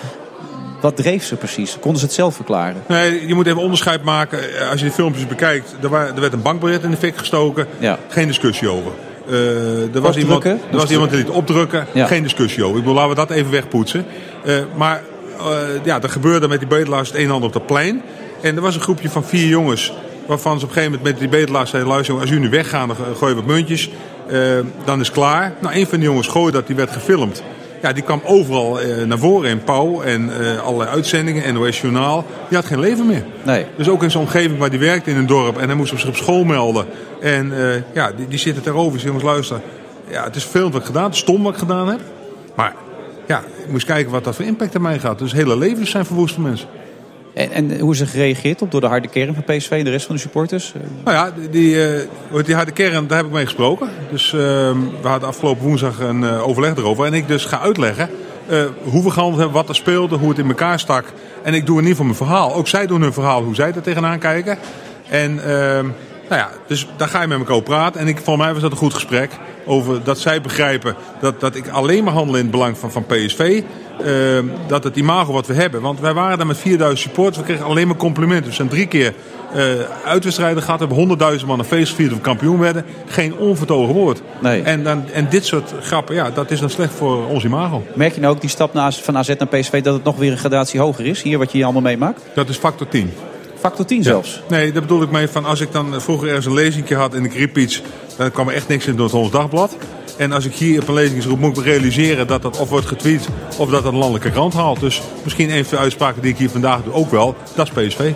Wat 0.81 0.95
dreef 0.95 1.23
ze 1.23 1.35
precies? 1.35 1.77
Konden 1.79 1.99
ze 1.99 2.05
het 2.05 2.15
zelf 2.15 2.35
verklaren? 2.35 2.81
Nee, 2.87 3.27
je 3.27 3.33
moet 3.35 3.47
even 3.47 3.61
onderscheid 3.61 4.03
maken. 4.03 4.59
Eh, 4.59 4.69
Als 4.69 4.79
je 4.79 4.85
de 4.85 4.91
filmpjes 4.91 5.27
bekijkt, 5.27 5.75
er, 5.81 5.93
er 5.93 6.21
werd 6.21 6.33
een 6.33 6.41
bankbiljet 6.41 6.83
in 6.83 6.91
de 6.91 6.97
fik 6.97 7.17
gestoken. 7.17 7.67
Ja. 7.79 7.99
Geen 8.07 8.27
discussie 8.27 8.67
over. 8.67 8.91
Eh, 9.29 9.95
er 9.95 10.01
was 10.01 10.17
iemand, 10.17 10.45
er 10.45 10.57
was 10.71 10.91
iemand 10.91 11.09
die 11.09 11.19
liet 11.19 11.29
opdrukken. 11.29 11.85
Ja. 11.93 12.05
Geen 12.05 12.23
discussie 12.23 12.63
over. 12.63 12.77
Ik 12.77 12.83
bedoel, 12.83 12.95
laten 12.95 13.09
we 13.09 13.15
dat 13.15 13.29
even 13.29 13.51
wegpoetsen. 13.51 14.05
Eh, 14.43 14.55
maar 14.75 14.95
eh, 14.95 15.01
ja, 15.83 16.01
er 16.01 16.09
gebeurde 16.09 16.47
met 16.47 16.59
die 16.59 16.67
bedelaars 16.67 17.09
het 17.09 17.17
een 17.17 17.25
en 17.25 17.31
ander 17.31 17.47
op 17.47 17.53
dat 17.53 17.65
plein. 17.65 18.01
En 18.41 18.55
er 18.55 18.61
was 18.61 18.75
een 18.75 18.81
groepje 18.81 19.09
van 19.09 19.23
vier 19.23 19.47
jongens. 19.47 19.93
Waarvan 20.25 20.59
ze 20.59 20.65
op 20.65 20.69
een 20.69 20.75
gegeven 20.75 20.97
moment 20.97 21.19
met 21.19 21.29
die 21.31 21.39
bedelaars 21.39 21.69
zeiden... 21.69 21.91
luister, 21.91 22.19
als 22.19 22.29
jullie 22.29 22.43
nu 22.43 22.49
weggaan, 22.49 22.87
dan 22.87 22.97
gooi 23.17 23.31
je 23.31 23.35
wat 23.35 23.45
muntjes. 23.45 23.89
Eh, 24.27 24.39
dan 24.85 24.99
is 24.99 25.07
het 25.07 25.15
klaar. 25.15 25.53
Nou, 25.59 25.75
een 25.75 25.87
van 25.87 25.99
die 25.99 26.07
jongens 26.07 26.27
gooide 26.27 26.51
dat, 26.51 26.67
die 26.67 26.75
werd 26.75 26.91
gefilmd. 26.91 27.43
Ja, 27.81 27.93
die 27.93 28.03
kwam 28.03 28.21
overal 28.25 28.79
eh, 28.79 29.05
naar 29.05 29.17
voren 29.17 29.49
in 29.49 29.63
Pauw 29.63 30.01
en 30.01 30.29
eh, 30.39 30.61
allerlei 30.61 30.89
uitzendingen, 30.89 31.53
NOS 31.53 31.81
Journaal. 31.81 32.25
Die 32.47 32.57
had 32.57 32.65
geen 32.65 32.79
leven 32.79 33.05
meer. 33.05 33.23
Nee. 33.43 33.65
Dus 33.75 33.89
ook 33.89 34.03
in 34.03 34.11
zijn 34.11 34.23
omgeving 34.23 34.59
waar 34.59 34.69
die 34.69 34.79
werkte 34.79 35.09
in 35.09 35.17
een 35.17 35.25
dorp 35.25 35.57
en 35.57 35.67
hij 35.67 35.75
moest 35.75 35.99
zich 35.99 36.07
op 36.07 36.15
school 36.15 36.43
melden. 36.43 36.85
En 37.21 37.51
eh, 37.57 37.81
ja, 37.93 38.11
die, 38.11 38.27
die 38.27 38.39
zitten 38.39 38.63
daarover. 38.63 38.93
Dus 38.93 39.03
jongens, 39.03 39.23
luister. 39.23 39.61
Ja, 40.09 40.23
het 40.23 40.35
is 40.35 40.43
veel 40.43 40.71
wat 40.71 40.81
ik 40.81 40.87
gedaan, 40.87 41.03
het 41.03 41.13
is 41.13 41.19
stom 41.19 41.43
wat 41.43 41.53
ik 41.53 41.59
gedaan 41.59 41.87
heb. 41.87 41.99
Maar 42.55 42.73
ja, 43.29 43.43
ik 43.63 43.71
moest 43.71 43.85
kijken 43.85 44.11
wat 44.11 44.23
dat 44.23 44.35
voor 44.35 44.45
impact 44.45 44.75
aan 44.75 44.81
mij 44.81 44.99
gaat. 44.99 45.19
Dus 45.19 45.31
hele 45.31 45.57
levens 45.57 45.89
zijn 45.89 46.05
verwoest 46.05 46.33
voor 46.33 46.43
mensen. 46.43 46.67
En, 47.33 47.51
en 47.51 47.79
hoe 47.79 47.93
is 47.93 47.99
er 47.99 48.07
gereageerd 48.07 48.61
op 48.61 48.71
door 48.71 48.81
de 48.81 48.87
harde 48.87 49.07
kern 49.07 49.33
van 49.33 49.43
PSV 49.43 49.71
en 49.71 49.83
de 49.83 49.89
rest 49.89 50.05
van 50.05 50.15
de 50.15 50.21
supporters? 50.21 50.73
Nou 51.03 51.17
ja, 51.17 51.31
die, 51.31 51.49
die, 51.49 51.97
eh, 52.31 52.43
die 52.45 52.55
harde 52.55 52.71
kern, 52.71 53.07
daar 53.07 53.17
heb 53.17 53.25
ik 53.25 53.31
mee 53.31 53.45
gesproken. 53.45 53.89
Dus 54.11 54.33
eh, 54.33 54.39
we 55.01 55.07
hadden 55.07 55.29
afgelopen 55.29 55.63
woensdag 55.63 55.99
een 55.99 56.23
eh, 56.23 56.47
overleg 56.47 56.75
erover. 56.75 57.05
En 57.05 57.13
ik 57.13 57.27
dus 57.27 57.45
ga 57.45 57.59
uitleggen 57.59 58.09
hoe 58.83 59.03
we 59.03 59.09
gehandeld 59.09 59.41
hebben, 59.41 59.57
wat 59.57 59.69
er 59.69 59.75
speelde, 59.75 60.15
hoe 60.15 60.29
het 60.29 60.37
in 60.37 60.47
elkaar 60.47 60.79
stak. 60.79 61.05
En 61.43 61.53
ik 61.53 61.65
doe 61.65 61.77
in 61.77 61.87
ieder 61.87 61.97
geval 61.97 62.05
mijn 62.05 62.17
verhaal. 62.17 62.53
Ook 62.53 62.67
zij 62.67 62.87
doen 62.87 63.01
hun 63.01 63.13
verhaal, 63.13 63.43
hoe 63.43 63.55
zij 63.55 63.73
er 63.73 63.81
tegenaan 63.81 64.19
kijken. 64.19 64.57
En 65.09 65.43
ehm, 65.43 65.85
nou 66.29 66.41
ja, 66.41 66.49
dus 66.67 66.87
daar 66.97 67.07
ga 67.07 67.21
je 67.21 67.27
met 67.27 67.37
elkaar 67.37 67.53
over 67.53 67.67
praten. 67.67 68.01
En 68.01 68.07
ik, 68.07 68.15
volgens 68.15 68.45
mij 68.45 68.53
was 68.53 68.61
dat 68.61 68.71
een 68.71 68.77
goed 68.77 68.93
gesprek. 68.93 69.31
Over 69.69 70.03
dat 70.03 70.19
zij 70.19 70.41
begrijpen 70.41 70.95
dat, 71.21 71.39
dat 71.39 71.55
ik 71.55 71.67
alleen 71.67 72.03
maar 72.03 72.13
handel 72.13 72.35
in 72.35 72.41
het 72.41 72.51
belang 72.51 72.77
van, 72.77 72.91
van 72.91 73.05
PSV. 73.05 73.61
Ehm, 74.03 74.45
dat 74.67 74.83
het 74.83 74.95
imago 74.95 75.33
wat 75.33 75.47
we 75.47 75.53
hebben. 75.53 75.81
Want 75.81 75.99
wij 75.99 76.13
waren 76.13 76.37
daar 76.37 76.47
met 76.47 76.57
4000 76.57 76.99
supporters. 76.99 77.37
We 77.37 77.43
kregen 77.43 77.65
alleen 77.65 77.87
maar 77.87 77.95
complimenten. 77.95 78.49
We 78.49 78.55
zijn 78.55 78.67
drie 78.67 78.87
keer 78.87 79.13
eh, 79.53 79.63
uitwedstrijden 80.05 80.63
gehad. 80.63 80.79
We 80.79 80.85
hebben 80.85 81.17
100.000 81.39 81.45
man 81.45 81.59
een 81.59 81.65
feest 81.65 81.89
gevierd 81.89 82.13
of 82.13 82.21
kampioen 82.21 82.59
werden. 82.59 82.85
Geen 83.07 83.37
onvertogen 83.37 83.93
woord. 83.93 84.21
Nee. 84.41 84.61
En, 84.61 84.83
dan, 84.83 85.09
en 85.13 85.27
dit 85.29 85.45
soort 85.45 85.73
grappen, 85.81 86.15
ja, 86.15 86.29
dat 86.29 86.51
is 86.51 86.59
dan 86.59 86.69
slecht 86.69 86.93
voor 86.93 87.27
ons 87.27 87.43
imago. 87.43 87.83
Merk 87.95 88.13
je 88.13 88.21
nou 88.21 88.35
ook 88.35 88.41
die 88.41 88.49
stap 88.49 88.73
naar, 88.73 88.93
van 88.93 89.17
AZ 89.17 89.27
naar 89.37 89.47
PSV 89.47 89.83
dat 89.83 89.93
het 89.93 90.03
nog 90.03 90.17
weer 90.17 90.31
een 90.31 90.37
gradatie 90.37 90.79
hoger 90.79 91.05
is? 91.05 91.21
Hier 91.21 91.37
wat 91.37 91.51
je 91.51 91.55
hier 91.57 91.65
allemaal 91.65 91.81
meemaakt? 91.81 92.21
Dat 92.33 92.49
is 92.49 92.57
factor 92.57 92.87
10. 92.87 93.11
Factor 93.59 93.85
10 93.85 94.03
zelfs? 94.03 94.41
Nee, 94.49 94.71
daar 94.71 94.81
bedoel 94.81 95.01
ik 95.01 95.11
mee 95.11 95.27
van 95.27 95.45
als 95.45 95.61
ik 95.61 95.71
dan 95.71 96.01
vroeger 96.01 96.27
ergens 96.27 96.45
een 96.45 96.53
lezingje 96.53 96.95
had 96.95 97.13
in 97.13 97.23
de 97.23 97.29
Kripiets, 97.29 97.81
dan 98.19 98.31
kwam 98.31 98.47
er 98.47 98.53
echt 98.53 98.67
niks 98.67 98.85
in 98.85 98.95
door 98.95 99.05
het 99.05 99.15
ons 99.15 99.31
dagblad. 99.31 99.75
En 100.17 100.31
als 100.31 100.45
ik 100.45 100.53
hier 100.53 100.81
op 100.81 100.87
een 100.87 100.93
lezing 100.93 101.23
roep, 101.23 101.39
moet 101.39 101.49
ik 101.49 101.63
me 101.63 101.71
realiseren 101.71 102.27
dat 102.27 102.41
dat 102.41 102.59
of 102.59 102.69
wordt 102.69 102.85
getweet 102.85 103.27
of 103.57 103.69
dat 103.69 103.83
dat 103.83 103.93
een 103.93 103.97
landelijke 103.97 104.31
krant 104.31 104.53
haalt. 104.53 104.79
Dus 104.79 105.01
misschien 105.23 105.49
een 105.49 105.65
van 105.65 105.77
de 105.77 105.83
uitspraken 105.83 106.21
die 106.21 106.31
ik 106.31 106.37
hier 106.37 106.49
vandaag 106.49 106.83
doe 106.83 106.93
ook 106.93 107.11
wel, 107.11 107.35
dat 107.55 107.69
is 107.75 107.87
PSV. 107.87 108.11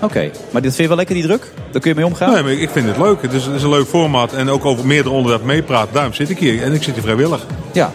Oké, 0.00 0.30
maar 0.50 0.62
dit 0.62 0.74
vind 0.74 0.76
je 0.76 0.88
wel 0.88 0.96
lekker 0.96 1.14
die 1.14 1.24
druk? 1.24 1.52
Daar 1.70 1.80
kun 1.80 1.90
je 1.90 1.96
mee 1.96 2.06
omgaan? 2.06 2.32
Nee, 2.32 2.42
maar 2.42 2.52
ik 2.52 2.70
vind 2.70 2.86
het 2.86 2.96
leuk. 2.96 3.22
Het 3.22 3.32
is, 3.32 3.44
het 3.44 3.54
is 3.54 3.62
een 3.62 3.68
leuk 3.68 3.86
format 3.86 4.32
en 4.32 4.48
ook 4.48 4.64
over 4.64 4.86
meerdere 4.86 5.14
onderwerpen 5.14 5.46
meepraten. 5.46 5.94
Daarom 5.94 6.12
zit 6.12 6.30
ik 6.30 6.38
hier 6.38 6.62
en 6.62 6.72
ik 6.72 6.82
zit 6.82 6.94
hier 6.94 7.02
vrijwillig. 7.02 7.46
Ja, 7.72 7.92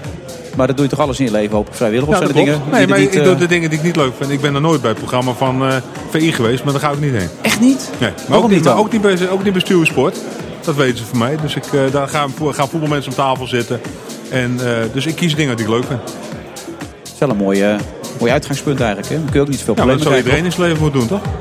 maar 0.55 0.67
dat 0.67 0.75
doe 0.75 0.85
je 0.85 0.91
toch 0.91 0.99
alles 0.99 1.19
in 1.19 1.25
je 1.25 1.31
leven 1.31 1.51
hopelijk 1.51 1.77
vrijwillig? 1.77 2.07
Of 2.07 2.13
Ja, 2.13 2.19
zijn 2.19 2.33
dingen 2.33 2.61
Nee, 2.71 2.87
maar 2.87 2.99
ik 2.99 3.11
doe 3.11 3.33
eh, 3.33 3.39
de 3.39 3.47
dingen 3.47 3.69
die 3.69 3.79
ik 3.79 3.85
niet 3.85 3.95
leuk 3.95 4.13
vind. 4.17 4.31
Ik 4.31 4.41
ben 4.41 4.55
er 4.55 4.61
nooit 4.61 4.81
bij 4.81 4.89
het 4.89 4.99
programma 4.99 5.31
van 5.31 5.65
eh, 5.67 5.75
VI 6.09 6.31
geweest, 6.31 6.63
maar 6.63 6.73
daar 6.73 6.81
ga 6.81 6.91
ik 6.91 6.99
niet 6.99 7.13
heen. 7.13 7.29
Echt 7.41 7.59
niet? 7.59 7.89
Nee, 7.99 8.09
maar 8.09 8.27
Waarom 8.27 8.45
ook 8.45 8.51
niet 8.51 8.63
maar 8.63 8.77
ook 8.77 8.91
niet 8.91 9.01
bij, 9.01 9.29
ook 9.29 9.43
niet 9.43 9.53
bij 9.53 9.61
stuursport. 9.61 10.19
Dat 10.63 10.75
weten 10.75 10.97
ze 10.97 11.05
van 11.05 11.17
mij. 11.17 11.37
Dus 11.41 11.55
ik, 11.55 11.65
eh, 11.65 11.91
daar 11.91 12.07
gaan, 12.07 12.33
gaan 12.51 12.69
voetbalmensen 12.69 13.11
om 13.11 13.17
tafel 13.17 13.47
zitten. 13.47 13.81
En, 14.29 14.59
eh, 14.59 14.75
dus 14.93 15.05
ik 15.05 15.15
kies 15.15 15.35
dingen 15.35 15.55
die 15.55 15.65
ik 15.65 15.71
leuk 15.71 15.85
vind. 15.85 15.99
Het 16.01 17.11
is 17.13 17.19
wel 17.19 17.29
een 17.29 17.35
mooi, 17.35 17.77
mooi 18.19 18.31
uitgangspunt 18.31 18.79
eigenlijk. 18.79 19.09
Hè? 19.09 19.15
Dan 19.15 19.25
kun 19.25 19.33
je 19.35 19.41
ook 19.41 19.47
niet 19.47 19.59
zoveel 19.59 19.75
Ja, 19.75 19.85
maar 19.85 19.95
problemen 19.95 20.23
dat 20.23 20.23
zou 20.25 20.35
iedereen 20.37 20.45
in 20.45 20.51
zijn 20.51 20.67
leven 20.67 20.81
moeten 20.81 20.99
doen, 20.99 21.19
toch? 21.19 21.31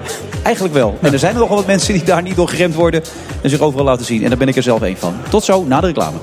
Eigenlijk 0.42 0.74
wel. 0.74 0.98
En 1.00 1.12
er 1.12 1.18
zijn 1.18 1.34
er 1.34 1.40
nogal 1.40 1.56
wat 1.56 1.66
mensen 1.66 1.94
die 1.94 2.02
daar 2.02 2.22
niet 2.22 2.36
door 2.36 2.48
geremd 2.48 2.74
worden 2.74 3.02
en 3.40 3.50
zich 3.50 3.60
overal 3.60 3.84
laten 3.84 4.06
zien. 4.06 4.22
En 4.22 4.28
daar 4.28 4.38
ben 4.38 4.48
ik 4.48 4.56
er 4.56 4.62
zelf 4.62 4.82
één 4.82 4.96
van. 4.96 5.14
Tot 5.28 5.44
zo, 5.44 5.64
na 5.64 5.80
de 5.80 5.86
reclame. 5.86 6.16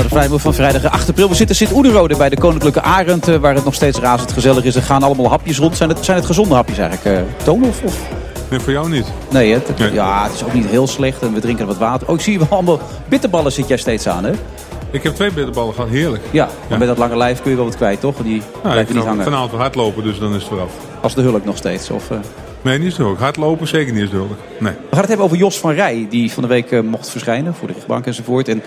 Naar 0.00 0.08
de 0.08 0.16
vrijdag 0.16 0.40
van 0.40 0.54
vrijdag 0.54 0.84
8 0.84 1.08
april. 1.08 1.28
We 1.28 1.34
zitten 1.34 1.56
Sint 1.56 1.72
Oederode 1.72 2.16
bij 2.16 2.28
de 2.28 2.38
Koninklijke 2.38 2.82
Arend, 2.82 3.28
eh, 3.28 3.36
waar 3.36 3.54
het 3.54 3.64
nog 3.64 3.74
steeds 3.74 3.98
razend 3.98 4.32
gezellig 4.32 4.64
is. 4.64 4.74
Er 4.74 4.82
gaan 4.82 5.02
allemaal 5.02 5.28
hapjes 5.28 5.58
rond. 5.58 5.76
Zijn 5.76 5.88
het, 5.88 6.04
zijn 6.04 6.16
het 6.16 6.26
gezonde 6.26 6.54
hapjes 6.54 6.78
eigenlijk, 6.78 7.18
eh 7.18 7.44
Toon? 7.44 7.64
Of, 7.64 7.82
of? 7.82 7.98
Nee, 8.50 8.60
voor 8.60 8.72
jou 8.72 8.88
niet. 8.88 9.06
Nee, 9.30 9.52
het, 9.52 9.92
ja, 9.92 10.22
het 10.22 10.34
is 10.34 10.44
ook 10.44 10.52
niet 10.52 10.66
heel 10.66 10.86
slecht 10.86 11.22
en 11.22 11.34
we 11.34 11.40
drinken 11.40 11.66
wat 11.66 11.78
water. 11.78 12.08
Oh, 12.08 12.14
ik 12.14 12.20
zie 12.20 12.38
wel 12.38 12.48
allemaal 12.50 12.80
bitterballen 13.08 13.52
zit 13.52 13.68
jij 13.68 13.76
steeds 13.76 14.08
aan, 14.08 14.24
hè? 14.24 14.32
Ik 14.90 15.02
heb 15.02 15.14
twee 15.14 15.32
bitterballen 15.32 15.74
gehad, 15.74 15.90
heerlijk. 15.90 16.22
Ja, 16.30 16.48
maar 16.68 16.78
met 16.78 16.88
dat 16.88 16.98
lange 16.98 17.16
lijf 17.16 17.42
kun 17.42 17.50
je 17.50 17.56
wel 17.56 17.66
wat 17.66 17.76
kwijt, 17.76 18.00
toch? 18.00 18.16
Die 18.16 18.36
ik 18.36 18.42
blijven 18.62 18.94
niet 18.94 19.04
hangen. 19.04 19.24
vanavond 19.24 19.52
hardlopen, 19.52 20.04
dus 20.04 20.18
dan 20.18 20.28
is 20.28 20.34
het 20.34 20.44
vooraf. 20.44 20.72
Als 21.00 21.14
de 21.14 21.22
hulk 21.22 21.44
nog 21.44 21.56
steeds. 21.56 21.90
Of, 21.90 22.10
eh. 22.10 22.16
Nee, 22.62 22.78
niet 22.78 22.92
zo. 22.92 23.16
Hardlopen 23.18 23.68
zeker 23.68 23.92
niet 23.92 24.10
duidelijk. 24.10 24.40
Nee. 24.58 24.72
We 24.72 24.88
gaan 24.90 24.98
het 24.98 25.08
hebben 25.08 25.26
over 25.26 25.36
Jos 25.36 25.58
van 25.58 25.72
Rij, 25.72 26.06
die 26.10 26.32
van 26.32 26.42
de 26.42 26.48
week 26.48 26.82
mocht 26.82 27.10
verschijnen 27.10 27.54
voor 27.54 27.68
de 27.68 27.74
rechtbank 27.74 28.06
enzovoort. 28.06 28.48
En 28.48 28.62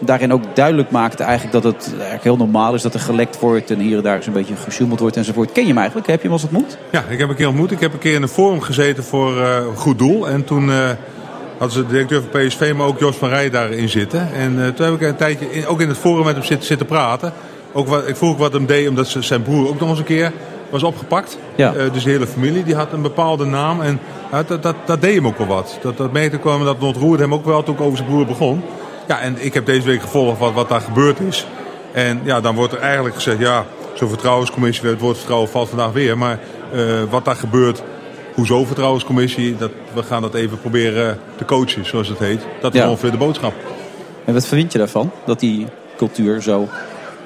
daarin 0.00 0.32
ook 0.32 0.42
duidelijk 0.54 0.90
maakte 0.90 1.22
eigenlijk 1.22 1.52
dat 1.62 1.72
het 1.74 1.92
eigenlijk 1.94 2.22
heel 2.22 2.36
normaal 2.36 2.74
is 2.74 2.82
dat 2.82 2.94
er 2.94 3.00
gelekt 3.00 3.40
wordt 3.40 3.70
en 3.70 3.78
hier 3.78 3.96
en 3.96 4.02
daar 4.02 4.16
eens 4.16 4.26
een 4.26 4.32
beetje 4.32 4.56
gesjoemeld 4.56 5.00
wordt 5.00 5.16
enzovoort. 5.16 5.52
Ken 5.52 5.62
je 5.62 5.68
hem 5.68 5.78
eigenlijk? 5.78 6.06
Heb 6.08 6.16
je 6.22 6.22
hem 6.28 6.32
eens 6.32 6.42
ontmoet? 6.42 6.78
Ja, 6.90 7.04
ik 7.08 7.18
heb 7.18 7.28
een 7.28 7.34
keer 7.34 7.48
ontmoet. 7.48 7.70
Ik 7.70 7.80
heb 7.80 7.92
een 7.92 7.98
keer 7.98 8.14
in 8.14 8.22
een 8.22 8.28
forum 8.28 8.60
gezeten 8.60 9.04
voor 9.04 9.36
een 9.40 9.76
goed 9.76 9.98
doel. 9.98 10.28
En 10.28 10.44
toen 10.44 10.70
eh, 10.70 10.76
hadden 11.58 11.76
ze 11.76 11.82
de 11.86 11.92
directeur 11.92 12.22
van 12.30 12.40
PSV, 12.46 12.72
maar 12.76 12.86
ook 12.86 12.98
Jos 12.98 13.16
van 13.16 13.28
Rij 13.28 13.50
daarin 13.50 13.88
zitten. 13.88 14.32
En 14.34 14.64
eh, 14.64 14.68
toen 14.68 14.86
heb 14.86 14.94
ik 14.94 15.00
een 15.08 15.16
tijdje 15.16 15.50
in- 15.52 15.66
ook 15.66 15.80
in 15.80 15.88
het 15.88 15.98
forum 15.98 16.24
met 16.24 16.34
hem 16.34 16.44
zitten, 16.44 16.66
zitten 16.66 16.86
praten. 16.86 17.32
Ook 17.72 17.88
wat, 17.88 18.08
ik 18.08 18.16
vroeg 18.16 18.36
wat 18.36 18.52
hem 18.52 18.66
deed, 18.66 18.88
omdat 18.88 19.16
zijn 19.20 19.42
broer 19.42 19.68
ook 19.68 19.80
nog 19.80 19.88
eens 19.88 19.98
een 19.98 20.04
keer 20.04 20.32
was 20.70 20.82
opgepakt. 20.82 21.38
Ja. 21.54 21.72
Dus 21.92 22.04
de 22.04 22.10
hele 22.10 22.26
familie 22.26 22.64
die 22.64 22.74
had 22.74 22.92
een 22.92 23.02
bepaalde 23.02 23.44
naam. 23.44 23.80
En 23.80 24.00
ja, 24.32 24.42
dat, 24.42 24.62
dat, 24.62 24.74
dat 24.84 25.00
deed 25.00 25.14
hem 25.14 25.26
ook 25.26 25.38
wel 25.38 25.46
wat. 25.46 25.78
Dat, 25.82 25.96
dat 25.96 26.12
merkte 26.12 26.38
kwam 26.38 26.64
dat 26.64 26.76
ontroerde 26.80 27.22
hem 27.22 27.34
ook 27.34 27.44
wel 27.44 27.62
toen 27.62 27.74
ik 27.74 27.80
over 27.80 27.96
zijn 27.96 28.08
broer 28.08 28.26
begon. 28.26 28.62
Ja, 29.08 29.20
en 29.20 29.36
ik 29.44 29.54
heb 29.54 29.66
deze 29.66 29.86
week 29.86 30.00
gevolgd 30.02 30.38
wat, 30.38 30.52
wat 30.52 30.68
daar 30.68 30.80
gebeurd 30.80 31.20
is. 31.20 31.46
En 31.92 32.20
ja, 32.24 32.40
dan 32.40 32.54
wordt 32.54 32.72
er 32.72 32.78
eigenlijk 32.80 33.14
gezegd, 33.14 33.38
ja, 33.38 33.64
zo'n 33.94 34.08
vertrouwenscommissie, 34.08 34.88
het 34.88 35.00
woord 35.00 35.16
vertrouwen 35.16 35.48
valt 35.48 35.68
vandaag 35.68 35.92
weer. 35.92 36.18
Maar 36.18 36.38
eh, 36.72 36.80
wat 37.10 37.24
daar 37.24 37.36
gebeurt, 37.36 37.82
hoezo 38.34 38.64
vertrouwenscommissie, 38.64 39.56
dat, 39.56 39.70
we 39.94 40.02
gaan 40.02 40.22
dat 40.22 40.34
even 40.34 40.60
proberen 40.60 41.18
te 41.36 41.44
coachen, 41.44 41.86
zoals 41.86 42.08
het 42.08 42.18
heet. 42.18 42.40
Dat 42.60 42.74
is 42.74 42.80
Ja. 42.80 42.88
ongeveer 42.88 43.10
de 43.10 43.16
boodschap. 43.16 43.52
En 44.24 44.34
wat 44.34 44.46
vind 44.46 44.72
je 44.72 44.78
daarvan? 44.78 45.10
Dat 45.26 45.40
die 45.40 45.66
cultuur 45.96 46.42
zo... 46.42 46.68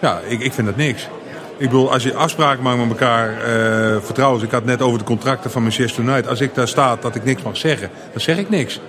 Ja, 0.00 0.20
ik, 0.28 0.40
ik 0.40 0.52
vind 0.52 0.66
dat 0.66 0.76
niks. 0.76 1.08
Ik 1.56 1.68
bedoel, 1.68 1.92
als 1.92 2.02
je 2.02 2.14
afspraken 2.14 2.62
maakt 2.62 2.78
met 2.78 2.88
elkaar, 2.88 3.28
eh 3.30 3.96
vertrouwens. 4.04 4.44
Ik 4.44 4.50
had 4.50 4.64
net 4.64 4.82
over 4.82 4.98
de 4.98 5.04
contracten 5.04 5.50
van 5.50 5.62
Manchester 5.62 6.02
United. 6.04 6.28
Als 6.28 6.40
ik 6.40 6.54
daar 6.54 6.68
sta 6.68 6.96
dat 7.00 7.14
ik 7.14 7.24
niks 7.24 7.42
mag 7.42 7.56
zeggen, 7.56 7.90
dan 8.12 8.20
zeg 8.20 8.38
ik 8.38 8.50
niks. 8.50 8.80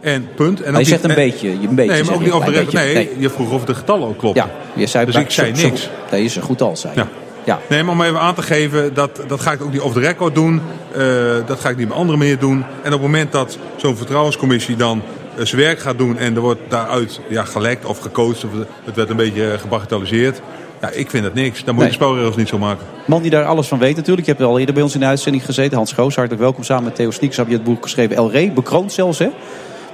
En 0.00 0.28
punt. 0.34 0.62
En 0.62 0.72
Maar 0.72 0.80
je 0.80 0.86
zegt 0.86 1.04
een 1.04 1.10
en- 1.10 1.16
beetje, 1.16 1.60
je- 1.60 1.68
een 1.68 1.74
beetje 1.74 1.92
Nee, 1.92 2.04
maar 2.04 2.14
ook 2.14 2.20
niet 2.20 2.30
over 2.32 2.52
de 2.52 2.58
beetje. 2.58 2.78
Nee, 2.78 2.94
Nee. 2.94 3.10
je 3.18 3.30
vroeg 3.30 3.50
of 3.52 3.64
de 3.64 3.74
getallen 3.74 4.08
ook 4.08 4.18
kloppen. 4.18 4.42
Ja, 4.42 4.50
je 4.80 4.86
zei 4.86 5.06
dus 5.06 5.14
ik 5.14 5.30
zei 5.30 5.54
zo- 5.56 5.66
niks. 5.66 5.88
Nee, 6.10 6.24
is 6.24 6.36
een 6.36 6.42
goed 6.42 6.62
al, 6.62 6.76
zei. 6.76 6.92
Ja. 6.96 7.08
Ja. 7.44 7.58
Nee, 7.68 7.82
maar 7.82 7.94
om 7.94 8.02
even 8.02 8.20
aan 8.20 8.34
te 8.34 8.42
geven, 8.42 8.94
dat, 8.94 9.22
dat 9.26 9.40
ga 9.40 9.52
ik 9.52 9.62
ook 9.62 9.72
niet 9.72 9.80
over 9.80 10.00
de 10.00 10.06
record 10.06 10.34
doen. 10.34 10.60
Eh, 10.92 11.02
dat 11.46 11.60
ga 11.60 11.68
ik 11.68 11.76
niet 11.76 11.86
op 11.86 11.92
een 11.92 11.98
andere 11.98 12.18
manier 12.18 12.38
doen. 12.38 12.56
En 12.82 12.86
op 12.86 12.92
het 12.92 13.00
moment 13.00 13.32
dat 13.32 13.58
zo'n 13.76 13.96
vertrouwenscommissie 13.96 14.76
dan 14.76 15.02
eh, 15.36 15.44
zijn 15.44 15.60
werk 15.62 15.78
gaat 15.78 15.98
doen... 15.98 16.18
en 16.18 16.34
er 16.34 16.40
wordt 16.40 16.60
daaruit 16.68 17.20
ja, 17.28 17.44
gelekt 17.44 17.84
of 17.84 17.98
gecoacht... 17.98 18.44
of 18.44 18.50
het 18.84 18.96
werd 18.96 19.10
een 19.10 19.16
beetje 19.16 19.50
eh, 19.52 19.58
gebagatelliseerd... 19.58 20.40
Ja, 20.80 20.90
ik 20.90 21.10
vind 21.10 21.22
dat 21.24 21.34
niks. 21.34 21.64
Dan 21.64 21.74
moet 21.74 21.84
je 21.84 21.90
Nee. 21.90 21.98
de 21.98 22.04
spelregels 22.04 22.36
niet 22.36 22.48
zo 22.48 22.58
maken. 22.58 22.86
Man 23.04 23.22
die 23.22 23.30
daar 23.30 23.44
alles 23.44 23.68
van 23.68 23.78
weet 23.78 23.96
natuurlijk. 23.96 24.26
Je 24.26 24.32
hebt 24.32 24.44
al 24.44 24.58
eerder 24.58 24.74
bij 24.74 24.82
ons 24.82 24.94
in 24.94 25.00
de 25.00 25.06
uitzending 25.06 25.44
gezeten. 25.44 25.76
Hans 25.76 25.92
Goos, 25.92 26.14
hartelijk 26.14 26.42
welkom. 26.42 26.64
Samen 26.64 26.84
met 26.84 26.94
Theo 26.94 27.10
Snieks 27.10 27.36
heb 27.36 27.46
je 27.48 27.52
het 27.52 27.64
boek 27.64 27.82
geschreven. 27.82 28.16
El 28.16 28.30
Rey, 28.30 28.52
bekroond 28.52 28.92
zelfs 28.92 29.18
hè? 29.18 29.28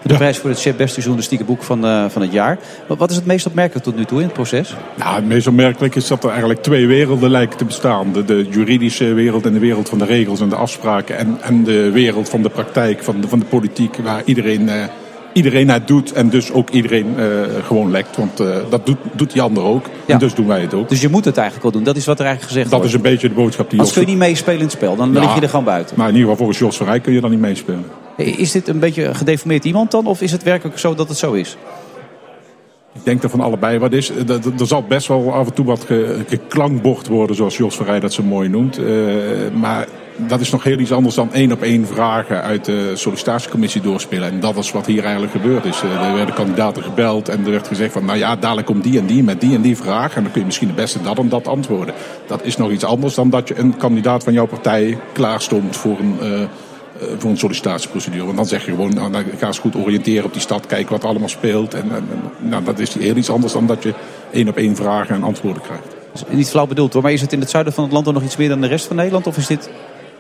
De 0.07 0.15
prijs 0.15 0.39
voor 0.39 0.51
het 0.51 0.61
chef 0.61 0.77
beste 0.77 0.99
journalistieke 1.01 1.45
boek 1.45 1.63
van, 1.63 1.85
eh, 1.87 2.05
van 2.09 2.23
het 2.23 2.33
jaar. 2.33 2.59
Wat, 2.87 2.99
wat 2.99 3.11
is 3.11 3.17
het 3.17 3.27
meest 3.27 3.47
opmerkelijk 3.47 3.85
tot 3.85 3.97
nu 3.97 4.05
toe 4.05 4.19
in 4.19 4.25
het 4.25 4.33
proces? 4.33 4.75
Nou, 4.95 5.15
het 5.15 5.27
meest 5.27 5.47
opmerkelijk 5.47 5.95
is 5.95 6.07
dat 6.07 6.25
er 6.25 6.31
eigenlijk 6.31 6.63
twee 6.63 6.87
werelden 6.87 7.31
lijken 7.31 7.57
te 7.59 7.65
bestaan. 7.65 8.13
De, 8.13 8.25
de 8.25 8.47
juridische 8.51 9.05
wereld 9.13 9.47
en 9.47 9.53
de 9.53 9.59
wereld 9.59 9.89
van 9.89 9.99
de 9.99 10.05
regels 10.05 10.41
en 10.41 10.49
de 10.49 10.55
afspraken. 10.57 11.17
En, 11.19 11.37
en 11.41 11.65
de 11.65 11.91
wereld 11.91 12.29
van 12.29 12.43
de 12.43 12.49
praktijk, 12.49 13.03
van 13.03 13.21
de, 13.21 13.29
van 13.29 13.39
de 13.39 13.45
politiek, 13.45 13.97
waar 13.97 14.23
iedereen, 14.25 14.69
eh, 14.69 14.85
iedereen 15.33 15.71
het 15.71 15.87
doet. 15.89 16.13
En 16.13 16.29
dus 16.29 16.53
ook 16.53 16.71
iedereen 16.71 17.15
eh, 17.19 17.25
gewoon 17.67 17.91
lekt. 17.91 18.17
Want 18.17 18.37
dat 18.71 18.87
doet, 18.87 18.99
doet 19.13 19.33
die 19.33 19.43
ander 19.43 19.63
ook. 19.63 19.87
En 20.07 20.19
dus 20.19 20.35
doen 20.35 20.47
wij 20.47 20.61
het 20.61 20.75
ook. 20.75 20.89
Dus 20.89 21.01
je 21.01 21.09
moet 21.09 21.25
het 21.25 21.37
eigenlijk 21.37 21.63
wel 21.63 21.73
doen. 21.73 21.85
Dat 21.85 21.97
is 21.97 22.07
wat 22.07 22.19
er 22.19 22.25
eigenlijk 22.27 22.53
gezegd 22.55 22.71
Dat 22.71 22.81
wordt. 22.81 22.95
is 22.97 23.03
een 23.05 23.11
beetje 23.13 23.29
de 23.29 23.35
boodschap 23.35 23.71
die 23.71 23.81
Als 23.81 23.93
kun 23.93 24.01
je 24.01 24.07
niet 24.07 24.17
meespelen 24.17 24.57
in 24.59 24.65
het 24.65 24.73
spel, 24.73 24.97
dan 24.97 25.13
Ja. 25.13 25.21
lig 25.21 25.35
je 25.35 25.41
er 25.41 25.49
gewoon 25.49 25.65
buiten. 25.65 25.97
Maar 25.99 26.09
in 26.09 26.15
ieder 26.15 26.31
geval 26.31 26.45
volgens 26.45 26.59
Jos 26.59 26.77
Verrij 26.77 27.01
kun 27.01 27.13
je 27.13 27.21
dan 27.21 27.31
niet 27.31 27.41
meespelen. 27.41 27.85
Is 28.17 28.51
dit 28.53 28.69
een 28.69 28.79
beetje 28.79 29.05
een 29.05 29.15
gedeformeerd 29.15 29.65
iemand 29.65 29.91
dan? 29.91 30.07
Of 30.07 30.21
is 30.21 30.33
het 30.33 30.43
werkelijk 30.43 30.79
zo 30.79 30.95
dat 30.95 31.09
het 31.09 31.19
zo 31.19 31.33
is? 31.33 31.57
Ik 32.93 33.05
denk 33.05 33.23
er 33.23 33.31
van 33.31 33.41
allebei 33.41 33.79
wat 33.79 33.93
is. 33.93 34.11
Er- 34.11 34.41
zal 34.67 34.83
best 34.83 35.07
wel 35.09 35.33
af 35.33 35.47
en 35.47 35.55
toe 35.55 35.65
wat 35.65 35.85
ge- 35.85 36.25
geklankbord 36.29 37.07
worden, 37.07 37.37
zoals 37.37 37.57
Jos 37.57 37.77
Verrij 37.77 38.01
dat 38.01 38.13
zo 38.13 38.23
mooi 38.23 38.49
noemt. 38.49 38.79
Eh, 38.79 38.85
maar 39.55 39.87
dat 40.17 40.41
is 40.41 40.51
nog 40.51 40.65
heel 40.65 40.79
iets 40.79 40.93
anders 40.93 41.15
dan 41.15 41.33
één 41.33 41.53
op 41.53 41.63
één 41.63 41.87
vragen 41.87 42.43
uit 42.43 42.65
de 42.65 42.93
sollicitatiecommissie 42.95 43.81
doorspelen. 43.81 44.31
En 44.31 44.41
dat 44.41 44.57
is 44.57 44.73
wat 44.73 44.87
hier 44.87 45.03
eigenlijk 45.03 45.33
gebeurd 45.33 45.65
is. 45.65 45.83
Eh, 45.83 46.07
Er 46.09 46.15
werden 46.15 46.35
kandidaten 46.35 46.83
gebeld 46.83 47.29
en 47.29 47.45
er 47.45 47.51
werd 47.51 47.69
gezegd 47.69 47.93
van... 47.93 48.05
nou 48.05 48.19
ja, 48.19 48.37
dadelijk 48.37 48.67
komt 48.67 48.85
die 48.85 48.99
en 48.99 49.07
die 49.07 49.23
met 49.23 49.41
die 49.41 49.55
en 49.55 49.63
die 49.63 49.77
vraag... 49.77 50.17
en 50.17 50.23
dan 50.23 50.31
kun 50.33 50.41
je 50.41 50.47
misschien 50.47 50.69
het 50.69 50.77
beste 50.77 51.03
dat 51.03 51.19
en 51.19 51.29
dat 51.29 51.49
antwoorden. 51.49 51.95
Dat 52.27 52.41
is 52.45 52.57
nog 52.57 52.71
iets 52.71 52.85
anders 52.85 53.15
dan 53.15 53.31
dat 53.31 53.49
je 53.49 53.59
een 53.59 53.77
kandidaat 53.77 54.25
van 54.25 54.33
jouw 54.33 54.47
partij 54.47 54.99
klaarstond 55.13 55.77
voor 55.77 55.99
een... 55.99 56.17
eh, 56.21 56.41
voor 57.19 57.31
een 57.31 57.39
sollicitatieprocedure. 57.39 58.25
Want 58.25 58.37
dan 58.37 58.47
zeg 58.47 58.65
je 58.65 58.71
gewoon, 58.71 58.95
nou, 58.95 59.13
dan 59.13 59.25
ga 59.39 59.47
eens 59.47 59.59
goed 59.59 59.77
oriënteren 59.77 60.25
op 60.25 60.33
die 60.33 60.43
stad, 60.43 60.67
kijken 60.67 60.93
wat 60.93 61.03
er 61.03 61.09
allemaal 61.09 61.29
speelt. 61.29 61.75
En, 61.75 61.91
nou, 62.39 62.65
dat 62.65 62.79
is 62.79 62.95
heel 62.95 63.17
iets 63.17 63.31
anders 63.31 63.53
dan 63.53 63.67
dat 63.67 63.83
je 63.83 63.95
één 64.33 64.49
op 64.49 64.57
één 64.57 64.77
vragen 64.77 65.15
en 65.15 65.23
antwoorden 65.23 65.63
krijgt. 65.63 65.85
Niet 66.31 66.51
flauw 66.51 66.67
bedoeld 66.67 66.93
hoor, 66.93 67.03
maar 67.03 67.13
is 67.13 67.21
het 67.21 67.33
in 67.33 67.41
het 67.41 67.51
zuiden 67.51 67.73
van 67.73 67.85
het 67.85 67.93
land 67.93 68.05
dan 68.05 68.15
nog 68.15 68.23
iets 68.23 68.37
meer 68.37 68.49
dan 68.49 68.61
de 68.61 68.67
rest 68.67 68.87
van 68.87 68.97
Nederland? 68.97 69.27
Of 69.27 69.37
is 69.37 69.47
dit 69.47 69.71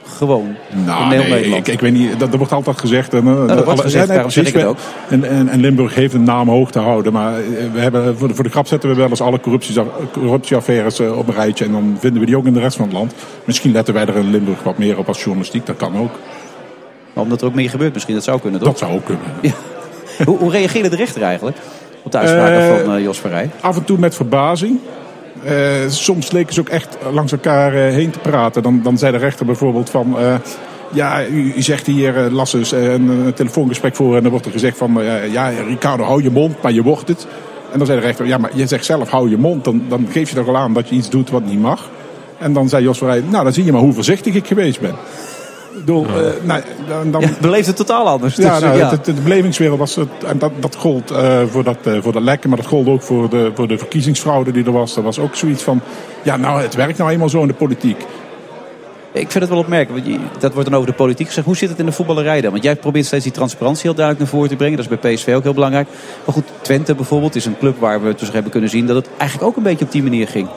gewoon 0.07 0.55
Nou, 0.87 1.03
in 1.05 1.11
heel 1.11 1.21
nee, 1.21 1.31
Nederland? 1.31 1.67
ik, 1.67 1.75
ik 1.75 1.81
weet 1.81 1.93
niet, 1.93 2.19
dat, 2.21 2.35
wordt 2.35 2.53
altijd 2.53 2.79
gezegd. 2.79 3.15
En, 3.15 3.27
eh, 3.27 3.35
dat 3.35 3.47
wordt 3.47 3.69
alle- 3.69 3.83
gezegd, 3.83 4.09
daarom 4.09 4.31
zeg 4.31 4.47
ik 4.47 4.55
het 4.55 4.65
ook. 4.65 4.77
En, 5.09 5.25
en, 5.25 5.49
en 5.49 5.61
Limburg 5.61 5.95
heeft 5.95 6.15
een 6.15 6.23
naam 6.23 6.49
hoog 6.49 6.71
te 6.71 6.79
houden. 6.79 7.13
Maar 7.13 7.35
eh, 7.35 7.43
we 7.73 7.81
hebben, 7.81 8.19
voor, 8.19 8.29
de, 8.29 8.35
voor 8.35 8.45
de 8.45 8.51
grap 8.51 8.67
zetten 8.67 8.89
we 8.89 8.95
wel 8.97 9.09
eens 9.09 9.21
alle 9.21 9.41
corruptieaffaires 10.13 10.99
eh, 10.99 11.19
op 11.19 11.29
een 11.29 11.35
rijtje. 11.35 11.65
En 11.65 11.73
dan 11.73 11.97
vinden 12.01 12.21
we 12.21 12.27
die 12.27 12.37
ook 12.37 12.47
in 12.47 12.53
de 12.53 12.61
rest 12.61 12.77
van 12.77 12.85
het 12.85 12.95
land. 12.95 13.15
Misschien 13.45 13.73
letten 13.73 13.95
wij 13.95 14.07
er 14.07 14.17
in 14.17 14.31
Limburg 14.31 14.63
wat 14.63 14.79
meer 14.79 14.99
op 14.99 15.09
als 15.09 15.19
journalistiek. 15.19 15.67
Dat 15.67 15.77
kan 15.77 15.97
ook. 15.99 16.11
Maar 17.15 17.25
omdat 17.25 17.41
er 17.41 17.47
ook 17.47 17.55
meer 17.55 17.71
gebeurt 17.71 17.93
misschien, 17.93 18.15
dat 18.15 18.25
zou 18.25 18.41
kunnen 18.41 18.61
toch? 18.61 18.69
Dat 18.69 18.79
zou 18.79 18.93
ook 18.93 19.05
kunnen. 19.05 19.25
hoe, 20.27 20.39
hoe 20.39 20.51
reageerde 20.51 20.89
de 20.89 20.97
rechter 20.97 21.23
eigenlijk 21.23 21.57
op 22.03 22.13
de 22.13 22.19
uitspraken 22.19 22.59
Eh, 22.59 22.85
van 22.85 22.95
eh, 22.95 23.03
Jos 23.03 23.19
Verrij? 23.19 23.51
Af 23.61 23.77
en 23.77 23.85
toe 23.85 23.99
met 23.99 24.15
verbazing. 24.15 24.79
Eh, 25.45 25.55
soms 25.89 26.31
leken 26.31 26.55
ze 26.55 26.61
ook 26.61 26.69
echt 26.69 26.97
langs 27.13 27.33
elkaar 27.33 27.73
heen 27.73 28.11
te 28.11 28.19
praten. 28.19 28.63
Dan, 28.63 28.81
dan 28.83 28.99
zei 28.99 29.13
de 29.13 29.19
rechter 29.19 29.47
bijvoorbeeld 29.47 29.91
van... 29.91 30.17
ja, 30.93 31.27
u, 31.27 31.53
u 31.57 31.63
zegt 31.63 31.87
hier, 31.87 32.13
las 32.31 32.51
dus 32.51 32.73
een, 32.73 33.09
een 33.09 33.35
telefoongesprek 33.35 33.97
voor... 33.97 34.17
en 34.17 34.23
dan 34.23 34.31
wordt 34.31 34.47
er 34.47 34.53
gezegd 34.53 34.77
van... 34.77 35.01
ja, 35.31 35.49
Ricardo, 35.49 36.05
hou 36.05 36.23
je 36.23 36.31
mond, 36.31 36.63
maar 36.63 36.73
je 36.73 36.83
wordt 36.83 37.09
het. 37.09 37.27
En 37.73 37.79
dan 37.79 37.87
zei 37.87 38.01
de 38.01 38.07
rechter, 38.07 38.27
ja, 38.27 38.39
maar 38.39 38.51
je 38.55 38.67
zegt 38.67 38.85
zelf 38.85 39.09
hou 39.09 39.31
je 39.31 39.37
mond. 39.37 39.65
Dan, 39.65 39.83
dan 39.89 40.07
geef 40.11 40.31
je 40.31 40.37
toch 40.37 40.49
al 40.49 40.57
aan 40.57 40.73
dat 40.73 40.89
je 40.89 40.95
iets 40.95 41.11
doet 41.11 41.31
wat 41.31 41.45
niet 41.45 41.61
mag. 41.61 41.91
En 42.39 42.53
dan 42.53 42.69
zei 42.69 42.85
Jos 42.85 42.99
Verrij, 42.99 43.23
nou, 43.29 43.45
dan 43.45 43.53
zie 43.53 43.65
je 43.65 43.73
maar 43.73 43.81
hoe 43.81 43.93
voorzichtig 43.93 44.35
ik 44.35 44.47
geweest 44.47 44.81
ben. 44.81 44.95
Ik 45.75 45.85
bedoel, 45.85 46.07
eh, 46.07 46.13
nou, 46.43 46.63
dan, 46.89 47.11
dan, 47.11 47.21
Ja, 47.21 47.51
het 47.57 47.77
totaal 47.77 48.09
anders. 48.09 48.37
ja, 48.37 48.53
Dus, 48.53 48.61
nou, 48.63 48.77
ja. 48.79 48.83
het- 48.91 49.07
het- 49.07 49.17
de 49.17 49.23
belevingswereld 49.23 49.79
was 49.79 49.95
het, 49.97 50.09
en 50.27 50.39
dat, 50.39 50.53
dat 50.61 50.75
gold 50.77 51.11
eh, 51.11 51.43
voor, 51.51 51.65
dat, 51.65 51.77
eh, 51.83 51.97
voor 52.03 52.13
dat 52.13 52.23
lekken, 52.23 52.49
maar 52.49 52.59
dat 52.59 52.67
gold 52.69 52.87
ook 52.87 53.03
voor 53.03 53.29
de, 53.31 53.51
voor 53.55 53.69
de 53.69 53.79
verkiezingsfraude 53.79 54.53
die 54.53 54.65
er 54.65 54.73
was. 54.73 54.97
Er 54.97 55.03
was 55.03 55.19
ook 55.19 55.35
zoiets 55.35 55.63
van, 55.63 55.81
ja, 56.23 56.37
nou, 56.37 56.63
het 56.63 56.75
werkt 56.75 56.99
nou 56.99 57.11
eenmaal 57.11 57.29
zo 57.29 57.41
in 57.41 57.49
de 57.49 57.55
politiek. 57.55 58.05
Ik 59.13 59.31
vind 59.31 59.35
het 59.45 59.49
wel 59.53 59.59
opmerkelijk. 59.59 60.05
want 60.07 60.17
je- 60.17 60.41
Dat 60.41 60.53
wordt 60.53 60.69
dan 60.69 60.79
over 60.79 60.91
de 60.91 60.97
politiek 60.97 61.27
gezegd. 61.27 61.47
Hoe 61.47 61.57
zit 61.57 61.69
het 61.69 61.79
in 61.79 61.87
de 61.87 61.93
voetballerij 61.93 62.41
dan? 62.41 62.51
Want 62.51 62.63
jij 62.63 62.77
probeert 62.77 63.07
steeds 63.07 63.25
die 63.25 63.33
transparantie 63.33 63.83
heel 63.83 63.95
duidelijk 63.95 64.25
naar 64.25 64.35
voren 64.35 64.51
te 64.51 64.57
brengen. 64.57 64.77
Dat 64.77 64.91
is 64.91 64.99
bij 65.01 65.15
PSV 65.15 65.33
ook 65.37 65.43
heel 65.43 65.55
belangrijk. 65.55 65.89
Maar 66.25 66.35
goed, 66.35 66.45
Twente 66.63 66.95
bijvoorbeeld 66.95 67.35
is 67.35 67.45
een 67.47 67.59
club 67.59 67.79
waar 67.79 68.03
we 68.03 68.15
dus 68.19 68.33
hebben 68.33 68.51
kunnen 68.51 68.71
zien 68.71 68.87
dat 68.87 68.97
het 68.97 69.09
eigenlijk 69.17 69.51
ook 69.51 69.57
een 69.57 69.63
beetje 69.63 69.85
op 69.85 69.93
die 69.93 70.03
manier 70.03 70.29
ging. 70.29 70.49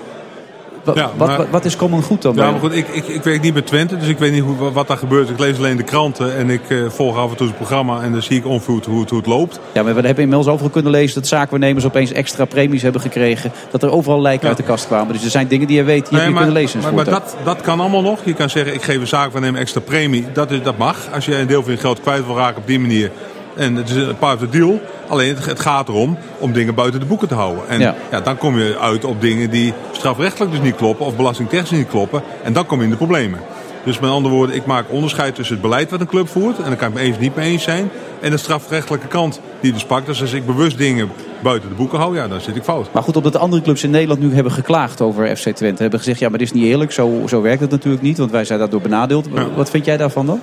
Wa- 0.95 1.01
Ja, 1.01 1.11
wat, 1.17 1.27
maar- 1.27 1.37
wat, 1.37 1.47
wat 1.51 1.65
is 1.65 1.75
common 1.75 2.01
goed 2.03 2.21
dan? 2.21 2.35
Ja, 2.35 2.51
maar 2.51 2.59
goed, 2.59 2.75
ik, 2.75 2.87
ik, 2.87 3.07
ik 3.07 3.23
werk 3.23 3.41
niet 3.41 3.53
bij 3.53 3.61
Twente, 3.61 3.97
dus 3.97 4.07
ik 4.07 4.17
weet 4.17 4.31
niet 4.31 4.43
hoe, 4.43 4.71
wat 4.71 4.87
daar 4.87 4.97
gebeurt. 4.97 5.29
Ik 5.29 5.39
lees 5.39 5.57
alleen 5.57 5.77
de 5.77 5.83
kranten 5.83 6.35
en 6.37 6.49
ik 6.49 6.61
eh, 6.69 6.77
volg 6.89 7.17
af 7.17 7.29
en 7.31 7.37
toe 7.37 7.47
het 7.47 7.55
programma 7.55 8.01
en 8.01 8.11
dan 8.11 8.21
zie 8.21 8.37
ik 8.37 8.45
ongeveer 8.45 8.67
hoe, 8.73 8.99
het- 9.01 9.09
hoe, 9.09 9.17
het- 9.17 9.25
loopt. 9.25 9.59
Ja, 9.73 9.83
maar 9.83 9.95
we 9.95 10.01
hebben 10.05 10.23
inmiddels 10.23 10.47
overal 10.47 10.69
kunnen 10.71 10.91
lezen 10.91 11.15
dat 11.21 11.27
zaakwaarnemers 11.29 11.85
opeens 11.85 12.11
extra 12.11 12.45
premies 12.45 12.81
hebben 12.81 13.01
gekregen. 13.01 13.51
Dat 13.71 13.83
er 13.83 13.91
overal 13.91 14.21
lijken 14.21 14.41
Ja. 14.41 14.47
uit 14.47 14.57
de 14.57 14.63
kast 14.63 14.87
kwamen. 14.87 15.13
Dus 15.13 15.23
er 15.23 15.29
zijn 15.31 15.47
dingen 15.47 15.67
die 15.67 15.75
je 15.77 15.83
weet, 15.83 16.03
die 16.09 16.11
Nee, 16.11 16.19
heb 16.21 16.27
je 16.29 16.33
maar, 16.35 16.43
kunnen 16.43 16.61
lezen. 16.61 16.93
maar, 16.95 17.03
dat, 17.05 17.35
dat 17.43 17.61
kan 17.61 17.79
allemaal 17.79 18.01
nog. 18.01 18.19
Je 18.23 18.33
kan 18.33 18.49
zeggen, 18.49 18.73
ik 18.73 18.81
geef 18.81 18.99
een 18.99 19.07
zaak 19.07 19.31
van 19.31 19.41
neem 19.41 19.55
extra 19.55 19.81
premie. 19.81 20.25
Dat, 20.33 20.51
is, 20.51 20.61
dat 20.63 20.77
mag, 20.77 20.97
als 21.13 21.25
je 21.25 21.35
een 21.37 21.47
deel 21.47 21.63
van 21.63 21.71
je 21.71 21.77
geld 21.77 22.01
kwijt 22.01 22.25
wil 22.25 22.35
raken 22.35 22.57
op 22.61 22.67
die 22.67 22.79
manier. 22.79 23.11
En 23.57 23.75
het 23.75 23.89
is 23.89 23.95
een 23.95 24.17
part 24.17 24.33
of 24.33 24.49
the 24.49 24.57
deal. 24.57 24.81
Alleen 25.07 25.35
het, 25.35 25.45
het 25.45 25.59
gaat 25.59 25.87
erom 25.87 26.17
om 26.37 26.51
dingen 26.53 26.75
buiten 26.75 26.99
de 26.99 27.05
boeken 27.05 27.27
te 27.27 27.33
houden. 27.33 27.67
En 27.67 27.79
Ja. 27.79 27.95
ja. 28.11 28.21
dan 28.21 28.37
kom 28.37 28.59
je 28.59 28.77
uit 28.79 29.05
op 29.05 29.21
dingen 29.21 29.49
die 29.49 29.73
strafrechtelijk 29.91 30.51
dus 30.51 30.61
niet 30.61 30.75
kloppen. 30.75 31.05
Of 31.05 31.15
belastingtechnisch 31.15 31.79
niet 31.79 31.89
kloppen. 31.89 32.21
En 32.43 32.53
dan 32.53 32.65
kom 32.65 32.77
je 32.77 32.83
in 32.83 32.89
de 32.89 32.95
problemen. 32.95 33.39
Dus 33.83 33.99
met 33.99 34.09
andere 34.09 34.35
woorden, 34.35 34.55
ik 34.55 34.65
maak 34.65 34.85
onderscheid 34.89 35.35
tussen 35.35 35.55
het 35.55 35.63
beleid 35.63 35.89
wat 35.91 35.99
een 35.99 36.07
club 36.07 36.27
voert. 36.29 36.57
En 36.57 36.63
daar 36.63 36.75
kan 36.75 36.87
ik 36.87 36.93
me 36.93 36.99
eens 36.99 37.19
niet 37.19 37.35
mee 37.35 37.51
eens 37.51 37.63
zijn. 37.63 37.89
En 38.21 38.31
de 38.31 38.37
strafrechtelijke 38.37 39.07
kant 39.07 39.39
die 39.59 39.73
dus 39.73 39.85
pakt. 39.85 40.05
Dus 40.05 40.21
als 40.21 40.33
ik 40.33 40.45
bewust 40.45 40.77
dingen 40.77 41.09
buiten 41.43 41.69
de 41.69 41.75
boeken 41.75 41.99
hou, 41.99 42.15
ja, 42.15 42.27
dan 42.27 42.41
zit 42.41 42.55
ik 42.55 42.63
fout. 42.63 42.87
Maar 42.93 43.03
goed, 43.03 43.15
omdat 43.15 43.31
de 43.33 43.39
andere 43.39 43.61
clubs 43.61 43.83
in 43.83 43.89
Nederland 43.89 44.19
nu 44.19 44.33
hebben 44.33 44.51
geklaagd 44.51 45.01
over 45.01 45.37
FC 45.37 45.49
Twente. 45.49 45.81
Hebben 45.81 45.99
gezegd, 45.99 46.19
ja, 46.19 46.29
maar 46.29 46.37
dit 46.37 46.47
is 46.47 46.53
niet 46.53 46.63
eerlijk. 46.63 46.91
Zo, 46.91 47.23
zo 47.27 47.41
werkt 47.41 47.61
het 47.61 47.71
natuurlijk 47.71 48.03
niet. 48.03 48.17
Want 48.17 48.31
wij 48.31 48.45
zijn 48.45 48.59
daardoor 48.59 48.81
benadeeld. 48.81 49.27
Wat 49.55 49.69
vind 49.69 49.85
jij 49.85 49.97
daarvan 49.97 50.25
dan? 50.25 50.41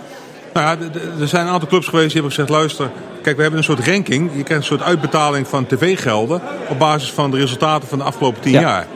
Nou 0.54 0.66
ja, 0.66 0.86
er 1.20 1.28
zijn 1.28 1.46
een 1.46 1.52
aantal 1.52 1.68
clubs 1.68 1.86
geweest 1.86 2.12
die 2.12 2.20
hebben 2.20 2.30
gezegd: 2.32 2.48
luister, 2.48 2.90
kijk, 3.22 3.36
we 3.36 3.42
hebben 3.42 3.58
een 3.60 3.64
soort 3.66 3.86
ranking. 3.86 4.30
Je 4.34 4.42
krijgt 4.42 4.62
een 4.62 4.76
soort 4.76 4.82
uitbetaling 4.82 5.48
van 5.48 5.66
tv-gelden. 5.66 6.40
op 6.68 6.78
basis 6.78 7.12
van 7.12 7.30
de 7.30 7.36
resultaten 7.36 7.88
van 7.88 7.98
de 7.98 8.04
afgelopen 8.04 8.40
tien 8.40 8.52
Ja. 8.52 8.60
jaar. 8.60 8.86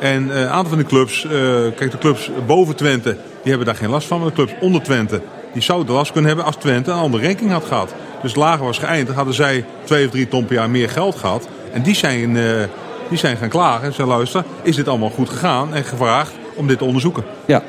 En 0.00 0.30
eh, 0.30 0.40
een 0.40 0.48
aantal 0.48 0.68
van 0.68 0.78
die 0.78 0.86
clubs, 0.86 1.24
eh, 1.24 1.30
kijk, 1.76 1.90
de 1.90 1.98
clubs 1.98 2.30
boven 2.46 2.76
Twente, 2.76 3.10
die 3.42 3.48
hebben 3.48 3.66
daar 3.66 3.74
geen 3.76 3.90
last 3.90 4.06
van. 4.06 4.18
Maar 4.18 4.28
de 4.28 4.34
clubs 4.34 4.52
onder 4.60 4.82
Twente, 4.82 5.20
die 5.52 5.62
zouden 5.62 5.94
last 5.94 6.10
kunnen 6.12 6.28
hebben 6.28 6.46
als 6.46 6.56
Twente 6.56 6.90
een 6.90 6.98
andere 6.98 7.26
ranking 7.26 7.50
had 7.50 7.64
gehad. 7.64 7.94
Dus 8.22 8.34
lager 8.34 8.64
was 8.64 8.78
geëindigd, 8.78 9.16
hadden 9.16 9.34
zij 9.34 9.64
twee 9.84 10.04
of 10.04 10.10
drie 10.10 10.28
ton 10.28 10.44
per 10.44 10.54
jaar 10.54 10.70
meer 10.70 10.88
geld 10.88 11.16
gehad. 11.16 11.48
En 11.72 11.82
die 11.82 11.94
zijn, 11.94 12.36
eh, 12.36 12.44
die 13.08 13.18
zijn 13.18 13.36
gaan 13.36 13.48
klagen 13.48 13.86
en 13.86 13.92
zeiden: 13.94 14.16
luister, 14.16 14.44
is 14.62 14.76
dit 14.76 14.88
allemaal 14.88 15.10
goed 15.10 15.28
gegaan? 15.28 15.74
En 15.74 15.84
gevraagd 15.84 16.32
om 16.54 16.66
dit 16.66 16.78
te 16.78 16.84
onderzoeken. 16.84 17.24
Ja. 17.46 17.62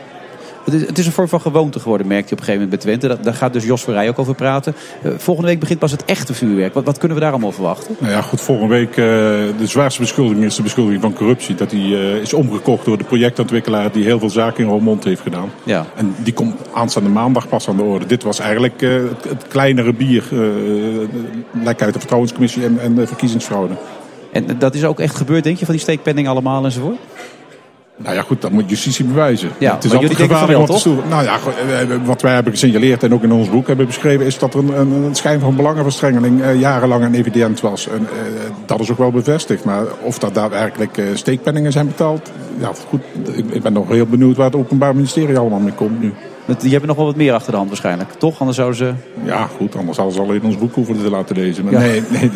Het 0.71 0.81
is, 0.81 0.87
het 0.87 0.97
is 0.97 1.05
een 1.05 1.11
vorm 1.11 1.27
van 1.27 1.41
gewoonte 1.41 1.79
geworden, 1.79 2.07
merkt 2.07 2.29
je 2.29 2.35
op 2.35 2.39
een 2.39 2.45
gegeven 2.45 2.67
moment 2.67 2.83
bij 2.83 2.97
Twente. 2.97 3.15
Daar, 3.15 3.25
daar 3.25 3.39
gaat 3.39 3.53
dus 3.53 3.65
Jos 3.65 3.83
Verrij 3.83 4.09
ook 4.09 4.19
over 4.19 4.35
praten. 4.35 4.75
Eh, 5.03 5.11
volgende 5.17 5.49
week 5.49 5.59
begint 5.59 5.79
pas 5.79 5.91
het 5.91 6.05
echte 6.05 6.33
vuurwerk. 6.33 6.73
Wat, 6.73 6.83
wat 6.83 6.97
kunnen 6.97 7.17
we 7.17 7.23
daar 7.23 7.31
allemaal 7.31 7.51
verwachten? 7.51 7.95
Nou 7.99 8.11
ja, 8.11 8.21
goed, 8.21 8.41
volgende 8.41 8.73
week, 8.73 8.89
eh, 8.89 8.95
de 8.95 9.65
zwaarste 9.65 10.01
beschuldiging 10.01 10.45
is 10.45 10.55
de 10.55 10.61
beschuldiging 10.61 11.01
van 11.01 11.13
corruptie. 11.13 11.55
Dat 11.55 11.71
hij 11.71 11.79
eh, 11.79 12.15
is 12.15 12.33
omgekocht 12.33 12.85
door 12.85 12.97
de 12.97 13.03
projectontwikkelaar 13.03 13.91
die 13.91 14.03
heel 14.03 14.19
veel 14.19 14.29
zaken 14.29 14.63
in 14.63 14.69
Roermond 14.69 15.03
heeft 15.03 15.21
gedaan. 15.21 15.51
Ja. 15.63 15.85
En 15.95 16.15
die 16.17 16.33
komt 16.33 16.55
aanstaande 16.73 17.09
maandag 17.09 17.47
pas 17.47 17.69
aan 17.69 17.77
de 17.77 17.83
orde. 17.83 18.05
Dit 18.05 18.23
was 18.23 18.39
eigenlijk 18.39 18.81
het, 18.81 19.23
het 19.29 19.47
kleinere 19.47 19.93
bier, 19.93 20.23
eh 20.31 20.37
lek 21.63 21.81
uit 21.81 21.93
de 21.93 21.99
vertrouwenscommissie 21.99 22.63
en, 22.63 22.79
en 22.79 22.95
de 22.95 23.07
verkiezingsfraude. 23.07 23.73
En 24.31 24.45
dat 24.59 24.75
is 24.75 24.83
ook 24.83 24.99
echt 24.99 25.15
gebeurd, 25.15 25.43
denk 25.43 25.57
je, 25.57 25.65
van 25.65 25.73
die 25.73 25.83
steekpenning 25.83 26.27
allemaal 26.27 26.65
enzovoort? 26.65 26.97
Nou 28.03 28.15
ja, 28.15 28.21
goed, 28.21 28.41
dat 28.41 28.51
moet 28.51 28.69
justitie 28.69 29.05
bewijzen. 29.05 29.49
Ja, 29.57 29.75
het 29.75 29.83
is 29.83 29.93
altijd 29.93 30.15
gevaarlijk 30.15 30.59
om 30.59 30.65
te 30.65 30.77
stoelen. 30.77 31.07
Nou 31.09 31.23
ja, 31.23 31.37
goed, 31.37 31.53
eh, 31.67 31.81
eh, 31.81 31.87
wat 32.03 32.21
wij 32.21 32.33
hebben 32.33 32.53
gesignaleerd 32.53 33.03
en 33.03 33.13
ook 33.13 33.23
in 33.23 33.31
ons 33.31 33.49
boek 33.49 33.67
hebben 33.67 33.85
beschreven... 33.85 34.25
is 34.25 34.39
dat 34.39 34.53
er 34.53 34.59
een, 34.59 34.79
een, 34.79 34.91
een 34.91 35.15
schijn 35.15 35.39
van 35.39 35.55
belangenverstrengeling 35.55 36.41
eh, 36.41 36.59
jarenlang 36.59 37.03
en 37.03 37.13
evident 37.13 37.61
was. 37.61 37.87
En 37.87 37.99
eh, 37.99 38.51
dat 38.65 38.79
is 38.79 38.91
ook 38.91 38.97
wel 38.97 39.11
bevestigd. 39.11 39.63
Maar 39.63 39.83
of 40.01 40.19
dat 40.19 40.33
daadwerkelijk 40.33 40.97
eh, 40.97 41.05
steekpenningen 41.13 41.71
zijn 41.71 41.87
betaald... 41.87 42.31
Ja, 42.59 42.71
goed, 42.87 43.01
ik, 43.35 43.45
ik 43.51 43.61
ben 43.61 43.73
nog 43.73 43.87
heel 43.87 44.05
benieuwd 44.05 44.35
waar 44.35 44.45
het 44.45 44.55
Openbaar 44.55 44.95
Ministerie 44.95 45.37
allemaal 45.37 45.59
mee 45.59 45.73
komt 45.73 45.99
nu. 45.99 46.13
Die 46.57 46.69
hebben 46.69 46.87
nog 46.87 46.97
wel 46.97 47.05
wat 47.05 47.15
meer 47.15 47.33
achter 47.33 47.51
de 47.51 47.57
hand 47.57 47.69
waarschijnlijk, 47.69 48.11
toch? 48.17 48.39
Anders 48.39 48.57
zouden 48.57 48.77
ze... 48.77 48.93
Ja, 49.23 49.47
goed, 49.57 49.75
anders 49.75 49.97
hadden 49.97 50.15
ze 50.15 50.21
al 50.21 50.33
in 50.33 50.43
ons 50.43 50.57
boek 50.57 50.75
hoeven 50.75 50.97
te 51.03 51.09
laten 51.09 51.35
lezen. 51.35 51.63
Maar 51.63 51.73
Ja. 51.73 51.79
nee, 51.79 52.01
nee, 52.09 52.29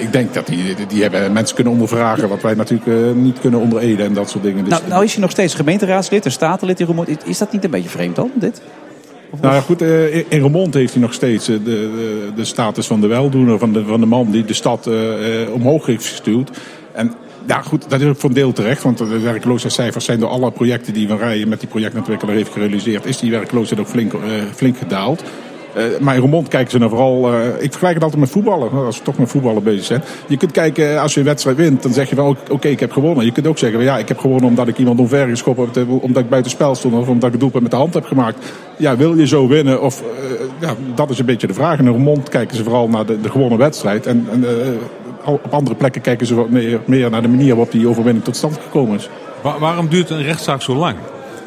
ik 0.00 0.12
denk 0.12 0.34
dat 0.34 0.46
die, 0.46 0.74
die 0.88 1.02
hebben 1.02 1.32
mensen 1.32 1.54
kunnen 1.54 1.72
ondervragen... 1.72 2.28
wat 2.28 2.42
wij 2.42 2.54
natuurlijk 2.54 2.88
eh, 2.88 3.12
niet 3.14 3.38
kunnen 3.40 3.60
ondereden 3.60 4.06
en 4.06 4.12
dat 4.14 4.30
soort 4.30 4.44
dingen. 4.44 4.64
Dus, 4.64 4.72
Nou, 4.72 4.82
nou 4.88 5.04
is 5.04 5.12
hij 5.12 5.20
nog 5.22 5.30
steeds 5.30 5.54
gemeenteraadslid 5.54 6.24
en 6.24 6.32
statenlid 6.32 6.80
in 6.80 6.86
Roermond. 6.86 7.08
Is- 7.26 7.38
dat 7.38 7.52
niet 7.52 7.64
een 7.64 7.70
beetje 7.70 7.88
vreemd 7.88 8.16
dan, 8.16 8.30
dit? 8.34 8.60
Nou 9.40 9.54
ja, 9.54 9.60
goed, 9.60 9.82
eh, 9.82 10.14
in- 10.16 10.24
Remond 10.28 10.74
heeft 10.74 10.92
hij 10.92 11.02
nog 11.02 11.12
steeds 11.12 11.48
eh, 11.48 11.56
de, 11.56 11.62
de, 11.64 12.28
de 12.36 12.44
status 12.44 12.86
van 12.86 13.00
de 13.00 13.06
weldoener, 13.06 13.58
van 13.58 13.72
de, 13.72 13.84
van 13.84 14.00
de 14.00 14.06
man 14.06 14.30
die 14.30 14.44
de 14.44 14.54
stad 14.54 14.88
omhoog 15.52 15.86
heeft 15.86 16.06
gestuurd. 16.06 16.50
En 16.92 17.12
ja, 17.50 17.62
goed, 17.62 17.90
dat 17.90 18.00
is 18.00 18.08
ook 18.08 18.18
voor 18.18 18.28
een 18.28 18.34
deel 18.34 18.52
terecht, 18.52 18.82
want 18.82 18.98
de 18.98 19.18
werkloosheidscijfers 19.18 20.04
zijn 20.04 20.20
door 20.20 20.28
alle 20.28 20.50
projecten 20.50 20.92
die 20.92 21.08
Van 21.08 21.18
Rijen 21.18 21.48
met 21.48 21.60
die 21.60 21.68
projectontwikkelaar 21.68 22.34
heeft 22.34 22.52
gerealiseerd, 22.52 23.04
is 23.04 23.18
die 23.18 23.30
werkloosheid 23.30 23.80
ook 23.80 23.88
flink, 23.88 24.12
eh, 24.12 24.20
flink 24.54 24.76
gedaald. 24.76 25.22
Eh, 25.74 25.84
maar 26.00 26.14
in 26.14 26.20
Remond 26.20 26.48
kijken 26.48 26.70
ze 26.70 26.78
naar 26.78 26.88
vooral. 26.88 27.32
eh, 27.32 27.46
ik 27.46 27.70
vergelijk 27.70 27.94
het 27.94 28.02
altijd 28.02 28.20
met 28.20 28.30
voetballen. 28.30 28.70
Als 28.72 28.98
we 28.98 29.04
toch 29.04 29.18
met 29.18 29.28
voetballen 29.28 29.62
bezig 29.62 29.84
zijn. 29.84 30.02
Je 30.26 30.36
kunt 30.36 30.52
kijken, 30.52 31.00
als 31.00 31.14
je 31.14 31.20
een 31.20 31.26
wedstrijd 31.26 31.56
wint, 31.56 31.82
dan 31.82 31.92
zeg 31.92 32.08
je 32.08 32.16
wel: 32.16 32.36
oké, 32.50 32.68
ik 32.68 32.80
heb 32.80 32.92
gewonnen. 32.92 33.24
Je 33.24 33.32
kunt 33.32 33.46
ook 33.46 33.58
zeggen: 33.58 33.82
ja, 33.82 33.98
ik 33.98 34.08
heb 34.08 34.18
gewonnen 34.18 34.48
omdat 34.48 34.68
ik 34.68 34.78
iemand 34.78 35.00
omver 35.00 35.28
geschopt 35.28 35.74
heb. 35.74 35.88
Omdat 35.88 36.22
ik 36.22 36.28
buiten 36.28 36.50
spel 36.50 36.74
stond. 36.74 36.94
Of 36.94 37.08
omdat 37.08 37.24
ik 37.24 37.32
het 37.32 37.40
doelpunt 37.40 37.62
met 37.62 37.72
de 37.72 37.76
hand 37.76 37.94
heb 37.94 38.04
gemaakt. 38.04 38.52
Ja, 38.76 38.96
wil 38.96 39.16
je 39.16 39.26
zo 39.26 39.48
winnen? 39.48 39.82
Of, 39.82 40.02
ja, 40.60 40.74
dat 40.94 41.10
is 41.10 41.18
een 41.18 41.26
beetje 41.26 41.46
de 41.46 41.54
vraag. 41.54 41.78
In 41.78 41.86
Remond 41.86 42.28
kijken 42.28 42.56
ze 42.56 42.62
vooral 42.62 42.88
naar 42.88 43.06
de, 43.06 43.20
de 43.20 43.30
gewonnen 43.30 43.58
wedstrijd. 43.58 44.06
En, 44.06 44.26
en 44.30 44.44
op 45.24 45.46
andere 45.50 45.76
plekken 45.76 46.00
kijken 46.00 46.26
ze 46.26 46.34
wat 46.34 46.50
meer, 46.50 46.80
meer 46.86 47.10
naar 47.10 47.22
de 47.22 47.28
manier 47.28 47.48
waarop 47.54 47.72
die 47.72 47.88
overwinning 47.88 48.24
tot 48.24 48.36
stand 48.36 48.58
gekomen 48.62 48.96
is. 48.96 49.08
Wa- 49.42 49.58
waarom 49.58 49.88
duurt 49.88 50.10
een 50.10 50.22
rechtszaak 50.22 50.62
zo 50.62 50.74
lang? 50.74 50.96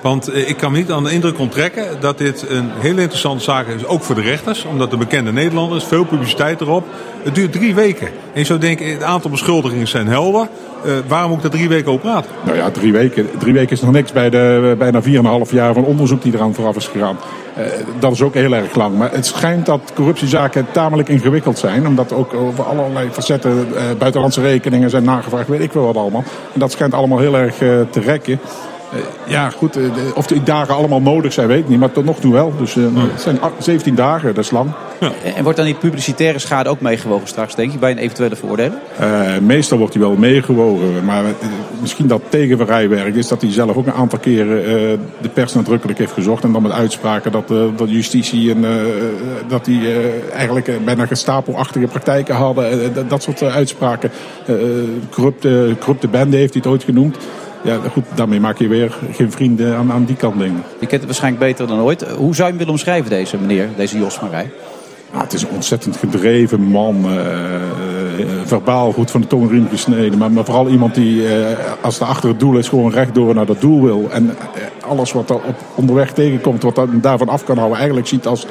Want 0.04 0.28
eh, 0.28 0.49
ik 0.49 0.58
kan 0.58 0.72
me 0.72 0.78
niet 0.78 0.91
aan 0.91 1.04
de 1.04 1.12
indruk 1.12 1.39
onttrekken 1.39 1.86
dat 1.99 2.18
dit 2.18 2.45
een 2.49 2.70
hele 2.80 3.01
interessante 3.01 3.43
zaak 3.43 3.68
is, 3.68 3.86
ook 3.86 4.04
voor 4.04 4.16
de 4.16 4.22
rechters. 4.22 4.66
Omdat 4.66 4.91
de 4.91 4.97
bekende 4.97 5.32
Nederlander 5.32 5.78
is, 5.78 5.84
veel 5.84 6.04
publiciteit 6.04 6.62
erop. 6.62 6.86
Het 7.24 7.36
duurt 7.36 7.51
drie 7.51 7.76
weken. 7.76 8.08
En 8.08 8.39
je 8.39 8.43
zou 8.45 8.60
denken, 8.60 8.91
het 8.91 9.04
aantal 9.04 9.30
beschuldigingen 9.30 9.88
zijn 9.88 10.08
helder. 10.08 10.47
Eh, 10.86 10.91
waarom 11.08 11.32
ik 11.32 11.41
daar 11.41 11.51
drie 11.51 11.70
weken 11.70 11.91
over 11.91 12.01
praten? 12.01 12.32
Nou 12.45 12.58
ja, 12.58 12.72
drie 12.72 12.91
weken, 12.91 13.30
drie 13.39 13.54
weken 13.54 13.72
is 13.72 13.82
nog 13.82 13.91
niks 13.91 14.12
bij 14.12 14.30
de 14.30 14.76
bijna 14.78 15.01
4,5 15.01 15.51
jaar 15.51 15.74
van 15.74 15.84
onderzoek 15.84 16.22
die 16.22 16.34
eraan 16.34 16.54
vooraf 16.54 16.76
is 16.76 16.88
gegaan. 16.88 17.18
Eh, 17.56 17.66
dat 17.99 18.12
is 18.12 18.22
ook 18.22 18.34
heel 18.34 18.54
erg 18.54 18.76
lang. 18.76 18.97
Maar 18.97 19.12
het 19.12 19.26
schijnt 19.26 19.66
dat 19.66 19.91
corruptiezaken 19.95 20.68
tamelijk 20.72 21.10
ingewikkeld 21.10 21.58
zijn. 21.58 21.88
Omdat 21.88 22.14
ook 22.14 22.34
over 22.34 22.64
allerlei 22.64 23.10
facetten 23.12 23.68
buitenlandse 23.97 24.41
rekeningen 24.41 24.89
zijn 24.89 25.04
nagevraagd. 25.04 25.47
Weet 25.47 25.62
ik 25.62 25.72
wel 25.72 25.86
wat 25.86 25.97
allemaal. 25.97 26.24
En 26.54 26.60
dat 26.60 26.72
schijnt 26.72 26.93
allemaal 26.93 27.20
heel 27.20 27.38
erg 27.38 27.56
te 27.89 27.99
rekken. 27.99 28.39
Eh, 28.94 29.32
ja, 29.32 29.50
goed. 29.50 29.76
eh, 29.78 29.84
de- 29.84 30.12
of 30.16 30.28
die 30.28 30.44
dagen 30.44 30.76
allemaal 30.76 31.02
nodig 31.02 31.34
zijn, 31.34 31.48
weet 31.48 31.60
ik 31.60 31.68
niet. 31.70 31.80
Maar 31.80 31.91
tot 31.91 32.06
nog 32.06 32.20
toe 32.20 32.34
wel. 32.34 32.54
Dus 32.58 32.76
eh, 32.76 32.84
het 33.12 33.22
zijn 33.22 33.39
a- 33.44 33.52
17 33.60 33.96
dagen, 33.96 34.34
dat 34.36 34.44
is 34.44 34.52
lang. 34.52 34.70
En- 35.00 35.12
En 35.36 35.44
wordt 35.44 35.58
dan 35.58 35.68
die 35.68 35.76
publicitaire 35.76 36.39
schade 36.39 36.70
ook 36.70 36.82
meegewogen 36.82 37.28
straks, 37.28 37.56
denk 37.56 37.72
je, 37.72 37.78
bij 37.78 37.91
een 37.91 37.98
eventuele 37.98 38.36
veroordeling? 38.36 38.74
Eh, 38.98 39.38
meestal 39.41 39.78
wordt 39.78 39.94
hij 39.94 40.04
wel 40.04 40.16
meegewogen. 40.16 41.06
Maar 41.06 41.24
misschien 41.82 42.08
dat 42.08 42.22
tegenverrijwerk 42.30 43.16
is 43.16 43.28
dat 43.28 43.41
hij 43.41 43.52
zelf 43.52 43.76
ook 43.76 43.86
een 43.88 43.94
aantal 43.94 44.20
keren 44.20 44.58
eh, 44.66 44.72
de 45.22 45.30
pers 45.34 45.54
nadrukkelijk 45.54 46.00
heeft 46.00 46.12
gezocht. 46.14 46.44
En 46.44 46.52
dan 46.52 46.62
met 46.62 46.72
uitspraken 46.72 47.32
dat, 47.32 47.48
dat 47.76 47.89
justitie 47.89 48.52
en 48.52 48.66
eh, 48.66 48.72
dat 49.48 49.66
die 49.66 49.80
eh, 49.91 50.36
eigenlijk 50.36 50.86
bijna 50.86 51.06
gestapelachtige 51.06 51.88
praktijken 51.88 52.36
hadden. 52.36 52.94
Dat, 53.08 53.24
soort 53.24 53.44
uitspraken. 53.44 54.12
Eh, 54.46 54.56
corrupte, 55.12 55.76
corrupte 55.80 56.08
bende 56.08 56.38
heeft 56.38 56.54
hij 56.54 56.62
het 56.64 56.72
ooit 56.72 56.84
genoemd. 56.84 57.18
Ja, 57.64 57.78
goed, 57.91 58.03
daarmee 58.16 58.39
maak 58.39 58.57
je 58.57 58.68
weer 58.68 58.97
geen 59.11 59.32
vrienden 59.32 59.76
aan, 59.76 59.91
aan 59.91 60.05
die 60.05 60.16
kant 60.16 60.39
dingen. 60.39 60.64
Je 60.80 60.86
kent 60.88 60.91
het 60.91 61.05
waarschijnlijk 61.05 61.43
beter 61.43 61.68
dan 61.68 61.80
ooit. 61.80 62.01
Hoe 62.01 62.36
zou 62.36 62.38
je 62.38 62.43
hem 62.43 62.57
willen 62.57 62.72
omschrijven, 62.74 63.09
deze 63.09 63.38
meneer, 63.38 63.68
deze 63.76 63.97
Jos 63.97 64.14
van 64.16 64.30
Rij? 64.30 64.51
Ah, 65.14 65.22
het 65.22 65.34
is 65.34 65.41
een 65.41 65.49
ontzettend 65.53 65.97
gedreven 65.97 66.61
man. 66.61 67.05
eh, 67.05 67.16
eh, 68.20 68.28
verbaal 68.45 68.91
goed 68.91 69.11
van 69.11 69.22
de 69.22 69.28
tongriem 69.28 69.68
gesneden. 69.70 70.18
Maar, 70.18 70.32
maar 70.32 70.45
vooral 70.45 70.68
iemand 70.70 70.95
die, 70.95 71.28
eh, 71.28 71.45
als 71.82 71.99
er 71.99 72.05
achter 72.05 72.30
het 72.30 72.39
doel 72.39 72.57
is, 72.57 72.68
gewoon 72.70 72.91
rechtdoor 72.91 73.34
naar 73.36 73.45
dat 73.45 73.61
doel 73.61 73.82
wil. 73.84 74.07
En 74.11 74.30
eh, 74.30 74.89
alles 74.89 75.11
wat 75.11 75.30
er 75.30 75.36
op 75.36 75.55
onderweg 75.76 76.11
tegenkomt, 76.14 76.64
wat 76.64 76.76
hem 76.76 77.01
daarvan 77.01 77.30
af 77.30 77.43
kan 77.43 77.57
houden, 77.57 77.78
eigenlijk 77.78 78.07
ziet 78.07 78.28
als, 78.28 78.45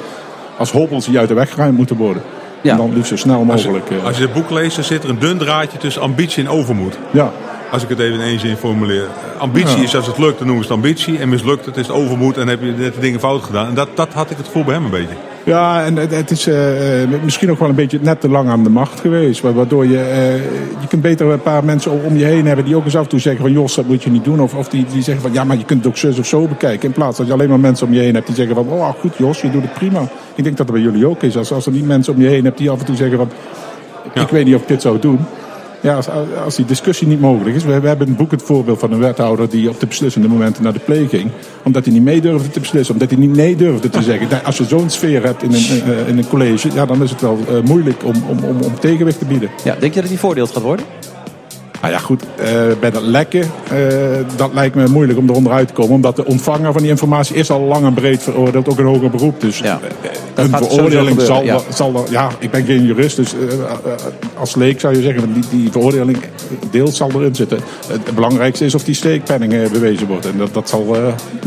als 0.57 0.71
hobbels 0.71 1.05
die 1.05 1.17
uit 1.19 1.27
de 1.27 1.33
weg 1.33 1.49
geruimd 1.53 1.77
moeten 1.77 1.95
worden. 1.97 2.21
En 2.63 2.77
dan 2.77 2.93
liefst 2.93 3.09
zo 3.09 3.15
snel 3.17 3.43
mogelijk. 3.43 3.89
eh, 3.89 4.05
Als 4.05 4.17
je 4.17 4.23
het 4.23 4.33
boek 4.33 4.49
leest, 4.49 4.75
dan 4.75 4.85
zit 4.85 5.03
er 5.03 5.09
een 5.09 5.19
dun 5.19 5.37
draadje 5.37 5.77
tussen 5.77 6.01
ambitie 6.01 6.43
en 6.43 6.49
overmoed. 6.49 6.97
Ja. 7.11 7.31
Als 7.73 7.83
ik 7.83 7.89
het 7.89 7.99
even 7.99 8.13
in 8.13 8.21
één 8.21 8.39
zin 8.39 8.57
formuleer. 8.57 9.07
Ambitie 9.37 9.77
Ja. 9.77 9.83
is 9.83 9.95
als 9.95 10.07
het 10.07 10.17
lukt, 10.17 10.37
dan 10.37 10.47
noemen 10.47 10.65
ze 10.65 10.73
het 10.73 10.81
ambitie. 10.83 11.17
En 11.19 11.29
mislukt 11.29 11.65
het, 11.65 11.77
is 11.77 11.87
het 11.87 11.95
overmoed 11.95 12.37
en 12.37 12.47
heb 12.47 12.61
je 12.61 12.71
net 12.77 12.93
de 12.93 12.99
dingen 12.99 13.19
fout 13.19 13.43
gedaan. 13.43 13.67
En 13.67 13.73
dat, 13.73 13.87
dat 13.95 14.13
had 14.13 14.29
ik 14.31 14.37
het 14.37 14.45
gevoel 14.45 14.63
bij 14.63 14.73
hem 14.73 14.83
een 14.85 14.89
beetje. 14.91 15.15
Ja, 15.43 15.83
en 15.85 15.95
het, 15.95 16.31
is 16.31 16.47
eh, 16.47 17.03
eh, 17.03 17.09
misschien 17.23 17.51
ook 17.51 17.59
wel 17.59 17.69
een 17.69 17.75
beetje 17.75 17.99
net 18.01 18.21
te 18.21 18.29
lang 18.29 18.49
aan 18.49 18.63
de 18.63 18.69
macht 18.69 18.99
geweest. 18.99 19.41
wa- 19.41 19.51
Waardoor 19.53 19.85
je, 19.85 19.99
eh, 19.99 20.35
je 20.81 20.87
kunt 20.89 21.01
beter 21.01 21.27
een 21.27 21.41
paar 21.41 21.63
mensen 21.63 21.91
om- 22.05 22.17
je 22.17 22.25
heen 22.25 22.45
hebben 22.47 22.65
die 22.65 22.75
ook 22.75 22.85
eens 22.85 22.95
af 22.95 23.03
en 23.03 23.09
toe 23.09 23.19
zeggen 23.19 23.41
van 23.41 23.51
Jos, 23.51 23.75
dat 23.75 23.85
moet 23.87 24.03
je 24.03 24.09
niet 24.09 24.23
doen. 24.23 24.39
Of, 24.41 24.53
of 24.55 24.69
die, 24.69 24.85
die 24.91 25.01
zeggen 25.03 25.23
van 25.23 25.33
ja, 25.33 25.43
maar 25.43 25.57
je 25.57 25.65
kunt 25.65 25.79
het 25.83 25.87
ook 25.87 25.97
zus 25.97 26.19
of 26.19 26.25
zo 26.25 26.47
bekijken. 26.47 26.87
In 26.87 26.93
plaats 26.93 27.17
dat 27.17 27.27
je 27.27 27.33
alleen 27.33 27.49
maar 27.49 27.59
mensen 27.59 27.87
om 27.87 27.93
je 27.93 27.99
heen 27.99 28.13
hebt 28.13 28.27
die 28.27 28.35
zeggen 28.35 28.55
van 28.55 28.67
oh 28.67 28.89
goed 28.99 29.13
Jos, 29.17 29.41
je 29.41 29.49
doet 29.51 29.61
het 29.61 29.73
prima. 29.73 30.01
Ik 30.35 30.43
denk 30.43 30.57
dat 30.57 30.67
dat 30.67 30.75
bij 30.75 30.85
jullie 30.85 31.07
ook 31.07 31.23
is. 31.23 31.37
Als, 31.37 31.51
als 31.51 31.65
er 31.65 31.71
niet 31.71 31.85
mensen 31.87 32.13
om 32.13 32.21
je 32.21 32.27
heen 32.27 32.43
hebt 32.45 32.57
die 32.57 32.69
af 32.69 32.79
en 32.79 32.85
toe 32.85 32.95
zeggen 32.95 33.17
van 33.17 33.29
ik 34.13 34.27
weet 34.29 34.45
niet 34.45 34.55
of 34.55 34.61
ik 34.61 34.67
dit 34.67 34.81
zou 34.81 34.99
doen. 34.99 35.19
Ja, 35.83 35.95
als, 35.95 36.07
als 36.43 36.55
die 36.55 36.65
discussie 36.65 37.07
niet 37.07 37.19
mogelijk 37.19 37.55
is. 37.55 37.63
We, 37.63 37.71
hebben 37.71 38.07
het 38.07 38.17
boek 38.17 38.31
het 38.31 38.41
voorbeeld 38.41 38.79
van 38.79 38.91
een 38.91 38.99
wethouder 38.99 39.49
die 39.49 39.69
op 39.69 39.79
de 39.79 39.87
beslissende 39.87 40.27
momenten 40.27 40.63
naar 40.63 40.73
de 40.73 40.79
play 40.79 41.07
ging. 41.07 41.31
Omdat 41.63 41.85
hij 41.85 41.93
niet 41.93 42.03
mee 42.03 42.21
durfde 42.21 42.49
te 42.49 42.59
beslissen. 42.59 42.93
Omdat 42.93 43.09
hij 43.09 43.19
niet 43.19 43.35
nee 43.35 43.55
durfde 43.55 43.89
te 43.89 44.01
zeggen. 44.01 44.43
Als 44.43 44.57
je 44.57 44.65
zo'n 44.65 44.89
sfeer 44.89 45.23
hebt 45.23 45.43
in 45.43 45.53
een, 45.53 45.81
eh, 45.83 46.07
in 46.07 46.17
een 46.17 46.27
college, 46.27 46.69
ja, 46.73 46.85
dan 46.85 47.03
is 47.03 47.09
het 47.09 47.21
wel 47.21 47.37
eh, 47.47 47.61
moeilijk 47.61 48.03
om, 48.03 48.15
om, 48.29 48.43
om, 48.43 48.61
om 48.61 48.79
tegenwicht 48.79 49.19
te 49.19 49.25
bieden. 49.25 49.49
Ja, 49.63 49.75
denk 49.79 49.93
je 49.93 49.99
dat 49.99 50.09
hij 50.09 50.19
voordeeld 50.19 50.51
gaat 50.51 50.63
worden? 50.63 50.85
Nou 51.83 51.95
ja, 51.95 52.01
goed, 52.01 52.23
eh, 52.35 52.51
bij 52.79 52.91
dat 52.91 53.01
lekken, 53.01 53.41
eh, 53.69 53.77
dat 54.35 54.53
lijkt 54.53 54.75
me 54.75 54.87
moeilijk 54.87 55.19
om 55.19 55.29
eronder 55.29 55.51
uit 55.53 55.67
te 55.67 55.73
komen. 55.73 55.93
Omdat 55.95 56.15
de 56.15 56.25
ontvanger 56.25 56.71
van 56.71 56.81
die 56.81 56.91
informatie 56.91 57.35
is 57.35 57.49
al 57.51 57.59
lang 57.61 57.85
en 57.85 57.93
breed 57.93 58.23
veroordeeld, 58.23 58.69
ook 58.69 58.79
een 58.79 58.85
hoger 58.85 59.09
beroep. 59.09 59.41
Dus 59.41 59.61
eh, 59.61 59.75
dat 60.33 60.45
een 60.45 60.51
veroordeling 60.67 61.21
zal, 61.69 61.93
wel- 61.93 62.05
ja, 62.09 62.29
ik 62.39 62.51
ben 62.51 62.65
geen 62.65 62.85
jurist, 62.85 63.15
dus 63.15 63.33
eh, 63.33 63.53
eh, 63.53 63.69
als 64.39 64.55
leek 64.55 64.79
zou 64.79 64.95
je 64.95 65.01
zeggen, 65.01 65.33
die, 65.33 65.43
die 65.51 65.71
veroordeling 65.71 66.17
deels 66.71 66.97
zal 66.97 67.09
erin 67.15 67.35
zitten. 67.35 67.59
Het 67.87 68.15
belangrijkste 68.15 68.65
is 68.65 68.75
of 68.75 68.83
die 68.83 68.95
steekpenning 68.95 69.53
eh, 69.53 69.69
bewezen 69.71 70.07
wordt. 70.07 70.25
En 70.25 70.37
dat, 70.37 70.53
dat 70.53 70.69
zal 70.69 70.95
eh, 70.95 71.01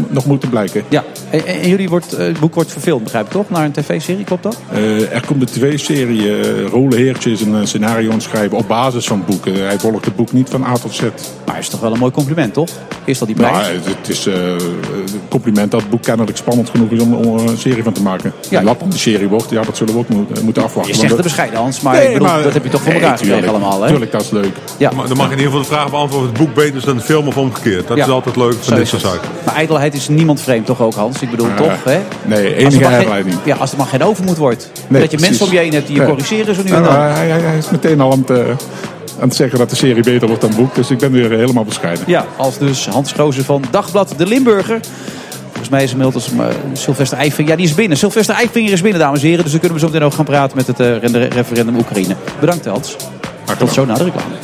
nog 0.09 0.27
moeten 0.27 0.49
blijken. 0.49 0.83
Ja, 0.89 1.05
en, 1.31 1.47
en 1.47 1.69
jullie 1.69 1.89
wordt, 1.89 2.13
eh, 2.13 2.27
het 2.27 2.41
boek 2.41 2.55
wordt 2.55 2.73
verfilmd, 2.73 3.03
begrijp 3.05 3.25
ik 3.27 3.31
toch? 3.33 3.51
Naar 3.51 3.65
een 3.65 3.73
tv-serie, 3.73 4.25
klopt 4.25 4.43
dat? 4.43 4.61
Eh, 4.73 5.13
er 5.15 5.23
komt 5.27 5.41
een 5.41 5.47
tv-serie. 5.47 6.21
eh 6.41 6.69
Role 6.71 6.97
Heertje 6.97 7.31
is 7.31 7.41
een 7.41 7.55
eh, 7.55 7.61
scenario 7.65 8.11
schrijven 8.17 8.59
op 8.59 8.69
basis 8.69 9.07
van 9.07 9.17
het 9.17 9.27
boek. 9.27 9.47
Eh, 9.47 9.55
hij 9.67 9.79
volgt 9.79 10.05
het 10.05 10.17
boek 10.27 10.35
niet 10.35 10.49
van 10.51 10.65
A 10.65 10.73
tot 10.73 10.95
Z. 10.95 11.01
Maar 11.47 11.59
is 11.59 11.69
toch 11.69 11.81
wel 11.81 11.93
een 11.93 11.99
mooi 11.99 12.13
compliment, 12.13 12.55
toch? 12.55 12.69
Eerst 13.05 13.21
al 13.21 13.27
die 13.27 13.37
prijs. 13.37 13.53
Nou, 13.53 13.67
het, 13.73 14.09
is 14.09 14.27
eh, 14.27 14.35
een 14.35 15.21
compliment 15.29 15.71
dat 15.71 15.81
het 15.81 15.91
boek 15.91 16.03
kennelijk 16.03 16.37
spannend 16.37 16.71
genoeg 16.71 16.91
is 16.91 17.01
om, 17.01 17.15
om 17.15 17.39
er 17.39 17.49
een 17.51 17.59
serie 17.59 17.83
van 17.83 17.93
te 17.93 18.03
maken. 18.03 18.33
Ja. 18.51 18.59
En 18.59 18.65
wat 18.65 18.81
dan 18.81 18.91
de 18.91 18.99
serie 18.99 19.29
wordt, 19.29 19.51
ja, 19.51 19.63
dat 19.63 19.77
zullen 19.77 19.95
we 19.95 20.01
ook 20.01 20.09
moeten, 20.09 20.45
moeten 20.45 20.63
afwachten. 20.63 20.93
Je 20.93 20.99
zegt 20.99 21.09
het 21.13 21.17
dat- 21.17 21.27
bescheiden, 21.27 21.59
Hans, 21.59 21.81
maar, 21.81 21.95
Nee, 21.95 22.07
ik 22.07 22.13
bedoel, 22.13 22.29
maar- 22.29 22.43
dat 22.43 22.53
heb 22.53 22.65
je 22.65 22.71
toch 22.71 22.81
voor 22.83 22.93
nee, 22.93 23.01
elkaar 23.01 23.19
gekregen 23.19 23.43
tuurlijk. 23.43 23.63
allemaal, 23.65 23.83
hè? 23.83 23.89
Tuurlijk, 23.89 24.13
dat 24.13 24.23
is 24.23 24.31
leuk. 24.31 24.55
Ja. 24.77 24.91
Maar 24.97 25.09
dan 25.09 25.17
mag 25.17 25.27
je 25.27 25.33
in 25.33 25.39
ieder 25.39 25.53
geval 25.53 25.69
de 25.69 25.75
vraag 25.75 25.91
beantwoorden 25.91 26.31
of 26.31 26.37
het 26.39 26.47
boek 26.47 26.55
beter 26.55 26.77
is 26.77 26.85
dan 26.85 26.97
de 26.97 27.03
film 27.03 27.27
of 27.27 27.37
omgekeerd. 27.37 27.89
Dat 27.89 27.97
Ja. 27.97 28.05
is 28.05 28.11
altijd 28.11 28.37
leuk 28.37 28.55
van 28.61 28.75
dit 28.75 28.83
is 28.83 28.89
soort 28.89 29.03
zaken. 29.03 29.29
Maar 29.45 29.55
ijdelheid 29.55 29.95
is 29.95 30.09
niemand 30.09 30.41
vreemd, 30.41 30.67
toch 30.67 30.81
ook, 30.83 30.95
Hans? 30.95 31.21
Ik 31.23 31.31
bedoel, 31.31 31.47
Ja. 31.49 31.55
toch, 31.55 31.85
hè? 31.85 31.99
Nee, 32.25 32.55
enige 32.55 32.85
ijdelheid 32.85 33.27
niet. 33.27 33.39
Ja, 33.45 33.57
als 33.57 33.71
er 33.73 33.77
maar 33.79 33.87
geen 33.87 34.03
overmoed 34.05 34.37
wordt. 34.37 34.71
Nee, 34.89 35.01
dat 35.01 35.11
je 35.11 35.17
precies. 35.17 35.21
mensen 35.39 35.47
om 35.47 35.53
je 35.53 35.59
heen 35.59 35.73
hebt 35.73 35.87
die 35.87 35.97
je 36.01 36.07
corrigeren 36.07 36.55
zo 36.55 36.63
nu 36.65 36.71
en 36.71 36.83
dan. 36.83 36.93
hij, 36.95 37.29
hij- 37.29 37.41
hij 37.41 37.59
is 37.59 37.71
meteen 37.71 38.01
al 38.01 38.13
aan 38.13 38.25
het, 38.27 38.31
eh, 38.31 38.45
aan 39.21 39.29
het 39.29 39.37
zeggen 39.37 39.59
dat 39.59 39.71
de 39.71 39.77
serie 39.77 40.03
beter 40.03 40.27
wordt 40.27 40.43
dan 40.43 40.51
het 40.51 40.59
boek. 40.59 40.75
Dus 40.75 40.91
ik 40.91 40.99
ben 40.99 41.13
weer 41.13 41.31
helemaal 41.31 41.65
bescheiden. 41.65 42.05
Ja, 42.07 42.27
als 42.37 42.59
dus 42.59 42.87
Hans 42.87 43.13
Goosen 43.13 43.45
van 43.45 43.65
Dagblad 43.71 44.15
De 44.17 44.27
Limburger. 44.27 44.81
volgens 45.45 45.69
mij 45.69 45.83
is 45.83 45.95
als 46.15 46.31
uh, 46.33 46.47
Sylvester 46.73 47.19
Eijvinger. 47.19 47.51
Ja, 47.51 47.57
die 47.57 47.67
is 47.67 47.75
binnen. 47.75 47.99
Sylvester 47.99 48.35
Eijvinger 48.35 48.73
is 48.73 48.81
binnen, 48.81 49.01
dames 49.01 49.21
en 49.21 49.27
heren. 49.27 49.43
Dus 49.43 49.53
dan 49.53 49.61
kunnen 49.61 49.79
we 49.79 49.85
zo 49.85 49.93
meteen 49.93 50.07
ook 50.07 50.15
gaan 50.15 50.25
praten 50.25 50.57
met 50.57 50.67
het 50.67 50.81
uh, 50.81 51.29
referendum 51.29 51.77
Oekraïne. 51.77 52.17
Bedankt, 52.41 52.67
Hans. 52.67 52.97
Tot 53.59 53.73
zo 53.73 53.85
na 53.85 53.95
de 53.95 54.05
reclame. 54.05 54.35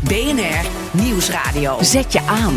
BNR 0.00 0.68
Nieuwsradio. 0.90 1.78
Zet 1.80 2.12
je 2.12 2.20
aan. 2.26 2.54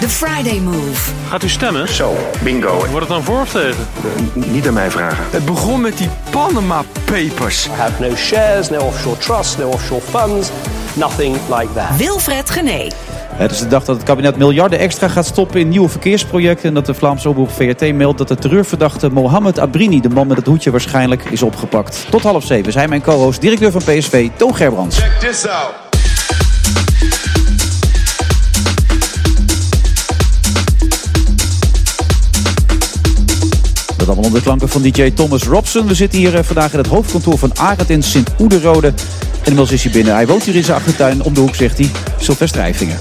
The 0.00 0.08
Friday 0.08 0.60
Move. 0.60 1.10
Gaat 1.28 1.42
u 1.42 1.48
stemmen? 1.48 1.88
Zo, 1.88 2.16
bingo. 2.42 2.76
Wordt 2.76 2.94
het 2.94 3.08
dan 3.08 3.22
voor 3.22 3.40
of 3.40 3.50
tegen? 3.50 3.86
niet 4.34 4.66
aan 4.66 4.74
mij 4.74 4.90
vragen. 4.90 5.24
Het 5.30 5.44
begon 5.44 5.80
met 5.80 5.98
die 5.98 6.08
Panama 6.30 6.82
Papers. 7.04 7.66
I 7.66 7.70
have 7.70 8.02
no 8.02 8.16
shares, 8.16 8.70
no 8.70 8.78
offshore 8.78 9.18
trusts, 9.18 9.56
no 9.56 9.68
offshore 9.68 10.00
funds. 10.00 10.48
Nothing 10.94 11.36
like 11.48 11.72
that. 11.74 11.96
Wilfred 11.96 12.50
Gené. 12.50 12.88
Het 13.34 13.50
is 13.50 13.58
de 13.58 13.66
dag 13.66 13.84
dat 13.84 13.96
het 13.96 14.04
kabinet 14.04 14.36
miljarden 14.36 14.78
extra 14.78 15.08
gaat 15.08 15.26
stoppen 15.26 15.60
in 15.60 15.68
nieuwe 15.68 15.88
verkeersprojecten. 15.88 16.68
En 16.68 16.74
dat 16.74 16.86
de 16.86 16.94
Vlaamse 16.94 17.28
omroep 17.28 17.50
VRT 17.50 17.94
meldt 17.94 18.18
dat 18.18 18.28
de 18.28 18.36
terreurverdachte 18.36 19.10
Mohamed 19.10 19.58
Abrini, 19.58 20.00
de 20.00 20.08
man 20.08 20.26
met 20.26 20.36
het 20.36 20.46
hoedje, 20.46 20.70
waarschijnlijk 20.70 21.24
is 21.24 21.42
opgepakt. 21.42 22.06
Tot 22.10 22.22
half 22.22 22.44
zeven 22.44 22.72
zijn 22.72 22.88
mijn 22.88 23.02
co-host, 23.02 23.40
directeur 23.40 23.70
van 23.70 23.82
PSV, 23.82 24.28
Toon 24.36 24.56
Gerbrands. 24.56 24.98
Check 24.98 25.30
this 25.30 25.46
out. 25.48 25.72
Dat 34.06 34.14
allemaal 34.14 34.32
onder 34.32 34.40
de 34.40 34.58
klanken 34.58 34.68
van 34.68 34.82
DJ 34.82 35.10
Thomas 35.10 35.42
Robson. 35.42 35.86
We 35.86 35.94
zitten 35.94 36.18
hier 36.18 36.44
vandaag 36.44 36.72
in 36.72 36.78
het 36.78 36.86
hoofdkantoor 36.86 37.38
van 37.38 37.58
Arend 37.58 37.90
in 37.90 38.02
Sint-Oederode. 38.02 38.86
En 38.86 38.94
inmiddels 39.36 39.72
is 39.72 39.82
hij 39.82 39.92
binnen. 39.92 40.14
Hij 40.14 40.26
woont 40.26 40.42
hier 40.42 40.54
in 40.54 40.64
zijn 40.64 40.76
achtertuin. 40.76 41.22
Om 41.22 41.34
de 41.34 41.40
hoek 41.40 41.54
zegt 41.54 41.78
hij 41.78 41.90
Sylvester 42.18 42.60
Eijvinger. 42.60 42.98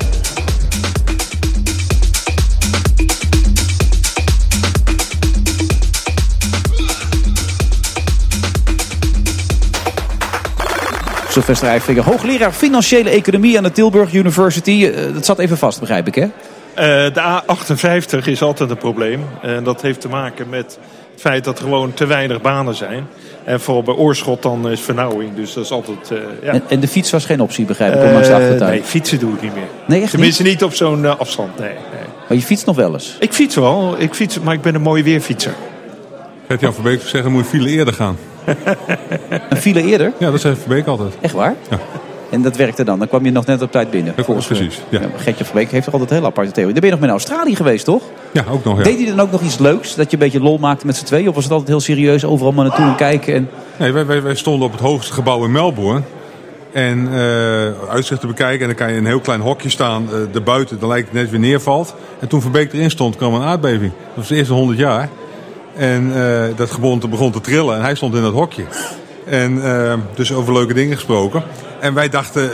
Sylvester 11.29 12.03
hoogleraar 12.03 12.51
financiële 12.51 13.09
economie 13.09 13.57
aan 13.57 13.63
de 13.63 13.71
Tilburg 13.71 14.13
University. 14.13 14.91
Dat 15.13 15.25
zat 15.25 15.39
even 15.39 15.57
vast, 15.57 15.79
begrijp 15.79 16.07
ik, 16.07 16.15
hè? 16.15 16.27
Uh, 16.79 16.85
de 17.13 17.41
A58 17.41 18.25
is 18.25 18.41
altijd 18.41 18.69
een 18.69 18.77
probleem. 18.77 19.23
En 19.41 19.63
dat 19.63 19.81
heeft 19.81 20.01
te 20.01 20.07
maken 20.07 20.49
met 20.49 20.79
het 21.11 21.21
feit 21.21 21.43
dat 21.43 21.57
er 21.57 21.63
gewoon 21.63 21.93
te 21.93 22.05
weinig 22.05 22.41
banen 22.41 22.75
zijn. 22.75 23.07
En 23.43 23.61
vooral 23.61 23.83
bij 23.83 23.93
Oorschot 23.93 24.41
dan 24.41 24.69
is 24.69 24.81
vernauwing. 24.81 25.35
Dus 25.35 25.53
dat 25.53 25.63
is 25.63 25.71
altijd... 25.71 26.11
Uh, 26.11 26.19
ja. 26.43 26.51
en, 26.51 26.63
en, 26.67 26.79
de 26.79 26.87
fiets 26.87 27.11
was 27.11 27.25
geen 27.25 27.41
optie, 27.41 27.65
begrijp 27.65 27.93
ik, 27.93 28.03
om 28.03 28.11
langs 28.11 28.27
de 28.27 28.33
achtertuin? 28.33 28.71
Nee, 28.71 28.83
fietsen 28.83 29.19
doe 29.19 29.33
ik 29.33 29.41
niet 29.41 29.53
meer. 29.53 29.67
Nee, 29.87 30.01
echt 30.01 30.11
Tenminste 30.11 30.43
niet? 30.43 30.51
niet 30.51 30.63
op 30.63 30.73
zo'n 30.73 31.03
uh, 31.03 31.19
afstand, 31.19 31.59
nee, 31.59 31.69
nee, 31.69 31.77
Maar 32.27 32.37
je 32.37 32.43
fietst 32.43 32.65
nog 32.65 32.75
wel 32.75 32.93
eens? 32.93 33.15
Ik 33.19 33.33
fiets 33.33 33.55
wel, 33.55 33.95
ik 33.97 34.13
fiets, 34.13 34.39
maar 34.39 34.53
ik 34.53 34.61
ben 34.61 34.75
een 34.75 34.81
mooie 34.81 35.03
weerfietser. 35.03 35.53
Gert-Jan 36.47 36.73
Verbeek 36.73 37.01
zeggen, 37.01 37.31
moet 37.31 37.43
je 37.43 37.49
file 37.49 37.69
eerder 37.69 37.93
gaan. 37.93 38.17
een 39.49 39.57
file 39.57 39.83
eerder? 39.83 40.11
Ja, 40.19 40.31
dat 40.31 40.41
zegt 40.41 40.59
Verbeek 40.59 40.87
altijd. 40.87 41.13
Echt 41.21 41.33
waar? 41.33 41.55
Ja. 41.69 41.79
En 42.33 42.41
dat 42.41 42.55
werkte 42.55 42.83
dan. 42.83 42.99
Dan 42.99 43.07
kwam 43.07 43.25
je 43.25 43.31
nog 43.31 43.45
net 43.45 43.61
op 43.61 43.71
tijd 43.71 43.91
binnen. 43.91 44.13
Dat 44.15 44.25
klopt, 44.25 44.45
precies. 44.45 44.81
Ja. 44.89 45.01
Ja, 45.01 45.07
Gertje 45.17 45.45
Verbeek 45.45 45.71
heeft 45.71 45.83
toch 45.83 45.93
altijd 45.93 46.11
een 46.11 46.17
hele 46.17 46.29
aparte 46.29 46.51
theorie. 46.51 46.73
Dan 46.73 46.81
ben 46.81 46.89
je 46.89 46.95
nog 46.95 47.05
met 47.05 47.15
Australië 47.15 47.55
geweest, 47.55 47.85
toch? 47.85 48.03
Ja, 48.31 48.43
ook 48.51 48.63
nog. 48.63 48.77
Ja. 48.77 48.83
Deed 48.83 48.97
hij 48.97 49.05
dan 49.05 49.19
ook 49.19 49.31
nog 49.31 49.41
iets 49.41 49.57
leuks? 49.57 49.95
Dat 49.95 50.05
je 50.05 50.13
een 50.17 50.23
beetje 50.23 50.39
lol 50.41 50.57
maakte 50.57 50.85
met 50.85 50.95
z'n 50.95 51.05
tweeën? 51.05 51.27
Of 51.27 51.35
was 51.35 51.43
het 51.43 51.53
altijd 51.53 51.69
heel 51.69 51.79
serieus 51.79 52.25
overal 52.25 52.51
maar 52.51 52.65
naartoe 52.65 52.85
en 52.85 52.95
kijken? 52.95 53.33
En... 53.33 53.49
Nee, 53.77 53.91
wij, 53.91 54.05
wij, 54.05 54.21
wij 54.21 54.35
stonden 54.35 54.67
op 54.67 54.71
het 54.71 54.81
hoogste 54.81 55.13
gebouw 55.13 55.43
in 55.43 55.51
Melbourne. 55.51 56.01
En 56.71 57.07
uh, 57.11 57.89
uitzicht 57.89 58.21
te 58.21 58.27
bekijken. 58.27 58.61
En 58.61 58.67
dan 58.67 58.75
kan 58.75 58.87
je 58.87 58.93
in 58.93 58.99
een 58.99 59.05
heel 59.05 59.19
klein 59.19 59.41
hokje 59.41 59.69
staan. 59.69 60.07
Uh, 60.11 60.35
erbuiten, 60.35 60.79
dan 60.79 60.89
lijkt 60.89 61.07
het 61.07 61.17
net 61.17 61.29
weer 61.29 61.39
neervalt. 61.39 61.95
En 62.19 62.27
toen 62.27 62.41
Verbeek 62.41 62.73
erin 62.73 62.91
stond, 62.91 63.15
kwam 63.15 63.33
een 63.33 63.41
aardbeving. 63.41 63.91
Dat 63.91 64.15
was 64.15 64.27
de 64.27 64.35
eerste 64.35 64.53
100 64.53 64.79
jaar. 64.79 65.09
En 65.75 66.11
uh, 66.15 66.43
dat 66.55 66.71
geboorte 66.71 67.07
begon 67.07 67.31
te 67.31 67.41
trillen. 67.41 67.75
En 67.75 67.81
hij 67.81 67.95
stond 67.95 68.15
in 68.15 68.21
dat 68.21 68.33
hokje. 68.33 68.63
En 69.25 69.55
uh, 69.57 69.93
dus 70.15 70.33
over 70.33 70.53
leuke 70.53 70.73
dingen 70.73 70.95
gesproken. 70.95 71.43
En 71.79 71.93
wij 71.93 72.09
dachten 72.09 72.49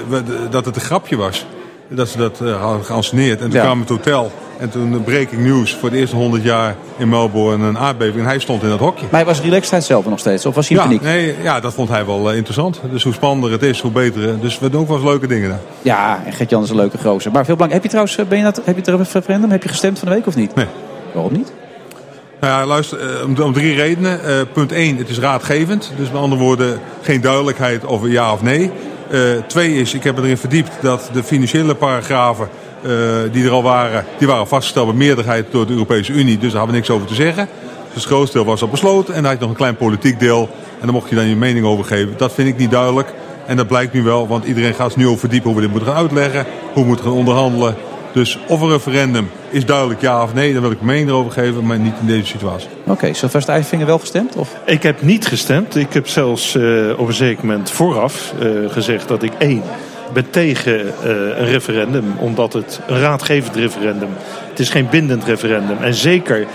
dat 0.49 0.65
het 0.65 0.75
een 0.75 0.81
grapje 0.81 1.15
was. 1.15 1.45
Dat 1.87 2.09
ze 2.09 2.17
dat 2.17 2.39
uh, 2.43 2.61
hadden 2.61 2.85
geanceneerd. 2.85 3.41
En 3.41 3.49
toen 3.49 3.61
Ja. 3.61 3.73
we 3.73 3.79
het 3.79 3.89
hotel. 3.89 4.31
En 4.59 4.69
toen 4.69 5.03
breaking 5.03 5.41
news 5.43 5.75
voor 5.75 5.89
de 5.89 5.97
eerste 5.97 6.15
100 6.15 6.43
jaar 6.43 6.75
in 6.97 7.09
Melbourne 7.09 7.67
een 7.67 7.77
aardbeving. 7.77 8.19
En 8.19 8.25
hij 8.25 8.39
stond 8.39 8.63
in 8.63 8.69
dat 8.69 8.79
hokje. 8.79 9.01
Maar 9.09 9.19
hij 9.19 9.25
was 9.25 9.41
relaxed 9.41 9.83
zelf 9.83 10.05
nog 10.05 10.19
steeds? 10.19 10.45
Of 10.45 10.55
was 10.55 10.67
hij 10.67 10.77
in 10.77 10.83
Ja, 10.83 10.87
paniek? 10.89 11.03
nee, 11.03 11.35
ja, 11.43 11.59
dat 11.59 11.73
vond 11.73 11.89
hij 11.89 12.05
wel 12.05 12.29
uh, 12.29 12.35
interessant. 12.35 12.79
Dus 12.91 13.03
hoe 13.03 13.13
spannender 13.13 13.51
het 13.51 13.63
is, 13.63 13.79
hoe 13.81 13.91
beter. 13.91 14.21
uh, 14.21 14.33
Dus 14.41 14.59
we 14.59 14.69
doen 14.69 14.81
ook 14.81 14.87
wel 14.87 14.97
eens 14.97 15.05
leuke 15.05 15.27
dingen 15.27 15.49
daar. 15.49 15.59
Ja, 15.81 16.21
en 16.25 16.33
Gert-Jan 16.33 16.63
is 16.63 16.69
een 16.69 16.75
leuke 16.75 16.97
gozer. 16.97 17.31
Maar 17.31 17.45
veel 17.45 17.55
belang. 17.55 17.73
Heb 17.73 17.83
je 17.83 17.89
trouwens, 17.89 18.17
eh, 18.17 18.25
ben 18.25 18.37
je 18.37 18.43
dat, 18.43 18.61
heb 18.63 18.85
je 18.85 18.91
het 18.91 19.11
referendum, 19.13 19.49
heb 19.51 19.63
je 19.63 19.69
gestemd 19.69 19.99
van 19.99 20.07
de 20.07 20.13
week 20.13 20.27
of 20.27 20.35
niet? 20.35 20.55
Nee. 20.55 20.65
Waarom 21.13 21.33
niet? 21.33 21.51
Nou 22.39 22.53
ja, 22.53 22.65
luister, 22.65 23.19
eh, 23.19 23.43
om, 23.45 23.53
drie 23.53 23.75
redenen. 23.75 24.23
Eh, 24.23 24.35
punt 24.53 24.71
1, 24.71 24.97
het 24.97 25.09
is 25.09 25.19
raadgevend. 25.19 25.91
Dus 25.97 26.11
met 26.11 26.21
andere 26.21 26.41
woorden, 26.41 26.79
geen 27.01 27.21
duidelijkheid 27.21 27.85
over 27.85 28.09
ja 28.09 28.33
of 28.33 28.41
nee. 28.41 28.71
Eh, 29.09 29.19
twee 29.47 29.73
is, 29.73 29.93
ik 29.93 30.03
heb 30.03 30.17
erin 30.17 30.37
verdiept 30.37 30.71
dat 30.81 31.09
de 31.13 31.23
financiële 31.23 31.75
paragrafen 31.75 32.49
die 33.31 33.45
er 33.45 33.51
al 33.51 33.63
waren, 33.63 34.05
die 34.17 34.27
waren 34.27 34.47
vastgesteld 34.47 34.87
bij 34.87 34.95
meerderheid 34.95 35.45
door 35.51 35.65
de 35.65 35.73
Europese 35.73 36.13
Unie. 36.13 36.37
Dus 36.37 36.51
daar 36.51 36.57
hadden 36.57 36.69
we 36.69 36.75
niks 36.75 36.89
over 36.89 37.07
te 37.07 37.13
zeggen. 37.13 37.47
Dus 37.93 38.03
het 38.03 38.11
grootste 38.13 38.37
deel 38.37 38.45
was 38.45 38.61
al 38.61 38.67
besloten. 38.67 39.13
En 39.13 39.21
dan 39.21 39.31
had 39.31 39.33
je 39.33 39.39
nog 39.39 39.49
een 39.49 39.55
klein 39.55 39.75
politiek 39.75 40.19
deel. 40.19 40.49
En 40.79 40.85
daar 40.85 40.93
mocht 40.93 41.09
je 41.09 41.15
dan 41.15 41.27
je 41.27 41.35
mening 41.35 41.65
over 41.65 41.85
geven. 41.85 42.13
Dat 42.17 42.33
vind 42.33 42.47
ik 42.47 42.57
niet 42.57 42.71
duidelijk. 42.71 43.13
En 43.45 43.57
dat 43.57 43.67
blijkt 43.67 43.93
nu 43.93 44.03
wel, 44.03 44.27
want 44.27 44.45
iedereen 44.45 44.73
gaat 44.73 44.95
nu 44.95 45.07
over 45.07 45.19
verdiepen 45.19 45.47
hoe 45.47 45.55
we 45.55 45.61
dit 45.61 45.71
moeten 45.71 45.89
gaan 45.89 46.01
uitleggen. 46.01 46.45
Hoe 46.73 46.81
we 46.81 46.87
moeten 46.87 47.05
gaan 47.05 47.13
onderhandelen. 47.13 47.75
Dus 48.11 48.37
of 48.47 48.61
een 48.61 48.69
referendum 48.69 49.29
is 49.49 49.65
duidelijk 49.65 50.01
ja 50.01 50.23
of 50.23 50.33
nee, 50.33 50.53
dan 50.53 50.61
wil 50.61 50.71
ik 50.71 50.81
mijn 50.81 50.91
mening 50.91 51.09
erover 51.09 51.31
geven, 51.31 51.65
maar 51.65 51.79
niet 51.79 51.93
in 52.01 52.07
deze 52.07 52.25
situatie. 52.25 52.69
Oké, 52.81 52.91
okay, 52.91 53.13
Sylvester 53.13 53.53
Eijvinger 53.53 53.85
wel 53.85 53.99
gestemd? 53.99 54.35
Of? 54.35 54.55
Ik 54.65 54.83
heb 54.83 55.01
niet 55.01 55.27
gestemd. 55.27 55.75
Ik 55.75 55.93
heb 55.93 56.07
zelfs 56.07 56.55
uh, 56.55 56.99
op 56.99 57.07
een 57.07 57.13
zeker 57.13 57.45
moment 57.45 57.71
vooraf 57.71 58.33
uh, 58.41 58.69
gezegd 58.69 59.07
dat 59.07 59.23
ik 59.23 59.33
één 59.37 59.63
ben 60.13 60.29
tegen 60.29 60.79
uh, 60.85 60.91
een 61.03 61.45
referendum, 61.45 62.13
omdat 62.17 62.53
het 62.53 62.79
een 62.87 62.99
raadgevend 62.99 63.55
referendum. 63.55 64.09
Het 64.49 64.59
is 64.59 64.69
geen 64.69 64.87
bindend 64.89 65.23
referendum. 65.23 65.77
En 65.77 65.93
zeker 65.93 66.47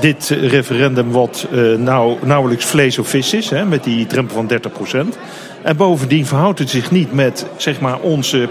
dit 0.00 0.28
referendum 0.28 1.10
wat 1.10 1.46
nou, 1.76 2.16
nauwelijks 2.22 2.64
vlees 2.64 2.98
of 2.98 3.08
vis 3.08 3.34
is, 3.34 3.50
hè, 3.50 3.64
met 3.64 3.84
die 3.84 4.06
drempel 4.06 4.34
van 4.34 4.46
30 4.46 4.72
procent. 4.72 5.18
En 5.62 5.76
bovendien 5.76 6.26
verhoudt 6.26 6.58
het 6.58 6.70
zich 6.70 6.90
niet 6.90 7.12
met 7.12 7.46
zeg 7.56 7.80
maar, 7.80 7.98
onze 8.00 8.48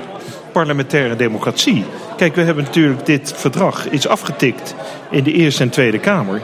parlementaire 0.51 1.15
democratie. 1.15 1.85
Kijk, 2.17 2.35
we 2.35 2.41
hebben 2.41 2.63
natuurlijk 2.63 3.05
dit 3.05 3.33
verdrag 3.35 3.89
is 3.89 4.07
afgetikt 4.07 4.75
in 5.09 5.23
de 5.23 5.31
Eerste 5.31 5.63
en 5.63 5.69
Tweede 5.69 5.99
Kamer 5.99 6.41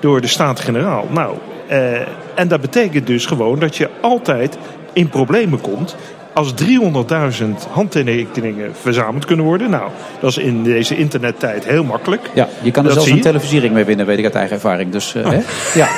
door 0.00 0.20
de 0.20 0.26
Staten-Generaal. 0.26 1.06
Nou, 1.10 1.36
eh, 1.66 2.00
en 2.34 2.48
dat 2.48 2.60
betekent 2.60 3.06
dus 3.06 3.26
gewoon 3.26 3.58
dat 3.58 3.76
je 3.76 3.88
altijd 4.00 4.58
in 4.92 5.08
problemen 5.08 5.60
komt 5.60 5.96
als 6.36 6.52
300.000 6.54 7.66
handtekeningen 7.70 8.74
verzameld 8.80 9.24
kunnen 9.24 9.44
worden. 9.44 9.70
Nou, 9.70 9.90
dat 10.20 10.30
is 10.30 10.38
in 10.38 10.62
deze 10.62 10.96
internettijd 10.96 11.64
heel 11.64 11.84
makkelijk. 11.84 12.30
Ja, 12.34 12.48
je 12.62 12.70
kan 12.70 12.82
er 12.82 12.94
dat 12.94 13.02
zelfs 13.02 13.16
een 13.16 13.20
televisiering 13.20 13.74
mee 13.74 13.84
winnen, 13.84 14.06
weet 14.06 14.18
ik 14.18 14.24
uit 14.24 14.34
eigen 14.34 14.54
ervaring. 14.54 14.92
Dus, 14.92 15.14
uh, 15.14 15.26
oh. 15.26 15.32
hè? 15.32 15.40
Ja. 15.80 15.88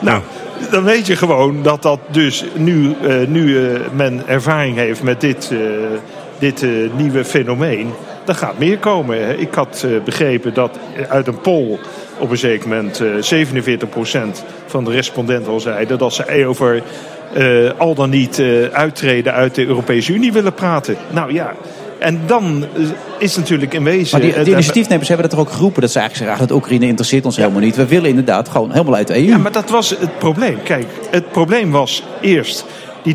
nou, 0.00 0.22
dan 0.70 0.84
weet 0.84 1.06
je 1.06 1.16
gewoon 1.16 1.62
dat 1.62 1.82
dat 1.82 2.00
dus 2.10 2.44
nu, 2.54 2.94
uh, 3.02 3.26
nu 3.26 3.46
uh, 3.46 3.80
men 3.92 4.22
ervaring 4.26 4.76
heeft 4.76 5.02
met 5.02 5.20
dit, 5.20 5.52
dit 6.38 6.62
uh, 6.62 6.90
nieuwe 6.96 7.24
fenomeen. 7.24 7.90
Er 8.26 8.34
gaat 8.34 8.58
meer 8.58 8.78
komen. 8.78 9.40
Ik 9.40 9.54
had 9.54 9.84
uh, 9.86 10.02
begrepen 10.02 10.54
dat 10.54 10.78
uit 11.08 11.26
een 11.26 11.40
poll 11.40 11.78
op 12.18 12.30
een 12.30 12.38
zeker 12.38 12.68
moment 12.68 13.00
uh, 13.00 13.46
47% 13.46 14.44
van 14.66 14.84
de 14.84 14.90
respondenten 14.90 15.52
al 15.52 15.60
zeiden 15.60 15.98
dat 15.98 16.12
ze 16.12 16.44
over 16.46 16.82
al 17.76 17.94
dan 17.94 18.10
niet 18.10 18.42
uittreden 18.72 19.32
uit 19.32 19.54
de 19.54 19.66
Europese 19.66 20.12
Unie 20.12 20.32
willen 20.32 20.54
praten. 20.54 20.96
Nou 21.10 21.32
ja. 21.32 21.54
En 21.98 22.20
dan 22.26 22.64
is 23.18 23.36
natuurlijk 23.36 23.74
in 23.74 23.84
wezen... 23.84 24.18
Maar 24.18 24.30
die, 24.30 24.42
die 24.42 24.52
initiatiefnemers 24.52 25.08
hebben 25.08 25.28
dat 25.28 25.38
toch 25.38 25.46
ook 25.46 25.54
geroepen. 25.54 25.80
Dat 25.80 25.90
ze 25.90 25.98
eigenlijk 25.98 26.30
zeggen, 26.30 26.48
dat 26.48 26.56
Oekraïne 26.56 26.86
interesseert 26.86 27.24
ons 27.24 27.36
ja. 27.36 27.42
helemaal 27.42 27.62
niet. 27.62 27.76
We 27.76 27.86
willen 27.86 28.08
inderdaad 28.08 28.48
gewoon 28.48 28.70
helemaal 28.72 28.94
uit 28.94 29.06
de 29.06 29.14
EU. 29.14 29.22
Ja, 29.22 29.38
maar 29.38 29.52
dat 29.52 29.70
was 29.70 29.90
het 29.90 30.18
probleem. 30.18 30.62
Kijk, 30.62 30.86
het 31.10 31.30
probleem 31.30 31.70
was 31.70 32.02
eerst 32.20 32.64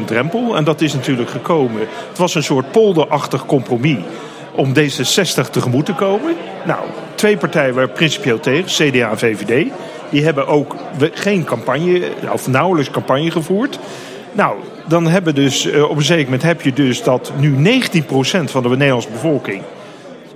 30% 0.00 0.04
drempel. 0.04 0.56
En 0.56 0.64
dat 0.64 0.80
is 0.80 0.94
natuurlijk 0.94 1.30
gekomen. 1.30 1.80
Het 2.08 2.18
was 2.18 2.34
een 2.34 2.42
soort 2.42 2.70
polderachtig 2.70 3.46
compromis 3.46 3.98
om 4.52 4.72
D66 4.74 5.50
tegemoet 5.50 5.86
te 5.86 5.94
komen. 5.94 6.34
Nou, 6.66 6.80
twee 7.14 7.36
partijen 7.36 7.74
waren 7.74 7.92
principieel 7.92 8.40
tegen, 8.40 8.90
CDA 8.90 9.10
en 9.10 9.18
VVD. 9.18 9.66
Die 10.10 10.24
hebben 10.24 10.46
ook 10.46 10.76
geen 11.12 11.44
campagne, 11.44 12.02
of 12.32 12.48
nauwelijks 12.48 12.90
campagne 12.90 13.30
gevoerd. 13.30 13.78
Nou, 14.32 14.56
dan 14.86 15.06
hebben 15.06 15.34
dus, 15.34 15.66
uh, 15.66 15.90
op 15.90 15.96
een 15.96 16.02
zeker 16.02 16.24
moment 16.24 16.42
heb 16.42 16.62
je 16.62 16.72
dus 16.72 17.02
dat 17.02 17.32
nu 17.38 17.80
19% 17.80 18.50
van 18.50 18.62
de 18.62 18.68
Nederlandse 18.68 19.10
bevolking 19.10 19.62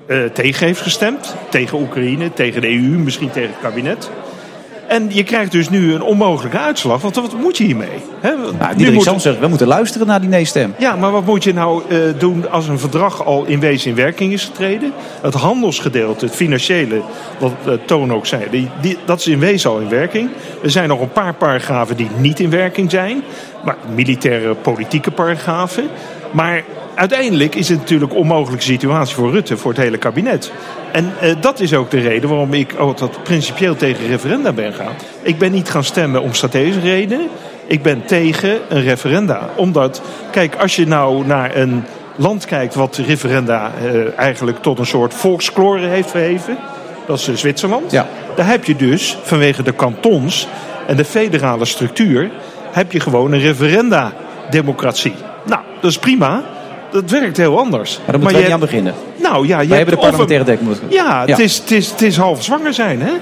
uh, 0.07 0.25
tegen 0.25 0.67
heeft 0.67 0.81
gestemd. 0.81 1.35
Tegen 1.49 1.79
Oekraïne, 1.79 2.33
tegen 2.33 2.61
de 2.61 2.69
EU, 2.69 2.99
misschien 2.99 3.31
tegen 3.31 3.51
het 3.51 3.61
kabinet. 3.63 4.11
En 4.91 5.07
je 5.09 5.23
krijgt 5.25 5.53
dus 5.53 5.69
nu 5.69 5.95
een 5.95 6.03
onmogelijke 6.03 6.59
uitslag. 6.59 7.01
Want 7.03 7.15
wat 7.17 7.35
moet 7.41 7.57
je 7.57 7.65
hiermee? 7.65 7.89
Hè? 8.21 8.31
Nou, 8.59 8.77
Nu 8.77 8.93
moet- 8.93 9.21
zegt, 9.23 9.39
we 9.39 9.47
moeten 9.49 9.67
luisteren 9.67 10.07
naar 10.07 10.21
die 10.21 10.29
nee-stem. 10.29 10.75
ja, 10.79 10.97
maar 10.97 11.11
wat 11.11 11.25
moet 11.27 11.45
je 11.45 11.53
nou 11.53 11.83
eh, 11.89 11.99
doen 12.19 12.51
als 12.51 12.69
een 12.69 12.79
verdrag 12.79 13.25
al 13.25 13.45
in 13.45 13.61
wezen 13.61 13.91
in 13.91 13.97
werking 13.97 14.33
is 14.33 14.45
getreden? 14.45 14.93
Het 15.23 15.35
handelsgedeelte, 15.35 16.25
het 16.25 16.35
financiële, 16.35 17.01
wat 17.39 17.53
eh, 17.67 17.73
Toon 17.87 18.13
ook 18.13 18.27
zei, 18.27 18.43
die, 18.51 18.69
die, 18.81 18.97
dat 19.05 19.19
is 19.19 19.27
in 19.27 19.39
wezen 19.39 19.71
al 19.71 19.79
in 19.79 19.89
werking. 19.89 20.31
Er 20.63 20.71
zijn 20.71 20.89
nog 20.89 21.01
een 21.01 21.13
paar 21.13 21.35
paragrafen 21.35 21.97
die 21.97 22.09
niet 22.19 22.41
in 22.41 22.51
werking 22.51 22.91
zijn. 22.91 23.23
Maar 23.65 23.77
militaire, 23.95 24.55
politieke 24.55 25.11
paragrafen. 25.11 25.85
Maar 26.31 26.63
uiteindelijk 27.01 27.55
is 27.55 27.69
het 27.69 27.79
natuurlijk 27.79 28.13
een 28.13 28.19
onmogelijke 28.19 28.65
situatie 28.65 29.15
voor 29.15 29.31
Rutte, 29.31 29.57
voor 29.57 29.71
het 29.71 29.81
hele 29.81 29.99
kabinet. 29.99 30.53
En 30.93 31.13
eh, 31.21 31.35
dat 31.41 31.61
is 31.61 31.75
ook 31.75 31.91
de 31.91 32.01
reden 32.01 32.29
waarom 32.29 32.55
ik 32.55 32.75
altijd 32.75 33.23
principieel 33.23 33.77
tegen 33.77 34.07
referenda 34.07 34.53
ben 34.53 34.73
gaan. 34.73 34.93
Ik 35.23 35.39
ben 35.39 35.53
niet 35.53 35.71
gaan 35.71 35.85
stemmen 35.85 36.23
om 36.23 36.35
strategische 36.35 36.81
redenen. 36.81 37.29
Ik 37.67 37.83
ben 37.83 38.05
tegen 38.05 38.59
een 38.69 38.83
referenda. 38.83 39.49
Omdat, 39.57 40.03
kijk, 40.31 40.57
als 40.57 40.77
je 40.77 40.87
nou 40.87 41.27
naar 41.27 41.57
een 41.57 41.85
land 42.17 42.45
kijkt 42.45 42.75
wat 42.75 42.97
referenda 42.97 43.73
eh, 43.83 44.19
eigenlijk 44.19 44.63
tot 44.63 44.79
een 44.79 44.87
soort 44.87 45.15
volkskloren 45.15 45.89
heeft 45.89 46.11
verheven. 46.11 46.59
Dat 47.07 47.19
is 47.19 47.29
eh, 47.29 47.35
Zwitserland. 47.35 47.91
Ja. 47.91 48.07
Daar 48.37 48.47
heb 48.47 48.65
je 48.65 48.77
dus 48.77 49.19
vanwege 49.23 49.63
de 49.63 49.73
kantons 49.73 50.49
en 50.87 50.97
de 50.97 51.05
federale 51.05 51.65
structuur... 51.65 52.31
heb 52.71 52.93
je 52.93 53.01
gewoon 53.01 53.33
een 53.33 53.41
referenda-democratie. 53.41 55.15
Nou, 55.47 55.63
dat 55.81 55.91
is 55.91 55.99
prima. 55.99 56.59
Dat 56.93 57.11
werkt 57.11 57.37
heel 57.37 57.59
anders. 57.59 57.99
Maar 58.07 58.19
moeten 58.19 58.23
wij 58.31 58.39
je 58.39 58.45
niet 58.45 58.55
aan 58.55 58.61
beginnen. 58.61 58.95
Nou 59.23 59.47
ja, 59.47 59.61
je 59.61 59.69
Wij 59.69 59.79
hebt 59.79 59.91
hebben 59.91 60.11
de 60.11 60.17
een- 60.17 60.17
parlementaire 60.17 60.45
democratie. 60.45 60.97
Ja, 60.97 61.23
Ja. 61.27 61.27
Het, 61.27 61.39
is, 61.39 61.59
het, 61.59 61.71
is, 61.71 61.91
het 61.91 62.03
is 62.03 62.17
half 62.17 62.43
zwanger 62.45 62.75
zijn, 62.75 63.03
hè? 63.03 63.13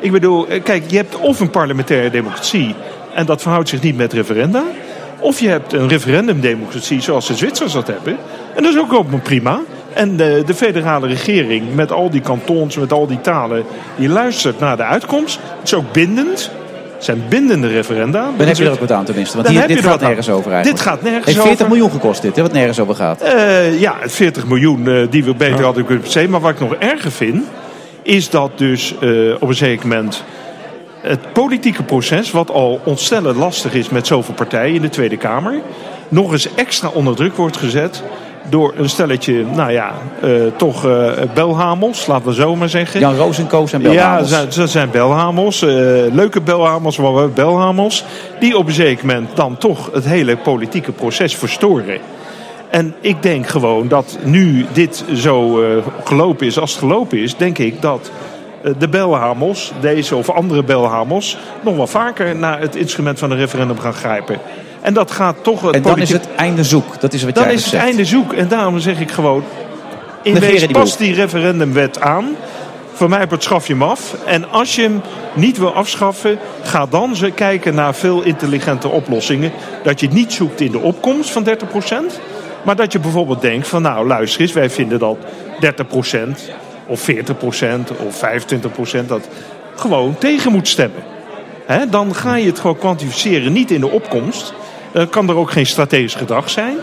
Ik 0.00 0.12
bedoel, 0.12 0.46
eh, 0.48 0.62
kijk, 0.62 0.82
je 0.86 0.96
hebt 0.96 1.16
of 1.16 1.40
een 1.40 1.50
parlementaire 1.50 2.10
democratie... 2.10 2.74
en 3.14 3.26
dat 3.26 3.42
verhoudt 3.42 3.68
zich 3.68 3.82
niet 3.82 3.96
met 3.96 4.12
referenda... 4.12 4.62
of 5.18 5.40
je 5.40 5.48
hebt 5.48 5.72
een 5.72 5.88
referendumdemocratie 5.88 7.00
zoals 7.00 7.26
de 7.26 7.34
Zwitsers 7.34 7.72
dat 7.72 7.86
hebben. 7.86 8.16
En 8.54 8.62
dat 8.62 8.72
is 8.72 8.78
ook 8.78 8.92
allemaal 8.92 9.20
prima. 9.20 9.60
En 9.92 10.16
de, 10.16 10.42
de 10.46 10.54
federale 10.54 11.06
regering 11.06 11.74
met 11.74 11.92
al 11.92 12.10
die 12.10 12.20
kantons, 12.20 12.76
met 12.76 12.92
al 12.92 13.06
die 13.06 13.20
talen... 13.20 13.64
die 13.96 14.08
luistert 14.08 14.58
naar 14.58 14.76
de 14.76 14.82
uitkomst. 14.82 15.38
Het 15.58 15.64
is 15.64 15.74
ook 15.74 15.92
bindend. 15.92 16.50
Zijn 16.98 17.22
bindende 17.28 17.68
referenda. 17.68 18.30
Dan 18.36 18.46
heb 18.46 18.56
je 18.56 18.64
er 18.64 18.70
ook 18.70 18.80
wat 18.80 18.92
aan 18.92 19.04
tenminste. 19.04 19.36
Want 19.36 19.48
hier, 19.48 19.66
dit 19.66 19.76
er 19.76 19.82
gaat 19.82 20.00
aan. 20.00 20.06
nergens 20.06 20.30
over 20.30 20.52
eigenlijk. 20.52 20.76
Dit 20.76 20.86
gaat 20.86 21.02
nergens 21.02 21.24
Heeft 21.24 21.38
40 21.38 21.52
over. 21.54 21.68
miljoen 21.68 21.90
gekost 21.90 22.22
dit, 22.22 22.36
hè, 22.36 22.42
wat 22.42 22.52
nergens 22.52 22.80
over 22.80 22.94
gaat. 22.94 23.20
Eh, 23.20 23.80
ja, 23.80 23.96
het 24.00 24.12
40 24.12 24.46
miljoen 24.46 24.88
eh, 24.88 25.06
die 25.10 25.24
we 25.24 25.34
beter 25.34 25.64
hadden 25.64 25.84
kunnen 25.84 26.02
besteden. 26.02 26.30
Maar 26.30 26.40
wat 26.40 26.50
ik 26.50 26.60
nog 26.60 26.74
erger 26.74 27.12
vind, 27.12 27.44
is 28.02 28.30
dat 28.30 28.50
dus 28.58 28.94
eh, 29.00 29.10
op 29.38 29.48
een 29.48 29.54
zeker 29.54 29.88
moment 29.88 30.24
het 31.00 31.32
politieke 31.32 31.82
proces, 31.82 32.30
wat 32.30 32.50
al 32.50 32.80
ontstellend 32.84 33.36
lastig 33.36 33.74
is 33.74 33.88
met 33.88 34.06
zoveel 34.06 34.34
partijen 34.34 34.74
in 34.74 34.82
de 34.82 34.88
Tweede 34.88 35.16
Kamer, 35.16 35.60
nog 36.08 36.32
eens 36.32 36.54
extra 36.54 36.88
onder 36.88 37.16
druk 37.16 37.36
wordt 37.36 37.56
gezet 37.56 38.02
door 38.48 38.74
een 38.76 38.88
stelletje, 38.88 39.44
nou 39.54 39.72
ja, 39.72 39.92
eh, 40.22 40.30
toch 40.56 40.86
eh, 40.86 41.10
belhamels, 41.34 42.06
laten 42.06 42.26
we 42.26 42.34
zo 42.34 42.56
maar 42.56 42.68
zeggen. 42.68 43.00
Jan 43.00 43.16
Roos 43.16 43.38
en 43.38 43.68
zijn 43.68 43.82
Ja, 43.82 43.88
belhamels. 43.88 44.54
ze- 44.54 44.66
zijn 44.66 44.90
belhamels. 44.90 45.62
eh, 45.62 45.68
leuke 46.12 46.40
belhamels, 46.40 46.96
maar 46.98 47.14
wel 47.14 47.28
belhamels. 47.28 48.04
Die 48.40 48.56
op 48.58 48.66
een 48.66 48.72
zeker 48.72 49.06
moment 49.06 49.28
dan 49.36 49.56
toch 49.58 49.90
het 49.92 50.04
hele 50.04 50.36
politieke 50.36 50.92
proces 50.92 51.36
verstoren. 51.36 51.98
En 52.70 52.94
ik 53.00 53.22
denk 53.22 53.46
gewoon 53.48 53.88
dat 53.88 54.18
nu 54.24 54.66
dit 54.72 55.04
zo 55.14 55.62
gelopen 56.04 56.46
is 56.46 56.58
als 56.58 56.70
het 56.70 56.78
gelopen 56.78 57.18
is, 57.18 57.36
denk 57.36 57.58
ik 57.58 57.82
dat 57.82 58.10
de 58.78 58.88
belhamels, 58.88 59.72
deze 59.80 60.16
of 60.16 60.30
andere 60.30 60.62
belhamels, 60.62 61.38
nog 61.60 61.76
wel 61.76 61.86
vaker 61.86 62.36
naar 62.36 62.60
het 62.60 62.76
instrument 62.76 63.18
van 63.18 63.30
een 63.30 63.36
referendum 63.38 63.78
gaan 63.78 63.92
grijpen. 63.94 64.38
En 64.80 64.94
dat 64.94 65.10
gaat 65.10 65.36
toch 65.42 65.62
het 65.62 65.74
En 65.74 65.82
dan 65.82 65.98
is 65.98 66.10
het 66.10 66.28
einde 66.36 66.64
zoek. 66.64 67.00
Dat 67.00 67.12
is 67.12 67.22
wat 67.22 67.34
dan 67.34 67.44
jij 67.44 67.52
is 67.52 67.60
het 67.60 67.70
zegt. 67.70 67.84
einde 67.84 68.04
zoek. 68.04 68.32
En 68.32 68.48
daarom 68.48 68.78
zeg 68.78 69.00
ik 69.00 69.10
gewoon... 69.10 69.44
In 70.22 70.32
Negeren 70.32 70.52
wezen 70.52 70.68
die 70.68 70.76
past 70.76 70.98
boel. 70.98 71.06
die 71.06 71.16
referendumwet 71.16 72.00
aan. 72.00 72.36
Voor 72.92 73.08
mij 73.08 73.28
wordt 73.28 73.44
schaf 73.44 73.66
je 73.66 73.72
hem 73.72 73.82
af. 73.82 74.16
En 74.26 74.50
als 74.50 74.74
je 74.74 74.82
hem 74.82 75.02
niet 75.34 75.58
wil 75.58 75.74
afschaffen... 75.74 76.38
ga 76.62 76.86
dan 76.86 77.16
ze 77.16 77.30
kijken 77.30 77.74
naar 77.74 77.94
veel 77.94 78.22
intelligente 78.22 78.88
oplossingen. 78.88 79.52
Dat 79.82 80.00
je 80.00 80.06
het 80.06 80.14
niet 80.14 80.32
zoekt 80.32 80.60
in 80.60 80.70
de 80.70 80.78
opkomst 80.78 81.30
van 81.30 81.46
30%. 81.46 81.48
Maar 82.62 82.76
dat 82.76 82.92
je 82.92 82.98
bijvoorbeeld 82.98 83.40
denkt 83.40 83.68
van... 83.68 83.82
nou 83.82 84.06
luister 84.06 84.40
eens, 84.40 84.52
wij 84.52 84.70
vinden 84.70 84.98
dat 84.98 85.16
30% 85.60 86.18
of 86.86 87.10
40% 87.10 87.14
of 88.06 88.22
25% 89.02 89.06
dat 89.06 89.28
gewoon 89.74 90.18
tegen 90.18 90.52
moet 90.52 90.68
stemmen. 90.68 91.02
Dan 91.90 92.14
ga 92.14 92.36
je 92.36 92.46
het 92.46 92.58
gewoon 92.58 92.78
kwantificeren, 92.78 93.52
niet 93.52 93.70
in 93.70 93.80
de 93.80 93.90
opkomst. 93.90 94.54
Dan 94.92 95.08
kan 95.08 95.28
er 95.28 95.36
ook 95.36 95.50
geen 95.50 95.66
strategisch 95.66 96.14
gedrag 96.14 96.50
zijn. 96.50 96.76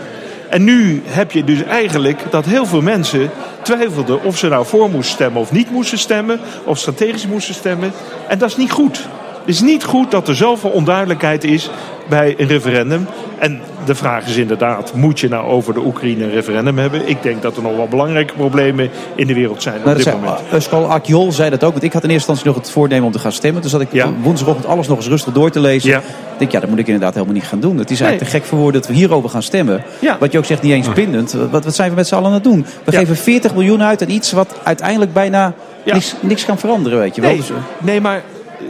En 0.48 0.64
nu 0.64 1.02
heb 1.04 1.32
je 1.32 1.44
dus 1.44 1.62
eigenlijk 1.62 2.22
dat 2.30 2.44
heel 2.44 2.66
veel 2.66 2.82
mensen 2.82 3.30
twijfelden 3.62 4.22
of 4.22 4.38
ze 4.38 4.48
nou 4.48 4.66
voor 4.66 4.90
moesten 4.90 5.14
stemmen 5.14 5.40
of 5.40 5.52
niet 5.52 5.70
moesten 5.70 5.98
stemmen. 5.98 6.40
Of 6.64 6.78
strategisch 6.78 7.26
moesten 7.26 7.54
stemmen. 7.54 7.92
En 8.28 8.38
dat 8.38 8.48
is 8.48 8.56
niet 8.56 8.70
goed. 8.70 8.96
Het 9.38 9.54
is 9.54 9.60
niet 9.60 9.84
goed 9.84 10.10
dat 10.10 10.28
er 10.28 10.36
zoveel 10.36 10.70
onduidelijkheid 10.70 11.44
is 11.44 11.70
bij 12.08 12.34
een 12.38 12.48
referendum. 12.48 13.06
En 13.38 13.60
de 13.86 13.94
vraag 13.94 14.26
is 14.26 14.36
inderdaad, 14.36 14.94
moet 14.94 15.20
je 15.20 15.28
nou 15.28 15.48
over 15.48 15.74
de 15.74 15.80
Oekraïne 15.80 16.24
een 16.24 16.30
referendum 16.30 16.78
hebben? 16.78 17.08
Ik 17.08 17.22
denk 17.22 17.42
dat 17.42 17.56
er 17.56 17.62
nog 17.62 17.76
wel 17.76 17.88
belangrijke 17.88 18.34
problemen 18.34 18.90
in 19.14 19.26
de 19.26 19.34
wereld 19.34 19.62
zijn 19.62 19.74
Nou, 19.74 19.88
op 19.88 19.94
dat 19.94 20.04
dit 20.04 20.12
zei, 20.12 20.24
moment. 20.24 20.52
Euskal 20.52 20.90
Akjol 20.90 21.32
zei 21.32 21.50
dat 21.50 21.64
ook. 21.64 21.72
Want 21.72 21.84
ik 21.84 21.92
had 21.92 22.04
in 22.04 22.10
eerste 22.10 22.30
instantie 22.30 22.46
nog 22.46 22.66
het 22.66 22.74
voornemen 22.74 23.06
om 23.06 23.12
te 23.12 23.18
gaan 23.18 23.32
stemmen. 23.32 23.62
Dus 23.62 23.70
zat 23.70 23.80
ik 23.80 24.04
woensdagochtend 24.22 24.66
alles 24.66 24.88
nog 24.88 24.96
eens 24.96 25.08
rustig 25.08 25.32
door 25.32 25.50
te 25.50 25.60
lezen. 25.60 25.90
Ik 25.96 26.02
denk, 26.38 26.50
ja, 26.50 26.60
dat 26.60 26.68
moet 26.68 26.78
ik 26.78 26.86
inderdaad 26.86 27.14
helemaal 27.14 27.34
niet 27.34 27.44
gaan 27.44 27.60
doen. 27.60 27.78
Het 27.78 27.90
is 27.90 28.00
eigenlijk 28.00 28.30
te 28.30 28.38
gek 28.38 28.46
voor 28.48 28.58
woorden 28.58 28.80
dat 28.80 28.90
we 28.90 28.96
hierover 28.96 29.30
gaan 29.30 29.42
stemmen. 29.42 29.82
Wat 30.18 30.32
je 30.32 30.38
ook 30.38 30.44
zegt, 30.44 30.62
niet 30.62 30.72
eens 30.72 30.92
bindend. 30.92 31.32
Wat, 31.50 31.64
wat 31.64 31.74
zijn 31.74 31.90
we 31.90 31.96
met 31.96 32.06
z'n 32.06 32.14
allen 32.14 32.26
aan 32.26 32.32
het 32.32 32.44
doen? 32.44 32.66
We 32.84 32.92
geven 32.92 33.16
40 33.16 33.54
miljoen 33.54 33.82
uit 33.82 34.02
aan 34.02 34.10
iets 34.10 34.32
wat 34.32 34.54
uiteindelijk 34.62 35.12
bijna 35.12 35.54
niks, 35.84 36.14
niks 36.20 36.44
kan 36.44 36.58
veranderen, 36.58 36.98
weet 36.98 37.14
je 37.14 37.20
wel. 37.20 37.30
Nee, 37.30 37.38
Dus, 37.38 37.50
eh, 37.50 37.56
nee, 37.80 38.00
maar 38.00 38.22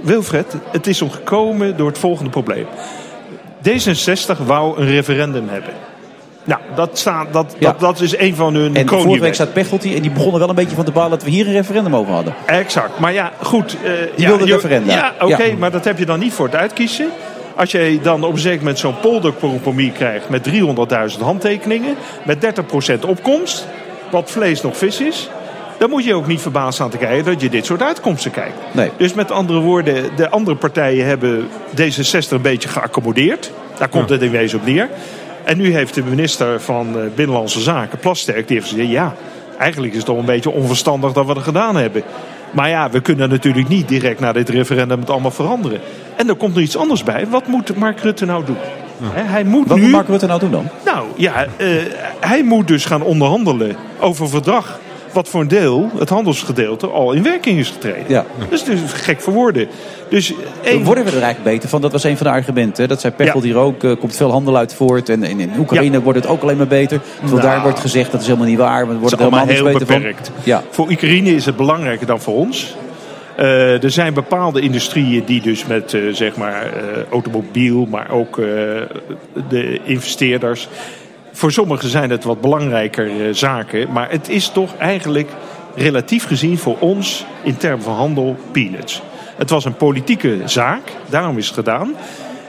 Wilfred, 0.03 0.55
het 0.73 0.87
is 0.87 1.03
omgekomen 1.03 1.77
door 1.77 1.89
het 1.89 1.99
volgende 1.99 2.31
probleem. 2.31 2.67
D66 3.69 4.45
wou 4.47 4.81
een 4.81 4.87
referendum 4.87 5.49
hebben. 5.49 5.73
Nou, 6.45 6.61
dat, 6.75 6.99
staat, 6.99 7.33
dat, 7.33 7.57
dat, 7.59 7.81
dat 7.81 8.01
is 8.01 8.17
een 8.19 8.35
van 8.35 8.55
hun 8.55 8.77
en 8.77 8.89
vorige 8.89 9.21
week 9.21 9.35
staat 9.35 9.53
Pechtold 9.53 9.83
hier 9.83 9.97
en 9.97 10.03
die 10.03 10.11
begon 10.11 10.33
er 10.33 10.39
wel 10.39 10.49
een 10.49 10.55
beetje 10.55 10.77
van 10.77 10.85
te 10.85 10.91
balen 10.93 11.11
dat 11.11 11.23
we 11.23 11.31
hier 11.31 11.47
een 11.47 11.53
referendum 11.53 11.97
over 11.97 12.13
hadden. 12.13 12.35
Exact. 12.47 12.99
Maar 12.99 13.13
ja, 13.13 13.33
goed. 13.43 13.71
Die 13.71 13.89
ja, 14.17 14.29
wilde 14.29 14.47
je- 14.47 14.53
referenda. 14.55 14.93
Ja, 14.93 15.13
oké, 15.21 15.43
Ja. 15.43 15.57
maar 15.59 15.71
dat 15.71 15.85
heb 15.85 15.99
je 15.99 16.07
dan 16.07 16.19
niet 16.19 16.33
voor 16.33 16.47
het 16.47 16.55
uitkiezen. 16.55 17.09
Als 17.55 17.71
je 17.71 17.99
dan 18.03 18.25
op 18.25 18.33
een 18.33 18.39
zeker 18.39 18.59
moment 18.59 18.79
zo'n 18.79 19.01
poldercompromis 19.01 19.93
krijgt 19.93 20.29
met 20.29 20.43
300.000 20.43 21.21
handtekeningen, 21.23 21.95
met 22.25 22.41
30% 22.41 23.05
opkomst, 23.05 23.67
wat 24.11 24.31
vlees 24.31 24.63
nog 24.63 24.77
vis 24.77 25.01
is, 25.01 25.29
dan 25.79 25.91
moet 25.91 26.05
je 26.05 26.15
ook 26.15 26.27
niet 26.27 26.41
verbaasd 26.41 26.81
aan 26.81 26.91
te 26.91 26.97
kijken 26.97 27.25
dat 27.25 27.41
je 27.41 27.49
dit 27.49 27.67
soort 27.67 27.83
uitkomsten 27.83 28.31
kijkt. 28.31 28.57
Nee. 28.73 28.91
Dus 28.97 29.15
met 29.15 29.31
andere 29.31 29.61
woorden, 29.61 30.17
de 30.17 30.31
andere 30.31 30.57
partijen 30.57 31.07
hebben 31.07 31.49
D66 31.81 32.29
een 32.29 32.43
beetje 32.43 32.69
geaccommodeerd. 32.69 33.53
Daar 33.79 33.89
komt 33.89 34.09
het 34.09 34.23
in 34.23 34.31
wezen 34.31 34.59
op 34.59 34.67
neer. 34.67 34.89
En 35.45 35.57
nu 35.59 35.73
heeft 35.73 35.95
de 35.95 36.03
minister 36.03 36.61
van 36.61 36.99
eh, 36.99 37.03
Binnenlandse 37.15 37.61
Zaken, 37.61 37.99
Plasterk, 37.99 38.49
die 38.49 38.57
heeft 38.57 38.69
gezegd... 38.69 38.91
ja, 38.91 39.15
eigenlijk 39.59 39.93
is 39.93 39.99
het 39.99 40.07
toch 40.07 40.19
een 40.19 40.25
beetje 40.25 40.51
onverstandig 40.51 41.13
dat 41.13 41.27
we 41.27 41.35
dat 41.35 41.43
gedaan 41.43 41.77
hebben. 41.77 42.03
Maar 42.51 42.69
ja, 42.69 42.91
we 42.91 43.01
kunnen 43.01 43.29
natuurlijk 43.29 43.69
niet 43.69 43.89
direct 43.89 44.21
na 44.21 44.33
dit 44.33 44.49
referendum 44.49 45.01
het 45.01 45.11
allemaal 45.11 45.31
veranderen. 45.31 45.81
En 46.17 46.29
er 46.29 46.35
komt 46.35 46.57
er 46.57 46.63
iets 46.63 46.77
anders 46.77 47.03
bij. 47.03 47.27
Wat 47.29 47.47
moet 47.47 47.77
Mark 47.77 48.01
Rutte 48.01 48.25
nou 48.25 48.45
doen? 48.45 48.57
Hij 49.13 49.45
moet 49.45 49.69
Wat 49.69 49.77
nu... 49.77 49.83
moet 49.83 49.93
Mark 49.93 50.09
Rutte 50.09 50.27
nou 50.27 50.41
doen 50.41 50.51
dan? 50.51 50.69
Nou 50.85 51.07
ja, 51.17 51.47
eh, 51.57 51.69
hij 52.21 52.43
moet 52.43 52.69
dus 52.69 52.85
gaan 52.85 53.03
onderhandelen 53.03 53.77
over 54.01 54.29
verdrag. 54.29 54.79
Wat 55.17 55.29
voor 55.29 55.41
een 55.41 55.49
deel, 55.49 55.91
het 55.99 56.09
handelsgedeelte, 56.09 56.87
al 56.87 57.13
in 57.13 57.23
werking 57.23 57.59
is 57.59 57.69
getreden. 57.71 58.05
Ja. 58.09 58.25
Dat 58.39 58.53
is 58.53 58.65
dus 58.65 58.81
gek 58.93 59.21
voor 59.21 59.33
woorden. 59.33 59.69
Dus 60.09 60.33
één- 60.63 60.85
Worden 60.85 61.05
we 61.05 61.11
er 61.11 61.23
eigenlijk 61.23 61.55
beter 61.55 61.69
van? 61.69 61.81
Dat 61.81 61.93
was 61.93 62.05
een 62.05 62.17
van 62.17 62.27
de 62.27 62.33
argumenten. 62.33 62.89
Dat 62.89 63.01
zei 63.01 63.13
Pechtold 63.15 63.45
hier 63.45 63.57
ook. 63.57 63.83
Er 63.83 63.97
komt 63.97 64.17
veel 64.17 64.31
handel 64.31 64.57
uit 64.57 64.75
voort. 64.75 65.09
En 65.09 65.23
in, 65.23 65.51
Oekraïne 65.59 66.03
wordt 66.03 66.19
het 66.19 66.29
ook 66.29 66.43
alleen 66.43 66.57
maar 66.57 66.67
beter. 66.67 67.01
Terwijl 67.21 67.37
Nou. 67.43 67.55
daar 67.55 67.63
wordt 67.63 67.79
gezegd 67.81 68.11
dat 68.13 68.21
is 68.21 68.27
helemaal 68.27 68.49
niet 68.49 68.59
waar. 68.59 68.89
We 68.89 68.95
worden 68.97 69.19
allemaal 69.19 69.47
helemaal 69.47 69.65
niks 69.65 69.79
heel 69.79 69.87
beter 69.87 70.01
beperkt. 70.01 70.27
van. 70.35 70.43
Ja. 70.45 70.63
Voor 70.71 70.89
Oekraïne 70.91 71.31
is 71.35 71.47
het 71.47 71.57
belangrijker 71.57 72.07
dan 72.07 72.21
voor 72.21 72.35
ons. 72.35 72.77
Eh, 73.37 73.83
er 73.83 73.91
zijn 73.91 74.15
bepaalde 74.15 74.61
industrieën 74.61 75.25
die 75.25 75.41
dus 75.41 75.67
met 75.67 75.95
eh, 75.95 76.01
zeg 76.13 76.37
maar 76.37 76.63
eh, 76.63 77.03
automobiel, 77.11 77.87
maar 77.91 78.11
ook 78.11 78.39
eh, 78.39 78.45
de 79.49 79.81
investeerders. 79.85 80.69
Voor 81.37 81.53
sommigen 81.53 81.89
zijn 81.89 82.11
het 82.11 82.25
wat 82.25 82.41
belangrijker 82.41 83.27
eh, 83.27 83.35
zaken. 83.35 83.93
Maar 83.93 84.11
het 84.11 84.29
is 84.29 84.49
toch 84.49 84.77
eigenlijk 84.77 85.31
relatief 85.75 86.27
gezien 86.27 86.59
voor 86.59 86.77
ons 86.79 87.27
in 87.43 87.57
termen 87.57 87.83
van 87.83 87.95
handel 87.95 88.37
peanuts. 88.53 89.03
Het 89.37 89.51
was 89.51 89.65
een 89.65 89.77
politieke 89.77 90.41
zaak, 90.45 90.81
daarom 91.09 91.39
is 91.39 91.47
het 91.47 91.55
gedaan. 91.55 91.95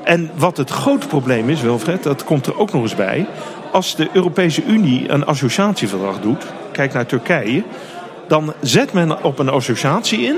En 0.03 0.29
wat 0.35 0.57
het 0.57 0.69
grote 0.69 1.07
probleem 1.07 1.49
is, 1.49 1.61
Wilfred, 1.61 2.03
dat 2.03 2.23
komt 2.23 2.45
er 2.45 2.59
ook 2.59 2.73
nog 2.73 2.81
eens 2.81 2.95
bij. 2.95 3.27
Als 3.71 3.95
de 3.95 4.09
Europese 4.13 4.63
Unie 4.63 5.09
een 5.09 5.25
associatieverdrag 5.25 6.19
doet, 6.19 6.45
kijk 6.71 6.93
naar 6.93 7.05
Turkije, 7.05 7.63
dan 8.27 8.53
zet 8.61 8.93
men 8.93 9.23
op 9.23 9.39
een 9.39 9.49
associatie 9.49 10.19
in. 10.19 10.37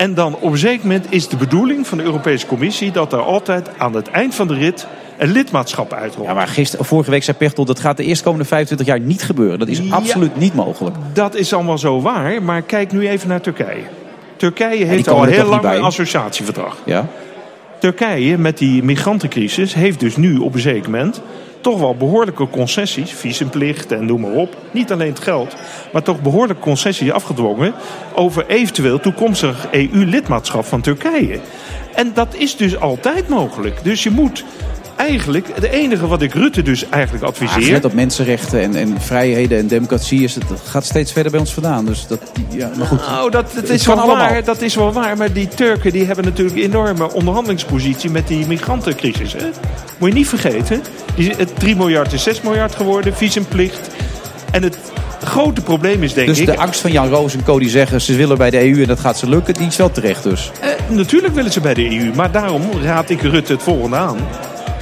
En 0.00 0.14
dan 0.14 0.36
op 0.40 0.50
een 0.52 0.58
zeker 0.58 0.86
moment 0.86 1.06
is 1.08 1.28
de 1.28 1.36
bedoeling 1.36 1.86
van 1.86 1.98
de 1.98 2.04
Europese 2.04 2.46
Commissie 2.46 2.90
dat 2.90 3.12
er 3.12 3.20
altijd 3.20 3.68
aan 3.78 3.94
het 3.94 4.08
eind 4.10 4.34
van 4.34 4.48
de 4.48 4.54
rit 4.54 4.86
een 5.18 5.30
lidmaatschap 5.32 5.92
uitrolt. 5.92 6.26
Ja, 6.26 6.34
maar 6.34 6.48
gisteren, 6.48 6.84
vorige 6.84 7.10
week 7.10 7.22
zei 7.22 7.36
Pechtel, 7.36 7.64
dat 7.64 7.80
gaat 7.80 7.96
de 7.96 8.04
eerstkomende 8.04 8.44
25 8.44 8.86
jaar 8.86 9.00
niet 9.00 9.22
gebeuren. 9.22 9.58
Dat 9.58 9.68
is 9.68 9.78
Ja. 9.78 9.94
absoluut 9.94 10.36
niet 10.36 10.54
mogelijk. 10.54 10.96
Dat 11.12 11.34
is 11.34 11.52
allemaal 11.52 11.78
zo 11.78 12.00
waar, 12.00 12.42
maar 12.42 12.62
kijk 12.62 12.92
nu 12.92 13.08
even 13.08 13.28
naar 13.28 13.40
Turkije. 13.40 13.82
Turkije 14.36 14.84
heeft 14.84 15.08
al 15.08 15.22
heel 15.22 15.46
lang 15.48 15.64
een 15.64 15.82
associatieverdrag. 15.82 16.76
Ja? 16.84 17.06
Turkije 17.78 18.38
met 18.38 18.58
die 18.58 18.82
migrantencrisis 18.82 19.74
heeft 19.74 20.00
dus 20.00 20.16
nu 20.16 20.36
op 20.36 20.54
een 20.54 20.60
zeker 20.60 20.90
moment 20.90 21.20
toch 21.60 21.78
wel 21.78 21.94
behoorlijke 21.94 22.48
concessies, 22.48 23.12
visumplicht 23.12 23.92
en 23.92 24.06
noem 24.06 24.20
maar 24.20 24.30
op. 24.30 24.56
Niet 24.70 24.92
alleen 24.92 25.08
het 25.08 25.20
geld, 25.20 25.56
maar 25.92 26.02
toch 26.02 26.22
behoorlijke 26.22 26.62
concessies 26.62 27.12
afgedwongen 27.12 27.74
over 28.14 28.46
eventueel 28.46 29.00
toekomstig 29.00 29.68
EU-lidmaatschap 29.70 30.64
van 30.64 30.80
Turkije. 30.80 31.40
En 31.94 32.10
dat 32.14 32.34
is 32.34 32.56
dus 32.56 32.80
altijd 32.80 33.28
mogelijk. 33.28 33.84
Dus 33.84 34.02
je 34.02 34.10
moet 34.10 34.44
eigenlijk, 35.00 35.46
het 35.54 35.64
enige 35.64 36.06
wat 36.06 36.22
ik 36.22 36.34
Rutte 36.34 36.62
dus 36.62 36.88
eigenlijk 36.88 37.24
adviseer. 37.24 37.70
net 37.70 37.84
op 37.84 37.92
mensenrechten 37.92 38.60
en, 38.60 38.74
en 38.74 39.00
vrijheden 39.00 39.58
en 39.58 39.66
democratie 39.66 40.22
is 40.22 40.34
het, 40.34 40.48
dat 40.48 40.60
gaat 40.64 40.84
steeds 40.84 41.12
verder 41.12 41.30
bij 41.30 41.40
ons 41.40 41.52
vandaan. 41.52 41.84
Dus 41.84 42.06
dat, 42.06 42.20
ja, 42.48 42.70
maar 42.76 42.86
goed. 42.86 43.06
Nou, 43.06 43.30
dat, 43.30 43.70
is 43.70 43.86
wel 43.86 43.96
allemaal. 43.96 44.16
waar, 44.16 44.44
dat 44.44 44.62
is 44.62 44.74
wel 44.74 44.92
waar. 44.92 45.16
Maar 45.16 45.32
die 45.32 45.48
Turken 45.48 45.92
die 45.92 46.04
hebben 46.04 46.24
natuurlijk 46.24 46.56
een 46.56 46.62
enorme 46.62 47.12
onderhandelingspositie 47.12 48.10
met 48.10 48.28
die 48.28 48.46
migrantencrisis. 48.46 49.32
Hè? 49.32 49.46
Moet 49.98 50.08
je 50.08 50.14
niet 50.14 50.28
vergeten. 50.28 50.82
Die, 51.14 51.34
het 51.36 51.58
3 51.58 51.76
miljard 51.76 52.12
is 52.12 52.22
6 52.22 52.40
miljard 52.40 52.74
geworden, 52.74 53.16
visumplicht. 53.16 53.90
En 54.50 54.62
het 54.62 54.78
grote 55.22 55.60
probleem 55.60 56.02
is 56.02 56.12
denk 56.12 56.26
Dus 56.26 56.38
ik... 56.38 56.46
de 56.46 56.56
angst 56.56 56.80
van 56.80 56.92
Jan 56.92 57.08
Roos 57.08 57.34
en 57.34 57.44
Co. 57.44 57.58
die 57.58 57.68
zeggen 57.68 58.00
ze 58.00 58.16
willen 58.16 58.38
bij 58.38 58.50
de 58.50 58.70
EU 58.70 58.80
en 58.80 58.88
dat 58.88 59.00
gaat 59.00 59.18
ze 59.18 59.28
lukken, 59.28 59.54
die 59.54 59.66
is 59.66 59.76
wel 59.76 59.90
terecht 59.90 60.22
dus. 60.22 60.50
Eh, 60.60 60.68
natuurlijk 60.88 61.34
willen 61.34 61.52
ze 61.52 61.60
bij 61.60 61.74
de 61.74 61.98
EU. 61.98 62.14
Maar 62.14 62.32
daarom 62.32 62.62
raad 62.82 63.10
ik 63.10 63.22
Rutte 63.22 63.52
het 63.52 63.62
volgende 63.62 63.96
aan. 63.96 64.16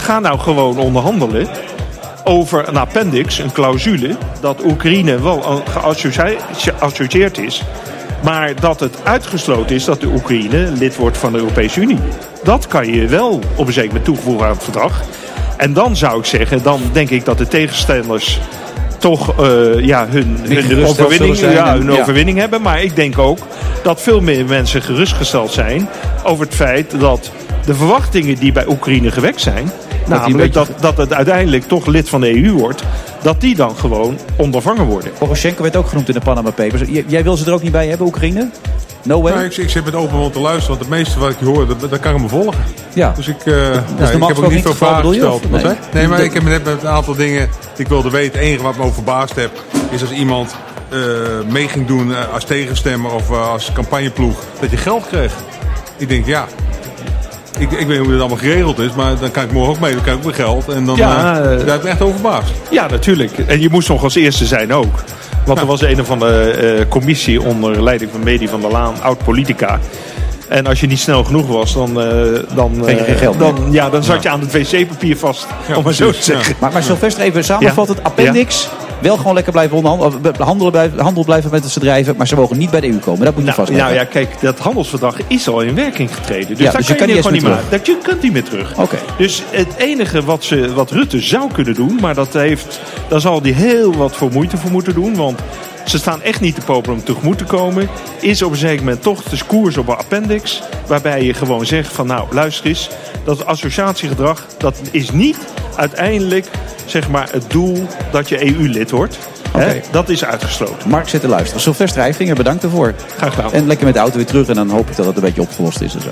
Ga 0.09 0.21
nou 0.21 0.39
gewoon 0.39 0.79
onderhandelen 0.79 1.49
over 2.25 2.69
een 2.69 2.77
appendix, 2.77 3.39
een 3.39 3.53
clausule... 3.53 4.17
dat 4.41 4.65
Oekraïne 4.65 5.21
wel 5.21 5.63
geassocie- 5.69 6.39
geassocieerd 6.57 7.39
is... 7.39 7.63
maar 8.23 8.61
dat 8.61 8.81
het 8.81 8.97
uitgesloten 9.03 9.77
is 9.77 9.85
dat 9.85 10.01
de 10.01 10.07
Oekraïne 10.07 10.73
lid 10.79 10.97
wordt 10.97 11.19
van 11.19 11.33
de 11.33 11.39
Europese 11.39 11.81
Unie. 11.81 11.99
Dat 12.43 12.67
kan 12.67 12.93
je 12.93 13.07
wel 13.07 13.41
op 13.55 13.67
een 13.67 13.73
zeker 13.73 13.89
moment 13.89 14.05
toevoegen 14.05 14.47
aan 14.47 14.53
het 14.53 14.63
verdrag. 14.63 15.03
En 15.57 15.73
dan 15.73 15.97
zou 15.97 16.19
ik 16.19 16.25
zeggen, 16.25 16.63
dan 16.63 16.81
denk 16.93 17.11
ik 17.11 17.25
dat 17.25 17.39
de 17.39 17.49
tegenstellers 17.49 18.41
toch 18.99 19.41
eh, 19.41 19.81
ja, 19.81 20.07
hun, 20.09 20.39
hun, 20.43 20.85
overwinning, 20.85 21.39
ja, 21.39 21.79
hun 21.79 21.93
ja. 21.93 22.01
overwinning 22.01 22.39
hebben. 22.39 22.63
Maar 22.63 22.83
ik 22.83 22.97
denk 22.97 23.19
ook 23.19 23.39
dat 23.83 24.03
veel 24.03 24.21
meer 24.21 24.45
mensen 24.45 24.83
gerustgesteld 24.83 25.53
zijn 25.53 25.89
over 26.25 26.45
het 26.45 26.55
feit 26.55 27.01
dat 27.01 27.31
de 27.65 27.75
verwachtingen 27.75 28.37
die 28.37 28.53
bij 28.53 28.67
Oekraïne 28.67 29.11
gewekt 29.11 29.41
zijn, 29.41 29.71
beetje- 30.37 30.51
dat, 30.51 30.69
dat 30.81 30.97
het 30.97 31.13
uiteindelijk 31.13 31.65
toch 31.69 31.87
lid 31.87 32.09
van 32.09 32.21
de 32.21 32.45
EU 32.45 32.53
wordt, 32.53 32.83
dat 33.23 33.41
die 33.41 33.55
dan 33.55 33.77
gewoon 33.77 34.19
ondervangen 34.37 34.85
worden. 34.85 35.13
Poroshenko 35.19 35.63
werd 35.63 35.77
ook 35.77 35.89
genoemd 35.89 36.09
in 36.09 36.15
de 36.15 36.21
Panama 36.21 36.51
Papers. 36.51 36.83
J- 36.89 37.05
jij 37.07 37.23
wil 37.23 37.37
ze 37.37 37.47
er 37.47 37.53
ook 37.53 37.63
niet 37.63 37.73
bij 37.73 37.89
hebben, 37.89 38.07
Oekraïne? 38.07 38.49
No 39.03 39.23
way? 39.23 39.33
Ja, 39.33 39.41
ik, 39.41 39.57
ik 39.57 39.71
zit 39.71 39.85
met 39.85 39.95
open 39.95 40.17
mond 40.17 40.33
te 40.33 40.41
luisteren, 40.41 40.69
want 40.69 40.81
het 40.81 40.99
meeste 40.99 41.19
wat 41.19 41.31
ik 41.31 41.37
hoor, 41.39 41.67
dat, 41.67 41.91
dat 41.91 42.01
kan 42.01 42.15
ik 42.15 42.21
me 42.21 42.29
volgen. 42.29 42.61
Ja. 42.93 43.13
Dus 43.17 43.29
ik, 43.29 43.41
eh 43.47 43.55
ja, 43.55 43.73
ik 43.73 44.11
normaal 44.11 44.29
heb 44.29 44.39
ook 44.39 44.51
niet 44.53 44.63
veel 44.63 44.75
vragen 44.75 45.07
je, 45.09 45.13
gesteld. 45.13 45.51
nee? 45.93 46.09
maar 46.09 46.21
ik 46.21 46.33
heb 46.33 46.43
net 46.43 46.65
met 46.65 46.83
een 46.83 46.89
aantal 46.89 47.15
dingen 47.15 47.49
die 47.75 47.85
ik 47.85 47.89
wilde 47.89 48.11
weten. 48.11 48.39
Het 48.39 48.49
enige 48.49 48.63
wat 48.63 48.77
me 48.77 48.83
over 48.83 48.95
verbaasd 48.95 49.35
heb, 49.35 49.51
is 49.91 50.01
als 50.01 50.11
iemand 50.11 50.57
eh, 50.89 50.99
mee 51.49 51.69
ging 51.69 51.87
doen 51.87 52.15
eh, 52.15 52.33
als 52.33 52.45
tegenstemmer 52.45 53.13
of 53.13 53.31
als 53.31 53.73
campagneploeg, 53.73 54.39
dat 54.61 54.71
je 54.71 54.77
geld 54.77 55.07
kreeg. 55.07 55.33
Ik 55.97 56.09
denk, 56.09 56.27
ja, 56.27 56.47
ik, 57.59 57.71
ik 57.71 57.87
weet 57.87 57.89
niet 57.89 57.99
hoe 57.99 58.09
dit 58.11 58.21
allemaal 58.21 58.39
geregeld 58.39 58.79
is, 58.79 58.93
maar 58.95 59.19
dan 59.21 59.31
kan 59.31 59.43
ik 59.43 59.53
morgen 59.53 59.73
ook 59.73 59.81
mee, 59.81 59.93
dan 59.93 60.03
krijg 60.03 60.19
ik 60.19 60.25
ook 60.25 60.37
weer 60.37 60.45
geld. 60.47 60.69
En 60.69 60.85
dan, 60.85 60.97
Ja, 60.97 61.39
eh, 61.39 61.45
daar 61.45 61.67
heb 61.67 61.77
ik 61.77 61.83
me 61.83 61.89
echt 61.89 62.03
over 62.03 62.15
verbaasd. 62.15 62.53
Ja, 62.71 62.87
natuurlijk. 62.87 63.39
En 63.39 63.61
je 63.61 63.69
moest 63.71 63.89
nog 63.89 64.03
als 64.03 64.15
eerste 64.15 64.47
zijn 64.47 64.73
ook. 64.73 65.05
Want 65.45 65.59
er 65.61 65.67
was 65.67 65.83
een 65.83 66.01
of 66.01 66.11
andere 66.11 66.51
eh, 66.51 66.89
commissie 66.89 67.43
onder 67.43 67.83
leiding 67.83 68.11
van 68.11 68.23
Medi 68.23 68.49
van 68.49 68.61
der 68.61 68.71
Laan, 68.71 69.03
oud-politica. 69.03 69.79
En 70.49 70.67
als 70.67 70.81
je 70.81 70.87
niet 70.87 70.99
snel 70.99 71.25
genoeg 71.25 71.47
was, 71.47 71.75
dan, 71.75 72.01
eh, 72.01 72.07
dan, 72.55 72.81
Kreeg 72.83 72.99
je 72.99 73.05
geen 73.05 73.17
geld 73.17 73.39
dan, 73.39 73.69
ja, 73.71 73.91
dan 73.91 74.05
zat 74.05 74.23
je 74.23 74.29
aan 74.29 74.41
het 74.41 74.53
wc-papier 74.53 75.17
vast, 75.17 75.47
om 75.77 75.85
maar 75.85 75.93
zo 75.93 76.11
te 76.11 76.23
zeggen. 76.23 76.55
Maar, 76.59 76.73
maar 76.73 76.83
Sylvester, 76.83 77.23
even 77.23 77.45
samenvattend. 77.45 78.05
Appendix, 78.05 78.69
wel 79.01 79.17
gewoon 79.17 79.35
lekker 79.35 79.53
blijven 79.53 79.77
onderhandelen, 79.77 80.71
blijven- 80.71 81.01
handel 81.01 81.25
blijven 81.25 81.51
met 81.51 81.63
de 81.63 81.71
bedrijven, 81.75 82.17
maar 82.17 82.27
ze 82.27 82.35
mogen 82.37 82.59
niet 82.59 82.71
bij 82.71 82.81
de 82.81 82.87
EU 82.89 82.99
komen. 82.99 83.25
Dat 83.25 83.35
moet 83.35 83.45
je 83.45 83.51
Nou, 83.51 83.55
vastleggen. 83.55 83.87
nou 83.95 83.99
ja, 83.99 84.05
kijk, 84.05 84.41
dat 84.41 84.59
handelsverdrag 84.59 85.17
is 85.27 85.49
al 85.49 85.61
in 85.61 85.75
werking 85.75 86.15
getreden. 86.15 86.49
Dus 86.49 86.59
Ja, 86.59 86.65
daar 86.65 86.77
dus 86.77 86.87
je 86.89 86.95
kan 86.95 87.07
je, 87.09 87.13
kan 87.13 87.23
gewoon 87.23 87.39
niet 87.39 87.47
meer 87.49 87.53
meer 87.53 87.79
Dat 87.79 87.87
je 87.87 87.99
kunt 88.03 88.23
niet 88.23 88.33
meer 88.33 88.43
terug. 88.45 88.79
Oké. 88.79 88.97
Dus 89.19 89.43
het 89.51 89.75
enige 89.77 90.23
wat, 90.23 90.45
ze, 90.45 90.73
wat 90.75 90.91
Rutte 90.91 91.21
zou 91.21 91.53
kunnen 91.53 91.75
doen, 91.75 91.99
maar 92.01 92.15
dat 92.15 92.33
heeft, 92.33 92.81
daar 93.09 93.21
zal 93.21 93.41
hij 93.43 93.51
heel 93.51 93.93
wat 93.95 94.17
voor 94.17 94.31
moeite 94.33 94.57
voor 94.57 94.71
moeten 94.71 94.95
doen. 94.95 95.15
Want 95.17 95.39
ze 95.85 95.99
staan 95.99 96.23
echt 96.23 96.41
niet 96.41 96.55
te 96.55 96.61
popelen 96.61 96.97
om 96.97 97.05
tegemoet 97.05 97.39
te 97.39 97.45
komen. 97.45 97.89
Is 98.21 98.43
op 98.43 98.51
een 98.51 98.57
zeker 98.57 98.85
moment 98.85 99.03
toch 99.03 99.23
de 99.23 99.39
koers 99.47 99.77
op 99.77 99.89
een 99.89 99.97
appendix. 99.97 100.63
Waarbij 100.87 101.23
je 101.23 101.35
gewoon 101.35 101.67
zegt 101.67 101.93
van 101.93 102.07
nou 102.07 102.27
luister 102.31 102.67
eens. 102.67 102.89
Dat 103.25 103.47
associatiegedrag 103.47 104.47
dat 104.59 104.81
is 104.91 105.11
niet 105.11 105.39
uiteindelijk 105.79 106.47
zeg 106.85 107.09
maar, 107.09 107.29
het 107.33 107.51
doel 107.51 107.87
dat 108.11 108.29
je 108.29 108.47
EU-lid 108.47 108.91
wordt. 108.91 109.19
Hè? 109.57 109.81
Dat 109.91 110.09
is 110.09 110.25
uitgesloten. 110.25 110.89
Mark 110.89 111.09
zit 111.09 111.21
te 111.21 111.29
luisteren. 111.29 111.61
Sylvester 111.61 112.03
Eiffinger, 112.03 112.35
bedankt 112.35 112.63
ervoor. 112.63 112.95
Graag 113.17 113.35
gedaan. 113.35 113.53
En 113.53 113.67
lekker 113.67 113.87
met 113.87 113.95
de 113.95 114.01
auto 114.01 114.17
weer 114.17 114.27
terug 114.27 114.49
en 114.49 114.55
dan 114.55 114.71
hoop 114.71 114.89
ik 114.91 114.97
dat 114.97 115.07
het 115.07 115.17
een 115.17 115.23
beetje 115.23 115.41
opgelost 115.41 115.81
is 115.81 115.95
en 115.95 116.01
zo. 116.01 116.11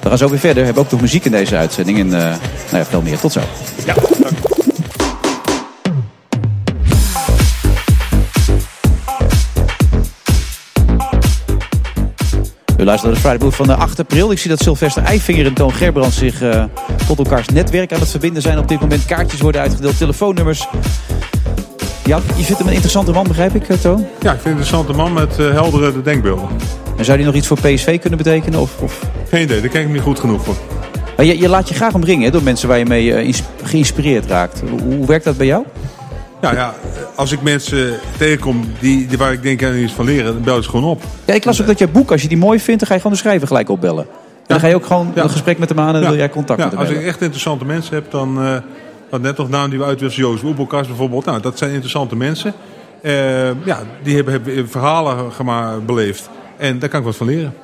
We 0.00 0.08
gaan 0.08 0.18
zo 0.18 0.28
weer 0.28 0.38
verder. 0.38 0.58
We 0.58 0.64
hebben 0.64 0.82
ook 0.82 0.90
nog 0.90 1.00
muziek 1.00 1.24
in 1.24 1.30
deze 1.30 1.56
uitzending. 1.56 1.98
En 1.98 2.06
eh, 2.06 2.20
nou 2.20 2.38
ja, 2.70 2.84
veel 2.84 3.02
meer. 3.02 3.18
Tot 3.18 3.32
zo. 3.32 3.40
Ja, 3.86 3.94
dank. 3.94 4.47
Luistert 12.88 13.12
naar 13.12 13.22
de 13.22 13.28
Friday 13.28 13.46
Move 13.46 13.56
van 13.56 13.66
de 13.66 13.74
8 13.74 14.00
april. 14.00 14.30
Ik 14.30 14.38
zie 14.38 14.50
dat 14.50 14.62
Sylvester 14.62 15.02
Eiffinger 15.02 15.46
en 15.46 15.54
Toon 15.54 15.72
Gerbrands 15.72 16.16
zich 16.16 16.42
eh, 16.42 16.64
tot 17.06 17.18
elkaars 17.18 17.48
netwerk 17.48 17.92
aan 17.92 18.00
het 18.00 18.08
verbinden 18.08 18.42
zijn. 18.42 18.58
Op 18.58 18.68
dit 18.68 18.80
moment 18.80 19.04
kaartjes 19.04 19.40
worden 19.40 19.60
uitgedeeld, 19.60 19.98
telefoonnummers. 19.98 20.68
Ja, 22.04 22.16
je 22.36 22.44
vindt 22.44 22.58
hem 22.58 22.66
een 22.66 22.72
interessante 22.72 23.12
man, 23.12 23.26
begrijp 23.26 23.54
ik, 23.54 23.68
eh, 23.68 23.76
Toon? 23.76 23.98
Ja, 23.98 24.04
ik 24.04 24.08
vind 24.18 24.28
het 24.30 24.44
een 24.44 24.50
interessante 24.50 24.92
man 24.92 25.12
met 25.12 25.38
eh, 25.38 25.50
heldere 25.50 26.02
denkbeelden. 26.02 26.48
En 26.96 27.04
zou 27.04 27.16
die 27.16 27.26
nog 27.26 27.34
iets 27.34 27.46
voor 27.46 27.58
PSV 27.60 27.98
kunnen 27.98 28.18
betekenen? 28.18 28.60
Of, 28.60 28.80
of... 28.80 29.00
Geen 29.28 29.42
idee, 29.42 29.60
daar 29.60 29.70
ken 29.70 29.78
ik 29.78 29.86
hem 29.86 29.94
niet 29.94 30.02
goed 30.02 30.18
genoeg 30.18 30.44
voor. 30.44 30.56
Maar 31.16 31.26
je, 31.26 31.38
je 31.38 31.48
laat 31.48 31.68
je 31.68 31.74
graag 31.74 31.94
omringen 31.94 32.24
hè, 32.24 32.30
door 32.30 32.42
mensen 32.42 32.68
waar 32.68 32.78
je 32.78 32.86
mee 32.86 33.14
eh, 33.14 33.34
geïnspireerd 33.62 34.26
raakt. 34.26 34.62
Hoe, 34.70 34.80
hoe 34.80 35.06
werkt 35.06 35.24
dat 35.24 35.36
bij 35.36 35.46
jou? 35.46 35.64
Ja, 36.40 36.52
ja, 36.52 36.74
als 37.14 37.32
ik 37.32 37.42
mensen 37.42 37.98
tegenkom 38.18 38.64
die, 38.80 39.06
die 39.06 39.18
waar 39.18 39.32
ik 39.32 39.42
denk 39.42 39.64
aan 39.64 39.76
iets 39.76 39.92
van 39.92 40.04
leren, 40.04 40.32
dan 40.32 40.42
bel 40.42 40.56
ik 40.56 40.62
ze 40.62 40.70
gewoon 40.70 40.90
op. 40.90 41.02
Ja, 41.24 41.34
ik 41.34 41.44
las 41.44 41.60
ook 41.60 41.66
dat 41.66 41.78
je 41.78 41.88
boek, 41.88 42.10
als 42.10 42.22
je 42.22 42.28
die 42.28 42.36
mooi 42.36 42.60
vindt, 42.60 42.78
dan 42.80 42.88
ga 42.88 42.94
je 42.94 43.00
gewoon 43.00 43.16
de 43.16 43.22
schrijver 43.22 43.46
gelijk 43.46 43.68
opbellen. 43.68 44.04
En 44.04 44.44
dan 44.46 44.60
ga 44.60 44.66
je 44.66 44.74
ook 44.74 44.86
gewoon 44.86 45.12
een 45.14 45.30
gesprek 45.30 45.58
met 45.58 45.68
hem 45.68 45.80
aan 45.80 45.94
en 45.94 46.00
dan 46.00 46.10
wil 46.10 46.18
jij 46.18 46.28
contact 46.30 46.58
ja, 46.58 46.64
met 46.64 46.74
hem 46.74 46.82
Als 46.86 46.96
ik 46.96 47.04
echt 47.04 47.20
interessante 47.20 47.64
mensen 47.64 47.94
heb, 47.94 48.10
dan... 48.10 48.38
wat 49.10 49.20
net 49.20 49.36
nog 49.36 49.48
naam 49.48 49.70
die 49.70 49.78
we 49.78 49.84
uitwisselen, 49.84 50.28
Joost 50.30 50.42
Oebelkas 50.44 50.86
bijvoorbeeld. 50.86 51.24
Nou, 51.24 51.40
dat 51.40 51.58
zijn 51.58 51.70
interessante 51.70 52.16
mensen. 52.16 52.54
Eh, 53.02 53.64
ja, 53.64 53.78
die 54.02 54.14
hebben, 54.14 54.32
hebben 54.32 54.68
verhalen 54.68 55.86
beleefd. 55.86 56.30
En 56.56 56.78
daar 56.78 56.88
kan 56.88 56.98
ik 57.00 57.06
wat 57.06 57.16
van 57.16 57.26
leren. 57.26 57.54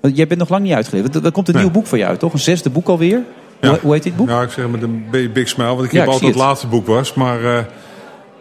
Want 0.00 0.16
Jij 0.16 0.26
bent 0.26 0.40
nog 0.40 0.48
lang 0.48 0.62
niet 0.62 0.72
uitgeleverd. 0.72 1.14
Er- 1.24 1.32
komt 1.32 1.48
een 1.48 1.54
Nee. 1.54 1.62
nieuw 1.62 1.72
boek 1.72 1.86
voor 1.86 1.98
jou 1.98 2.10
uit, 2.10 2.20
toch? 2.20 2.32
Een 2.32 2.38
zesde 2.38 2.70
boek 2.70 2.88
alweer. 2.88 3.22
Hoe, 3.60 3.78
hoe 3.82 3.92
heet 3.92 4.02
dit 4.02 4.16
boek? 4.16 4.28
Ja, 4.28 4.42
ik 4.42 4.50
zeg 4.50 4.68
met 4.68 4.82
een 4.82 5.06
big, 5.32 5.48
smile, 5.48 5.68
want 5.74 5.84
ik 5.84 5.90
heb 5.92 6.06
altijd 6.06 6.32
het. 6.34 6.42
laatste 6.42 6.66
boek 6.66 6.86
was. 6.86 7.14
Maar 7.14 7.44
eh, 7.44 7.64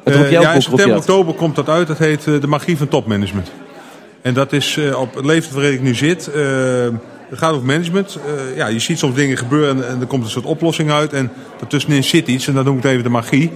Het 0.03 0.13
eh, 0.15 0.31
ja, 0.31 0.53
in 0.53 0.61
september, 0.61 0.95
dat? 0.95 1.09
oktober 1.09 1.33
komt 1.33 1.55
dat 1.55 1.69
uit. 1.69 1.87
Dat 1.87 1.97
heet 1.97 2.27
eh, 2.27 2.41
De 2.41 2.47
Magie 2.47 2.77
van 2.77 2.87
Topmanagement. 2.87 3.51
En 4.21 4.33
dat 4.33 4.53
is 4.53 4.77
eh, 4.77 4.99
op 4.99 5.15
het 5.15 5.25
leeftijd 5.25 5.53
waarin 5.53 5.73
ik 5.73 5.81
nu 5.81 5.95
zit. 5.95 6.25
het 7.29 7.39
gaat 7.39 7.53
over 7.53 7.65
management. 7.65 8.19
Ja, 8.55 8.67
je 8.67 8.79
ziet 8.79 8.99
soms 8.99 9.15
dingen 9.15 9.37
gebeuren 9.37 9.83
en, 9.83 9.89
en 9.89 10.01
er 10.01 10.07
komt 10.07 10.23
een 10.23 10.29
soort 10.29 10.45
oplossing 10.45 10.91
uit. 10.91 11.13
En 11.13 11.31
daartussenin 11.59 12.03
zit 12.03 12.27
iets 12.27 12.47
en 12.47 12.53
dan 12.53 12.65
noem 12.65 12.77
ik 12.77 12.83
het 12.83 12.91
even 12.91 13.03
de 13.03 13.09
magie. 13.09 13.51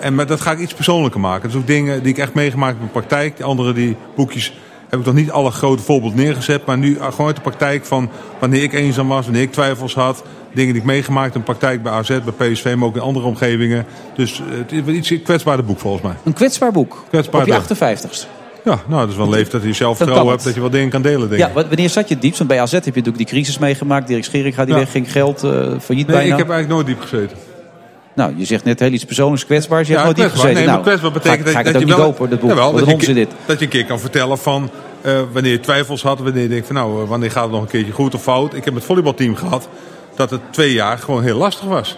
En 0.00 0.14
maar 0.14 0.26
dat 0.26 0.40
ga 0.40 0.52
ik 0.52 0.58
iets 0.58 0.74
persoonlijker 0.74 1.20
maken. 1.20 1.48
Dus 1.48 1.58
ook 1.58 1.66
dingen 1.66 2.02
die 2.02 2.12
ik 2.12 2.18
echt 2.18 2.34
meegemaakt 2.34 2.72
heb 2.72 2.80
in 2.80 2.86
de 2.86 2.92
praktijk. 2.92 3.36
Die 3.36 3.44
andere 3.44 3.72
die 3.72 3.96
boekjes 4.16 4.52
heb 4.88 5.00
ik 5.00 5.06
nog 5.06 5.14
niet 5.14 5.30
alle 5.30 5.50
grote 5.50 5.82
voorbeelden 5.82 6.18
neergezet. 6.18 6.66
Maar 6.66 6.78
nu 6.78 6.98
gewoon 7.00 7.26
uit 7.26 7.36
de 7.36 7.42
praktijk 7.42 7.84
van 7.84 8.10
wanneer 8.38 8.62
ik 8.62 8.72
eenzaam 8.72 9.08
was, 9.08 9.24
wanneer 9.24 9.42
ik 9.42 9.52
twijfels 9.52 9.94
had. 9.94 10.24
Dingen 10.56 10.72
die 10.72 10.82
ik 10.82 10.88
meegemaakt 10.88 11.34
in 11.34 11.40
de 11.40 11.46
praktijk 11.46 11.82
bij 11.82 11.92
AZ, 11.92 12.08
bij 12.08 12.50
PSV, 12.50 12.74
maar 12.76 12.88
ook 12.88 12.94
in 12.94 13.00
andere 13.00 13.26
omgevingen. 13.26 13.86
Dus 14.14 14.40
eh, 14.50 14.76
het 14.76 14.86
is 14.88 15.10
iets 15.10 15.22
kwetsbaarder 15.22 15.64
boek 15.64 15.78
volgens 15.78 16.02
mij. 16.02 16.12
Een 16.24 16.32
kwetsbaar 16.32 16.72
boek. 16.72 17.04
Kwetsbaar 17.08 17.40
Op 17.40 17.46
je 17.46 17.52
boek. 17.52 17.62
58ste. 17.62 18.26
Ja, 18.64 18.78
nou, 18.86 19.00
dat 19.00 19.10
is 19.10 19.16
wel 19.16 19.24
een 19.26 19.32
leeftijd 19.32 19.62
dat 19.62 19.70
je 19.70 19.76
zelfvertrouwen 19.76 20.30
hebt 20.32 20.44
dat 20.44 20.54
je 20.54 20.60
wel 20.60 20.70
dingen 20.70 20.88
kan 20.90 21.02
delen, 21.02 21.28
denk 21.28 21.40
Ja, 21.40 21.48
ik. 21.48 21.54
wa- 21.54 21.66
wanneer 21.68 21.88
zat 21.90 22.08
je 22.08 22.14
het 22.14 22.22
diepst? 22.22 22.38
Want 22.38 22.50
bij 22.50 22.60
AZ 22.60 22.72
heb 22.72 22.82
je 22.84 22.90
natuurlijk 22.90 23.16
die 23.16 23.26
crisis 23.26 23.58
meegemaakt. 23.58 24.06
Dirk 24.08 24.24
Scheringa 24.24 24.64
die 24.64 24.74
Ja. 24.74 24.80
wegging, 24.80 25.12
geld, 25.12 25.42
eh 25.44 25.50
failliet 25.50 26.06
Nee, 26.06 26.16
bijna. 26.16 26.32
ik 26.32 26.38
heb 26.38 26.50
eigenlijk 26.50 26.68
nooit 26.68 26.86
diep 26.86 27.00
gezeten. 27.00 27.36
Nou, 28.14 28.32
je 28.36 28.44
zegt 28.44 28.64
net 28.64 28.80
heel 28.80 28.92
iets 28.92 29.04
persoonlijks 29.04 29.44
kwetsbaars. 29.44 29.86
Je 29.88 29.92
Ja, 29.94 30.02
hebt 30.04 30.16
nooit 30.16 30.28
diep 30.28 30.36
gezeten. 30.40 30.56
Nee, 30.60 30.66
nou, 30.72 30.82
kwetsbaar 30.82 31.12
betekent 31.12 31.48
ga, 31.48 31.62
dat, 31.62 31.78
je 31.80 31.86
wel, 31.86 31.96
kopen, 31.96 32.30
dat 32.30 32.40
boek. 32.40 32.48
Jawel, 32.50 32.72
dat, 32.72 32.80
een 32.88 32.98
je, 33.00 33.08
een 33.08 33.14
dit. 33.14 33.30
dat 33.46 33.58
je 33.58 33.64
een 33.64 33.70
keer 33.70 33.84
kan 33.86 34.00
vertellen 34.00 34.38
van... 34.38 34.70
Eh, 35.00 35.20
wanneer 35.32 35.52
je 35.52 35.60
twijfels 35.60 36.02
had, 36.02 36.18
wanneer 36.20 36.42
je 36.42 36.48
denkt 36.48 36.66
van 36.66 36.76
nou, 36.76 37.06
wanneer 37.06 37.30
gaat 37.30 37.42
het 37.42 37.52
nog 37.52 37.60
een 37.62 37.68
keertje 37.68 37.92
goed 37.92 38.14
of 38.14 38.22
fout. 38.22 38.54
Ik 38.54 38.64
heb 38.64 38.74
het 38.74 38.84
volleybalteam 38.84 39.36
gehad 39.36 39.68
dat 40.16 40.30
het 40.30 40.40
twee 40.50 40.72
jaar 40.72 40.98
gewoon 40.98 41.22
heel 41.22 41.36
lastig 41.36 41.64
was. 41.64 41.96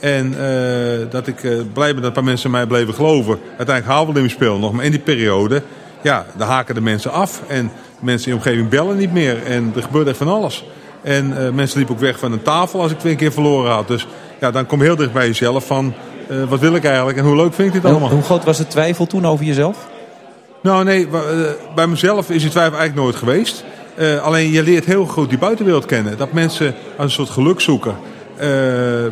En 0.00 0.34
eh, 0.38 1.10
dat 1.10 1.26
ik 1.26 1.44
eh, 1.44 1.52
blij 1.72 1.92
ben 1.92 1.96
dat 1.96 2.04
een 2.04 2.12
paar 2.12 2.24
mensen 2.24 2.50
mij 2.50 2.66
bleven 2.66 2.94
geloven. 2.94 3.38
Uiteindelijk 3.56 3.86
haalden 3.86 4.14
we 4.14 4.20
hem 4.20 4.28
spelen 4.28 4.60
nog. 4.60 4.72
Maar 4.72 4.84
in 4.84 4.90
die 4.90 5.00
periode, 5.00 5.62
ja, 6.02 6.26
dan 6.36 6.48
haken 6.48 6.74
de 6.74 6.80
mensen 6.80 7.12
af. 7.12 7.42
En 7.46 7.70
mensen 8.00 8.30
in 8.30 8.38
de 8.38 8.44
omgeving 8.44 8.68
bellen 8.68 8.96
niet 8.96 9.12
meer. 9.12 9.46
En 9.46 9.72
er 9.76 9.82
gebeurt 9.82 10.06
echt 10.06 10.16
van 10.16 10.28
alles. 10.28 10.64
En 11.02 11.46
eh, 11.46 11.52
mensen 11.52 11.78
liepen 11.78 11.94
ook 11.94 12.00
weg 12.00 12.18
van 12.18 12.32
een 12.32 12.42
tafel 12.42 12.80
als 12.80 12.90
ik 12.90 12.98
twee 12.98 13.16
keer 13.16 13.32
verloren 13.32 13.72
had. 13.72 13.88
Dus 13.88 14.06
ja, 14.40 14.50
dan 14.50 14.66
kom 14.66 14.78
je 14.78 14.84
heel 14.84 14.96
dicht 14.96 15.12
bij 15.12 15.26
jezelf 15.26 15.66
van... 15.66 15.94
wat 16.48 16.60
wil 16.60 16.74
ik 16.74 16.84
eigenlijk 16.84 17.18
en 17.18 17.24
hoe 17.24 17.36
leuk 17.36 17.54
vind 17.54 17.68
ik 17.68 17.82
dit 17.82 17.90
allemaal? 17.90 18.10
hoe 18.10 18.22
groot 18.22 18.44
was 18.44 18.56
de 18.56 18.66
twijfel 18.66 19.06
toen 19.06 19.26
over 19.26 19.44
jezelf? 19.44 19.88
Nou 20.62 20.84
nee, 20.84 21.08
bij 21.74 21.86
mezelf 21.86 22.30
is 22.30 22.42
die 22.42 22.50
twijfel 22.50 22.78
eigenlijk 22.78 22.94
nooit 22.94 23.16
geweest. 23.16 23.64
Eh, 24.00 24.22
alleen 24.22 24.50
je 24.50 24.62
leert 24.62 24.84
heel 24.84 25.06
goed 25.06 25.28
die 25.28 25.38
buitenwereld 25.38 25.86
kennen. 25.86 26.16
Dat 26.18 26.32
mensen 26.32 26.74
als 26.96 27.04
een 27.06 27.10
soort 27.10 27.30
geluk 27.30 27.60
zoeken. 27.60 27.94
eh, 28.36 28.46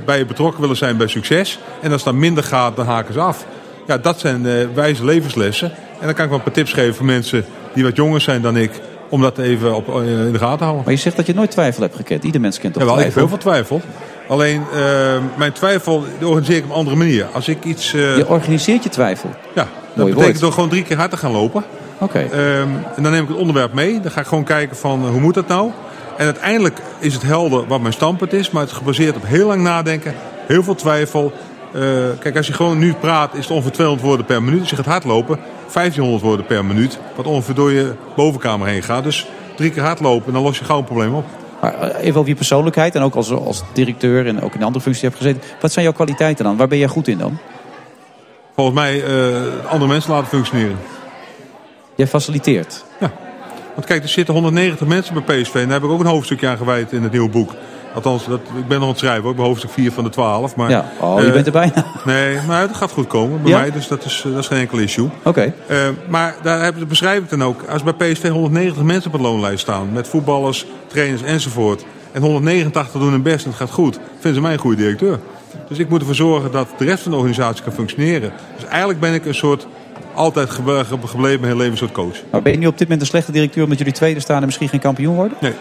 bij 0.04 0.18
je 0.18 0.24
betrokken 0.26 0.60
willen 0.60 0.76
zijn 0.76 0.96
bij 0.96 1.06
succes. 1.06 1.58
En 1.80 1.92
als 1.92 2.02
dat 2.02 2.14
minder 2.14 2.44
gaat, 2.44 2.76
dan 2.76 2.86
haken 2.86 3.12
ze 3.14 3.20
af. 3.20 3.44
Ja, 3.86 3.98
dat 3.98 4.20
zijn 4.20 4.46
eh, 4.46 4.52
wijze 4.74 5.04
levenslessen. 5.04 5.70
En 6.00 6.06
dan 6.06 6.14
kan 6.14 6.24
ik 6.24 6.30
wel 6.30 6.38
een 6.38 6.44
paar 6.44 6.52
tips 6.54 6.72
geven 6.72 6.94
voor 6.94 7.04
mensen 7.06 7.44
die 7.74 7.84
wat 7.84 7.96
jonger 7.96 8.20
zijn 8.20 8.42
dan 8.42 8.56
ik. 8.56 8.70
Om 9.08 9.20
dat 9.20 9.38
even 9.38 9.74
op, 9.74 9.88
in 9.88 10.32
de 10.32 10.38
gaten 10.38 10.58
te 10.58 10.64
houden. 10.64 10.84
Maar 10.84 10.92
je 10.94 10.98
zegt 11.00 11.16
dat 11.16 11.26
je 11.26 11.34
nooit 11.34 11.50
twijfel 11.50 11.82
hebt 11.82 11.96
gekend. 11.96 12.24
Ieder 12.24 12.40
mens 12.40 12.58
kent 12.58 12.72
toch 12.74 12.82
Ja, 12.82 12.88
wel, 12.88 12.98
ik 12.98 13.04
heb 13.04 13.14
heel 13.14 13.28
veel 13.28 13.38
twijfel. 13.38 13.80
Alleen 14.28 14.62
mijn 15.36 15.52
twijfel 15.52 16.04
organiseer 16.22 16.56
ik 16.56 16.64
op 16.64 16.70
een 16.70 16.76
andere 16.76 16.96
manier. 16.96 17.26
Als 17.32 17.48
ik 17.48 17.64
iets... 17.64 17.90
Je 17.90 18.24
organiseert 18.28 18.82
je 18.82 18.88
twijfel. 18.88 19.30
ja, 19.54 19.62
dat 19.62 19.68
Mooi 19.94 20.08
betekent 20.08 20.24
woord. 20.24 20.40
door 20.40 20.52
gewoon 20.52 20.68
drie 20.68 20.82
keer 20.82 20.96
hard 20.96 21.10
te 21.10 21.16
gaan 21.16 21.32
lopen. 21.32 21.64
Oké. 21.98 22.18
Ehm, 22.18 22.68
en 22.96 23.02
dan 23.02 23.12
neem 23.12 23.22
ik 23.22 23.28
het 23.28 23.36
onderwerp 23.36 23.72
mee. 23.72 24.00
Dan 24.00 24.10
ga 24.10 24.20
ik 24.20 24.26
gewoon 24.26 24.44
kijken 24.44 24.76
van 24.76 25.04
eh, 25.04 25.10
hoe 25.10 25.20
moet 25.20 25.34
dat 25.34 25.48
nou? 25.48 25.70
En 26.16 26.24
uiteindelijk 26.24 26.80
is 26.98 27.14
het 27.14 27.22
helder 27.22 27.66
wat 27.66 27.80
mijn 27.80 27.92
standpunt 27.92 28.32
is. 28.32 28.50
Maar 28.50 28.62
het 28.62 28.70
is 28.70 28.76
gebaseerd 28.76 29.16
op 29.16 29.26
heel 29.26 29.46
lang 29.46 29.62
nadenken. 29.62 30.14
Heel 30.46 30.62
veel 30.62 30.74
twijfel. 30.74 31.32
Eh, 31.72 31.82
kijk, 32.18 32.36
als 32.36 32.46
je 32.46 32.52
gewoon 32.52 32.78
nu 32.78 32.94
praat 32.94 33.34
is 33.34 33.40
het 33.40 33.50
ongeveer 33.50 33.72
200 33.72 34.06
woorden 34.06 34.26
per 34.26 34.42
minuut. 34.42 34.60
Als 34.60 34.70
je 34.70 34.76
gaat 34.76 34.86
hardlopen, 34.86 35.38
1500 35.72 36.22
woorden 36.22 36.46
per 36.46 36.64
minuut. 36.64 36.98
Wat 37.16 37.26
ongeveer 37.26 37.54
door 37.54 37.72
je 37.72 37.92
bovenkamer 38.16 38.66
heen 38.66 38.82
gaat. 38.82 39.04
Dus 39.04 39.26
drie 39.56 39.70
keer 39.70 39.82
hardlopen 39.82 40.26
en 40.26 40.32
dan 40.32 40.42
los 40.42 40.58
je 40.58 40.64
gauw 40.64 40.78
een 40.78 40.84
probleem 40.84 41.14
op. 41.14 41.24
Maar 41.60 41.74
eh, 41.74 42.04
even 42.04 42.18
over 42.18 42.30
je 42.30 42.36
persoonlijkheid 42.36 42.94
en 42.94 43.02
ook 43.02 43.14
als, 43.14 43.30
als 43.30 43.62
directeur 43.72 44.26
en 44.26 44.42
ook 44.42 44.54
in 44.54 44.62
andere 44.62 44.82
functies 44.84 45.02
hebt 45.02 45.16
gezeten. 45.16 45.42
Wat 45.60 45.72
zijn 45.72 45.84
jouw 45.84 45.94
kwaliteiten 45.94 46.44
dan? 46.44 46.56
Waar 46.56 46.68
ben 46.68 46.78
jij 46.78 46.88
goed 46.88 47.08
in 47.08 47.18
dan? 47.18 47.38
Volgens 48.54 48.76
mij 48.76 49.04
andere 49.66 49.90
mensen 49.90 50.12
laten 50.12 50.28
functioneren. 50.28 50.76
Jij 51.98 52.06
faciliteert. 52.06 52.84
Want 53.74 53.86
kijk, 53.86 54.02
er 54.02 54.08
zitten 54.08 54.34
190 54.34 54.86
mensen 54.86 55.14
bij 55.24 55.40
PSV. 55.42 55.54
En 55.54 55.60
daar 55.64 55.72
heb 55.72 55.82
ik 55.82 55.90
ook 55.90 56.00
een 56.00 56.06
hoofdstukje 56.06 56.48
aan 56.48 56.56
gewijd 56.56 56.92
in 56.92 57.02
het 57.02 57.12
nieuwe 57.12 57.28
boek. 57.28 57.54
Althans, 57.94 58.26
dat, 58.26 58.40
ik 58.56 58.66
ben 58.68 58.76
nog 58.76 58.82
aan 58.82 58.88
het 58.88 58.98
schrijven. 58.98 59.28
Ook 59.28 59.36
bij 59.36 59.44
hoofdstuk 59.44 59.70
4 59.70 59.92
van 59.92 60.04
de 60.04 60.10
12. 60.10 60.56
Maar, 60.56 60.70
Ja. 60.70 60.92
Oh, 61.00 61.20
je 61.20 61.26
eh, 61.26 61.32
bent 61.32 61.46
er 61.46 61.52
bijna. 61.52 61.84
Nee, 62.04 62.38
maar 62.46 62.60
het 62.60 62.76
gaat 62.76 62.90
goed 62.90 63.06
komen 63.06 63.42
bij 63.42 63.50
Ja? 63.50 63.58
mij. 63.58 63.70
Dus 63.70 63.88
dat 63.88 64.04
is, 64.04 64.22
eh, 64.26 64.32
dat 64.32 64.40
is 64.40 64.46
geen 64.46 64.58
enkel 64.58 64.78
issue. 64.78 65.08
Oké. 65.24 65.52
Eh, 65.66 65.76
maar 66.08 66.34
daar 66.42 66.60
hebben- 66.60 66.80
dat 66.80 66.88
beschrijf 66.88 67.22
ik 67.22 67.30
dan 67.30 67.44
ook. 67.44 67.62
Als 67.68 67.82
bij 67.82 67.92
PSV 67.92 68.28
190 68.28 68.82
mensen 68.82 69.12
op 69.12 69.16
de 69.16 69.22
loonlijst 69.22 69.60
staan. 69.60 69.88
Met 69.92 70.08
voetballers, 70.08 70.66
trainers 70.86 71.22
enzovoort. 71.22 71.84
En 72.12 72.22
189 72.22 73.00
doen 73.00 73.10
hun 73.10 73.22
best 73.22 73.44
en 73.44 73.50
het 73.50 73.58
gaat 73.58 73.70
goed. 73.70 73.98
Vinden 74.12 74.34
ze 74.34 74.40
mij 74.40 74.52
een 74.52 74.58
goede 74.58 74.76
directeur. 74.76 75.18
Dus 75.68 75.78
ik 75.78 75.88
moet 75.88 76.00
ervoor 76.00 76.14
zorgen 76.14 76.50
dat 76.52 76.68
de 76.78 76.84
rest 76.84 77.02
van 77.02 77.10
de 77.10 77.16
organisatie 77.16 77.62
kan 77.64 77.72
functioneren. 77.72 78.32
Dus 78.56 78.64
eigenlijk 78.68 79.00
ben 79.00 79.14
ik 79.14 79.26
een 79.26 79.34
soort 79.34 79.66
altijd 80.18 80.50
gebleven 80.50 81.20
mijn 81.20 81.42
hele 81.42 81.56
leven 81.56 81.70
een 81.70 81.76
soort 81.76 81.92
coach. 81.92 82.16
Maar 82.30 82.42
ben 82.42 82.52
je 82.52 82.58
nu 82.58 82.66
op 82.66 82.78
dit 82.78 82.82
moment 82.88 83.00
een 83.00 83.06
slechte 83.06 83.32
directeur 83.32 83.62
omdat 83.62 83.78
jullie 83.78 83.92
tweede 83.92 84.20
staan 84.20 84.40
en 84.40 84.46
misschien 84.46 84.68
geen 84.68 84.80
kampioen 84.80 85.14
worden? 85.14 85.36
Nee. 85.40 85.54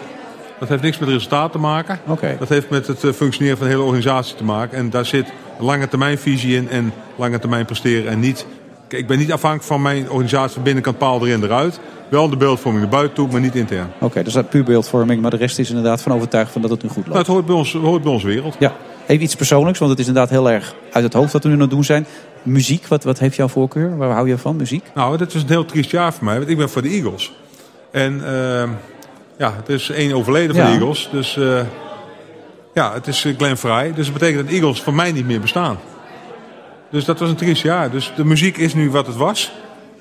Dat 0.58 0.68
heeft 0.68 0.82
niks 0.82 0.98
met 0.98 1.08
resultaat 1.08 1.52
te 1.52 1.58
maken. 1.58 1.98
Oké. 2.06 2.36
Dat 2.38 2.48
heeft 2.48 2.70
met 2.70 2.86
het 2.86 3.04
eh, 3.04 3.12
functioneren 3.12 3.58
van 3.58 3.66
de 3.66 3.72
hele 3.72 3.84
organisatie 3.84 4.36
te 4.36 4.44
maken. 4.44 4.78
En 4.78 4.90
daar 4.90 5.06
zit 5.06 5.32
lange 5.58 5.88
termijn 5.88 6.18
visie 6.18 6.56
in 6.56 6.68
en 6.68 6.92
lange 7.16 7.38
termijn 7.38 7.64
presteren. 7.64 8.10
En 8.10 8.20
niet, 8.20 8.46
Kijk, 8.88 9.02
ik 9.02 9.08
ben 9.08 9.18
niet 9.18 9.32
afhankelijk 9.32 9.68
van 9.68 9.82
mijn 9.82 10.10
organisatie 10.10 10.54
van 10.54 10.62
binnenkant 10.62 10.98
paal 10.98 11.26
erin 11.26 11.42
eruit. 11.42 11.80
Wel 12.08 12.28
de 12.28 12.36
beeldvorming 12.36 12.82
naar 12.82 12.92
buiten 12.92 13.14
toe, 13.14 13.28
maar 13.30 13.40
niet 13.40 13.54
intern. 13.54 13.90
Oké, 14.00 14.22
dus 14.22 14.32
dat 14.32 14.44
is 14.44 14.50
puur 14.50 14.64
beeldvorming, 14.64 15.22
maar 15.22 15.30
de 15.30 15.36
rest 15.36 15.58
is 15.58 15.68
inderdaad 15.68 16.02
van 16.02 16.12
overtuigd 16.12 16.52
van 16.52 16.60
dat 16.62 16.70
het 16.70 16.82
nu 16.82 16.88
goed 16.88 16.96
loopt. 16.96 17.08
Nou, 17.08 17.18
het 17.18 17.28
hoort 17.28 17.46
bij 17.46 17.54
ons, 17.54 17.72
hoort 17.72 18.02
bij 18.02 18.12
ons 18.12 18.22
wereld. 18.22 18.56
Ja, 18.58 18.72
even 19.08 19.24
iets 19.24 19.34
persoonlijks, 19.36 19.78
want 19.78 19.90
het 19.90 20.00
is 20.00 20.06
inderdaad 20.06 20.30
heel 20.30 20.50
erg 20.50 20.74
uit 20.92 21.04
het 21.04 21.12
hoofd 21.12 21.32
wat 21.32 21.42
we 21.42 21.48
nu 21.48 21.54
aan 21.54 21.60
het 21.60 21.70
doen 21.70 21.84
zijn. 21.84 22.06
Muziek, 22.42 22.86
wat, 22.86 23.04
wat 23.04 23.18
heeft 23.18 23.36
jouw 23.36 23.48
voorkeur? 23.48 23.96
Waar 23.96 24.10
hou 24.10 24.28
je 24.28 24.38
van, 24.38 24.56
muziek? 24.56 24.84
Nou, 24.94 25.16
dit 25.16 25.34
is 25.34 25.42
een 25.42 25.48
heel 25.48 25.64
triest 25.64 25.90
jaar 25.90 26.12
voor 26.12 26.24
mij, 26.24 26.38
want 26.38 26.48
ik 26.48 26.56
ben 26.56 26.68
voor 26.70 26.82
de 26.82 26.88
Eagles. 26.88 27.32
En 27.90 28.12
ehm, 28.24 28.68
ja, 29.38 29.54
er 29.66 29.74
is 29.74 29.90
één 29.90 30.12
overleden 30.12 30.54
van 30.56 30.64
Ja. 30.64 30.70
de 30.70 30.76
Eagles. 30.78 31.08
Dus 31.12 31.36
eh, 31.36 31.60
ja, 32.74 32.92
het 32.92 33.06
is 33.06 33.24
eh, 33.24 33.36
Glenn 33.36 33.56
Fry. 33.56 33.92
Dus 33.94 34.04
dat 34.04 34.12
betekent 34.14 34.38
dat 34.38 34.48
de 34.48 34.54
Eagles 34.54 34.82
voor 34.82 34.94
mij 34.94 35.12
niet 35.12 35.26
meer 35.26 35.40
bestaan. 35.40 35.78
Dus 36.90 37.04
dat 37.04 37.18
was 37.18 37.28
een 37.28 37.36
triest 37.36 37.62
jaar. 37.62 37.90
Dus 37.90 38.12
de 38.16 38.24
muziek 38.24 38.56
is 38.56 38.74
nu 38.74 38.90
wat 38.90 39.06
het 39.06 39.16
was. 39.16 39.52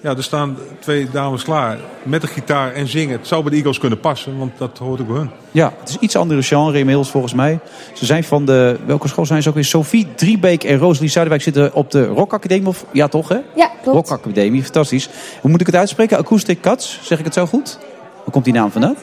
Ja, 0.01 0.15
er 0.15 0.23
staan 0.23 0.57
twee 0.79 1.09
dames 1.09 1.43
klaar 1.43 1.77
met 2.03 2.21
de 2.21 2.27
gitaar 2.27 2.73
en 2.73 2.87
zingen. 2.87 3.17
Het 3.17 3.27
zou 3.27 3.41
bij 3.41 3.51
de 3.51 3.57
Eagles 3.57 3.77
kunnen 3.79 3.99
passen, 3.99 4.37
want 4.37 4.51
dat 4.57 4.77
hoort 4.77 5.01
ook 5.01 5.07
bij 5.07 5.15
hun. 5.15 5.29
Ja, 5.51 5.73
het 5.79 5.89
is 5.89 5.97
iets 5.97 6.15
andere 6.15 6.43
genre 6.43 6.79
inmiddels 6.79 7.09
volgens 7.09 7.33
mij. 7.33 7.59
Ze 7.93 8.05
zijn 8.05 8.23
van 8.23 8.45
de, 8.45 8.77
welke 8.85 9.07
school 9.07 9.25
zijn 9.25 9.41
ze 9.41 9.49
ook 9.49 9.55
weer? 9.55 9.65
Sophie 9.65 10.07
Driebeek 10.15 10.63
en 10.63 10.77
Rosalie 10.77 11.09
Zuiderwijk 11.09 11.43
zitten 11.43 11.73
op 11.73 11.91
de 11.91 12.05
Rock 12.05 12.33
Academie. 12.33 12.67
Of, 12.67 12.85
ja, 12.91 13.07
toch 13.07 13.29
hè? 13.29 13.39
Ja, 13.55 13.71
klopt. 13.81 14.09
Rock 14.09 14.19
Academie, 14.19 14.63
fantastisch. 14.63 15.09
Hoe 15.41 15.51
moet 15.51 15.61
ik 15.61 15.65
het 15.65 15.75
uitspreken? 15.75 16.17
Acoustic 16.17 16.61
Cuts, 16.61 16.99
zeg 17.03 17.19
ik 17.19 17.25
het 17.25 17.33
zo 17.33 17.45
goed? 17.45 17.77
Hoe 18.23 18.33
komt 18.33 18.45
die 18.45 18.53
naam 18.53 18.71
vandaan? 18.71 18.95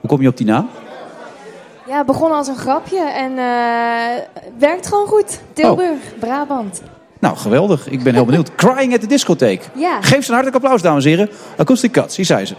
Hoe 0.00 0.10
kom 0.10 0.20
je 0.22 0.28
op 0.28 0.36
die 0.36 0.46
naam? 0.46 0.68
Ja, 1.86 2.04
begonnen 2.04 2.38
als 2.38 2.48
een 2.48 2.56
grapje 2.56 3.00
en 3.00 3.38
eh, 3.38 4.24
het 4.34 4.58
werkt 4.58 4.86
gewoon 4.86 5.06
goed. 5.06 5.40
Tilburg, 5.52 5.98
Brabant. 6.18 6.82
Nou, 7.20 7.36
geweldig. 7.36 7.88
Ik 7.88 8.02
ben 8.02 8.14
heel 8.14 8.24
benieuwd. 8.24 8.54
Crying 8.64 8.94
at 8.94 9.00
the 9.00 9.06
discotheek. 9.06 9.68
Ja. 9.74 10.00
Geef 10.00 10.24
ze 10.24 10.28
een 10.28 10.34
hartelijk 10.34 10.54
applaus, 10.54 10.82
dames 10.82 11.04
en 11.04 11.10
heren. 11.10 11.30
Acoustic 11.56 11.92
Cuts, 11.92 12.16
hier 12.16 12.24
zijn 12.24 12.46
ze. 12.46 12.54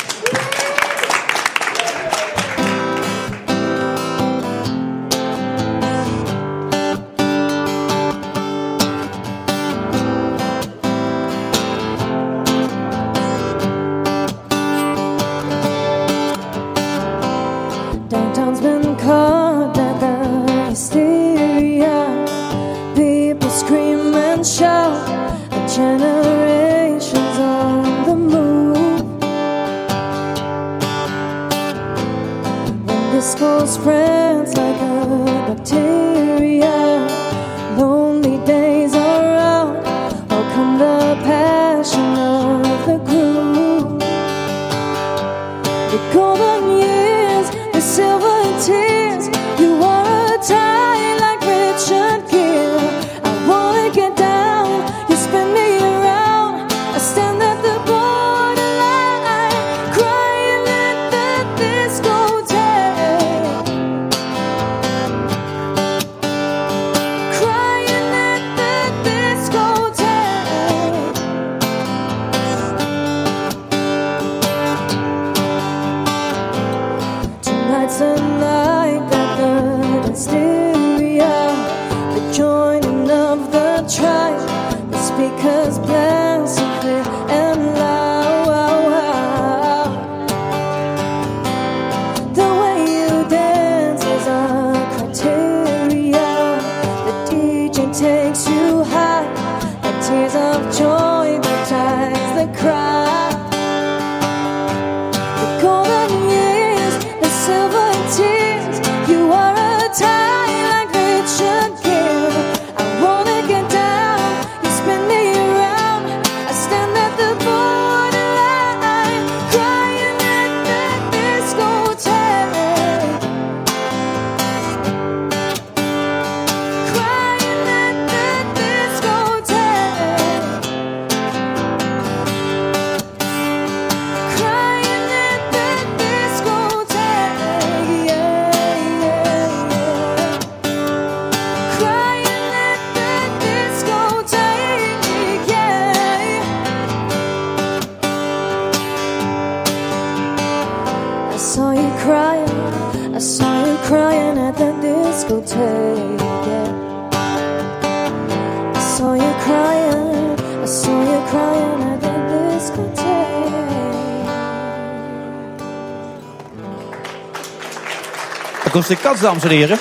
Acoustic 168.69 168.99
Cats, 169.01 169.21
dames 169.21 169.43
en 169.43 169.49
heren. 169.49 169.79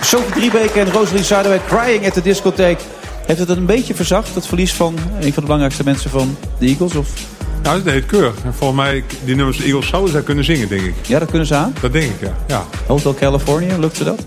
Sophie 0.00 0.32
Driebeke 0.32 0.80
en 0.80 0.92
Rosalie 0.92 1.24
Zuiderwijk 1.24 1.66
crying 1.66 2.06
at 2.06 2.12
the 2.12 2.22
discotheek. 2.22 2.78
Heeft 3.26 3.38
het 3.38 3.48
een 3.48 3.66
beetje 3.66 3.94
verzacht, 3.94 4.34
het 4.34 4.46
verlies 4.46 4.72
van 4.72 4.94
een 5.14 5.22
van 5.22 5.32
de 5.34 5.40
belangrijkste 5.40 5.84
mensen 5.84 6.10
van 6.10 6.36
de 6.58 6.66
Eagles? 6.66 6.94
Of? 6.94 7.08
Nou, 7.62 7.76
dat 7.76 7.84
deed 7.84 8.06
keurig. 8.06 8.34
En 8.44 8.54
volgens 8.54 8.80
mij, 8.80 9.04
die 9.24 9.34
nummers 9.36 9.56
de 9.56 9.64
Eagles 9.64 9.88
zouden 9.88 10.12
zij 10.12 10.22
kunnen 10.22 10.44
zingen, 10.44 10.68
denk 10.68 10.82
ik. 10.82 10.94
Ja, 11.06 11.18
dat 11.18 11.28
kunnen 11.28 11.46
ze 11.46 11.54
aan? 11.54 11.74
Dat 11.80 11.92
denk 11.92 12.04
ik, 12.04 12.20
ja. 12.20 12.34
ja. 12.46 12.64
Hotel 12.86 13.14
California, 13.14 13.78
lukt 13.78 13.96
ze 13.96 14.04
dat? 14.04 14.20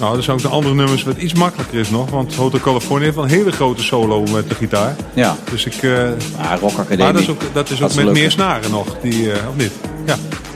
Nou, 0.00 0.16
er 0.16 0.22
zijn 0.22 0.36
ook 0.36 0.42
de 0.42 0.48
andere 0.48 0.74
nummers 0.74 1.02
wat 1.02 1.16
iets 1.16 1.34
makkelijker 1.34 1.78
is 1.78 1.90
nog. 1.90 2.10
Want 2.10 2.34
Hotel 2.34 2.60
California 2.60 3.04
heeft 3.04 3.14
wel 3.16 3.24
een 3.24 3.30
hele 3.30 3.52
grote 3.52 3.82
solo 3.82 4.22
met 4.32 4.48
de 4.48 4.54
gitaar. 4.54 4.96
Ja. 5.14 5.36
Dus 5.50 5.64
ik... 5.64 5.82
eh 5.82 5.90
Ah, 6.36 6.60
Rock 6.60 6.78
Academie. 6.78 7.04
Maar 7.04 7.12
dat 7.12 7.22
is 7.22 7.28
ook, 7.30 7.40
dat 7.52 7.70
is 7.70 7.82
ook 7.82 7.94
Dat 7.94 8.04
met 8.04 8.12
meer 8.12 8.30
snaren 8.30 8.70
nog, 8.70 8.96
die, 9.02 9.32
eh, 9.32 9.48
of 9.48 9.56
niet? 9.56 9.72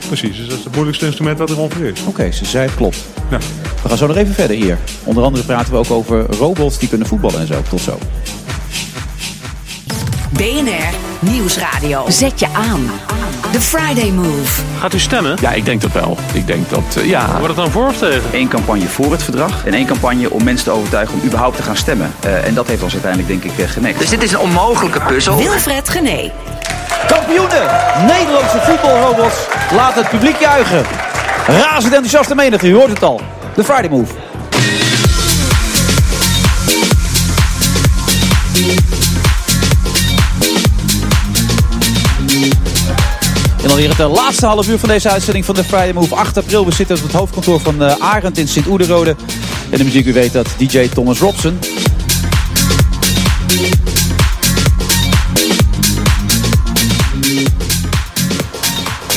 Precies. 0.07 0.37
Dus 0.37 0.47
dat 0.47 0.57
is 0.57 0.63
het 0.63 0.73
moeilijkste 0.73 1.05
instrument 1.05 1.37
wat 1.37 1.49
er 1.49 1.59
ongeveer 1.59 1.91
is. 1.91 2.03
Oké, 2.05 2.31
ze 2.31 2.45
zei 2.45 2.65
het 2.65 2.75
klopt. 2.75 2.97
Ja. 3.29 3.37
We 3.83 3.89
gaan 3.89 3.97
zo 3.97 4.07
nog 4.07 4.15
even 4.15 4.33
verder 4.33 4.55
hier. 4.55 4.77
Onder 5.03 5.23
andere 5.23 5.43
praten 5.43 5.71
we 5.71 5.77
ook 5.77 5.91
over 5.91 6.25
robots 6.35 6.77
die 6.77 6.89
kunnen 6.89 7.07
voetballen 7.07 7.39
en 7.39 7.47
zo. 7.47 7.61
Tot 7.69 7.81
zo. 7.81 7.97
BNR 10.29 11.03
Nieuwsradio. 11.19 12.05
Zet 12.09 12.39
je 12.39 12.47
aan. 12.53 12.91
The 13.51 13.61
Friday 13.61 14.09
Move. 14.09 14.61
Gaat 14.79 14.93
u 14.93 14.99
stemmen? 14.99 15.37
Ja, 15.41 15.51
ik 15.51 15.65
denk 15.65 15.81
dat 15.81 15.91
wel. 15.91 16.17
Ik 16.33 16.47
denk 16.47 16.69
dat, 16.69 16.95
eh, 16.97 17.05
ja... 17.05 17.29
Wordt 17.31 17.47
het 17.47 17.55
dan 17.55 17.71
voor 17.71 17.87
of 17.87 17.97
tegen? 17.97 18.21
Eén 18.31 18.47
campagne 18.47 18.85
voor 18.87 19.11
het 19.11 19.23
verdrag 19.23 19.65
en 19.65 19.73
één 19.73 19.85
campagne 19.85 20.31
om 20.31 20.43
mensen 20.43 20.65
te 20.65 20.71
overtuigen 20.71 21.13
om 21.19 21.25
überhaupt 21.25 21.55
te 21.55 21.63
gaan 21.63 21.77
stemmen. 21.77 22.13
Eh, 22.19 22.47
en 22.47 22.53
dat 22.53 22.67
heeft 22.67 22.83
ons 22.83 22.93
uiteindelijk 22.93 23.31
denk 23.31 23.53
ik 23.53 23.59
uh, 23.59 23.71
genekt. 23.71 23.99
Dus 23.99 24.09
dit 24.09 24.23
is 24.23 24.31
een 24.31 24.39
onmogelijke 24.39 24.99
puzzel. 24.99 25.37
Wilfred 25.37 25.89
Gené. 25.89 26.31
Kampioenen! 27.25 27.67
Nederlandse 28.07 28.59
voetbalrobots 28.61 29.35
laten 29.75 30.01
het 30.01 30.09
publiek 30.11 30.39
juichen. 30.39 30.85
Razend 31.47 31.93
enthousiaste 31.93 32.35
menigte, 32.35 32.67
u 32.67 32.73
hoort 32.75 32.89
het 32.89 33.03
al. 33.03 33.21
De 33.55 33.63
Friday 33.63 33.89
Move. 33.89 34.13
En 43.61 43.67
dan 43.67 43.75
weer 43.75 43.89
het 43.89 43.99
eh, 43.99 44.13
laatste 44.13 44.45
half 44.45 44.67
uur 44.67 44.79
van 44.79 44.89
deze 44.89 45.09
uitzending 45.09 45.45
van 45.45 45.55
de 45.55 45.63
Friday 45.63 45.93
Move. 45.93 46.15
8 46.15 46.37
april, 46.37 46.65
we 46.65 46.73
zitten 46.73 46.95
op 46.95 47.03
het 47.03 47.11
hoofdkantoor 47.11 47.59
van 47.59 47.83
eh, 47.83 47.95
Arend 47.99 48.37
in 48.37 48.47
Sint-Oederode. 48.47 49.15
En 49.69 49.77
de 49.77 49.83
muziek, 49.83 50.05
u 50.05 50.13
weet 50.13 50.33
dat, 50.33 50.47
DJ 50.57 50.89
Thomas 50.89 51.19
Robson. 51.19 51.59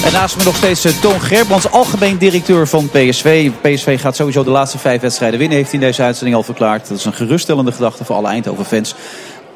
En 0.07 0.13
naast 0.13 0.37
me 0.37 0.45
nog 0.45 0.57
steeds 0.57 0.85
eh, 0.85 0.93
Toon 0.93 1.21
Gerbrands, 1.21 1.71
algemeen 1.71 2.19
directeur 2.19 2.67
van 2.69 2.89
PSV. 2.89 3.51
PSV 3.61 4.01
gaat 4.01 4.17
sowieso 4.17 4.45
de 4.45 4.51
laatste 4.51 4.79
vijf 4.79 5.01
wedstrijden 5.01 5.39
winnen, 5.39 5.57
heeft 5.57 5.71
hij 5.71 5.81
in 5.81 5.87
deze 5.87 6.03
uitzending 6.03 6.37
al 6.37 6.43
verklaard. 6.43 6.89
Dat 6.89 6.99
is 6.99 7.05
een 7.05 7.13
geruststellende 7.13 7.73
gedachte 7.73 8.05
voor 8.05 8.17
alle 8.17 8.29
Eindhoven-fans. 8.29 8.95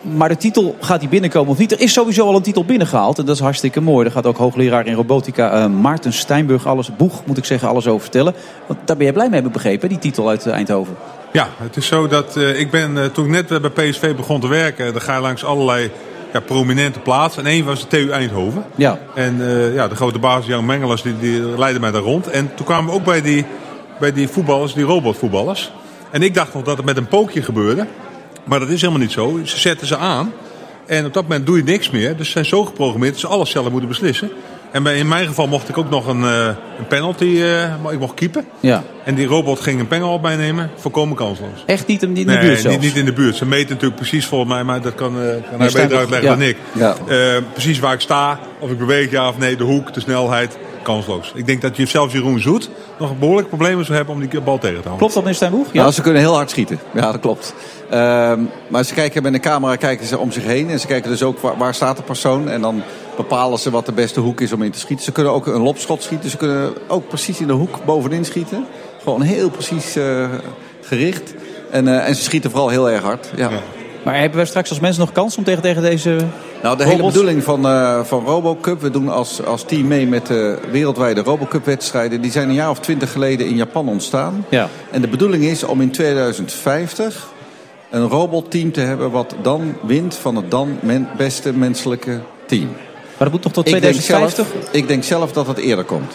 Maar 0.00 0.28
de 0.28 0.36
titel, 0.36 0.76
gaat 0.80 1.00
die 1.00 1.08
binnenkomen 1.08 1.50
of 1.50 1.58
niet? 1.58 1.72
Er 1.72 1.80
is 1.80 1.92
sowieso 1.92 2.26
al 2.26 2.36
een 2.36 2.42
titel 2.42 2.64
binnengehaald 2.64 3.18
en 3.18 3.24
dat 3.24 3.34
is 3.34 3.42
hartstikke 3.42 3.80
mooi. 3.80 4.04
Daar 4.04 4.12
gaat 4.12 4.26
ook 4.26 4.36
hoogleraar 4.36 4.86
in 4.86 4.94
robotica 4.94 5.52
eh, 5.52 5.66
Maarten 5.66 6.12
Steinburg 6.12 6.66
alles, 6.66 6.96
boeg 6.96 7.26
moet 7.26 7.38
ik 7.38 7.44
zeggen, 7.44 7.68
alles 7.68 7.86
over 7.86 8.00
vertellen. 8.00 8.34
Want 8.66 8.78
daar 8.84 8.96
ben 8.96 9.06
je 9.06 9.12
blij 9.12 9.26
mee, 9.26 9.36
heb 9.36 9.46
ik 9.46 9.52
begrepen, 9.52 9.88
die 9.88 9.98
titel 9.98 10.28
uit 10.28 10.46
eh, 10.46 10.52
Eindhoven. 10.52 10.96
Ja, 11.32 11.48
het 11.56 11.76
is 11.76 11.86
zo 11.86 12.06
dat 12.06 12.36
ik 12.36 12.70
ben, 12.70 13.12
toen 13.12 13.24
ik 13.24 13.30
net 13.30 13.74
bij 13.74 13.90
PSV 13.90 14.14
begon 14.14 14.40
te 14.40 14.48
werken, 14.48 14.92
dan 14.92 15.02
ga 15.02 15.14
je 15.14 15.20
langs 15.20 15.44
allerlei 15.44 15.90
ja, 16.32 16.40
prominente 16.40 16.98
plaatsen. 16.98 17.44
En 17.44 17.50
één 17.50 17.64
was 17.64 17.80
de 17.80 17.86
TU 17.86 18.10
Eindhoven. 18.10 18.64
Ja. 18.74 18.98
En 19.14 19.48
eh, 19.48 19.74
ja, 19.74 19.88
de 19.88 19.94
grote 19.94 20.18
baas 20.18 20.46
Jan 20.46 20.66
Mengelers, 20.66 21.02
die, 21.02 21.18
die 21.18 21.40
leidde 21.40 21.80
mij 21.80 21.90
daar 21.90 22.02
rond. 22.02 22.30
En 22.30 22.50
toen 22.54 22.66
kwamen 22.66 22.90
we 22.90 22.96
ook 22.96 23.04
bij 23.04 23.22
die, 23.22 23.44
bij 23.98 24.12
die 24.12 24.28
voetballers, 24.28 24.74
die 24.74 24.84
robotvoetballers. 24.84 25.72
En 26.10 26.22
ik 26.22 26.34
dacht 26.34 26.54
nog 26.54 26.62
dat 26.62 26.76
het 26.76 26.86
met 26.86 26.96
een 26.96 27.08
pookje 27.08 27.42
gebeurde. 27.42 27.86
Maar 28.44 28.60
dat 28.60 28.68
is 28.68 28.80
helemaal 28.80 29.02
niet 29.02 29.12
zo. 29.12 29.40
Ze 29.44 29.58
zetten 29.58 29.86
ze 29.86 29.96
aan. 29.96 30.32
En 30.86 31.06
op 31.06 31.14
dat 31.14 31.22
moment 31.22 31.46
doe 31.46 31.56
je 31.56 31.62
niks 31.62 31.90
meer. 31.90 32.16
Dus 32.16 32.26
ze 32.26 32.32
zijn 32.32 32.44
zo 32.44 32.64
geprogrammeerd 32.64 33.12
dat 33.12 33.20
ze 33.20 33.26
alles 33.26 33.50
zelf 33.50 33.70
moeten 33.70 33.88
beslissen. 33.88 34.30
En 34.72 34.82
bij, 34.82 34.98
in 34.98 35.08
mijn 35.08 35.26
geval 35.26 35.46
mocht 35.46 35.68
ik 35.68 35.78
ook 35.78 35.90
nog 35.90 36.06
een, 36.06 36.22
eh, 36.22 36.46
een 36.78 36.86
penalty, 36.88 37.42
maar 37.82 37.92
ik 37.92 37.98
mocht 37.98 38.14
keepen. 38.14 38.44
Ja. 38.60 38.82
En 39.04 39.14
die 39.14 39.26
robot 39.26 39.60
ging 39.60 39.80
een 39.80 39.86
pengel 39.86 40.12
op 40.12 40.22
mij 40.22 40.36
nemen. 40.36 40.70
Volkomen 40.76 41.16
kansloos. 41.16 41.64
Echt 41.66 41.86
niet, 41.86 42.00
niet 42.00 42.18
in 42.18 42.26
de 42.26 42.32
Nee, 42.32 42.40
buurt 42.40 42.60
zelfs? 42.60 42.76
niet, 42.76 42.86
niet 42.86 42.96
in 42.96 43.04
de 43.04 43.12
buurt. 43.12 43.36
Ze 43.36 43.46
meten 43.46 43.68
natuurlijk 43.68 44.00
precies 44.00 44.26
volgens 44.26 44.50
mij, 44.52 44.64
maar 44.64 44.80
dat 44.80 44.94
kan, 44.94 45.14
eh, 45.22 45.50
kan 45.50 45.60
hij 45.60 45.70
beter 45.70 45.96
uitleggen 45.96 46.28
ja. 46.28 46.36
dan 46.36 46.42
ik. 46.42 46.56
Ja. 46.72 46.94
Precies 47.52 47.78
waar 47.78 47.94
ik 47.94 48.00
sta, 48.00 48.38
of 48.58 48.70
ik 48.70 48.78
beweeg 48.78 49.10
ja 49.10 49.28
of 49.28 49.38
nee, 49.38 49.56
de 49.56 49.64
hoek, 49.64 49.94
de 49.94 50.00
snelheid, 50.00 50.58
kansloos. 50.82 51.32
Ik 51.34 51.46
denk 51.46 51.60
dat 51.60 51.76
je 51.76 51.86
zelfs 51.86 52.12
Jeroen 52.12 52.40
Zoet 52.40 52.70
nog 53.00 53.10
een 53.10 53.18
behoorlijk 53.18 53.48
probleem 53.48 53.84
zou 53.84 53.96
hebben 53.96 54.14
om 54.14 54.20
die 54.20 54.40
bal 54.40 54.58
tegen 54.58 54.82
te 54.82 54.88
houden. 54.88 54.96
Klopt 54.96 55.14
dat, 55.14 55.22
meneer 55.22 55.34
Steinboeg? 55.36 55.66
Ja, 55.72 55.80
Nou, 55.80 55.92
ze 55.92 56.02
kunnen 56.02 56.20
heel 56.20 56.34
hard 56.34 56.50
schieten. 56.50 56.80
Ja, 56.94 57.12
dat 57.12 57.20
klopt. 57.20 57.54
Ehm, 57.90 58.40
maar 58.68 58.84
ze 58.84 58.94
kijken 58.94 59.22
met 59.22 59.34
een 59.34 59.40
camera 59.40 59.76
kijken 59.76 60.06
ze 60.06 60.18
om 60.18 60.32
zich 60.32 60.44
heen. 60.44 60.70
En 60.70 60.80
ze 60.80 60.86
kijken 60.86 61.10
dus 61.10 61.22
ook 61.22 61.38
waar, 61.38 61.56
waar 61.56 61.74
staat 61.74 61.96
de 61.96 62.02
persoon. 62.02 62.48
En 62.48 62.60
dan 62.60 62.82
bepalen 63.16 63.58
ze 63.58 63.70
wat 63.70 63.86
de 63.86 63.92
beste 63.92 64.20
hoek 64.20 64.40
is 64.40 64.52
om 64.52 64.62
in 64.62 64.70
te 64.70 64.78
schieten. 64.78 65.04
Ze 65.04 65.12
kunnen 65.12 65.32
ook 65.32 65.46
een 65.46 65.62
lopschot 65.62 66.02
schieten. 66.02 66.30
Ze 66.30 66.36
kunnen 66.36 66.72
ook 66.88 67.08
precies 67.08 67.40
in 67.40 67.46
de 67.46 67.52
hoek 67.52 67.84
bovenin 67.84 68.24
schieten. 68.24 68.66
Gewoon 69.02 69.22
heel 69.22 69.50
precies 69.50 69.96
eh, 69.96 70.28
gericht. 70.82 71.34
En, 71.70 71.88
eh, 71.88 72.08
en 72.08 72.14
ze 72.14 72.22
schieten 72.22 72.50
vooral 72.50 72.68
heel 72.68 72.90
erg 72.90 73.02
hard. 73.02 73.30
Ja. 73.36 73.50
Maar 74.04 74.18
hebben 74.18 74.38
we 74.38 74.44
straks 74.44 74.70
als 74.70 74.80
mensen 74.80 75.00
nog 75.00 75.12
kans 75.12 75.36
om 75.36 75.44
tegen, 75.44 75.62
tegen 75.62 75.82
deze 75.82 76.16
Nou, 76.62 76.76
de 76.76 76.84
hele 76.84 77.02
bedoeling 77.02 77.44
van, 77.44 77.66
eh 77.66 78.04
van 78.04 78.24
RoboCup, 78.24 78.80
we 78.80 78.90
doen 78.90 79.08
als, 79.08 79.44
als 79.44 79.62
team 79.64 79.86
mee 79.86 80.06
met 80.06 80.26
de 80.26 80.58
wereldwijde 80.70 81.20
RoboCup-wedstrijden. 81.22 82.20
Die 82.20 82.30
zijn 82.30 82.48
een 82.48 82.54
jaar 82.54 82.70
of 82.70 82.78
twintig 82.80 83.12
geleden 83.12 83.46
in 83.46 83.56
Japan 83.56 83.88
ontstaan. 83.88 84.44
Ja. 84.48 84.68
En 84.90 85.00
de 85.00 85.08
bedoeling 85.08 85.44
is 85.44 85.62
om 85.64 85.80
in 85.80 85.90
2050 85.90 87.28
een 87.90 88.08
robotteam 88.08 88.72
te 88.72 88.80
hebben 88.80 89.10
wat 89.10 89.34
dan 89.42 89.74
wint 89.82 90.14
van 90.14 90.36
het 90.36 90.50
dan 90.50 90.78
men- 90.82 91.08
beste 91.16 91.52
menselijke 91.52 92.20
team. 92.46 92.66
Maar 92.66 93.28
dat 93.28 93.30
moet 93.30 93.42
toch 93.42 93.52
tot 93.52 93.66
Ik 93.66 93.72
denk 93.72 93.82
2050? 93.94 94.46
zelf- 94.62 94.74
ik 94.74 94.88
denk 94.88 95.04
zelf 95.04 95.32
dat 95.32 95.46
het 95.46 95.58
eerder 95.58 95.84
komt. 95.84 96.12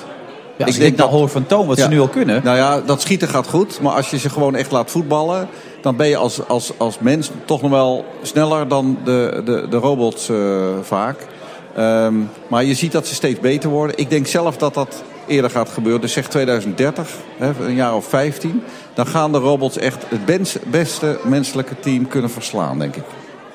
Ja, 0.57 0.65
als 0.65 0.75
ik 0.75 0.81
denk, 0.81 0.97
nou 0.97 1.09
hoor 1.09 1.29
van 1.29 1.45
Toon, 1.45 1.67
wat 1.67 1.79
ze 1.79 1.87
nu 1.87 1.99
al 1.99 2.07
kunnen. 2.07 2.41
Nou 2.43 2.57
ja, 2.57 2.81
dat 2.81 3.01
schieten 3.01 3.27
gaat 3.27 3.47
goed. 3.47 3.81
Maar 3.81 3.93
als 3.93 4.09
je 4.09 4.17
ze 4.17 4.29
gewoon 4.29 4.55
echt 4.55 4.71
laat 4.71 4.91
voetballen... 4.91 5.47
dan 5.81 5.95
ben 5.95 6.07
je 6.07 6.17
als, 6.17 6.47
als, 6.47 6.71
als 6.77 6.99
mens 6.99 7.31
toch 7.45 7.61
nog 7.61 7.71
wel 7.71 8.05
sneller 8.21 8.67
dan 8.67 8.97
de, 9.03 9.41
de, 9.45 9.67
de 9.69 9.77
robots 9.77 10.29
eh, 10.29 10.37
vaak. 10.81 11.27
Ehm, 11.75 12.13
maar 12.47 12.63
je 12.63 12.73
ziet 12.73 12.91
dat 12.91 13.07
ze 13.07 13.13
steeds 13.13 13.39
beter 13.39 13.69
worden. 13.69 13.97
Ik 13.97 14.09
denk 14.09 14.27
zelf 14.27 14.57
dat 14.57 14.73
dat 14.73 15.03
eerder 15.27 15.49
gaat 15.49 15.69
gebeuren. 15.69 16.01
Dus 16.01 16.13
zeg 16.13 16.27
2030, 16.27 17.09
hè, 17.37 17.51
een 17.65 17.75
jaar 17.75 17.95
of 17.95 18.05
15... 18.05 18.63
dan 18.93 19.07
gaan 19.07 19.31
de 19.31 19.37
robots 19.37 19.77
echt 19.77 20.05
het 20.09 20.25
bens- 20.25 20.57
beste 20.65 21.19
menselijke 21.23 21.79
team 21.79 22.07
kunnen 22.07 22.29
verslaan, 22.29 22.79
denk 22.79 22.95
ik. 22.95 23.03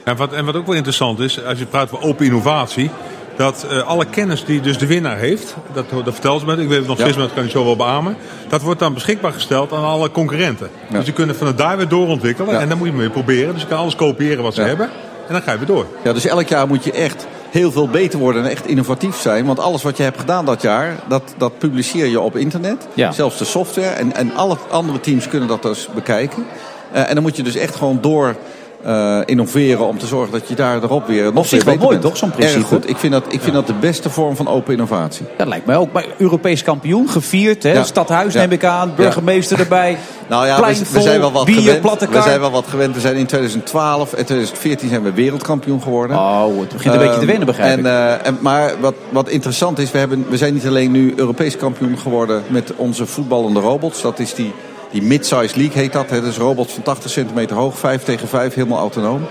En 0.05 0.16
wat, 0.16 0.32
en 0.32 0.44
wat 0.44 0.56
ook 0.56 0.66
wel 0.66 0.74
interessant 0.74 1.18
is, 1.18 1.44
als 1.44 1.59
je 1.59 1.66
praat 1.66 1.93
over 1.93 2.06
open 2.06 2.27
innovatie. 2.27 2.90
Dat 3.36 3.66
eh, 3.70 3.82
alle 3.82 4.05
kennis 4.05 4.44
die 4.44 4.61
dus 4.61 4.78
de 4.78 4.86
winnaar 4.86 5.16
heeft, 5.16 5.55
dat, 5.73 5.85
dat 5.90 6.12
vertelt 6.12 6.40
ze 6.40 6.47
me, 6.47 6.52
ik 6.57 6.69
weet 6.69 6.78
het 6.78 6.86
nog 6.86 6.97
Ja. 6.97 7.02
steeds, 7.02 7.16
maar 7.16 7.27
dat 7.27 7.35
kan 7.36 7.44
ik 7.44 7.51
zo 7.51 7.65
wel 7.65 7.77
beamen. 7.77 8.16
Dat 8.48 8.62
wordt 8.62 8.81
dan 8.81 8.94
beschikbaar 8.94 9.32
gesteld 9.32 9.73
aan 9.73 9.85
alle 9.85 10.11
concurrenten. 10.11 10.70
Dus 10.90 11.05
die 11.05 11.12
kunnen 11.15 11.36
vanuit 11.36 11.59
daar 11.59 11.77
weer 11.77 11.89
doorontwikkelen. 11.89 12.61
En 12.61 12.69
dan 12.69 12.78
moet 12.78 12.86
je 12.86 12.93
mee 12.93 13.11
proberen. 13.11 13.52
Dus 13.52 13.62
je 13.62 13.69
kan 13.69 13.78
alles 13.78 13.97
kopiëren 13.97 14.43
wat 14.43 14.55
ze 14.55 14.61
Ja. 14.61 14.66
hebben. 14.66 14.86
En 15.27 15.32
dan 15.36 15.43
ga 15.43 15.52
je 15.52 15.59
weer 15.59 15.66
door. 15.66 15.86
Ja, 16.05 16.12
dus 16.12 16.27
elk 16.27 16.48
jaar 16.48 16.66
moet 16.66 16.85
je 16.85 16.93
echt 16.93 17.27
heel 17.51 17.73
veel 17.73 17.89
beter 17.89 18.19
worden 18.19 18.44
en 18.44 18.51
echt 18.51 18.66
innovatief 18.66 19.16
zijn. 19.20 19.47
Want 19.47 19.59
alles 19.61 19.82
wat 19.82 19.97
je 19.97 20.02
hebt 20.02 20.20
gedaan 20.20 20.44
dat 20.44 20.62
jaar, 20.62 20.94
dat, 21.09 21.23
dat 21.36 21.59
publiceer 21.59 22.07
je 22.07 22.20
op 22.20 22.36
internet. 22.36 22.86
Ja. 22.94 23.12
Zelfs 23.12 23.39
de 23.39 23.44
software. 23.44 23.86
En, 23.89 24.15
en 24.15 24.35
alle 24.36 24.57
andere 24.70 25.01
teams 25.01 25.28
kunnen 25.28 25.48
dat 25.48 25.62
dus 25.62 25.89
bekijken. 25.94 26.47
Eh, 26.93 27.09
en 27.09 27.15
dan 27.15 27.23
moet 27.23 27.36
je 27.36 27.43
dus 27.43 27.57
echt 27.57 27.77
gewoon 27.77 27.98
door 28.01 28.36
eh, 28.85 29.19
innoveren 29.24 29.86
om 29.86 29.98
te 29.98 30.07
zorgen 30.07 30.32
dat 30.32 30.48
je 30.48 30.55
daar 30.55 30.82
erop 30.82 31.07
weer 31.07 31.32
nog 31.32 31.47
zich 31.47 31.65
weer 31.65 31.74
wel 31.74 31.85
mooi, 31.85 31.98
bent. 31.98 32.02
toch, 32.02 32.16
zo'n 32.16 32.28
Erg 32.28 32.39
principe? 32.39 32.65
goed. 32.65 32.89
Ik 32.89 32.97
vind 32.97 33.12
dat, 33.12 33.24
ik 33.28 33.40
vind 33.40 33.55
dat 33.55 33.66
de 33.66 33.74
beste 33.81 34.11
vorm 34.11 34.36
van 34.36 34.48
open 34.48 34.73
innovatie. 34.73 35.27
Dat 35.36 35.47
lijkt 35.47 35.66
mij 35.66 35.77
ook. 35.77 35.93
Maar 35.93 36.05
Europees 36.19 36.62
kampioen, 36.62 37.09
gevierd. 37.09 37.62
Hè? 37.62 37.73
Ja. 37.73 37.85
Stadhuis 37.85 38.32
Ja. 38.32 38.40
neem 38.40 38.52
ik 38.52 38.65
aan. 38.65 38.93
Burgemeester 38.97 39.59
erbij. 39.61 39.98
Nou 40.28 40.47
ja, 40.47 40.61
we, 40.93 41.01
zijn 41.01 41.20
wel 41.20 41.32
wat 41.32 41.44
bier, 41.44 41.57
gewend. 41.61 42.01
We 42.11 42.23
zijn 42.23 42.40
wel 42.40 42.51
wat 42.51 42.66
gewend. 42.69 42.94
We 42.94 43.01
zijn 43.01 43.16
in 43.16 43.27
2012 43.27 44.12
en 44.12 44.24
2014 44.24 44.89
zijn 44.89 45.02
we 45.02 45.12
wereldkampioen 45.12 45.82
geworden. 45.82 46.16
Oh, 46.19 46.61
het 46.61 46.73
begint 46.73 46.94
een 46.94 47.01
beetje 47.01 47.20
te 47.20 47.27
wennen, 47.27 47.47
begrijp 47.47 47.73
en, 47.73 47.78
ik. 47.78 47.85
eh, 47.86 48.27
en, 48.27 48.39
maar 48.40 48.73
wat, 48.81 48.94
wat 49.09 49.28
interessant 49.28 49.78
is, 49.78 49.90
we, 49.90 49.98
hebben, 49.98 50.27
we 50.28 50.36
zijn 50.36 50.55
niet 50.55 50.66
alleen 50.66 50.90
nu 50.90 51.12
Europees 51.16 51.57
kampioen 51.57 51.98
geworden 51.98 52.43
met 52.48 52.73
onze 52.77 53.07
voetballende 53.07 53.61
robots. 53.61 54.02
Dat 54.02 54.19
is 54.19 54.35
die, 54.35 54.52
die 54.90 55.02
mid-size 55.02 55.56
league 55.58 55.82
heet 55.82 55.92
dat. 55.92 56.10
Hè. 56.10 56.20
Dus 56.20 56.36
robots 56.36 56.72
van 56.72 56.82
80 56.82 57.10
centimeter 57.10 57.56
hoog, 57.56 57.78
5 57.78 58.02
tegen 58.02 58.28
5, 58.28 58.54
helemaal 58.54 58.78
autonoom. 58.78 59.22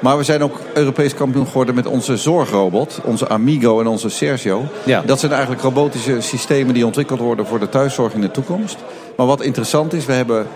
Maar 0.00 0.16
we 0.16 0.24
zijn 0.24 0.42
ook 0.42 0.60
Europees 0.74 1.14
kampioen 1.14 1.46
geworden 1.46 1.74
met 1.74 1.86
onze 1.86 2.16
zorgrobot. 2.16 3.00
Onze 3.04 3.28
Amigo 3.28 3.80
en 3.80 3.86
onze 3.86 4.08
Sergio. 4.08 4.62
Ja. 4.84 5.02
Dat 5.06 5.20
zijn 5.20 5.32
eigenlijk 5.32 5.62
robotische 5.62 6.20
systemen 6.20 6.74
die 6.74 6.86
ontwikkeld 6.86 7.20
worden 7.20 7.46
voor 7.46 7.60
de 7.60 7.68
thuiszorg 7.68 8.14
in 8.14 8.20
de 8.20 8.30
toekomst. 8.30 8.76
Maar 9.16 9.26
wat 9.26 9.42
interessant 9.42 9.92
is, 9.92 10.06
we 10.06 10.12
hebben 10.12 10.46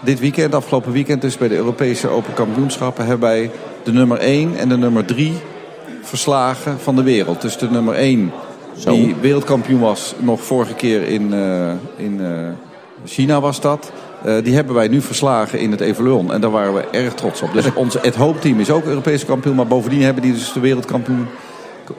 dit 0.00 0.20
weekend, 0.20 0.54
afgelopen 0.54 0.92
weekend, 0.92 1.20
dus 1.20 1.36
bij 1.36 1.48
de 1.48 1.56
Europese 1.56 2.08
Open 2.08 2.34
Kampioenschappen, 2.34 3.06
hebben 3.06 3.28
wij 3.28 3.50
de 3.82 3.92
nummer 3.92 4.18
1 4.18 4.56
en 4.56 4.68
de 4.68 4.76
nummer 4.76 5.04
3 5.04 5.32
verslagen 6.02 6.78
van 6.80 6.96
de 6.96 7.02
wereld. 7.02 7.40
Dus 7.40 7.56
de 7.56 7.70
nummer 7.70 7.94
1, 7.94 8.32
die 8.84 9.16
wereldkampioen 9.20 9.80
was 9.80 10.14
nog 10.18 10.42
vorige 10.42 10.74
keer 10.74 11.02
in, 11.02 11.32
eh, 11.32 11.72
in 11.96 12.20
eh, 12.20 12.48
China 13.04 13.40
was 13.40 13.60
dat. 13.60 13.92
Eh, 14.24 14.34
die 14.44 14.54
hebben 14.54 14.74
wij 14.74 14.88
nu 14.88 15.00
verslagen 15.00 15.58
in 15.58 15.70
het 15.70 15.80
Evoluon. 15.80 16.32
En 16.32 16.40
daar 16.40 16.50
waren 16.50 16.74
we 16.74 16.84
erg 16.90 17.14
trots 17.14 17.42
op. 17.42 17.52
Dus 17.52 17.74
ons 17.74 17.96
het 18.02 18.16
Team 18.40 18.60
is 18.60 18.70
ook 18.70 18.84
Europese 18.84 19.26
kampioen. 19.26 19.54
Maar 19.54 19.66
bovendien 19.66 20.02
hebben 20.02 20.22
die 20.22 20.32
dus 20.32 20.52
de 20.52 20.60
wereldkampioen 20.60 21.26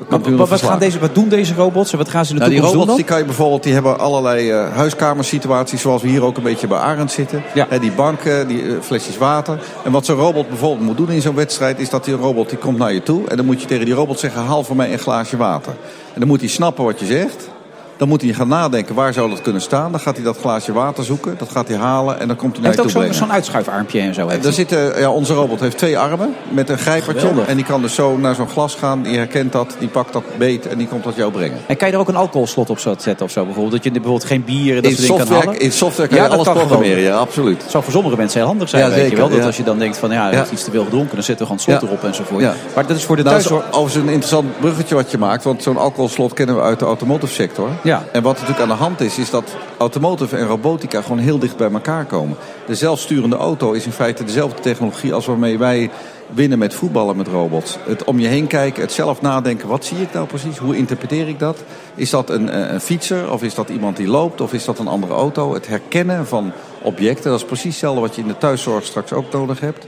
Maar 0.09 0.47
wat, 0.47 0.61
gaan 0.61 0.79
deze, 0.79 0.99
wat 0.99 1.15
doen 1.15 1.29
deze 1.29 1.53
robots 1.53 1.91
en 1.91 1.97
wat 1.97 2.09
gaan 2.09 2.25
ze 2.25 2.33
in 2.33 2.39
de 2.39 2.45
Nou, 2.45 2.61
die 2.61 2.71
robots 2.71 2.95
die 2.95 3.05
kan 3.05 3.17
je 3.17 3.25
bijvoorbeeld, 3.25 3.63
die 3.63 3.73
hebben 3.73 3.99
allerlei 3.99 4.51
eh, 4.51 4.75
huiskamersituaties, 4.75 5.81
zoals 5.81 6.01
we 6.01 6.07
hier 6.07 6.23
ook 6.23 6.37
een 6.37 6.43
beetje 6.43 6.67
bij 6.67 6.77
Arend 6.77 7.11
zitten. 7.11 7.43
Hè, 7.69 7.79
die 7.79 7.91
banken, 7.91 8.47
die 8.47 8.61
eh, 8.61 8.81
flesjes 8.81 9.17
water. 9.17 9.59
En 9.83 9.91
wat 9.91 10.05
zo'n 10.05 10.17
robot 10.17 10.47
bijvoorbeeld 10.47 10.87
moet 10.87 10.97
doen 10.97 11.09
in 11.09 11.21
zo'n 11.21 11.35
wedstrijd, 11.35 11.79
is 11.79 11.89
dat 11.89 12.05
die 12.05 12.13
robot 12.13 12.49
die 12.49 12.57
komt 12.57 12.77
naar 12.77 12.93
je 12.93 13.03
toe. 13.03 13.27
En 13.27 13.37
dan 13.37 13.45
moet 13.45 13.61
je 13.61 13.67
tegen 13.67 13.85
die 13.85 13.93
robot 13.93 14.19
zeggen, 14.19 14.41
haal 14.41 14.63
voor 14.63 14.75
mij 14.75 14.93
een 14.93 14.99
glaasje 14.99 15.37
water. 15.37 15.73
En 16.13 16.19
dan 16.19 16.27
moet 16.27 16.39
hij 16.39 16.49
snappen 16.49 16.83
wat 16.83 16.99
je 16.99 17.05
zegt. 17.05 17.51
Dan 17.97 18.07
moet 18.07 18.21
hij 18.21 18.33
gaan 18.33 18.47
nadenken, 18.47 18.95
waar 18.95 19.13
zou 19.13 19.29
dat 19.29 19.41
kunnen 19.41 19.61
staan? 19.61 19.91
Dan 19.91 19.99
gaat 19.99 20.15
hij 20.15 20.23
dat 20.25 20.37
glaasje 20.37 20.73
water 20.73 21.03
zoeken, 21.03 21.35
dat 21.37 21.49
gaat 21.51 21.67
hij 21.67 21.77
halen 21.77 22.19
en 22.19 22.27
dan 22.27 22.35
komt 22.35 22.51
hij 22.55 22.61
naar 22.65 22.71
Heeft 22.75 22.91
je 22.91 22.97
ook 22.99 23.05
toe 23.05 23.13
zo'n 23.13 23.31
uitschuifarmpje 23.31 23.99
en 23.99 24.13
zo. 24.13 24.21
heeft 24.27 24.37
Er 24.39 24.43
hij. 24.45 24.53
zitten, 24.53 24.99
ja, 24.99 25.11
onze 25.11 25.33
robot 25.33 25.59
heeft 25.59 25.77
twee 25.77 25.97
armen 25.97 26.33
met 26.49 26.69
een 26.69 26.77
grijpertje. 26.77 27.19
Geweldig. 27.27 27.47
En 27.47 27.55
die 27.55 27.65
kan 27.65 27.81
dus 27.81 27.95
zo 27.95 28.17
naar 28.17 28.35
zo'n 28.35 28.49
glas 28.49 28.75
gaan. 28.75 29.01
Die 29.01 29.17
herkent 29.17 29.51
dat, 29.51 29.75
die 29.79 29.87
pakt 29.87 30.13
dat 30.13 30.23
beet 30.37 30.67
en 30.67 30.77
die 30.77 30.87
komt 30.87 31.03
dat 31.03 31.15
jou 31.15 31.31
brengen. 31.31 31.57
En 31.67 31.77
kan 31.77 31.87
je 31.87 31.93
er 31.93 31.99
ook 31.99 32.07
een 32.07 32.15
alcoholslot 32.15 32.69
op 32.69 32.79
zetten 32.79 33.21
of 33.21 33.31
zo 33.31 33.43
bijvoorbeeld? 33.45 33.73
Dat 33.75 33.83
je 33.83 33.91
bijvoorbeeld 33.91 34.25
geen 34.25 34.43
bier 34.43 34.75
en 34.75 34.81
dat 34.81 34.91
In 34.91 34.97
soort 34.97 35.07
dingen 35.07 35.27
kan 35.27 35.37
halen? 35.37 35.59
in 35.59 35.71
software 35.71 36.07
kan 36.09 36.17
je 36.17 36.23
dat 36.23 36.33
alles 36.33 36.47
programmeren, 36.49 37.03
ja, 37.03 37.15
absoluut. 37.17 37.61
Het 37.61 37.71
zou 37.71 37.83
voor 37.83 37.93
sommige 37.93 38.17
mensen 38.17 38.39
heel 38.39 38.47
handig 38.47 38.69
zijn, 38.69 38.83
Ja, 38.89 38.95
weet 38.95 39.09
je 39.09 39.15
wel. 39.15 39.29
Dat 39.29 39.37
ja. 39.37 39.45
als 39.45 39.57
je 39.57 39.63
dan 39.63 39.77
denkt 39.79 39.97
van 39.97 40.11
ja, 40.11 40.21
hij 40.23 40.31
Ja. 40.31 40.37
heeft 40.37 40.51
iets 40.51 40.63
te 40.63 40.71
veel 40.71 40.83
gedronken, 40.83 41.15
dan 41.15 41.23
zetten 41.23 41.47
we 41.47 41.51
gewoon 41.51 41.65
het 41.73 41.79
slot 41.79 41.89
Ja. 41.91 41.97
erop 41.97 42.09
enzovoort. 42.09 42.41
Ja. 42.43 42.53
Maar 42.75 42.87
dat 42.87 42.97
is 42.97 43.03
voor 43.03 43.15
de 43.15 43.23
Nou, 43.23 43.35
thuiszorg... 43.35 43.61
dat 43.63 43.71
is 43.73 43.77
overigens 43.79 44.03
een 44.07 44.13
interessant 44.13 44.59
bruggetje 44.59 44.95
wat 44.95 45.11
je 45.11 45.17
maakt. 45.17 45.43
Want 45.43 45.63
zo'n 45.63 45.77
alcoholslot 45.77 46.33
kennen 46.33 46.55
we 46.55 46.61
uit 46.61 46.79
de 46.79 46.85
automotive 46.85 47.33
sector. 47.33 47.69
Ja. 47.83 48.03
En 48.11 48.23
wat 48.23 48.33
natuurlijk 48.33 48.61
aan 48.61 48.77
de 48.77 48.83
hand 48.83 49.01
is, 49.01 49.17
is 49.17 49.29
dat 49.29 49.55
automotive 49.77 50.37
en 50.37 50.47
robotica 50.47 51.01
gewoon 51.01 51.17
heel 51.17 51.39
dicht 51.39 51.57
bij 51.57 51.71
elkaar 51.71 52.05
komen. 52.05 52.37
De 52.65 52.75
zelfsturende 52.75 53.35
auto 53.35 53.71
is 53.71 53.85
in 53.85 53.91
feite 53.91 54.23
dezelfde 54.23 54.61
technologie 54.61 55.13
als 55.13 55.25
waarmee 55.25 55.57
wij 55.57 55.89
winnen 56.33 56.57
met 56.59 56.73
voetballen 56.73 57.17
met 57.17 57.27
robots. 57.27 57.77
Het 57.85 58.03
om 58.03 58.19
je 58.19 58.27
heen 58.27 58.47
kijken, 58.47 58.81
het 58.81 58.91
zelf 58.91 59.21
nadenken. 59.21 59.67
Wat 59.67 59.85
zie 59.85 60.01
ik 60.01 60.13
nou 60.13 60.27
precies? 60.27 60.57
Hoe 60.57 60.77
interpreteer 60.77 61.27
ik 61.27 61.39
dat? 61.39 61.63
Is 61.95 62.09
dat 62.09 62.29
een, 62.29 62.49
eh, 62.49 62.79
fietser 62.79 63.31
of 63.31 63.43
is 63.43 63.55
dat 63.55 63.69
iemand 63.69 63.97
die 63.97 64.07
loopt 64.07 64.41
of 64.41 64.53
is 64.53 64.65
dat 64.65 64.79
een 64.79 64.87
andere 64.87 65.13
auto? 65.13 65.53
Het 65.53 65.67
herkennen 65.67 66.27
van 66.27 66.51
objecten, 66.81 67.29
dat 67.31 67.39
is 67.39 67.45
precies 67.45 67.65
hetzelfde 67.71 68.01
wat 68.01 68.15
je 68.15 68.21
in 68.21 68.27
de 68.27 68.37
thuiszorg 68.37 68.85
straks 68.85 69.13
ook 69.13 69.31
nodig 69.31 69.59
hebt. 69.59 69.85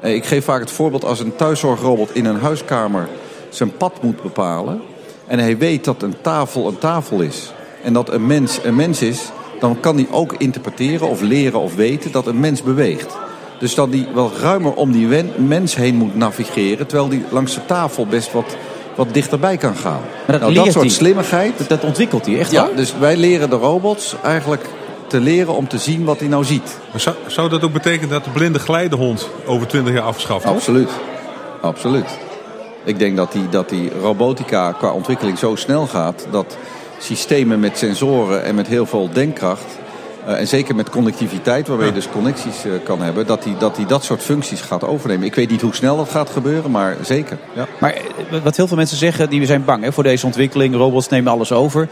Eh, 0.00 0.14
Ik 0.14 0.24
geef 0.24 0.44
vaak 0.44 0.60
het 0.60 0.70
voorbeeld 0.70 1.04
als 1.04 1.20
een 1.20 1.36
thuiszorgrobot 1.36 2.14
in 2.14 2.24
een 2.24 2.40
huiskamer 2.40 3.08
zijn 3.48 3.76
pad 3.76 4.02
moet 4.02 4.22
bepalen. 4.22 4.80
En 5.30 5.38
hij 5.38 5.58
weet 5.58 5.84
dat 5.84 6.02
een 6.02 6.14
tafel 6.20 6.68
een 6.68 6.78
tafel 6.78 7.20
is. 7.20 7.52
En 7.82 7.92
dat 7.92 8.08
een 8.08 8.26
mens 8.26 8.58
een 8.62 8.76
mens 8.76 9.02
is. 9.02 9.30
Dan 9.60 9.80
kan 9.80 9.96
hij 9.96 10.06
ook 10.10 10.34
interpreteren 10.38 11.08
of 11.08 11.20
leren 11.20 11.60
of 11.60 11.74
weten 11.74 12.12
dat 12.12 12.26
een 12.26 12.40
mens 12.40 12.62
beweegt. 12.62 13.16
Dus 13.58 13.74
dat 13.74 13.88
hij 13.90 14.08
wel 14.14 14.30
ruimer 14.40 14.72
om 14.72 14.92
die 14.92 15.24
mens 15.36 15.74
heen 15.74 15.94
moet 15.94 16.16
navigeren. 16.16 16.86
Terwijl 16.86 17.08
hij 17.10 17.22
langs 17.30 17.54
de 17.54 17.66
tafel 17.66 18.06
best 18.06 18.32
wat, 18.32 18.56
wat 18.96 19.14
dichterbij 19.14 19.56
kan 19.56 19.76
gaan. 19.76 20.00
Maar 20.26 20.38
dat 20.38 20.40
nou, 20.40 20.52
leert 20.52 20.64
dat 20.64 20.74
soort 20.74 20.86
hij. 20.86 20.94
slimmigheid. 20.94 21.58
Dat, 21.58 21.68
dat 21.68 21.84
ontwikkelt 21.84 22.26
hij, 22.26 22.38
echt 22.38 22.50
Ja, 22.50 22.62
waar? 22.66 22.76
dus 22.76 22.94
wij 22.98 23.16
leren 23.16 23.50
de 23.50 23.56
robots 23.56 24.14
eigenlijk 24.22 24.64
te 25.06 25.20
leren 25.20 25.54
om 25.54 25.68
te 25.68 25.78
zien 25.78 26.04
wat 26.04 26.18
hij 26.18 26.28
nou 26.28 26.44
ziet. 26.44 26.78
Maar 26.90 27.00
zou, 27.00 27.16
zou 27.26 27.48
dat 27.48 27.62
ook 27.62 27.72
betekenen 27.72 28.08
dat 28.08 28.24
de 28.24 28.30
blinde 28.30 28.58
geleidehond 28.58 29.28
over 29.46 29.66
20 29.66 29.94
jaar 29.94 30.02
afgeschaft 30.02 30.44
wordt? 30.44 30.58
Absoluut. 30.58 30.90
Absoluut. 31.60 32.18
Ik 32.84 32.98
denk 32.98 33.16
dat 33.16 33.32
die, 33.32 33.48
dat 33.48 33.68
die 33.68 33.90
robotica 34.00 34.72
qua 34.72 34.90
ontwikkeling 34.92 35.38
zo 35.38 35.54
snel 35.54 35.86
gaat 35.86 36.26
dat 36.30 36.56
systemen 36.98 37.60
met 37.60 37.78
sensoren 37.78 38.44
en 38.44 38.54
met 38.54 38.66
heel 38.66 38.86
veel 38.86 39.08
denkkracht. 39.12 39.78
eh, 40.26 40.38
en 40.38 40.48
zeker 40.48 40.74
met 40.74 40.90
connectiviteit, 40.90 41.68
waarmee 41.68 41.86
je 41.86 41.92
dus 41.92 42.08
connecties 42.08 42.64
eh, 42.64 42.72
kan 42.84 43.02
hebben, 43.02 43.26
dat 43.26 43.42
die, 43.42 43.56
dat 43.56 43.76
die 43.76 43.86
dat 43.86 44.04
soort 44.04 44.22
functies 44.22 44.60
gaat 44.60 44.84
overnemen. 44.84 45.26
Ik 45.26 45.34
weet 45.34 45.50
niet 45.50 45.60
hoe 45.60 45.74
snel 45.74 45.96
dat 45.96 46.10
gaat 46.10 46.30
gebeuren, 46.30 46.70
maar 46.70 46.96
zeker. 47.02 47.38
Ja. 47.54 47.66
Maar 47.80 47.92
eh, 47.92 48.42
wat 48.42 48.56
heel 48.56 48.66
veel 48.66 48.76
mensen 48.76 48.96
zeggen, 48.96 49.30
die 49.30 49.46
zijn 49.46 49.64
bang 49.64 49.84
hè, 49.84 49.92
voor 49.92 50.02
deze 50.02 50.26
ontwikkeling. 50.26 50.74
Robots 50.74 51.08
nemen 51.08 51.32
alles 51.32 51.52
over. 51.52 51.88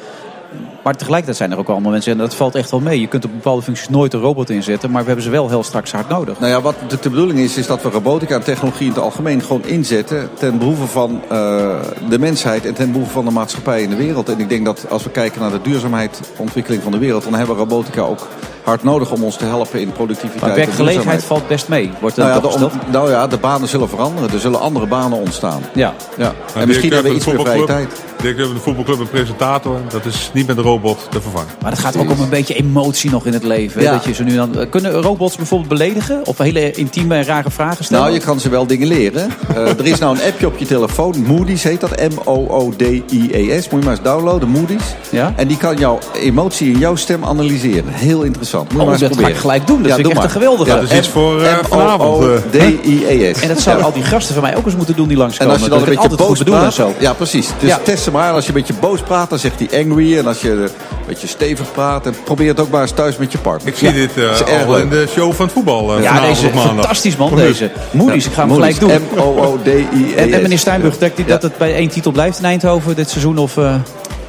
Maar 0.89 0.97
tegelijkertijd 0.97 1.37
zijn 1.37 1.53
er 1.53 1.59
ook 1.59 1.69
allemaal 1.69 1.91
mensen, 1.91 2.13
en 2.13 2.19
dat 2.19 2.35
valt 2.35 2.55
echt 2.55 2.71
wel 2.71 2.81
mee. 2.81 3.01
Je 3.01 3.07
kunt 3.07 3.25
op 3.25 3.31
bepaalde 3.31 3.63
functies 3.63 3.89
nooit 3.89 4.13
een 4.13 4.21
robot 4.21 4.51
inzetten, 4.51 4.91
maar 4.91 5.01
we 5.01 5.07
hebben 5.07 5.25
ze 5.25 5.31
wel 5.31 5.49
heel 5.49 5.63
straks 5.63 5.93
hard 5.93 6.09
nodig. 6.09 6.39
Nou 6.39 6.53
ja, 6.53 6.61
wat 6.61 6.75
de, 6.89 6.99
de 7.01 7.11
bedoeling 7.11 7.39
is, 7.39 7.57
is 7.57 7.67
dat 7.67 7.83
we 7.83 7.89
robotica 7.89 8.35
en 8.35 8.43
technologie 8.43 8.87
in 8.87 8.93
het 8.93 9.03
algemeen 9.03 9.43
gewoon 9.43 9.65
inzetten 9.65 10.31
ten 10.35 10.59
behoeve 10.59 10.87
van 10.87 11.23
eh, 11.29 11.81
de 12.09 12.19
mensheid 12.19 12.67
en 12.67 12.75
ten 12.75 12.93
behoeve 12.93 13.13
van 13.13 13.25
de 13.25 13.31
maatschappij 13.31 13.83
in 13.83 13.91
de 13.91 13.97
wereld. 13.97 14.29
En 14.29 14.41
ik 14.41 14.49
denk 14.49 14.65
dat 14.65 14.87
als 14.91 15.03
we 15.03 15.11
kijken 15.11 15.41
naar 15.41 15.51
de 15.51 15.61
duurzaamheid, 15.63 16.21
ontwikkeling 16.37 16.83
van 16.83 16.93
de 16.93 16.99
wereld, 16.99 17.25
dan 17.25 17.35
hebben 17.35 17.57
we 17.57 17.63
robotica 17.63 18.01
ook 18.01 18.27
hard 18.69 18.83
nodig 18.83 19.11
om 19.11 19.25
ons 19.25 19.37
te 19.37 19.45
helpen 19.45 19.81
in 19.81 19.93
productiviteit. 19.93 20.41
Maar 20.41 20.51
en 20.51 20.57
werkgelegenheid 20.57 21.25
valt 21.25 21.49
best 21.49 21.69
mee, 21.69 21.91
wordt 22.01 22.17
Nou 22.17 22.29
ja, 22.29 22.41
toch 22.41 22.59
de, 22.59 22.69
nou 22.91 23.11
ja, 23.11 23.27
de 23.27 23.37
banen 23.37 23.69
zullen 23.69 23.89
veranderen. 23.89 24.31
Er 24.31 24.41
zullen 24.41 24.61
andere 24.61 24.87
banen 24.87 25.19
ontstaan. 25.19 25.63
Ja. 25.75 25.95
ja. 26.17 26.33
En 26.55 26.67
misschien 26.67 26.93
hebben 26.93 27.11
we 27.11 27.17
iets 27.17 27.27
de 27.27 27.33
meer 27.33 27.41
vrije 27.41 27.59
voetbalclub- 27.59 27.89
tijd. 27.89 28.05
Directeur 28.21 28.47
van 28.47 28.55
de 28.55 28.61
voetbalclub 28.61 29.01
en 29.01 29.09
presentator, 29.09 29.81
dat 29.89 30.05
is 30.05 30.31
niet 30.35 30.47
met 30.47 30.57
een 30.57 30.63
robot 30.63 30.78
te 31.11 31.21
vervangen. 31.21 31.49
Maar 31.63 31.71
het 31.71 31.81
gaat 31.81 31.97
ook 31.97 32.11
om 32.11 32.21
een 32.21 32.29
beetje 32.29 32.55
emotie 32.55 33.11
nog 33.11 33.27
in 33.27 33.33
het 33.33 33.43
leven. 33.43 33.83
Ja. 33.83 33.93
Dat 33.93 34.05
je 34.05 34.13
ze 34.15 34.23
nu 34.23 34.35
dan, 34.37 34.51
kunnen 34.71 34.93
robots 34.93 35.37
bijvoorbeeld 35.37 35.69
beledigen? 35.69 36.21
Of 36.27 36.39
hele 36.39 36.71
intieme 36.73 37.15
en 37.17 37.25
rare 37.25 37.51
vragen 37.51 37.85
stellen? 37.85 38.03
Nou, 38.05 38.15
je 38.17 38.21
kan 38.25 38.41
ze 38.41 38.49
wel 38.49 38.67
dingen 38.67 38.89
leren. 38.89 39.31
Eh, 39.55 39.69
er 39.69 39.87
is 39.87 39.99
nou 39.99 40.19
een 40.19 40.25
appje 40.33 40.47
op 40.47 40.59
je 40.59 40.67
telefoon. 40.67 41.23
Moody's 41.27 41.63
heet 41.63 41.81
dat. 41.81 41.91
M-O-O-D-I-E-S. 42.15 43.69
Moet 43.69 43.81
je 43.81 43.87
maar 43.89 43.95
eens 43.97 44.03
downloaden. 44.05 44.49
Moody's. 44.49 44.83
Ja? 45.11 45.33
En 45.37 45.49
die 45.49 45.57
kan 45.57 45.77
jouw 45.77 45.99
emotie 46.15 46.73
in 46.73 46.79
jouw 46.79 46.97
stem 46.97 47.25
analyseren. 47.25 47.89
Heel 47.93 48.23
interessant. 48.23 48.63
Moet 48.63 48.73
je 48.73 48.79
Oh, 48.79 48.85
maar 48.85 48.93
eens 48.93 49.01
dat 49.01 49.09
ga 49.11 49.15
proberen. 49.15 49.35
ik 49.37 49.41
gelijk 49.41 49.67
doen. 49.67 49.83
Dat 49.83 49.93
vind 49.93 49.99
ik 50.01 50.07
echt 50.07 50.15
maar. 50.15 50.25
een 50.25 50.31
geweldige. 50.31 50.71
Ja, 50.71 50.77
Dat 50.81 50.91
is 50.91 50.99
iets 50.99 51.09
voor, 51.09 51.43
eh, 51.43 51.57
vanavond, 51.69 52.23
eh. 52.23 52.29
M-O-O-D-I-E-S. 52.29 53.41
En 53.41 53.49
dat 53.49 53.61
zouden 53.61 53.85
al 53.85 53.93
die 53.93 54.03
gasten 54.03 54.35
van 54.35 54.43
mij 54.43 54.57
ook 54.57 54.65
eens 54.67 54.77
moeten 54.77 54.97
doen 54.97 55.09
die 55.09 55.17
En 55.17 55.23
langskomen. 55.23 55.53
als 55.53 55.63
je 55.63 55.69
dan 55.69 55.79
een 55.79 55.85
beetje 55.85 56.17
boos 56.17 56.39
en 56.39 56.45
praat, 56.45 56.75
zo. 56.75 56.93
ja 56.99 57.13
precies. 57.13 57.49
Dus 57.61 57.69
Ja. 57.69 57.79
test 57.83 58.03
ze 58.03 58.11
maar. 58.11 58.29
En 58.29 58.35
als 58.35 58.43
je 58.47 58.49
een 58.53 58.57
beetje 58.59 58.75
boos 58.81 59.01
praat, 59.01 59.31
dan 59.31 59.39
zegt 59.39 59.59
hij 59.69 59.85
angry. 59.85 60.19
En 60.19 60.27
als 60.27 60.41
je 60.41 60.58
een 60.63 61.07
beetje 61.07 61.27
stevig 61.27 61.73
praat, 61.73 62.07
en 62.07 62.15
probeer 62.25 62.49
het 62.49 62.61
ook 62.61 62.71
maar 62.71 62.83
eens 62.83 62.91
thuis 62.93 63.17
met 63.17 63.33
je 63.33 63.39
partner. 63.39 63.73
Ik 63.73 63.79
zie 63.79 63.93
dit 63.93 64.17
eh, 64.17 64.25
erg 64.25 64.67
al 64.67 64.73
leuk. 64.73 64.83
in 64.83 64.89
de 64.91 65.07
show 65.11 65.33
van 65.33 65.45
het 65.45 65.55
voetbal 65.55 65.97
eh, 65.97 66.03
Ja, 66.03 66.21
deze 66.21 66.47
op 66.47 66.55
maandag. 66.55 66.75
fantastisch 66.75 67.17
man, 67.17 67.35
deze. 67.37 67.71
Moody's, 67.91 68.27
ik 68.27 68.33
ga 68.33 68.43
hem 68.47 68.55
gelijk 68.55 68.81
doen. 68.81 68.91
M-O-O-D-I-E-S. 69.15 70.15
En, 70.15 70.33
en 70.33 70.43
meneer 70.43 70.59
Steinbrug, 70.59 70.99
denkt 70.99 71.19
u 71.19 71.25
dat 71.25 71.43
het 71.43 71.59
bij 71.59 71.75
één 71.75 71.89
titel 71.89 72.13
blijft 72.13 72.39
in 72.39 72.45
Eindhoven 72.45 72.97
dit 72.97 73.11
seizoen? 73.11 73.39
Of, 73.39 73.57
eh, 73.57 73.75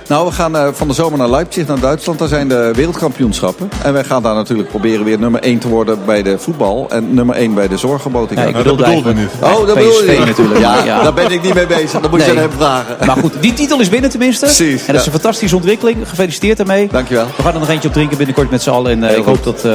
Nou, 0.10 0.26
we 0.28 0.32
gaan 0.34 0.56
eh, 0.58 0.68
van 0.74 0.88
de 0.88 0.94
zomer 0.94 1.18
naar 1.20 1.30
Leipzig, 1.30 1.68
naar 1.68 1.80
Duitsland. 1.80 2.20
Daar 2.20 2.28
zijn 2.28 2.48
de 2.48 2.72
wereldkampioenschappen. 2.76 3.70
En 3.84 3.94
wij 3.94 4.04
gaan 4.04 4.24
daar 4.24 4.36
natuurlijk 4.36 4.70
proberen 4.70 5.06
weer 5.06 5.20
nummer 5.20 5.42
1 5.42 5.60
te 5.60 5.68
worden 5.68 6.00
bij 6.06 6.24
de 6.24 6.40
voetbal. 6.40 6.86
En 6.90 7.14
nummer 7.14 7.36
1 7.36 7.54
bij 7.54 7.68
de 7.68 7.78
zorgrobotica. 7.78 8.42
Ja, 8.42 8.48
ik 8.48 8.56
bedoelde 8.56 8.84
dat 8.84 8.92
eigenlijk 8.92 9.20
Oh, 9.42 9.66
dat 9.66 9.76
bedoel 9.76 10.04
je 10.04 10.12
niet. 10.18 10.26
natuurlijk. 10.26 10.60
Ja, 10.60 10.84
Ja. 10.86 11.04
daar 11.04 11.14
ben 11.14 11.32
ik 11.32 11.42
niet 11.42 11.54
mee 11.54 11.66
bezig. 11.68 12.00
Dat 12.02 12.12
moet 12.12 12.26
je 12.26 12.30
aan 12.32 12.38
hem 12.38 12.52
vragen. 12.52 13.06
Maar 13.06 13.18
goed, 13.18 13.34
die 13.42 13.54
titel 13.54 13.80
is 13.80 13.90
binnen 13.90 14.10
tenminste. 14.10 14.46
Precies, 14.46 14.82
En 14.86 14.92
dat 14.94 15.02
is 15.02 15.06
een 15.06 15.12
fantastische 15.12 15.56
ontwikkeling. 15.56 15.98
Gefeliciteerd 16.10 16.58
daarmee. 16.58 16.88
Dankjewel. 16.92 17.26
We 17.38 17.44
gaan 17.44 17.54
er 17.54 17.60
nog 17.60 17.70
eentje 17.70 17.88
op 17.88 17.94
drinken 17.94 18.18
binnenkort 18.18 18.50
met 18.52 18.62
z'n 18.62 18.70
allen. 18.70 18.92
En 18.92 19.04
eh, 19.04 19.18
ik 19.18 19.24
hoop 19.24 19.44
dat, 19.44 19.66
eh, 19.66 19.72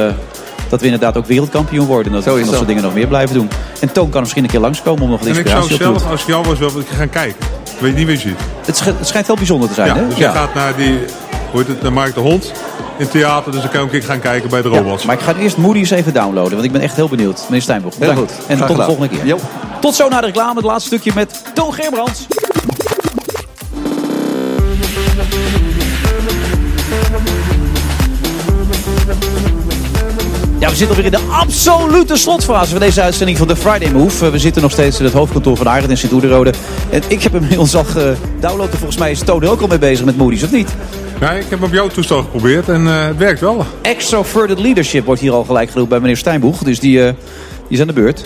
dat 0.69 0.79
we 0.79 0.85
inderdaad 0.85 1.17
ook 1.17 1.25
wereldkampioen 1.25 1.85
worden. 1.85 2.05
En 2.05 2.11
dat 2.13 2.23
Zo 2.23 2.35
we 2.35 2.45
dat 2.45 2.53
soort 2.55 2.67
dingen 2.67 2.83
nog 2.83 2.93
meer 2.93 3.07
blijven 3.07 3.35
doen. 3.35 3.49
En 3.79 3.91
Toon 3.91 4.09
kan 4.09 4.21
misschien 4.21 4.43
een 4.43 4.49
keer 4.49 4.59
langskomen 4.59 5.03
om 5.03 5.09
nog 5.09 5.19
wat 5.19 5.27
En 5.27 5.35
ik 5.37 5.47
zou 5.47 5.57
inspiratie 5.57 5.73
op 5.75 5.79
te 5.79 5.99
zelf, 5.99 6.01
doen. 6.01 6.11
als 6.11 6.21
ik 6.21 6.27
jou 6.27 6.45
was, 6.47 6.59
wel 6.59 6.69
een 6.81 6.87
keer 6.87 6.97
gaan 6.97 7.09
kijken. 7.09 7.35
Ik 7.75 7.79
weet 7.81 7.95
niet 7.95 8.05
wie 8.05 8.15
je 8.15 8.21
ziet. 8.21 8.37
Het, 8.65 8.77
sch- 8.77 8.85
het 8.85 9.07
schijnt 9.07 9.27
heel 9.27 9.35
bijzonder 9.35 9.67
te 9.69 9.73
zijn, 9.75 9.87
Ja, 9.87 9.95
hè? 9.95 10.07
dus 10.07 10.17
je 10.17 10.23
gaat 10.29 10.53
naar 10.53 10.75
die, 10.75 10.97
hoe 11.51 11.59
heet 11.59 11.67
het, 11.67 11.81
naar 11.81 11.93
Mark 11.93 12.13
de 12.13 12.19
Hond 12.19 12.45
in 12.97 13.03
het 13.03 13.11
theater. 13.11 13.51
Dus 13.51 13.61
dan 13.61 13.69
kan 13.69 13.79
ook 13.79 13.85
een 13.85 13.99
keer 13.99 14.03
gaan 14.09 14.19
kijken 14.19 14.49
bij 14.49 14.61
de 14.61 14.69
Ja, 14.69 14.77
robots. 14.77 15.05
maar 15.05 15.15
ik 15.15 15.21
ga 15.21 15.35
eerst 15.35 15.57
Moody's 15.57 15.89
even 15.91 16.13
downloaden, 16.13 16.51
want 16.53 16.63
ik 16.63 16.71
ben 16.71 16.81
echt 16.81 16.95
heel 16.95 17.07
benieuwd. 17.09 17.41
Meneer 17.47 17.61
Steinbroek, 17.61 17.93
Heel 17.99 18.15
goed. 18.15 18.31
En 18.47 18.55
Graag 18.57 18.67
tot 18.67 18.77
de 18.77 18.83
volgende 18.83 19.09
keer. 19.09 19.25
Jo. 19.25 19.37
Tot 19.81 19.95
zo 19.95 20.07
naar 20.09 20.21
de 20.21 20.27
reclame, 20.27 20.55
het 20.55 20.63
laatste 20.63 20.87
stukje 20.87 21.11
met 21.15 21.41
Toon 21.53 21.73
Gerbrands. 21.73 22.25
Ja, 30.65 30.71
we 30.71 30.77
zitten 30.77 30.95
alweer 30.97 31.13
in 31.13 31.19
de 31.19 31.33
absolute 31.33 32.15
slotfase 32.15 32.71
van 32.71 32.79
deze 32.79 33.01
uitzending 33.01 33.37
van 33.37 33.47
de 33.47 33.55
Friday 33.55 33.91
Move. 33.91 34.25
Eh, 34.25 34.31
We 34.31 34.39
zitten 34.39 34.61
nog 34.61 34.71
steeds 34.71 34.99
in 34.99 35.05
het 35.05 35.13
hoofdkantoor 35.13 35.57
van 35.57 35.67
Arend 35.67 35.89
in 35.89 35.97
Sint-Oederode. 35.97 36.53
En 36.89 37.01
ik 37.07 37.23
heb 37.23 37.31
hem 37.31 37.41
inmiddels 37.41 37.75
al 37.75 37.83
gedownload. 37.83 38.71
En 38.71 38.77
volgens 38.77 38.97
mij 38.97 39.11
is 39.11 39.19
Toon 39.19 39.43
er 39.43 39.49
ook 39.49 39.61
al 39.61 39.67
mee 39.67 39.77
bezig 39.77 40.05
met 40.05 40.17
Moody's, 40.17 40.43
of 40.43 40.51
niet? 40.51 40.75
Ja, 41.19 41.31
ik 41.31 41.45
heb 41.49 41.63
op 41.63 41.73
jouw 41.73 41.87
toestel 41.87 42.21
geprobeerd 42.21 42.69
en 42.69 42.87
eh, 42.87 43.05
het 43.05 43.17
werkt 43.17 43.39
wel. 43.39 43.65
Extroverted 43.81 44.59
leadership 44.59 45.05
wordt 45.05 45.21
hier 45.21 45.31
al 45.31 45.43
gelijk 45.43 45.71
genoemd 45.71 45.89
bij 45.89 45.99
meneer 45.99 46.17
Steinboeg. 46.17 46.57
Dus 46.57 46.79
die, 46.79 47.05
eh, 47.05 47.13
die 47.67 47.77
is 47.77 47.81
aan 47.81 47.87
de 47.87 47.93
beurt. 47.93 48.25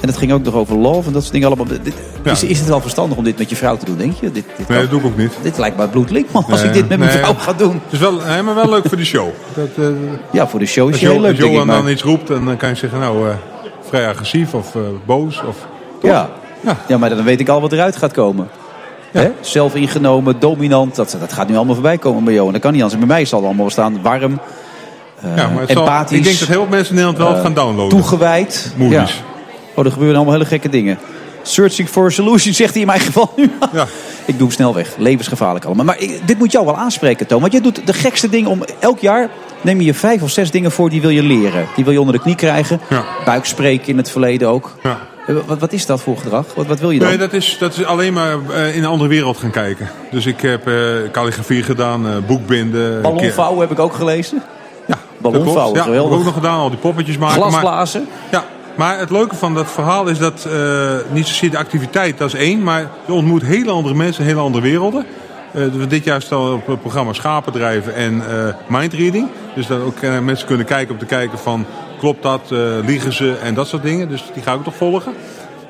En 0.00 0.08
het 0.08 0.16
ging 0.16 0.32
ook 0.32 0.42
nog 0.42 0.54
over 0.54 0.76
love 0.76 1.06
en 1.06 1.12
dat 1.12 1.20
soort 1.22 1.32
dingen 1.32 1.46
allemaal. 1.48 1.66
Dit- 1.66 1.94
is, 2.24 2.44
is 2.44 2.58
het 2.58 2.68
wel 2.68 2.80
verstandig 2.80 3.18
om 3.18 3.24
dit 3.24 3.38
met 3.38 3.50
je 3.50 3.56
vrouw 3.56 3.76
te 3.76 3.84
doen, 3.84 3.96
denk 3.96 4.12
je? 4.20 4.32
Dit, 4.32 4.44
dit, 4.56 4.68
Nee, 4.68 4.80
dat 4.80 4.90
doe 4.90 5.00
ik 5.00 5.06
ook 5.06 5.16
niet. 5.16 5.32
dit 5.42 5.58
lijkt 5.58 5.76
mij 5.76 5.86
bloedlink, 5.88 6.26
man, 6.32 6.44
als 6.50 6.60
Nee, 6.60 6.68
ik 6.68 6.74
dit 6.74 6.88
met 6.88 6.98
mijn 6.98 7.10
nee. 7.10 7.18
vrouw 7.22 7.34
ga 7.34 7.52
doen. 7.52 7.72
Het 7.84 7.92
is 7.92 7.98
wel, 7.98 8.12
nee, 8.12 8.42
maar 8.42 8.54
wel 8.54 8.68
leuk 8.68 8.88
voor 8.88 8.96
de 8.96 9.04
show. 9.04 9.26
Dat, 9.54 9.68
eh, 9.76 9.84
Ja, 10.30 10.48
voor 10.48 10.58
de 10.58 10.66
show 10.66 10.86
is 10.88 10.92
als 10.92 11.00
het 11.02 11.10
heel 11.10 11.20
Jo- 11.20 11.26
leuk, 11.26 11.40
als. 11.40 11.50
Johan 11.50 11.66
dan 11.66 11.88
iets 11.88 12.02
roept, 12.02 12.30
en 12.30 12.44
dan 12.44 12.56
kan 12.56 12.68
je 12.68 12.74
zeggen, 12.74 12.98
nou, 13.00 13.28
eh, 13.28 13.34
vrij 13.88 14.08
agressief 14.08 14.54
of 14.54 14.74
eh, 14.74 14.80
boos. 15.06 15.42
Of, 15.48 15.56
ja. 16.02 16.28
Ja. 16.88 16.98
maar 16.98 17.08
dan 17.08 17.24
weet 17.24 17.40
ik 17.40 17.48
al 17.48 17.60
wat 17.60 17.72
eruit 17.72 17.96
gaat 17.96 18.12
komen. 18.12 18.48
Hè? 19.12 19.30
Zelf 19.40 19.74
ingenomen, 19.74 20.36
dominant, 20.38 20.94
dat, 20.96 21.16
dat 21.20 21.32
gaat 21.32 21.48
nu 21.48 21.56
allemaal 21.56 21.74
voorbij 21.74 21.98
komen 21.98 22.24
bij 22.24 22.34
Johan. 22.34 22.52
Dat 22.52 22.60
kan 22.60 22.72
niet 22.72 22.82
anders. 22.82 22.98
Bij 23.00 23.08
mij 23.08 23.24
zal 23.24 23.38
het 23.38 23.46
allemaal 23.46 23.64
wel 23.64 23.72
staan 23.74 24.02
warm, 24.02 24.38
eh, 25.20 25.36
ja, 25.36 25.48
maar 25.48 25.60
het 25.60 25.70
zal- 25.70 25.82
empathisch. 25.82 26.18
ik 26.18 26.24
denk 26.24 26.38
dat 26.38 26.48
heel 26.48 26.60
veel 26.60 26.70
mensen 26.70 26.96
in 26.96 27.04
Nederland 27.04 27.32
wel 27.34 27.42
gaan 27.42 27.54
downloaden. 27.54 27.88
Toegewijd. 27.98 28.72
Movies. 28.76 28.94
Ja. 28.94 29.06
Oh, 29.78 29.84
er 29.84 29.92
gebeuren 29.92 30.16
allemaal 30.16 30.34
hele 30.34 30.46
gekke 30.46 30.68
dingen. 30.68 30.98
Searching 31.42 31.88
for 31.88 32.06
a 32.06 32.08
solution, 32.10 32.54
zegt 32.54 32.72
hij 32.72 32.80
in 32.80 32.86
mijn 32.86 33.00
geval 33.00 33.32
nu. 33.36 33.42
Ik 34.26 34.38
doe 34.38 34.46
hem 34.46 34.50
snel 34.50 34.74
weg. 34.74 34.94
Levensgevaarlijk 34.98 35.64
allemaal. 35.64 35.84
Maar 35.84 35.98
ik- 35.98 36.20
dit 36.26 36.38
moet 36.38 36.52
jou 36.52 36.64
wel 36.64 36.76
aanspreken, 36.76 37.26
Toon. 37.26 37.40
Want 37.40 37.52
jij 37.52 37.60
doet 37.60 37.86
de 37.86 37.92
gekste 37.92 38.28
dingen 38.28 38.50
om... 38.50 38.62
Elk 38.78 38.98
jaar 38.98 39.28
neem 39.60 39.80
je 39.80 39.94
vijf 39.94 40.22
of 40.22 40.30
zes 40.30 40.50
dingen 40.50 40.70
voor 40.70 40.90
die 40.90 41.00
wil 41.00 41.10
je 41.10 41.22
leren. 41.22 41.66
Die 41.74 41.84
wil 41.84 41.92
je 41.92 42.00
onder 42.00 42.14
de 42.14 42.20
knie 42.20 42.34
krijgen. 42.34 42.80
Buikspreken 43.24 43.88
in 43.88 43.96
het 43.96 44.10
verleden 44.10 44.48
ook. 44.48 44.74
Eh, 44.82 45.34
Wat, 45.46 45.58
wat 45.58 45.72
is 45.72 45.86
dat 45.86 46.00
voor 46.00 46.16
gedrag? 46.16 46.44
Wat, 46.54 46.66
wat 46.66 46.80
wil 46.80 46.90
je 46.90 46.98
dan? 46.98 47.08
Nee, 47.08 47.18
dat 47.18 47.32
is, 47.32 47.56
dat 47.58 47.76
is 47.78 47.84
alleen 47.84 48.12
maar 48.12 48.36
eh, 48.54 48.76
in 48.76 48.82
een 48.82 48.88
andere 48.88 49.08
wereld 49.10 49.36
gaan 49.38 49.50
kijken. 49.50 49.88
Dus 50.10 50.26
ik 50.26 50.40
heb 50.40 50.66
eh 50.66 50.74
calligrafie 51.12 51.62
gedaan, 51.62 52.24
boekbinden. 52.26 53.02
Ballonvouwen 53.02 53.60
heb 53.60 53.70
ik 53.70 53.78
ook 53.78 53.94
gelezen. 53.94 54.42
Ja, 54.86 54.94
Ballonvouwen. 55.18 55.74
Ja, 55.78 55.84
heb 55.84 55.94
ik 56.04 56.10
ook 56.12 56.24
nog 56.24 56.34
gedaan, 56.34 56.58
al 56.58 56.68
die 56.70 56.78
poppetjes 56.78 57.18
maken. 57.18 57.40
maar- 57.40 57.48
Glasblazen. 57.50 58.06
ja, 58.30 58.44
maar 58.78 58.98
het 58.98 59.10
leuke 59.10 59.34
van 59.34 59.54
dat 59.54 59.70
verhaal 59.70 60.06
is 60.06 60.18
dat 60.18 60.44
eh, 60.44 60.96
niet 61.10 61.26
zozeer 61.26 61.50
de 61.50 61.58
activiteit, 61.58 62.18
dat 62.18 62.34
is 62.34 62.40
één. 62.40 62.62
Maar 62.62 62.90
je 63.06 63.12
ontmoet 63.12 63.42
hele 63.42 63.70
andere 63.70 63.94
mensen, 63.94 64.24
hele 64.24 64.40
andere 64.40 64.62
werelden. 64.62 65.06
Dus 65.52 65.88
dit 65.88 66.04
jaar 66.04 66.22
staan 66.22 66.52
op 66.52 66.66
het 66.66 66.80
programma 66.80 67.12
Schapendrijven 67.12 67.94
en 67.94 68.22
eh 68.28 68.54
mindreading. 68.66 69.28
Dus 69.54 69.66
dat 69.66 69.80
ook 69.82 70.00
mensen 70.22 70.46
kunnen 70.46 70.66
kijken 70.66 70.92
om 70.92 70.98
te 70.98 71.06
kijken 71.06 71.38
van 71.38 71.66
klopt 71.98 72.22
dat, 72.22 72.40
liegen 72.84 73.12
ze 73.12 73.36
en 73.42 73.54
dat 73.54 73.68
soort 73.68 73.82
dingen. 73.82 74.08
Dus 74.08 74.24
die 74.34 74.42
ga 74.42 74.54
ik 74.54 74.62
toch 74.62 74.76
volgen. 74.76 75.14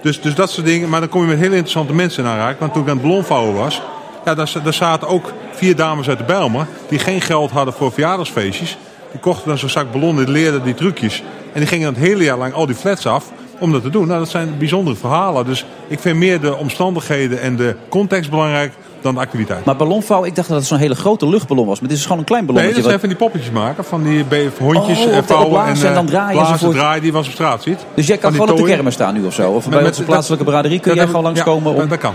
Dus, 0.02 0.20
dus 0.20 0.34
dat 0.34 0.50
soort 0.50 0.66
dingen. 0.66 0.88
Maar 0.88 1.00
dan 1.00 1.08
kom 1.08 1.20
je 1.20 1.28
met 1.28 1.38
hele 1.38 1.50
interessante 1.50 1.92
mensen 1.92 2.24
in 2.24 2.30
aanraking. 2.30 2.58
Want 2.58 2.72
toen 2.72 2.82
ik 2.82 2.88
aan 2.88 2.96
het 2.96 3.06
ballonvouwen 3.06 3.54
was, 3.54 3.82
ja, 4.24 4.34
daar, 4.34 4.52
daar 4.64 4.72
zaten 4.72 5.08
ook 5.08 5.32
vier 5.52 5.76
dames 5.76 6.08
uit 6.08 6.18
de 6.18 6.24
Bijlmer 6.24 6.66
die 6.88 6.98
geen 6.98 7.20
geld 7.20 7.50
hadden 7.50 7.74
voor 7.74 7.92
verjaardagsfeestjes. 7.92 8.76
Die 9.10 9.20
kochten 9.20 9.48
dan 9.48 9.58
zo'n 9.58 9.68
zak 9.68 9.92
ballonnen, 9.92 10.24
die 10.24 10.34
leerden 10.34 10.62
die 10.62 10.74
trucjes. 10.74 11.22
En 11.52 11.60
die 11.60 11.68
gingen 11.68 11.88
het 11.88 11.96
hele 11.96 12.24
jaar 12.24 12.38
lang 12.38 12.52
al 12.54 12.66
die 12.66 12.74
flats 12.74 13.06
af 13.06 13.30
om 13.58 13.72
dat 13.72 13.82
te 13.82 13.90
doen. 13.90 14.06
Nou, 14.06 14.18
dat 14.18 14.28
zijn 14.28 14.54
bijzondere 14.58 14.96
verhalen. 14.96 15.44
Dus 15.46 15.64
ik 15.88 15.98
vind 16.00 16.16
meer 16.16 16.40
de 16.40 16.56
omstandigheden 16.56 17.40
en 17.40 17.56
de 17.56 17.76
context 17.88 18.30
belangrijk 18.30 18.72
dan 19.00 19.14
de 19.14 19.20
activiteit. 19.20 19.64
Maar 19.64 19.76
ballonvouwen, 19.76 20.28
ik 20.28 20.34
dacht 20.36 20.48
dat 20.48 20.56
het 20.58 20.66
zo'n 20.66 20.78
hele 20.78 20.94
grote 20.94 21.28
luchtballon 21.28 21.66
was. 21.66 21.80
Maar 21.80 21.88
dit 21.88 21.98
is 21.98 22.02
gewoon 22.04 22.18
een 22.18 22.24
klein 22.24 22.44
Nee, 22.44 22.52
ballonnetje. 22.52 22.82
dat 22.82 22.90
zijn 22.90 23.00
van 23.00 23.08
die 23.08 23.18
poppetjes 23.18 23.50
maken. 23.50 23.84
Van 23.84 24.02
die 24.02 24.24
hondjes 24.58 24.98
Oh, 24.98 25.04
eh, 25.10 25.16
de- 25.16 25.22
vouwen 25.22 25.64
en 25.64 25.74
eh, 25.86 25.94
dan 25.94 26.06
draaien 26.06 26.32
blazen, 26.32 26.52
enzovoort. 26.52 26.76
draaien 26.76 27.02
die 27.02 27.10
je 27.12 27.16
eens 27.18 27.26
op 27.26 27.32
straat 27.32 27.62
ziet. 27.62 27.78
Dus 27.94 28.06
jij 28.06 28.16
kan 28.18 28.32
gewoon 28.32 28.50
op 28.50 28.56
de 28.56 28.62
kermis 28.64 28.94
staan 28.94 29.14
nu 29.14 29.24
of 29.24 29.34
zo? 29.34 29.50
Of 29.50 29.54
Met- 29.62 29.64
bij 29.70 29.78
met- 29.78 29.88
onze 29.88 30.00
dat- 30.00 30.10
plaatselijke 30.10 30.44
braderie 30.44 30.78
kun 30.78 30.88
dat 30.88 30.96
jij 30.96 31.06
gewoon 31.06 31.22
langskomen? 31.22 31.74
ja, 31.76 31.82
om... 31.82 31.88
dat 31.88 31.98
kan. 31.98 32.14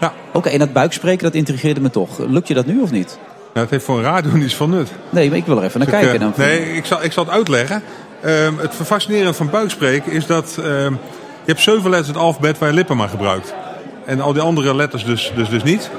Ja. 0.00 0.12
Oké, 0.32 0.48
en 0.48 0.58
dat 0.58 0.72
buikspreken, 0.72 1.22
dat 1.24 1.34
intrigeerde 1.34 1.80
me 1.80 1.90
toch. 1.90 2.18
Lukt 2.28 2.48
je 2.48 2.54
dat 2.54 2.66
nu 2.66 2.80
of 2.80 2.90
niet? 2.90 3.18
Ja, 3.54 3.60
het 3.60 3.70
heeft 3.70 3.84
voor 3.84 3.96
een 3.98 4.04
radio 4.04 4.30
niets 4.36 4.54
van 4.56 4.70
nut. 4.70 4.88
Nee, 5.10 5.28
maar 5.28 5.38
ik 5.38 5.46
wil 5.46 5.56
er 5.58 5.64
even 5.64 5.78
naar 5.80 5.88
Dus 5.90 5.98
kijken. 6.00 6.14
eh, 6.14 6.20
Dan. 6.20 6.32
nee, 6.46 6.72
ik 6.76 6.84
zal, 6.84 7.02
ik 7.02 7.12
zal 7.12 7.24
het 7.24 7.32
uitleggen. 7.32 7.82
Ehm, 8.22 8.52
het 8.56 8.74
fascinerende 8.84 9.32
van 9.34 9.50
buikspreken 9.50 10.12
is 10.12 10.26
dat 10.26 10.56
ehm, 10.58 10.92
je 11.44 11.46
hebt 11.46 11.60
zeven 11.60 11.82
letters 11.90 12.08
in 12.08 12.14
het 12.14 12.22
alfabet 12.22 12.58
waar 12.58 12.68
je 12.68 12.74
lippen 12.74 12.96
maar 12.96 13.08
gebruikt. 13.08 13.54
En 14.04 14.20
al 14.20 14.32
die 14.32 14.42
andere 14.42 14.74
letters 14.74 15.04
dus, 15.04 15.32
dus, 15.36 15.48
dus 15.48 15.62
niet. 15.62 15.90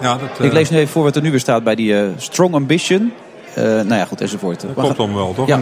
Ja, 0.00 0.16
dat, 0.16 0.38
eh, 0.38 0.46
Ik 0.46 0.52
lees 0.52 0.70
nu 0.70 0.76
even 0.76 0.92
voor 0.92 1.02
wat 1.02 1.16
er 1.16 1.22
nu 1.22 1.30
weer 1.30 1.40
staat 1.40 1.64
bij 1.64 1.74
die 1.74 1.98
eh, 1.98 2.06
Strong 2.16 2.54
Ambition. 2.54 3.12
Eh, 3.54 3.64
nou 3.64 3.94
ja, 3.94 4.04
goed, 4.04 4.20
enzovoort. 4.20 4.60
Dat 4.60 4.70
klopt 4.74 4.96
dan 4.96 5.14
wel, 5.14 5.34
toch? 5.34 5.46
Ja. 5.46 5.58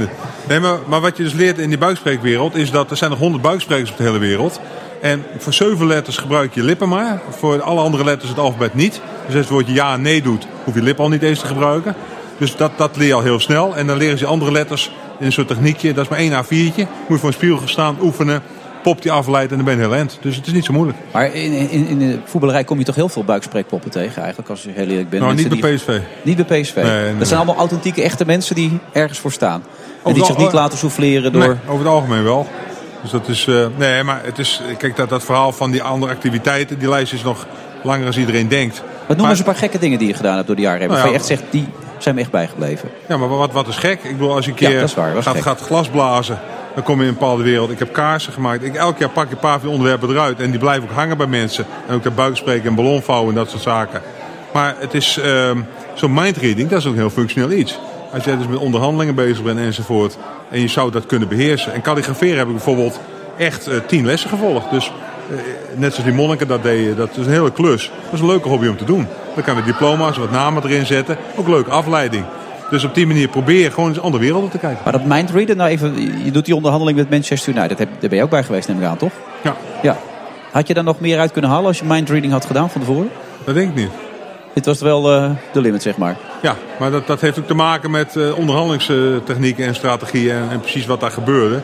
Nee, 0.49 0.61
maar, 0.61 0.79
maar 0.87 1.01
wat 1.01 1.17
je 1.17 1.23
dus 1.23 1.33
leert 1.33 1.59
in 1.59 1.69
die 1.69 1.79
buikspreekwereld 1.79 2.55
is 2.55 2.71
dat 2.71 2.91
er 2.91 2.97
zijn 2.97 3.11
nog 3.11 3.19
honderd 3.19 3.43
buiksprekers 3.43 3.91
op 3.91 3.97
de 3.97 4.03
hele 4.03 4.19
wereld. 4.19 4.61
En 5.01 5.25
voor 5.39 5.53
zeven 5.53 5.87
letters 5.87 6.17
gebruik 6.17 6.55
je 6.55 6.63
lippen 6.63 6.89
maar. 6.89 7.21
Voor 7.39 7.63
alle 7.63 7.81
andere 7.81 8.05
letters 8.05 8.31
het 8.31 8.39
alfabet 8.39 8.75
niet. 8.75 8.93
Dus 8.93 9.01
als 9.25 9.33
je 9.33 9.39
het 9.39 9.49
woordje 9.49 9.73
ja 9.75 9.93
en 9.93 10.03
nee 10.03 10.23
doet, 10.23 10.47
hoef 10.65 10.75
je 10.75 10.83
lippen 10.83 11.05
al 11.05 11.11
niet 11.11 11.23
eens 11.23 11.41
te 11.41 11.47
gebruiken. 11.47 11.95
Dus 12.39 12.57
dat, 12.57 12.71
dat 12.77 12.97
leer 12.97 13.07
je 13.07 13.15
al 13.15 13.23
heel 13.23 13.41
snel. 13.41 13.77
En 13.77 13.87
dan 13.87 13.97
leren 13.97 14.19
ze 14.19 14.27
andere 14.27 14.53
letters 14.53 14.91
in 15.19 15.27
een 15.27 15.33
soort 15.33 15.49
techniekje. 15.49 15.93
Dat 15.93 16.05
is 16.05 16.11
maar 16.11 16.19
één 16.19 16.45
A4'tje. 16.45 16.77
Moet 16.77 16.87
je 17.09 17.17
voor 17.19 17.29
een 17.29 17.33
spiegel 17.35 17.59
gaan 17.59 17.69
staan, 17.69 17.97
oefenen. 18.03 18.43
Pop 18.83 19.03
die 19.03 19.13
afleidt 19.13 19.51
en 19.51 19.57
dan 19.57 19.65
ben 19.67 19.75
je 19.75 19.81
heel 19.81 19.95
eind. 19.95 20.19
Dus 20.21 20.37
het 20.37 20.47
is 20.47 20.53
niet 20.53 20.65
zo 20.65 20.73
moeilijk. 20.73 20.99
Maar 21.13 21.35
in, 21.35 21.53
in, 21.71 21.87
in 21.87 21.99
de 21.99 22.19
voetballerij 22.25 22.65
kom 22.65 22.79
je 22.79 22.85
toch 22.85 22.95
heel 22.95 23.09
veel 23.09 23.25
buikspreekpoppen 23.25 23.91
tegen 23.91 24.19
eigenlijk, 24.23 24.51
als 24.51 24.63
je 24.63 24.71
heel 24.75 24.87
eerlijk 24.87 25.09
bent. 25.11 25.23
Nou, 25.23 25.35
Mensen 25.35 25.51
niet 25.51 25.61
bij 25.61 25.71
die- 25.71 25.79
PSV. 25.79 25.99
Niet 26.23 26.47
bij 26.47 26.61
PSV. 26.61 26.75
Nee, 26.75 26.85
nee. 26.85 27.17
Dat 27.19 27.27
zijn 27.27 27.39
allemaal 27.41 27.57
authentieke, 27.59 28.03
echte 28.03 28.25
mensen 28.27 28.55
die 28.55 28.79
ergens 28.93 29.19
voor 29.19 29.33
staan. 29.33 29.61
En 29.61 29.97
Over 30.03 30.15
die 30.19 30.25
zich 30.25 30.37
niet 30.37 30.53
laten 30.53 30.79
souffleren 30.79 31.33
door... 31.33 31.57
Over 31.67 31.79
het 31.85 31.87
algemeen 31.95 32.23
wel. 32.23 32.47
Dus 33.03 33.11
dat 33.11 33.29
is. 33.29 33.47
eh, 33.47 33.67
nee, 33.77 34.03
maar 34.03 34.21
het 34.25 34.39
is. 34.39 34.61
Kijk, 34.79 34.97
dat, 34.97 35.09
dat 35.09 35.25
verhaal 35.25 35.53
van 35.53 35.71
die 35.71 35.83
andere 35.83 36.13
activiteiten, 36.13 36.79
die 36.79 36.89
lijst 36.89 37.13
is 37.13 37.23
nog 37.23 37.47
langer 37.83 38.07
als 38.07 38.19
iedereen 38.19 38.49
denkt. 38.49 38.77
Wat 38.77 39.07
noemen 39.07 39.25
Maar- 39.27 39.35
ze 39.35 39.41
een 39.41 39.47
paar 39.49 39.57
gekke 39.61 39.79
dingen 39.79 39.99
die 39.99 40.09
je 40.09 40.15
gedaan 40.15 40.35
hebt 40.35 40.47
door 40.47 40.57
de 40.57 40.63
jaren 40.63 40.81
heen? 40.81 40.89
Nou 40.89 41.01
ja, 41.01 41.07
je 41.09 41.15
echt 41.15 41.27
zegt, 41.27 41.43
die 41.51 41.67
zijn 41.99 42.15
me 42.15 42.21
echt 42.21 42.31
bijgebleven. 42.31 42.89
Ja, 43.09 43.17
maar 43.17 43.29
wat, 43.29 43.53
wat 43.53 43.69
is 43.69 43.77
gek? 43.77 44.03
Ik 44.03 44.13
bedoel, 44.13 44.35
als 44.35 44.45
je 44.45 44.51
een 44.51 44.57
keer 44.57 44.93
waar, 44.97 45.23
gaat, 45.23 45.35
gek. 45.35 45.43
gaat 45.43 45.61
glas 45.61 45.89
blazen, 45.89 46.39
dan 46.75 46.83
kom 46.83 46.97
je 46.97 47.03
in 47.03 47.09
een 47.09 47.15
bepaalde 47.15 47.43
wereld. 47.43 47.71
Ik 47.71 47.79
heb 47.79 47.93
kaarsen 47.93 48.33
gemaakt. 48.33 48.65
Ik, 48.65 48.75
elk 48.75 48.99
jaar 48.99 49.09
pak 49.09 49.25
ik 49.25 49.31
een 49.31 49.39
paar 49.39 49.53
van 49.53 49.61
die 49.61 49.71
onderwerpen 49.71 50.09
eruit. 50.09 50.41
En 50.41 50.51
die 50.51 50.61
blijven 50.61 50.89
ook 50.89 50.95
hangen 50.95 51.17
bij 51.17 51.27
mensen. 51.27 51.65
En 51.89 51.95
ook 51.95 52.03
de 52.03 52.11
buikspreken 52.11 52.69
en 52.69 52.75
ballonvouwen 52.75 53.29
en 53.29 53.35
dat 53.35 53.51
soort 53.51 53.63
zaken. 53.63 54.03
Maar 54.53 54.75
het 54.79 54.95
is 54.95 55.19
ehm, 55.19 55.59
zo'n 55.95 56.15
mindreading, 56.15 56.69
dat 56.69 56.79
is 56.79 56.87
ook 56.87 56.93
een 56.93 56.99
heel 56.99 57.11
functioneel 57.11 57.51
iets. 57.51 57.79
Als 58.13 58.25
jij 58.25 58.37
dus 58.37 58.47
met 58.47 58.59
onderhandelingen 58.59 59.15
bezig 59.15 59.43
bent 59.43 59.59
enzovoort. 59.59 60.17
En 60.51 60.61
je 60.61 60.69
zou 60.69 60.91
dat 60.91 61.07
kunnen 61.07 61.29
beheersen. 61.29 61.73
En 61.73 61.81
kalligraferen 61.81 62.39
heb 62.39 62.47
ik 62.47 62.53
bijvoorbeeld 62.53 63.01
echt 63.37 63.67
eh, 63.67 63.77
tien 63.87 64.07
lessen 64.07 64.31
gevolgd. 64.31 64.71
Dus 64.71 64.93
eh, 65.31 65.37
net 65.75 65.95
zoals 65.95 66.09
die 66.09 66.19
monniken 66.19 66.49
dat 66.49 66.63
deden, 66.63 66.97
dat 66.97 67.11
is 67.17 67.27
een 67.27 67.33
hele 67.33 67.53
klus. 67.53 67.91
Dat 68.05 68.13
is 68.13 68.21
een 68.21 68.27
leuke 68.27 68.49
hobby 68.49 68.67
om 68.67 68.77
te 68.77 68.85
doen. 68.85 69.07
Dan 69.35 69.45
kan 69.45 69.57
je 69.57 69.63
diploma's, 69.63 70.17
wat 70.17 70.31
namen 70.31 70.63
erin 70.63 70.87
zetten. 70.87 71.17
Ook 71.37 71.49
leuke 71.49 71.71
afleiding. 71.71 72.25
Dus 72.71 72.85
op 72.85 72.95
die 72.95 73.07
manier 73.07 73.29
probeer 73.29 73.63
je 73.63 73.71
gewoon 73.71 73.89
eens 73.89 74.01
andere 74.01 74.23
werelden 74.23 74.51
te 74.51 74.59
kijken. 74.59 74.81
Maar 74.85 74.93
dat 74.93 75.05
mindreaden, 75.05 75.57
nou 75.57 75.71
even, 75.71 76.25
je 76.25 76.31
doet 76.31 76.45
die 76.45 76.55
onderhandeling 76.55 76.99
met 76.99 77.11
Manchester 77.11 77.55
United. 77.55 77.79
Daar 77.79 77.87
ben 78.01 78.17
je 78.17 78.23
ook 78.23 78.31
bij 78.31 78.45
geweest, 78.45 78.69
neem 78.69 78.79
ik 78.79 78.85
aan, 78.85 78.97
toch? 78.97 79.13
Ja. 79.43 79.57
ja. 79.83 79.97
Had 80.53 80.67
je 80.67 80.75
daar 80.75 80.85
nog 80.85 81.01
meer 81.01 81.19
uit 81.19 81.33
kunnen 81.33 81.51
halen 81.51 81.67
als 81.67 81.79
je 81.79 81.85
mindreading 81.85 82.33
had 82.33 82.45
gedaan 82.45 82.71
van 82.71 82.81
tevoren? 82.81 83.11
Dat 83.45 83.55
denk 83.55 83.69
ik 83.69 83.75
niet. 83.75 84.10
Dit 84.53 84.67
was 84.67 84.81
wel 84.81 85.13
eh, 85.13 85.31
de 85.53 85.61
limit, 85.61 85.83
zeg 85.83 85.97
maar. 85.97 86.17
Ja, 86.43 86.57
maar 86.79 86.91
dat, 86.91 87.07
dat 87.07 87.21
heeft 87.21 87.39
ook 87.39 87.47
te 87.47 87.55
maken 87.55 87.91
met 87.91 88.17
eh, 88.17 88.39
onderhandelingstechnieken 88.39 89.67
en 89.67 89.75
strategieën 89.75 90.35
en, 90.35 90.51
en 90.51 90.61
precies 90.61 90.87
wat 90.87 91.01
daar 91.01 91.11
gebeurde. 91.11 91.61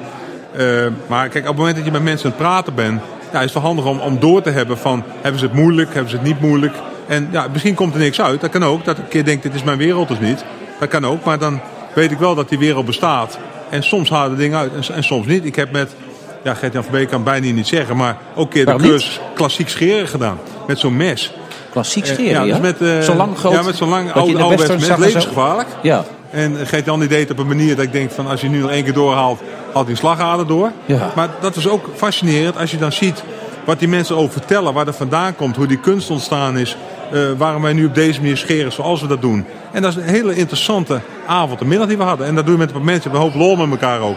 Eh, 0.56 0.86
maar 1.06 1.28
kijk, 1.28 1.44
op 1.44 1.48
het 1.48 1.58
moment 1.58 1.76
dat 1.76 1.84
je 1.84 1.90
met 1.90 2.02
mensen 2.02 2.26
aan 2.26 2.34
het 2.36 2.42
praten 2.42 2.74
bent, 2.74 3.00
ja, 3.32 3.38
is 3.38 3.44
het 3.44 3.52
wel 3.52 3.62
handig 3.62 3.84
om, 3.84 3.98
om 3.98 4.18
door 4.18 4.42
te 4.42 4.50
hebben 4.50 4.78
van 4.78 5.04
hebben 5.20 5.40
ze 5.40 5.46
het 5.46 5.54
moeilijk, 5.54 5.94
hebben 5.94 6.10
ze 6.10 6.16
het 6.16 6.26
niet 6.26 6.40
moeilijk. 6.40 6.74
En 7.06 7.28
ja, 7.30 7.46
misschien 7.52 7.74
komt 7.74 7.94
er 7.94 8.00
niks 8.00 8.20
uit. 8.20 8.40
Dat 8.40 8.50
kan 8.50 8.64
ook. 8.64 8.84
Dat 8.84 8.98
ik 8.98 9.04
een 9.04 9.10
keer 9.10 9.24
denk, 9.24 9.42
dit 9.42 9.54
is 9.54 9.62
mijn 9.62 9.78
wereld 9.78 10.10
of 10.10 10.20
niet. 10.20 10.44
Dat 10.80 10.88
kan 10.88 11.06
ook. 11.06 11.24
Maar 11.24 11.38
dan 11.38 11.60
weet 11.94 12.10
ik 12.10 12.18
wel 12.18 12.34
dat 12.34 12.48
die 12.48 12.58
wereld 12.58 12.86
bestaat. 12.86 13.38
En 13.70 13.82
soms 13.82 14.10
halen 14.10 14.36
de 14.36 14.42
dingen 14.42 14.58
uit 14.58 14.72
en, 14.88 14.94
en 14.94 15.04
soms 15.04 15.26
niet. 15.26 15.44
Ik 15.44 15.56
heb 15.56 15.72
met, 15.72 15.94
ja, 16.42 16.54
Gert-Jan 16.54 16.82
van 16.82 16.92
Beek 16.92 17.08
kan 17.08 17.22
bijna 17.22 17.52
niet 17.52 17.66
zeggen, 17.66 17.96
maar 17.96 18.16
ook 18.34 18.44
een 18.44 18.52
keer 18.52 18.66
de 18.66 18.76
cursus 18.76 19.20
klassiek 19.34 19.68
scheren 19.68 20.08
gedaan. 20.08 20.38
Met 20.66 20.78
zo'n 20.78 20.96
mes. 20.96 21.34
Klassiek 21.76 22.04
Eh, 22.06 22.12
scheren, 22.12 22.32
ja? 22.32 22.42
ja? 22.42 22.58
dus 22.58 22.60
met, 22.60 22.80
eh, 22.80 23.00
Zo'n 23.00 23.16
lang 23.16 23.38
groot... 23.38 23.52
Ja, 23.52 23.62
met 23.62 23.76
zo'n 23.76 23.88
lang 23.88 24.12
oude, 24.12 24.78
zo. 24.78 24.96
Levensgevaarlijk. 24.98 25.68
Ja. 25.82 26.04
En 26.30 26.56
Gert-Jan 26.66 26.98
die 27.00 27.08
deed 27.08 27.30
op 27.30 27.38
een 27.38 27.46
manier 27.46 27.76
dat 27.76 27.84
ik 27.84 27.92
denk 27.92 28.10
van 28.10 28.26
als 28.26 28.40
je 28.40 28.48
nu 28.48 28.58
nog 28.58 28.70
één 28.70 28.84
keer 28.84 28.92
doorhaalt, 28.92 29.40
haalt 29.72 29.84
hij 29.84 29.90
een 29.92 29.96
slagader 29.96 30.46
door. 30.46 30.70
Ja. 30.86 31.12
Maar 31.14 31.28
dat 31.40 31.54
was 31.54 31.68
ook 31.68 31.84
fascinerend 31.94 32.58
als 32.58 32.70
je 32.70 32.76
dan 32.76 32.92
ziet 32.92 33.22
wat 33.64 33.78
die 33.78 33.88
mensen 33.88 34.16
over 34.16 34.32
vertellen, 34.32 34.72
waar 34.72 34.84
dat 34.84 34.96
vandaan 34.96 35.36
komt, 35.36 35.56
hoe 35.56 35.66
die 35.66 35.80
kunst 35.80 36.10
ontstaan 36.10 36.58
is, 36.58 36.76
eh, 37.12 37.20
waarom 37.36 37.62
wij 37.62 37.72
nu 37.72 37.84
op 37.84 37.94
deze 37.94 38.20
manier 38.20 38.36
scheren 38.36 38.72
zoals 38.72 39.00
we 39.00 39.06
dat 39.06 39.20
doen. 39.20 39.44
En 39.72 39.82
dat 39.82 39.90
is 39.90 39.96
een 39.96 40.08
hele 40.08 40.34
interessante 40.34 41.00
avond 41.26 41.60
en 41.60 41.68
middag 41.68 41.88
die 41.88 41.96
we 41.96 42.02
hadden. 42.02 42.26
En 42.26 42.34
dat 42.34 42.44
doe 42.44 42.52
je 42.52 42.58
met 42.60 42.68
een 42.68 42.74
paar 42.76 42.84
mensen, 42.84 43.10
we 43.10 43.16
een 43.16 43.22
hoop 43.22 43.34
lol 43.34 43.56
met 43.56 43.70
elkaar 43.70 44.00
ook. 44.00 44.16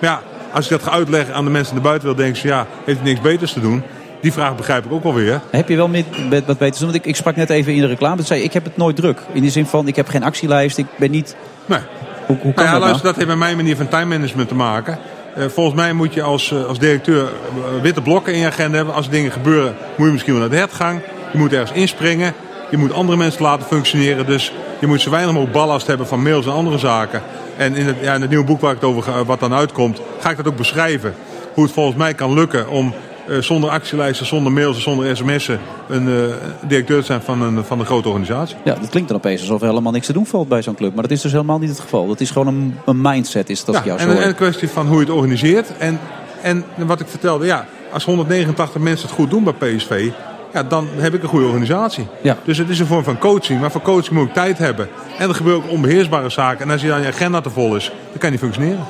Maar 0.00 0.10
ja, 0.10 0.20
als 0.52 0.64
je 0.64 0.70
dat 0.70 0.82
gaat 0.82 0.92
uitleggen 0.94 1.34
aan 1.34 1.44
de 1.44 1.50
mensen 1.50 1.76
in 1.76 1.82
de 1.82 1.88
buitenwereld, 1.88 2.24
denken 2.24 2.40
ze 2.42 2.48
ja, 2.48 2.66
heeft 2.84 2.98
hij 3.00 3.08
niks 3.08 3.20
beters 3.20 3.52
te 3.52 3.60
doen. 3.60 3.82
Die 4.20 4.32
vraag 4.32 4.56
begrijp 4.56 4.84
ik 4.84 4.92
ook 4.92 5.02
wel 5.02 5.14
weer. 5.14 5.40
Heb 5.50 5.68
je 5.68 5.76
wel 5.76 5.88
met, 5.88 6.28
met 6.28 6.46
wat 6.46 6.58
beter? 6.58 6.82
Want 6.82 6.94
ik, 6.94 7.06
ik 7.06 7.16
sprak 7.16 7.36
net 7.36 7.50
even 7.50 7.74
in 7.74 7.80
de 7.80 7.86
reclame. 7.86 8.16
Dat 8.16 8.26
zei 8.26 8.42
ik 8.42 8.52
heb 8.52 8.64
het 8.64 8.76
nooit 8.76 8.96
druk. 8.96 9.20
In 9.32 9.42
de 9.42 9.50
zin 9.50 9.66
van, 9.66 9.88
ik 9.88 9.96
heb 9.96 10.08
geen 10.08 10.22
actielijst. 10.22 10.78
Ik 10.78 10.86
ben 10.96 11.10
niet... 11.10 11.36
Nee. 11.66 11.80
Hoe, 12.26 12.38
hoe 12.40 12.54
kan 12.54 12.64
Nou 12.64 12.66
ja, 12.66 12.72
dat 12.72 12.80
luister, 12.80 13.02
nou? 13.02 13.02
dat 13.02 13.16
heeft 13.16 13.28
met 13.28 13.38
mijn 13.38 13.56
manier 13.56 13.76
van 13.76 13.88
time 13.88 14.04
management 14.04 14.48
te 14.48 14.54
maken. 14.54 14.98
Eh, 15.34 15.44
volgens 15.46 15.76
mij 15.76 15.92
moet 15.92 16.14
je 16.14 16.22
als, 16.22 16.52
eh, 16.52 16.64
als 16.64 16.78
directeur 16.78 17.22
eh, 17.22 17.82
witte 17.82 18.00
blokken 18.00 18.32
in 18.32 18.38
je 18.38 18.46
agenda 18.46 18.76
hebben. 18.76 18.94
Als 18.94 19.08
dingen 19.08 19.32
gebeuren, 19.32 19.74
moet 19.96 20.06
je 20.06 20.12
misschien 20.12 20.32
wel 20.32 20.42
naar 20.42 20.50
de 20.50 20.56
hertgang. 20.56 21.00
Je 21.32 21.38
moet 21.38 21.52
ergens 21.52 21.72
inspringen. 21.72 22.34
Je 22.70 22.76
moet 22.76 22.92
andere 22.92 23.18
mensen 23.18 23.42
laten 23.42 23.66
functioneren. 23.66 24.26
Dus 24.26 24.52
je 24.80 24.86
moet 24.86 25.00
zo 25.00 25.10
weinig 25.10 25.32
mogelijk 25.32 25.56
ballast 25.56 25.86
hebben 25.86 26.06
van 26.06 26.22
mails 26.22 26.46
en 26.46 26.52
andere 26.52 26.78
zaken. 26.78 27.22
En 27.56 27.74
in 27.74 27.86
het, 27.86 27.96
ja, 28.00 28.14
in 28.14 28.20
het 28.20 28.30
nieuwe 28.30 28.44
boek 28.44 28.60
waar 28.60 28.72
ik 28.72 28.80
het 28.80 28.90
over 28.90 29.02
ga, 29.02 29.24
wat 29.24 29.40
dan 29.40 29.54
uitkomt, 29.54 30.00
ga 30.18 30.30
ik 30.30 30.36
dat 30.36 30.48
ook 30.48 30.56
beschrijven. 30.56 31.14
Hoe 31.54 31.64
het 31.64 31.72
volgens 31.72 31.96
mij 31.96 32.14
kan 32.14 32.34
lukken 32.34 32.68
om 32.68 32.94
zonder 33.38 33.70
actielijsten, 33.70 34.26
zonder 34.26 34.52
mails 34.52 34.82
zonder 34.82 35.16
sms'en 35.16 35.58
een 35.88 36.08
eh, 36.08 36.34
directeur 36.68 37.00
te 37.00 37.04
zijn 37.06 37.22
van 37.22 37.42
een, 37.42 37.64
van 37.64 37.80
een 37.80 37.86
grote 37.86 38.08
organisatie. 38.08 38.56
Ja, 38.64 38.74
dat 38.74 38.88
klinkt 38.88 39.08
dan 39.08 39.16
opeens 39.18 39.40
alsof 39.40 39.60
er 39.60 39.68
helemaal 39.68 39.92
niks 39.92 40.06
te 40.06 40.12
doen 40.12 40.26
valt 40.26 40.48
bij 40.48 40.62
zo'n 40.62 40.74
club. 40.74 40.92
Maar 40.94 41.02
dat 41.02 41.12
is 41.12 41.20
dus 41.20 41.32
helemaal 41.32 41.58
niet 41.58 41.68
het 41.68 41.80
geval. 41.80 42.06
Dat 42.06 42.20
is 42.20 42.30
gewoon 42.30 42.46
een, 42.46 42.74
een 42.86 43.00
mindset, 43.00 43.50
is 43.50 43.58
het 43.58 43.68
als 43.68 43.76
ik 43.76 43.84
Ja, 43.84 43.88
jou 43.88 44.00
en, 44.00 44.06
zo 44.06 44.12
en 44.12 44.18
hoor. 44.20 44.28
een 44.28 44.34
kwestie 44.36 44.68
van 44.68 44.86
hoe 44.86 44.94
je 44.98 45.04
het 45.04 45.14
organiseert. 45.14 45.76
En, 45.78 46.00
en 46.42 46.64
wat 46.76 47.00
ik 47.00 47.06
vertelde, 47.08 47.46
ja, 47.46 47.66
als 47.92 48.04
189 48.04 48.80
mensen 48.80 49.06
het 49.08 49.16
goed 49.16 49.30
doen 49.30 49.44
bij 49.44 49.52
PSV, 49.76 50.08
ja, 50.52 50.62
dan 50.62 50.88
heb 50.96 51.14
ik 51.14 51.22
een 51.22 51.28
goede 51.28 51.46
organisatie. 51.46 52.06
Ja. 52.22 52.36
Dus 52.44 52.58
het 52.58 52.68
is 52.68 52.78
een 52.78 52.86
vorm 52.86 53.04
van 53.04 53.18
coaching, 53.18 53.60
maar 53.60 53.70
voor 53.70 53.82
coaching 53.82 54.18
moet 54.18 54.26
ik 54.28 54.34
tijd 54.34 54.58
hebben. 54.58 54.88
En 55.18 55.28
er 55.28 55.34
gebeuren 55.34 55.62
ook 55.64 55.70
onbeheersbare 55.70 56.28
zaken. 56.28 56.64
En 56.66 56.70
als 56.72 56.80
je 56.82 56.88
dan 56.88 57.00
je 57.00 57.06
agenda 57.06 57.40
te 57.40 57.50
vol 57.50 57.76
is, 57.76 57.84
dan 57.84 58.18
kan 58.18 58.20
je 58.20 58.30
niet 58.30 58.40
functioneren. 58.40 58.84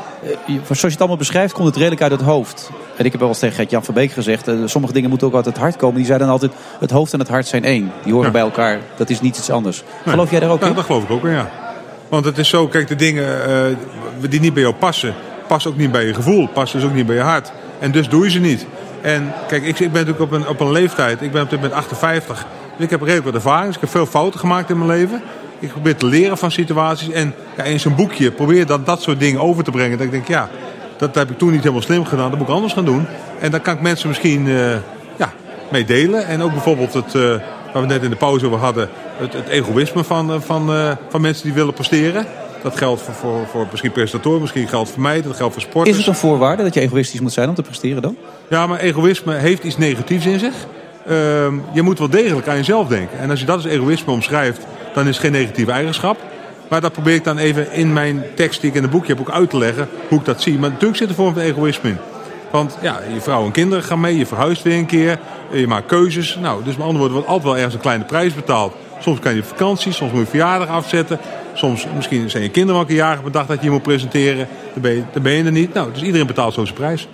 Eh, 0.46 0.54
Zoals 0.64 0.80
je 0.80 0.86
het 0.86 0.98
allemaal 0.98 1.16
beschrijft, 1.16 1.52
komt 1.52 1.66
het 1.66 1.76
redelijk 1.76 2.02
uit 2.02 2.12
het 2.12 2.20
hoofd. 2.20 2.70
En 3.00 3.06
ik 3.06 3.12
heb 3.12 3.20
wel 3.20 3.30
eens 3.30 3.38
tegen 3.38 3.56
Gert-Jan 3.56 3.84
van 3.84 3.94
Beek 3.94 4.12
gezegd... 4.12 4.48
eh, 4.48 4.54
sommige 4.64 4.92
dingen 4.92 5.08
moeten 5.08 5.26
ook 5.28 5.34
uit 5.34 5.44
het 5.44 5.56
hart 5.56 5.76
komen. 5.76 5.96
Die 5.96 6.06
zeiden 6.06 6.28
altijd, 6.28 6.52
het 6.80 6.90
hoofd 6.90 7.12
en 7.12 7.18
het 7.18 7.28
hart 7.28 7.46
zijn 7.46 7.64
één. 7.64 7.92
Die 8.04 8.12
horen 8.12 8.32
bij 8.32 8.40
elkaar, 8.40 8.78
dat 8.96 9.10
is 9.10 9.20
niet 9.20 9.36
iets 9.38 9.50
anders. 9.50 9.82
Geloof 10.06 10.30
jij 10.30 10.40
daar 10.40 10.50
ook 10.50 10.60
Ja, 10.60 10.66
in? 10.66 10.74
dat 10.74 10.84
geloof 10.84 11.02
ik 11.02 11.10
ook 11.10 11.24
in, 11.24 11.30
ja. 11.30 11.50
Want 12.08 12.24
het 12.24 12.38
is 12.38 12.48
zo, 12.48 12.66
kijk, 12.68 12.88
de 12.88 12.94
dingen 12.96 13.44
eh, 13.46 13.76
die 14.28 14.40
niet 14.40 14.52
bij 14.54 14.62
jou 14.62 14.74
passen, 14.74 15.14
passen 15.46 15.70
ook 15.70 15.76
niet 15.76 15.92
bij 15.92 16.06
je 16.06 16.14
gevoel, 16.14 16.48
passen 16.48 16.80
dus 16.80 16.88
ook 16.88 16.94
niet 16.94 17.06
bij 17.06 17.16
je 17.16 17.22
hart. 17.22 17.52
En 17.78 17.90
dus 17.90 18.08
doe 18.08 18.24
je 18.24 18.30
ze 18.30 18.40
niet. 18.40 18.66
En 19.00 19.32
kijk, 19.48 19.62
ik, 19.62 19.78
ik 19.78 19.92
ben 19.92 20.06
natuurlijk 20.06 20.32
op 20.32 20.32
een, 20.32 20.48
op 20.48 20.60
een 20.60 20.72
leeftijd, 20.72 21.22
ik 21.22 21.32
ben 21.32 21.42
op 21.42 21.50
dit 21.50 21.58
moment 21.60 21.78
58. 21.78 22.46
Dus 22.76 22.84
ik 22.84 22.90
heb 22.90 23.00
redelijk 23.00 23.24
wat 23.24 23.34
ervaring, 23.34 23.66
dus 23.66 23.74
ik 23.74 23.80
heb 23.80 23.90
veel 23.90 24.06
fouten 24.06 24.40
gemaakt 24.40 24.70
in 24.70 24.76
mijn 24.78 24.90
leven. 24.90 25.22
Ik 25.58 25.72
probeer 25.72 25.96
te 25.96 26.06
leren 26.06 26.38
van 26.38 26.50
situaties. 26.50 27.10
En 27.10 27.34
ja, 27.56 27.62
in 27.62 27.80
zo'n 27.80 27.94
boekje 27.94 28.30
probeer 28.30 28.56
je 28.58 28.64
dan 28.64 28.84
dat 28.84 29.02
soort 29.02 29.20
dingen 29.20 29.40
over 29.40 29.64
te 29.64 29.70
brengen. 29.70 29.96
Dat 29.98 30.06
ik 30.06 30.12
denk, 30.12 30.28
ja, 30.28 30.48
dat 31.00 31.14
heb 31.14 31.30
ik 31.30 31.38
toen 31.38 31.50
niet 31.50 31.60
helemaal 31.60 31.82
slim 31.82 32.04
gedaan. 32.04 32.30
Dat 32.30 32.38
moet 32.38 32.48
ik 32.48 32.54
anders 32.54 32.72
gaan 32.72 32.84
doen. 32.84 33.06
En 33.40 33.50
dan 33.50 33.60
kan 33.60 33.74
ik 33.74 33.80
mensen 33.80 34.08
misschien 34.08 34.48
eh, 34.48 34.72
ja, 35.16 35.32
mee 35.70 35.84
delen. 35.84 36.26
En 36.26 36.42
ook 36.42 36.52
bijvoorbeeld 36.52 36.94
het, 36.94 37.14
eh, 37.14 37.22
waar 37.72 37.82
we 37.82 37.86
net 37.86 38.02
in 38.02 38.10
de 38.10 38.16
pauze 38.16 38.46
over 38.46 38.58
hadden, 38.58 38.88
het, 39.16 39.32
het 39.32 39.48
egoïsme 39.48 40.04
van, 40.04 40.32
eh, 40.32 40.40
van, 40.40 40.70
van 41.08 41.20
mensen 41.20 41.44
die 41.44 41.52
willen 41.52 41.74
presteren. 41.74 42.26
Dat 42.62 42.76
geldt 42.76 43.02
voor, 43.02 43.14
voor, 43.14 43.46
voor 43.50 43.66
misschien 43.70 43.92
presentatoren, 43.92 44.40
misschien 44.40 44.68
geldt 44.68 44.90
voor 44.90 45.02
mij, 45.02 45.22
dat 45.22 45.36
geldt 45.36 45.52
voor 45.52 45.62
sporters. 45.62 45.98
Is 45.98 46.04
het 46.04 46.14
een 46.14 46.20
voorwaarde 46.20 46.62
dat 46.62 46.74
je 46.74 46.80
egoïstisch 46.80 47.20
moet 47.20 47.32
zijn 47.32 47.48
om 47.48 47.54
te 47.54 47.62
presteren 47.62 48.02
dan? 48.02 48.16
Ja, 48.48 48.66
maar 48.66 48.78
egoïsme 48.78 49.34
heeft 49.34 49.64
iets 49.64 49.76
negatiefs 49.76 50.26
in 50.26 50.38
zich. 50.38 50.54
Ehm, 51.06 51.54
je 51.72 51.82
moet 51.82 51.98
wel 51.98 52.10
degelijk 52.10 52.48
aan 52.48 52.56
jezelf 52.56 52.88
denken. 52.88 53.18
En 53.18 53.30
als 53.30 53.40
je 53.40 53.46
dat 53.46 53.56
als 53.56 53.64
egoïsme 53.64 54.12
omschrijft, 54.12 54.66
dan 54.94 55.06
is 55.06 55.16
het 55.16 55.24
geen 55.24 55.32
negatieve 55.32 55.70
eigenschap. 55.70 56.16
Maar 56.70 56.80
dat 56.80 56.92
probeer 56.92 57.14
ik 57.14 57.24
dan 57.24 57.38
even 57.38 57.72
in 57.72 57.92
mijn 57.92 58.24
tekst 58.34 58.60
die 58.60 58.70
ik 58.70 58.76
in 58.76 58.82
het 58.82 58.90
boekje 58.90 59.12
heb 59.12 59.20
ook 59.20 59.30
uit 59.30 59.50
te 59.50 59.58
leggen 59.58 59.88
hoe 60.08 60.18
ik 60.18 60.24
dat 60.24 60.42
zie. 60.42 60.58
Maar 60.58 60.70
natuurlijk 60.70 60.96
zit 60.96 61.10
er 61.10 61.18
een 61.18 61.24
vorm 61.24 61.34
van 61.34 61.42
egoïsme 61.42 61.88
in. 61.88 61.98
Want 62.50 62.78
ja, 62.80 63.00
je 63.14 63.20
vrouw 63.20 63.44
en 63.44 63.50
kinderen 63.50 63.84
gaan 63.84 64.00
mee, 64.00 64.16
je 64.16 64.26
verhuist 64.26 64.62
weer 64.62 64.78
een 64.78 64.86
keer, 64.86 65.18
je 65.52 65.66
maakt 65.66 65.86
keuzes. 65.86 66.38
Nou, 66.40 66.64
dus 66.64 66.76
met 66.76 66.86
andere 66.86 66.98
woorden 66.98 67.12
wordt 67.16 67.28
altijd 67.28 67.46
wel 67.46 67.56
ergens 67.56 67.74
een 67.74 67.80
kleine 67.80 68.04
prijs 68.04 68.34
betaald. 68.34 68.74
Soms 69.00 69.18
kan 69.18 69.34
je 69.34 69.42
vakantie, 69.42 69.92
soms 69.92 70.12
moet 70.12 70.20
je 70.20 70.26
verjaardag 70.26 70.68
afzetten. 70.68 71.18
Soms 71.54 71.86
misschien 71.96 72.30
zijn 72.30 72.42
je 72.42 72.48
kinderen 72.48 72.74
wel 72.74 72.82
een 72.82 72.94
keer 72.94 73.04
jarig 73.04 73.18
op 73.18 73.24
de 73.24 73.30
dag 73.30 73.46
dat 73.46 73.58
je 73.58 73.64
je 73.64 73.70
moet 73.70 73.82
presenteren. 73.82 74.48
Dan 74.72 74.82
ben 74.82 74.94
je, 74.94 75.02
dan 75.12 75.22
ben 75.22 75.32
je 75.32 75.44
er 75.44 75.52
niet. 75.52 75.74
Nou, 75.74 75.92
dus 75.92 76.02
iedereen 76.02 76.26
betaalt 76.26 76.54
zo 76.54 76.64
zijn 76.64 76.76
prijs. 76.76 77.08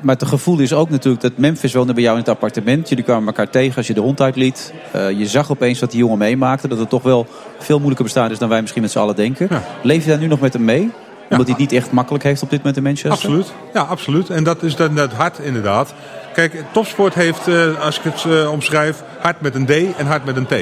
Maar 0.00 0.16
het 0.18 0.28
gevoel 0.28 0.58
is 0.58 0.72
ook 0.72 0.90
natuurlijk 0.90 1.22
dat 1.22 1.32
Memphis 1.36 1.74
woonde 1.74 1.92
bij 1.92 2.02
jou 2.02 2.14
in 2.14 2.20
het 2.22 2.30
appartement. 2.30 2.88
Jullie 2.88 3.04
kwamen 3.04 3.26
elkaar 3.26 3.50
tegen 3.50 3.76
als 3.76 3.86
je 3.86 3.94
de 3.94 4.00
hond 4.00 4.20
uitliet. 4.20 4.74
Eh, 4.92 5.10
je 5.10 5.26
zag 5.26 5.50
opeens 5.50 5.80
wat 5.80 5.90
die 5.90 6.00
jongen 6.00 6.18
meemaakte. 6.18 6.68
Dat 6.68 6.78
het 6.78 6.88
toch 6.88 7.02
wel 7.02 7.26
veel 7.58 7.76
moeilijker 7.76 8.04
bestaan 8.04 8.30
is 8.30 8.38
dan 8.38 8.48
wij 8.48 8.60
misschien 8.60 8.82
met 8.82 8.90
z'n 8.90 8.98
allen 8.98 9.16
denken. 9.16 9.48
Leef 9.82 10.04
je 10.04 10.10
daar 10.10 10.18
nu 10.18 10.26
nog 10.26 10.40
met 10.40 10.52
hem 10.52 10.64
mee? 10.64 10.90
Omdat 11.30 11.46
hij 11.46 11.56
het 11.58 11.58
niet 11.58 11.72
echt 11.72 11.92
makkelijk 11.92 12.24
heeft 12.24 12.42
op 12.42 12.50
dit 12.50 12.58
moment 12.58 12.76
in 12.76 12.82
Manchester? 12.82 13.12
Absoluut. 13.12 13.52
Ja, 13.72 13.82
absoluut. 13.82 14.30
En 14.30 14.44
dat 14.44 14.62
is 14.62 14.76
dan 14.76 14.96
het 14.96 15.12
hart 15.12 15.38
inderdaad. 15.38 15.94
Kijk, 16.34 16.64
topsport 16.72 17.14
heeft, 17.14 17.48
eh, 17.48 17.80
als 17.80 17.98
ik 17.98 18.04
het 18.04 18.24
eh, 18.24 18.52
omschrijf, 18.52 19.02
hart 19.20 19.40
met 19.40 19.54
een 19.54 19.66
D 19.66 19.70
en 19.96 20.06
hart 20.06 20.24
met 20.24 20.36
een 20.36 20.46
T. 20.46 20.54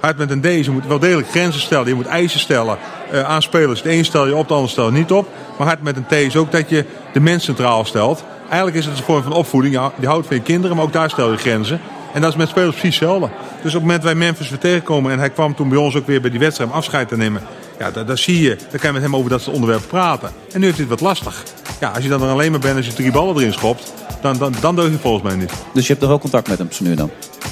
Hart 0.00 0.16
met 0.16 0.30
een 0.30 0.40
D 0.40 0.44
is, 0.44 0.66
je 0.66 0.72
moet 0.72 0.86
wel 0.86 0.98
degelijk 0.98 1.28
grenzen 1.28 1.60
stellen. 1.60 1.88
Je 1.88 1.94
moet 1.94 2.06
eisen 2.06 2.40
stellen 2.40 2.78
eh, 3.10 3.22
aan 3.22 3.42
spelers. 3.42 3.82
De 3.82 3.92
een 3.92 4.04
stel 4.04 4.26
je 4.26 4.36
op, 4.36 4.48
de 4.48 4.54
ander 4.54 4.70
stel 4.70 4.86
je 4.86 4.92
niet 4.92 5.12
op. 5.12 5.28
Maar 5.58 5.66
hart 5.66 5.82
met 5.82 5.96
een 5.96 6.06
T 6.06 6.12
is 6.12 6.36
ook 6.36 6.52
dat 6.52 6.68
je 6.68 6.84
de 7.12 7.20
mens 7.20 7.44
centraal 7.44 7.84
stelt. 7.84 8.24
Eigenlijk 8.50 8.78
is 8.78 8.86
het 8.86 8.98
een 8.98 9.04
vorm 9.04 9.22
van 9.22 9.32
opvoeding. 9.32 9.92
Je, 10.00 10.06
houdt 10.06 10.26
van 10.26 10.36
je 10.36 10.42
kinderen, 10.42 10.76
maar 10.76 10.84
ook 10.84 10.92
daar 10.92 11.10
stel 11.10 11.30
je 11.30 11.36
grenzen. 11.36 11.80
En 12.12 12.20
dat 12.20 12.30
is 12.30 12.36
met 12.36 12.48
spelers 12.48 12.76
precies 12.76 12.98
hetzelfde. 12.98 13.28
Dus 13.62 13.74
op 13.74 13.80
het 13.80 13.80
moment 13.80 14.02
dat 14.02 14.12
wij 14.12 14.14
Memphis 14.14 14.48
weer 14.48 14.58
tegenkomen... 14.58 15.12
en 15.12 15.18
hij 15.18 15.30
kwam 15.30 15.54
toen 15.54 15.68
bij 15.68 15.78
ons 15.78 15.96
ook 15.96 16.06
weer 16.06 16.20
bij 16.20 16.30
die 16.30 16.38
wedstrijd 16.38 16.70
om 16.70 16.76
afscheid 16.76 17.08
te 17.08 17.16
nemen... 17.16 17.42
ja, 17.78 17.90
dat, 17.90 18.06
dat 18.06 18.18
zie 18.18 18.42
je. 18.42 18.56
Dan 18.70 18.78
kan 18.78 18.88
je 18.88 18.92
met 18.92 19.02
hem 19.02 19.16
over 19.16 19.30
dat 19.30 19.40
soort 19.40 19.54
onderwerpen 19.54 19.88
praten. 19.88 20.30
En 20.52 20.60
nu 20.60 20.68
hij 20.68 20.76
het 20.78 20.88
wat 20.88 21.00
lastig. 21.00 21.42
Ja, 21.80 21.90
als 21.90 22.02
je 22.02 22.08
dan 22.08 22.22
alleen 22.22 22.50
maar 22.50 22.60
bent 22.60 22.76
als 22.76 22.86
je 22.86 22.92
drie 22.92 23.12
ballen 23.12 23.36
erin 23.36 23.52
schopt... 23.52 23.92
dan, 24.20 24.38
dan, 24.38 24.54
dan 24.60 24.76
deug 24.76 24.90
je 24.90 24.98
volgens 24.98 25.24
mij 25.24 25.36
niet. 25.36 25.52
Dus 25.74 25.82
je 25.82 25.88
hebt 25.88 26.00
nog 26.00 26.10
wel 26.10 26.18
contact 26.18 26.48
met 26.48 26.58
hem 26.58 26.68
nu 26.78 26.94
dan? 26.94 27.10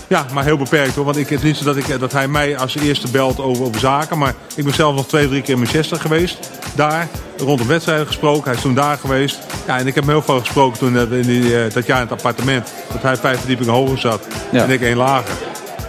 Ja, 0.09 0.27
maar 0.33 0.45
heel 0.45 0.57
beperkt 0.57 0.95
hoor. 0.95 1.05
Want 1.05 1.17
ik, 1.17 1.29
het 1.29 1.39
is 1.39 1.45
niet 1.45 1.57
zo 1.57 1.65
dat, 1.65 1.77
ik, 1.77 2.01
dat 2.01 2.13
hij 2.13 2.29
mij 2.29 2.59
als 2.59 2.77
eerste 2.77 3.11
belt 3.11 3.41
over, 3.41 3.65
over 3.65 3.81
zaken. 3.81 4.19
Maar 4.19 4.35
ik 4.55 4.65
ben 4.65 4.75
zelf 4.75 4.95
nog 4.95 5.07
twee, 5.07 5.29
drie 5.29 5.43
keer 5.43 5.55
in 5.55 5.61
Manchester 5.61 6.01
geweest. 6.01 6.51
Daar, 6.75 7.09
rondom 7.37 7.67
wedstrijden 7.67 8.07
gesproken. 8.07 8.45
Hij 8.45 8.55
is 8.55 8.61
toen 8.61 8.75
daar 8.75 8.99
geweest. 8.99 9.39
Ja, 9.67 9.79
en 9.79 9.87
ik 9.87 9.95
heb 9.95 10.05
hem 10.05 10.13
heel 10.13 10.23
veel 10.23 10.39
gesproken 10.39 10.79
toen 10.79 10.97
eh, 10.97 11.19
in 11.19 11.23
die, 11.23 11.63
eh, 11.63 11.73
dat 11.73 11.87
jaar 11.87 12.01
in 12.01 12.09
het 12.09 12.13
appartement. 12.13 12.73
Dat 12.93 13.03
hij 13.03 13.17
vijf 13.17 13.39
verdiepingen 13.39 13.73
hoger 13.73 13.99
zat. 13.99 14.27
En 14.53 14.71
ik 14.71 14.81
één 14.81 14.97
lager. 14.97 15.35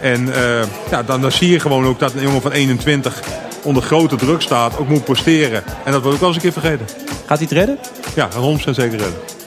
En 0.00 0.34
eh, 0.34 0.66
ja, 0.90 1.02
dan, 1.02 1.20
dan 1.20 1.32
zie 1.32 1.50
je 1.50 1.60
gewoon 1.60 1.86
ook 1.86 1.98
dat 1.98 2.14
een 2.14 2.22
jongen 2.22 2.42
van 2.42 2.52
21 2.52 3.20
onder 3.62 3.82
grote 3.82 4.16
druk 4.16 4.40
staat. 4.40 4.78
Ook 4.78 4.88
moet 4.88 5.04
presteren. 5.04 5.62
En 5.84 5.92
dat 5.92 6.02
wordt 6.02 6.14
ook 6.14 6.20
wel 6.20 6.28
eens 6.28 6.36
een 6.36 6.42
keer 6.42 6.60
vergeten. 6.60 6.86
Gaat 7.26 7.38
hij 7.38 7.46
het 7.48 7.52
redden? 7.52 7.78
Ja, 8.14 8.28
100% 8.28 8.70
zeker 8.70 8.98
redden. 8.98 9.39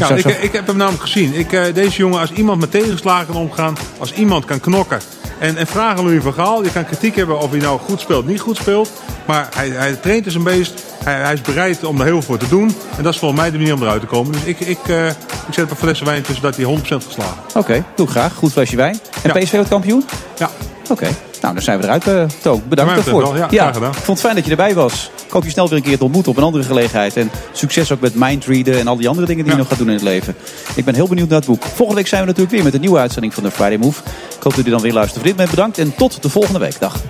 Ja, 0.00 0.06
zou 0.06 0.18
ik, 0.18 0.36
zo- 0.36 0.42
ik 0.44 0.52
heb 0.52 0.66
hem 0.66 0.76
namelijk 0.76 1.02
gezien. 1.02 1.34
Ik, 1.34 1.52
eh, 1.52 1.62
deze 1.74 1.96
jongen, 1.96 2.20
als 2.20 2.32
iemand 2.32 2.60
met 2.60 2.70
tegenslagen 2.70 3.34
omgaan, 3.34 3.76
als 3.98 4.12
iemand 4.12 4.44
kan 4.44 4.60
knokken. 4.60 5.00
En, 5.38 5.56
en 5.56 5.66
vragen 5.66 5.98
aan 5.98 6.04
Louis 6.04 6.22
van 6.22 6.32
Gaal. 6.32 6.64
Je 6.64 6.72
kan 6.72 6.84
kritiek 6.84 7.16
hebben 7.16 7.40
of 7.40 7.50
hij 7.50 7.60
nou 7.60 7.78
goed 7.80 8.00
speelt, 8.00 8.26
niet 8.26 8.40
goed 8.40 8.56
speelt. 8.56 8.90
Maar 9.26 9.48
hij, 9.54 9.68
hij 9.68 9.92
traint 9.94 10.24
als 10.24 10.34
een 10.34 10.42
beest. 10.42 10.72
Hij, 11.04 11.14
hij 11.14 11.32
is 11.32 11.40
bereid 11.40 11.84
om 11.84 11.98
er 11.98 12.04
heel 12.04 12.12
veel 12.12 12.22
voor 12.22 12.36
te 12.38 12.48
doen. 12.48 12.74
En 12.96 13.02
dat 13.02 13.12
is 13.12 13.18
volgens 13.18 13.40
mij 13.40 13.50
de 13.50 13.56
manier 13.58 13.74
om 13.74 13.82
eruit 13.82 14.00
te 14.00 14.06
komen. 14.06 14.32
Dus 14.32 14.42
ik, 14.44 14.60
ik, 14.60 14.78
eh, 14.88 15.06
ik 15.08 15.14
zet 15.50 15.70
een 15.70 15.76
flessen 15.76 16.06
wijn 16.06 16.22
tussen 16.22 16.42
dat 16.44 16.56
hij 16.56 16.64
100% 16.64 17.04
geslagen. 17.06 17.36
Oké, 17.54 17.84
doe 17.96 18.06
ik 18.06 18.12
graag. 18.12 18.34
Goed 18.34 18.52
flesje 18.52 18.76
wijn. 18.76 19.00
En 19.22 19.32
PSV 19.32 19.52
wordt 19.52 19.68
kampioen? 19.68 20.04
Ja. 20.38 20.50
Oké, 20.90 21.08
nou 21.40 21.54
dan 21.54 21.62
zijn 21.62 21.78
we 21.80 21.84
eruit, 21.84 22.04
Toon. 22.42 22.62
Bedankt 22.68 22.94
daarvoor. 22.94 23.22
wel, 23.22 23.36
ja, 23.36 23.48
graag 23.48 23.74
gedaan. 23.74 23.90
ik 23.90 23.94
vond 23.96 24.06
het 24.18 24.20
fijn 24.20 24.34
dat 24.34 24.44
je 24.44 24.50
erbij 24.50 24.74
was. 24.74 25.10
Ik 25.30 25.36
hoop 25.36 25.44
je 25.44 25.50
snel 25.50 25.68
weer 25.68 25.78
een 25.78 25.84
keer 25.84 25.98
te 25.98 26.04
ontmoeten 26.04 26.32
op 26.32 26.38
een 26.38 26.44
andere 26.44 26.64
gelegenheid. 26.64 27.16
En 27.16 27.30
succes 27.52 27.92
ook 27.92 28.00
met 28.00 28.14
mindreaden 28.14 28.78
en 28.78 28.86
al 28.86 28.96
die 28.96 29.08
andere 29.08 29.26
dingen 29.26 29.44
die 29.44 29.52
je 29.52 29.58
nog 29.58 29.68
gaat 29.68 29.78
doen 29.78 29.86
in 29.86 29.92
het 29.92 30.02
leven. 30.02 30.36
Ik 30.74 30.84
ben 30.84 30.94
heel 30.94 31.08
benieuwd 31.08 31.28
naar 31.28 31.38
het 31.38 31.46
boek. 31.46 31.62
Volgende 31.62 31.94
week 31.94 32.06
zijn 32.06 32.20
we 32.20 32.26
natuurlijk 32.26 32.54
weer 32.54 32.64
met 32.64 32.74
een 32.74 32.80
nieuwe 32.80 32.98
uitzending 32.98 33.34
van 33.34 33.42
de 33.42 33.50
Friday 33.50 33.76
Move. 33.76 34.00
Ik 34.00 34.42
hoop 34.42 34.42
dat 34.42 34.54
jullie 34.54 34.70
dan 34.70 34.80
weer 34.80 34.92
luisteren. 34.92 35.22
Voor 35.22 35.30
dit 35.30 35.36
moment 35.36 35.50
bedankt 35.50 35.78
en 35.78 35.94
tot 35.94 36.22
de 36.22 36.28
volgende 36.28 36.58
week. 36.58 36.80
Dag. 36.80 37.00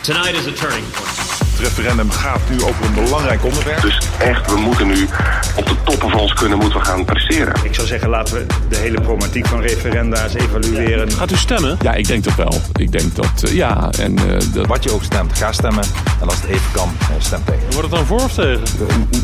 Tonight 0.00 0.34
is 0.34 0.46
a 0.46 0.52
turning 0.52 0.84
point 0.92 1.13
Het 1.63 1.63
referendum 1.63 2.11
gaat 2.11 2.41
nu 2.49 2.61
over 2.61 2.85
een 2.85 3.03
belangrijk 3.03 3.43
onderwerp. 3.43 3.81
Dus 3.81 4.01
echt, 4.17 4.51
we 4.51 4.59
moeten 4.59 4.87
nu 4.87 5.07
op 5.55 5.65
de 5.65 5.75
toppen 5.83 6.09
van 6.09 6.19
ons 6.19 6.33
kunnen 6.33 6.57
moeten 6.57 6.79
we 6.79 6.85
gaan 6.85 7.05
presteren. 7.05 7.53
Ik 7.63 7.75
zou 7.75 7.87
zeggen, 7.87 8.09
laten 8.09 8.33
we 8.33 8.45
de 8.69 8.77
hele 8.77 9.01
problematiek 9.01 9.47
van 9.47 9.61
referenda 9.61 10.23
eens 10.23 10.33
evalueren. 10.33 11.11
Gaat 11.11 11.31
u 11.31 11.35
stemmen? 11.35 11.77
Ja, 11.81 11.93
ik 11.93 12.07
denk 12.07 12.23
dat 12.23 12.35
wel. 12.35 12.61
Ik 12.75 12.91
denk 12.91 13.15
dat, 13.15 13.43
eh, 13.43 13.53
ja. 13.53 13.89
En, 13.99 14.17
eh, 14.17 14.37
dat... 14.53 14.67
Wat 14.67 14.83
je 14.83 14.91
ook 14.91 15.03
stemt, 15.03 15.37
ga 15.37 15.51
stemmen. 15.51 15.83
En 16.21 16.25
als 16.25 16.35
het 16.35 16.45
even 16.45 16.71
kan, 16.71 16.91
eh, 16.99 17.07
stem 17.17 17.41
tegen. 17.45 17.61
Wordt 17.61 17.81
het 17.81 17.91
dan 17.91 18.05
voor 18.05 18.21
of 18.23 18.33
tegen? 18.33 18.61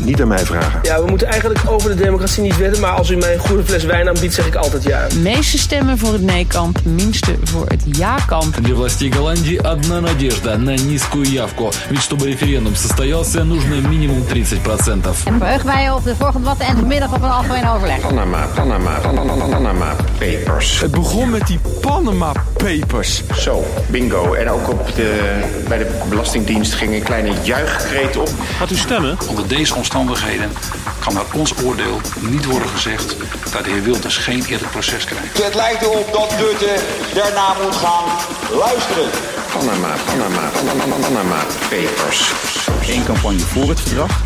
Niet 0.00 0.22
aan 0.22 0.28
mij 0.28 0.46
vragen. 0.46 0.80
Ja, 0.82 1.02
we 1.02 1.06
moeten 1.06 1.26
eigenlijk 1.26 1.60
over 1.66 1.96
de 1.96 2.02
democratie 2.02 2.42
niet 2.42 2.56
wedden, 2.56 2.80
maar 2.80 2.90
als 2.90 3.10
u 3.10 3.16
mij 3.16 3.34
een 3.34 3.40
goede 3.40 3.64
fles 3.64 3.84
wijn 3.84 4.08
aanbiedt, 4.08 4.34
zeg 4.34 4.46
ik 4.46 4.54
altijd 4.54 4.82
ja. 4.82 5.06
Meeste 5.22 5.58
stemmen 5.58 5.98
voor 5.98 6.12
het 6.12 6.22
nee-kamp, 6.22 6.78
minste 6.84 7.36
voor 7.42 7.64
het 7.68 7.82
ja-kamp. 7.84 8.54
Для 8.62 8.74
властей 8.74 9.10
Голландии 9.10 9.58
одна 9.58 10.00
надежда 10.00 10.56
на 10.56 10.76
низкую 10.76 11.24
явку. 11.24 11.70
Ведь 11.88 12.02
чтобы 12.02 12.29
референдум 12.30 12.76
состоялся, 12.76 13.44
нужно 13.44 13.74
минимум 13.80 14.22
30%. 14.22 15.24
En 15.24 15.38
verheug 15.38 15.64
mij 15.64 15.90
op 15.90 16.04
de 16.04 16.16
volgende 16.16 16.38
debatten 16.38 16.66
en 16.66 16.76
vanmiddag 16.76 17.14
op 17.14 17.22
een 17.22 17.30
algemeen 17.30 17.68
overleg. 17.68 18.00
Panama, 18.00 18.46
Panama, 18.54 18.98
Panama, 18.98 19.46
Panama 19.46 19.96
Papers. 20.18 20.80
Het 20.80 20.90
begon 20.90 21.30
met 21.30 21.46
die 21.46 21.58
Panama 21.80 22.32
Papers. 22.56 23.22
Zo, 23.38 23.64
bingo. 23.86 24.34
En 24.34 24.50
ook 24.50 24.68
op 24.68 24.94
de, 24.94 25.40
bij 25.68 25.78
de 25.78 26.00
Belastingdienst 26.08 26.74
ging 26.74 26.94
een 26.94 27.02
kleine 27.02 27.32
juichkreet 27.42 28.16
op. 28.16 28.28
Gaat 28.58 28.70
u 28.70 28.76
stemmen? 28.76 29.18
Onder 29.28 29.48
deze 29.48 29.74
omstandigheden 29.74 30.50
kan 30.98 31.14
naar 31.14 31.24
ons 31.34 31.54
oordeel 31.64 32.00
niet 32.20 32.44
worden 32.44 32.68
gezegd 32.68 33.16
dat 33.52 33.64
de 33.64 33.70
heer 33.70 33.82
Wilders 33.82 34.16
geen 34.16 34.44
eerlijk 34.44 34.70
proces 34.70 35.04
krijgt. 35.04 35.44
Het 35.44 35.54
lijkt 35.54 35.82
erop 35.82 36.12
dat 36.12 36.34
Rutte 36.38 36.74
daarna 37.14 37.54
moet 37.62 37.76
gaan 37.76 38.04
luisteren. 38.58 39.08
Panama, 39.51 39.95
Panama, 40.05 40.49
Panama, 40.53 40.95
Panama 40.95 41.45
Papers. 41.69 42.31
Eén 42.87 43.03
campagne 43.03 43.39
voor 43.39 43.69
het 43.69 43.79
verdrag 43.79 44.21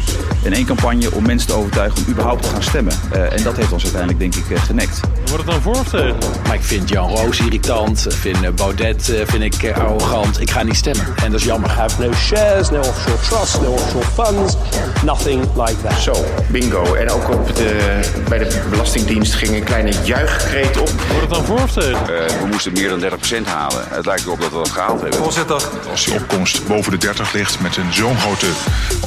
in 0.45 0.53
één 0.53 0.65
campagne 0.65 1.11
om 1.11 1.25
mensen 1.25 1.47
te 1.47 1.53
overtuigen 1.53 2.05
om 2.05 2.11
überhaupt 2.11 2.43
te 2.43 2.49
gaan 2.49 2.63
stemmen. 2.63 2.93
Eh, 3.11 3.33
en 3.33 3.43
dat 3.43 3.55
heeft 3.55 3.71
ons 3.71 3.83
uiteindelijk 3.83 4.21
denk 4.21 4.35
ik 4.35 4.57
eh, 4.57 4.63
genekt. 4.63 4.99
Wordt 5.15 5.43
het 5.43 5.45
dan 5.45 5.61
voor 5.61 5.75
of 5.75 5.89
tegen? 5.89 6.15
Maar 6.45 6.55
ik 6.55 6.63
vind 6.63 6.89
Jan 6.89 7.09
Roos 7.09 7.39
irritant. 7.39 8.05
Ik 8.05 8.11
vind 8.11 8.43
eh, 8.43 8.49
Baudet 8.55 9.13
vind 9.25 9.63
ik, 9.63 9.71
arrogant. 9.75 10.41
Ik 10.41 10.51
ga 10.51 10.63
niet 10.63 10.75
stemmen. 10.75 11.05
En 11.23 11.31
dat 11.31 11.39
is 11.39 11.45
jammer. 11.45 11.69
have 11.69 12.01
no 12.01 12.13
shares, 12.13 12.69
no 12.69 12.79
offshore 12.79 13.19
trusts, 13.19 13.59
no 13.59 13.71
offshore 13.71 14.05
funds, 14.05 14.55
nothing 15.03 15.41
like 15.55 15.81
that. 15.81 15.99
Zo, 15.99 16.25
bingo. 16.47 16.93
En 16.93 17.09
ook 17.09 17.29
op 17.29 17.55
de, 17.55 17.99
bij 18.29 18.37
de 18.37 18.61
Belastingdienst 18.69 19.33
ging 19.33 19.55
een 19.55 19.63
kleine 19.63 19.91
juichkreet 20.03 20.77
op. 20.77 20.89
Wordt 20.89 21.21
het 21.21 21.29
dan 21.29 21.45
voor 21.45 21.61
of 21.61 21.71
tegen? 21.71 22.05
we 22.05 22.47
moesten 22.51 22.73
meer 22.73 22.89
dan 22.89 22.99
30% 22.99 23.03
halen. 23.45 23.83
Het 23.89 24.05
lijkt 24.05 24.25
erop 24.25 24.41
dat 24.41 24.49
we 24.49 24.57
dat 24.57 24.69
gehaald 24.69 25.01
hebben. 25.01 25.14
Voorzitter, 25.15 25.61
als 25.89 26.05
die 26.05 26.13
opkomst 26.13 26.67
boven 26.67 26.91
de 26.91 26.97
30 26.97 27.33
ligt 27.33 27.59
met 27.59 27.77
een 27.77 27.93
zo'n 27.93 28.17
grote 28.17 28.47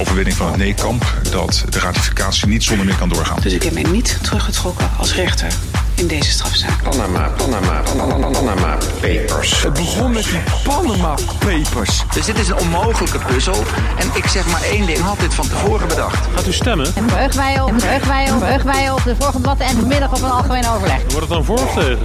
overwinning 0.01 0.37
van 0.37 0.47
het 0.47 0.57
nee-kamp, 0.57 1.05
dat 1.31 1.65
de 1.69 1.79
ratificatie 1.79 2.49
niet 2.49 2.65
zonder 2.65 2.87
meer 2.87 2.97
kan 2.97 3.09
doorgaan. 3.09 3.41
Dus 3.41 3.53
ik 3.53 3.63
heb 3.63 3.73
mij 3.73 3.83
niet 3.83 4.19
teruggetrokken 4.23 4.91
als 4.99 5.15
rechter 5.15 5.53
in 5.99 6.07
deze 6.07 6.31
strafzaak. 6.31 6.83
Panama, 6.83 7.29
Panama, 7.37 7.83
Panama, 7.83 8.27
Panama 8.27 8.77
Papers. 9.01 9.63
Het 9.63 9.73
begon 9.73 10.13
met 10.13 10.25
die 10.25 10.41
Panama 10.65 11.15
Papers. 11.39 12.05
Dus 12.15 12.27
dit 12.27 12.39
is 12.39 12.49
een 12.49 12.59
onmogelijke 12.59 13.19
puzzel. 13.19 13.65
En 13.99 14.11
ik 14.15 14.27
zeg 14.27 14.47
maar 14.47 14.63
één 14.63 14.87
ding, 14.87 14.99
had 14.99 15.21
dit 15.21 15.35
van 15.35 15.49
tevoren 15.49 15.89
bedacht. 15.89 16.27
Gaat 16.35 16.47
u 16.47 16.53
stemmen? 16.53 16.93
En 16.95 17.09
verheug 17.09 17.35
wij 17.35 17.61
op, 17.61 17.73
verheug 17.77 18.05
wij 18.05 18.33
op, 18.33 18.39
verheug 18.39 18.63
wij 18.63 18.91
op 18.91 19.03
de 19.05 19.17
volgende 19.17 19.41
debatten 19.41 19.67
en 19.67 19.77
vanmiddag 19.77 20.13
op 20.13 20.23
een 20.23 20.31
algemeen 20.31 20.69
overleg. 20.69 21.01
Wordt 21.01 21.21
het 21.21 21.29
dan 21.29 21.45
voor 21.45 21.59
of 21.59 21.75
tegen? 21.75 21.99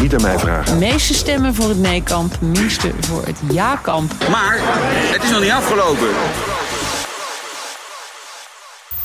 Niet 0.00 0.14
aan 0.14 0.22
mij 0.22 0.38
vragen. 0.38 0.64
De 0.64 0.86
meeste 0.86 1.14
stemmen 1.14 1.54
voor 1.54 1.68
het 1.68 1.78
nee-kamp, 1.78 2.40
minste 2.40 2.92
voor 3.00 3.22
het 3.24 3.36
ja-kamp. 3.50 4.12
Maar 4.30 4.58
het 5.12 5.22
is 5.22 5.30
nog 5.30 5.40
niet 5.40 5.50
afgelopen. 5.50 6.08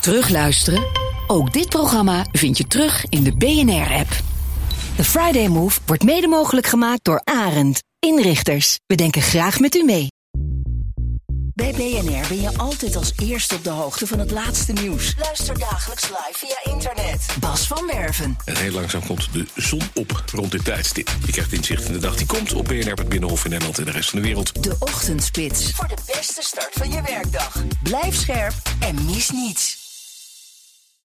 Terugluisteren? 0.00 1.03
Ook 1.26 1.52
dit 1.52 1.68
programma 1.68 2.26
vind 2.32 2.58
je 2.58 2.66
terug 2.66 3.04
in 3.08 3.22
de 3.22 3.36
BNR-app. 3.36 4.08
The 4.96 5.04
Friday 5.04 5.46
Move 5.46 5.80
wordt 5.86 6.02
mede 6.02 6.26
mogelijk 6.26 6.66
gemaakt 6.66 7.04
door 7.04 7.20
Arend. 7.24 7.82
Inrichters, 7.98 8.78
we 8.86 8.94
denken 8.94 9.22
graag 9.22 9.60
met 9.60 9.74
u 9.74 9.82
mee. 9.82 10.06
Bij 11.54 11.72
BNR 11.72 12.28
ben 12.28 12.40
je 12.40 12.58
altijd 12.58 12.96
als 12.96 13.12
eerste 13.22 13.54
op 13.54 13.64
de 13.64 13.70
hoogte 13.70 14.06
van 14.06 14.18
het 14.18 14.30
laatste 14.30 14.72
nieuws. 14.72 15.14
Luister 15.18 15.58
dagelijks 15.58 16.08
live 16.08 16.32
via 16.32 16.72
internet. 16.72 17.26
Bas 17.40 17.66
van 17.66 17.86
Werven. 17.86 18.36
En 18.44 18.56
heel 18.56 18.72
langzaam 18.72 19.06
komt 19.06 19.32
de 19.32 19.46
zon 19.54 19.82
op 19.94 20.24
rond 20.32 20.50
dit 20.50 20.64
tijdstip. 20.64 21.16
Je 21.26 21.32
krijgt 21.32 21.52
inzicht 21.52 21.84
in 21.84 21.92
de 21.92 21.98
dag 21.98 22.16
die 22.16 22.26
komt 22.26 22.52
op 22.52 22.64
BNR, 22.64 22.92
het 22.92 23.08
Binnenhof 23.08 23.44
in 23.44 23.50
Nederland 23.50 23.78
en 23.78 23.84
de 23.84 23.90
rest 23.90 24.10
van 24.10 24.18
de 24.18 24.26
wereld. 24.26 24.62
De 24.62 24.76
Ochtendspits. 24.78 25.70
Voor 25.70 25.88
de 25.88 25.96
beste 26.06 26.42
start 26.42 26.72
van 26.72 26.90
je 26.90 27.02
werkdag. 27.02 27.64
Blijf 27.82 28.14
scherp 28.14 28.54
en 28.78 29.04
mis 29.04 29.30
niets. 29.30 29.83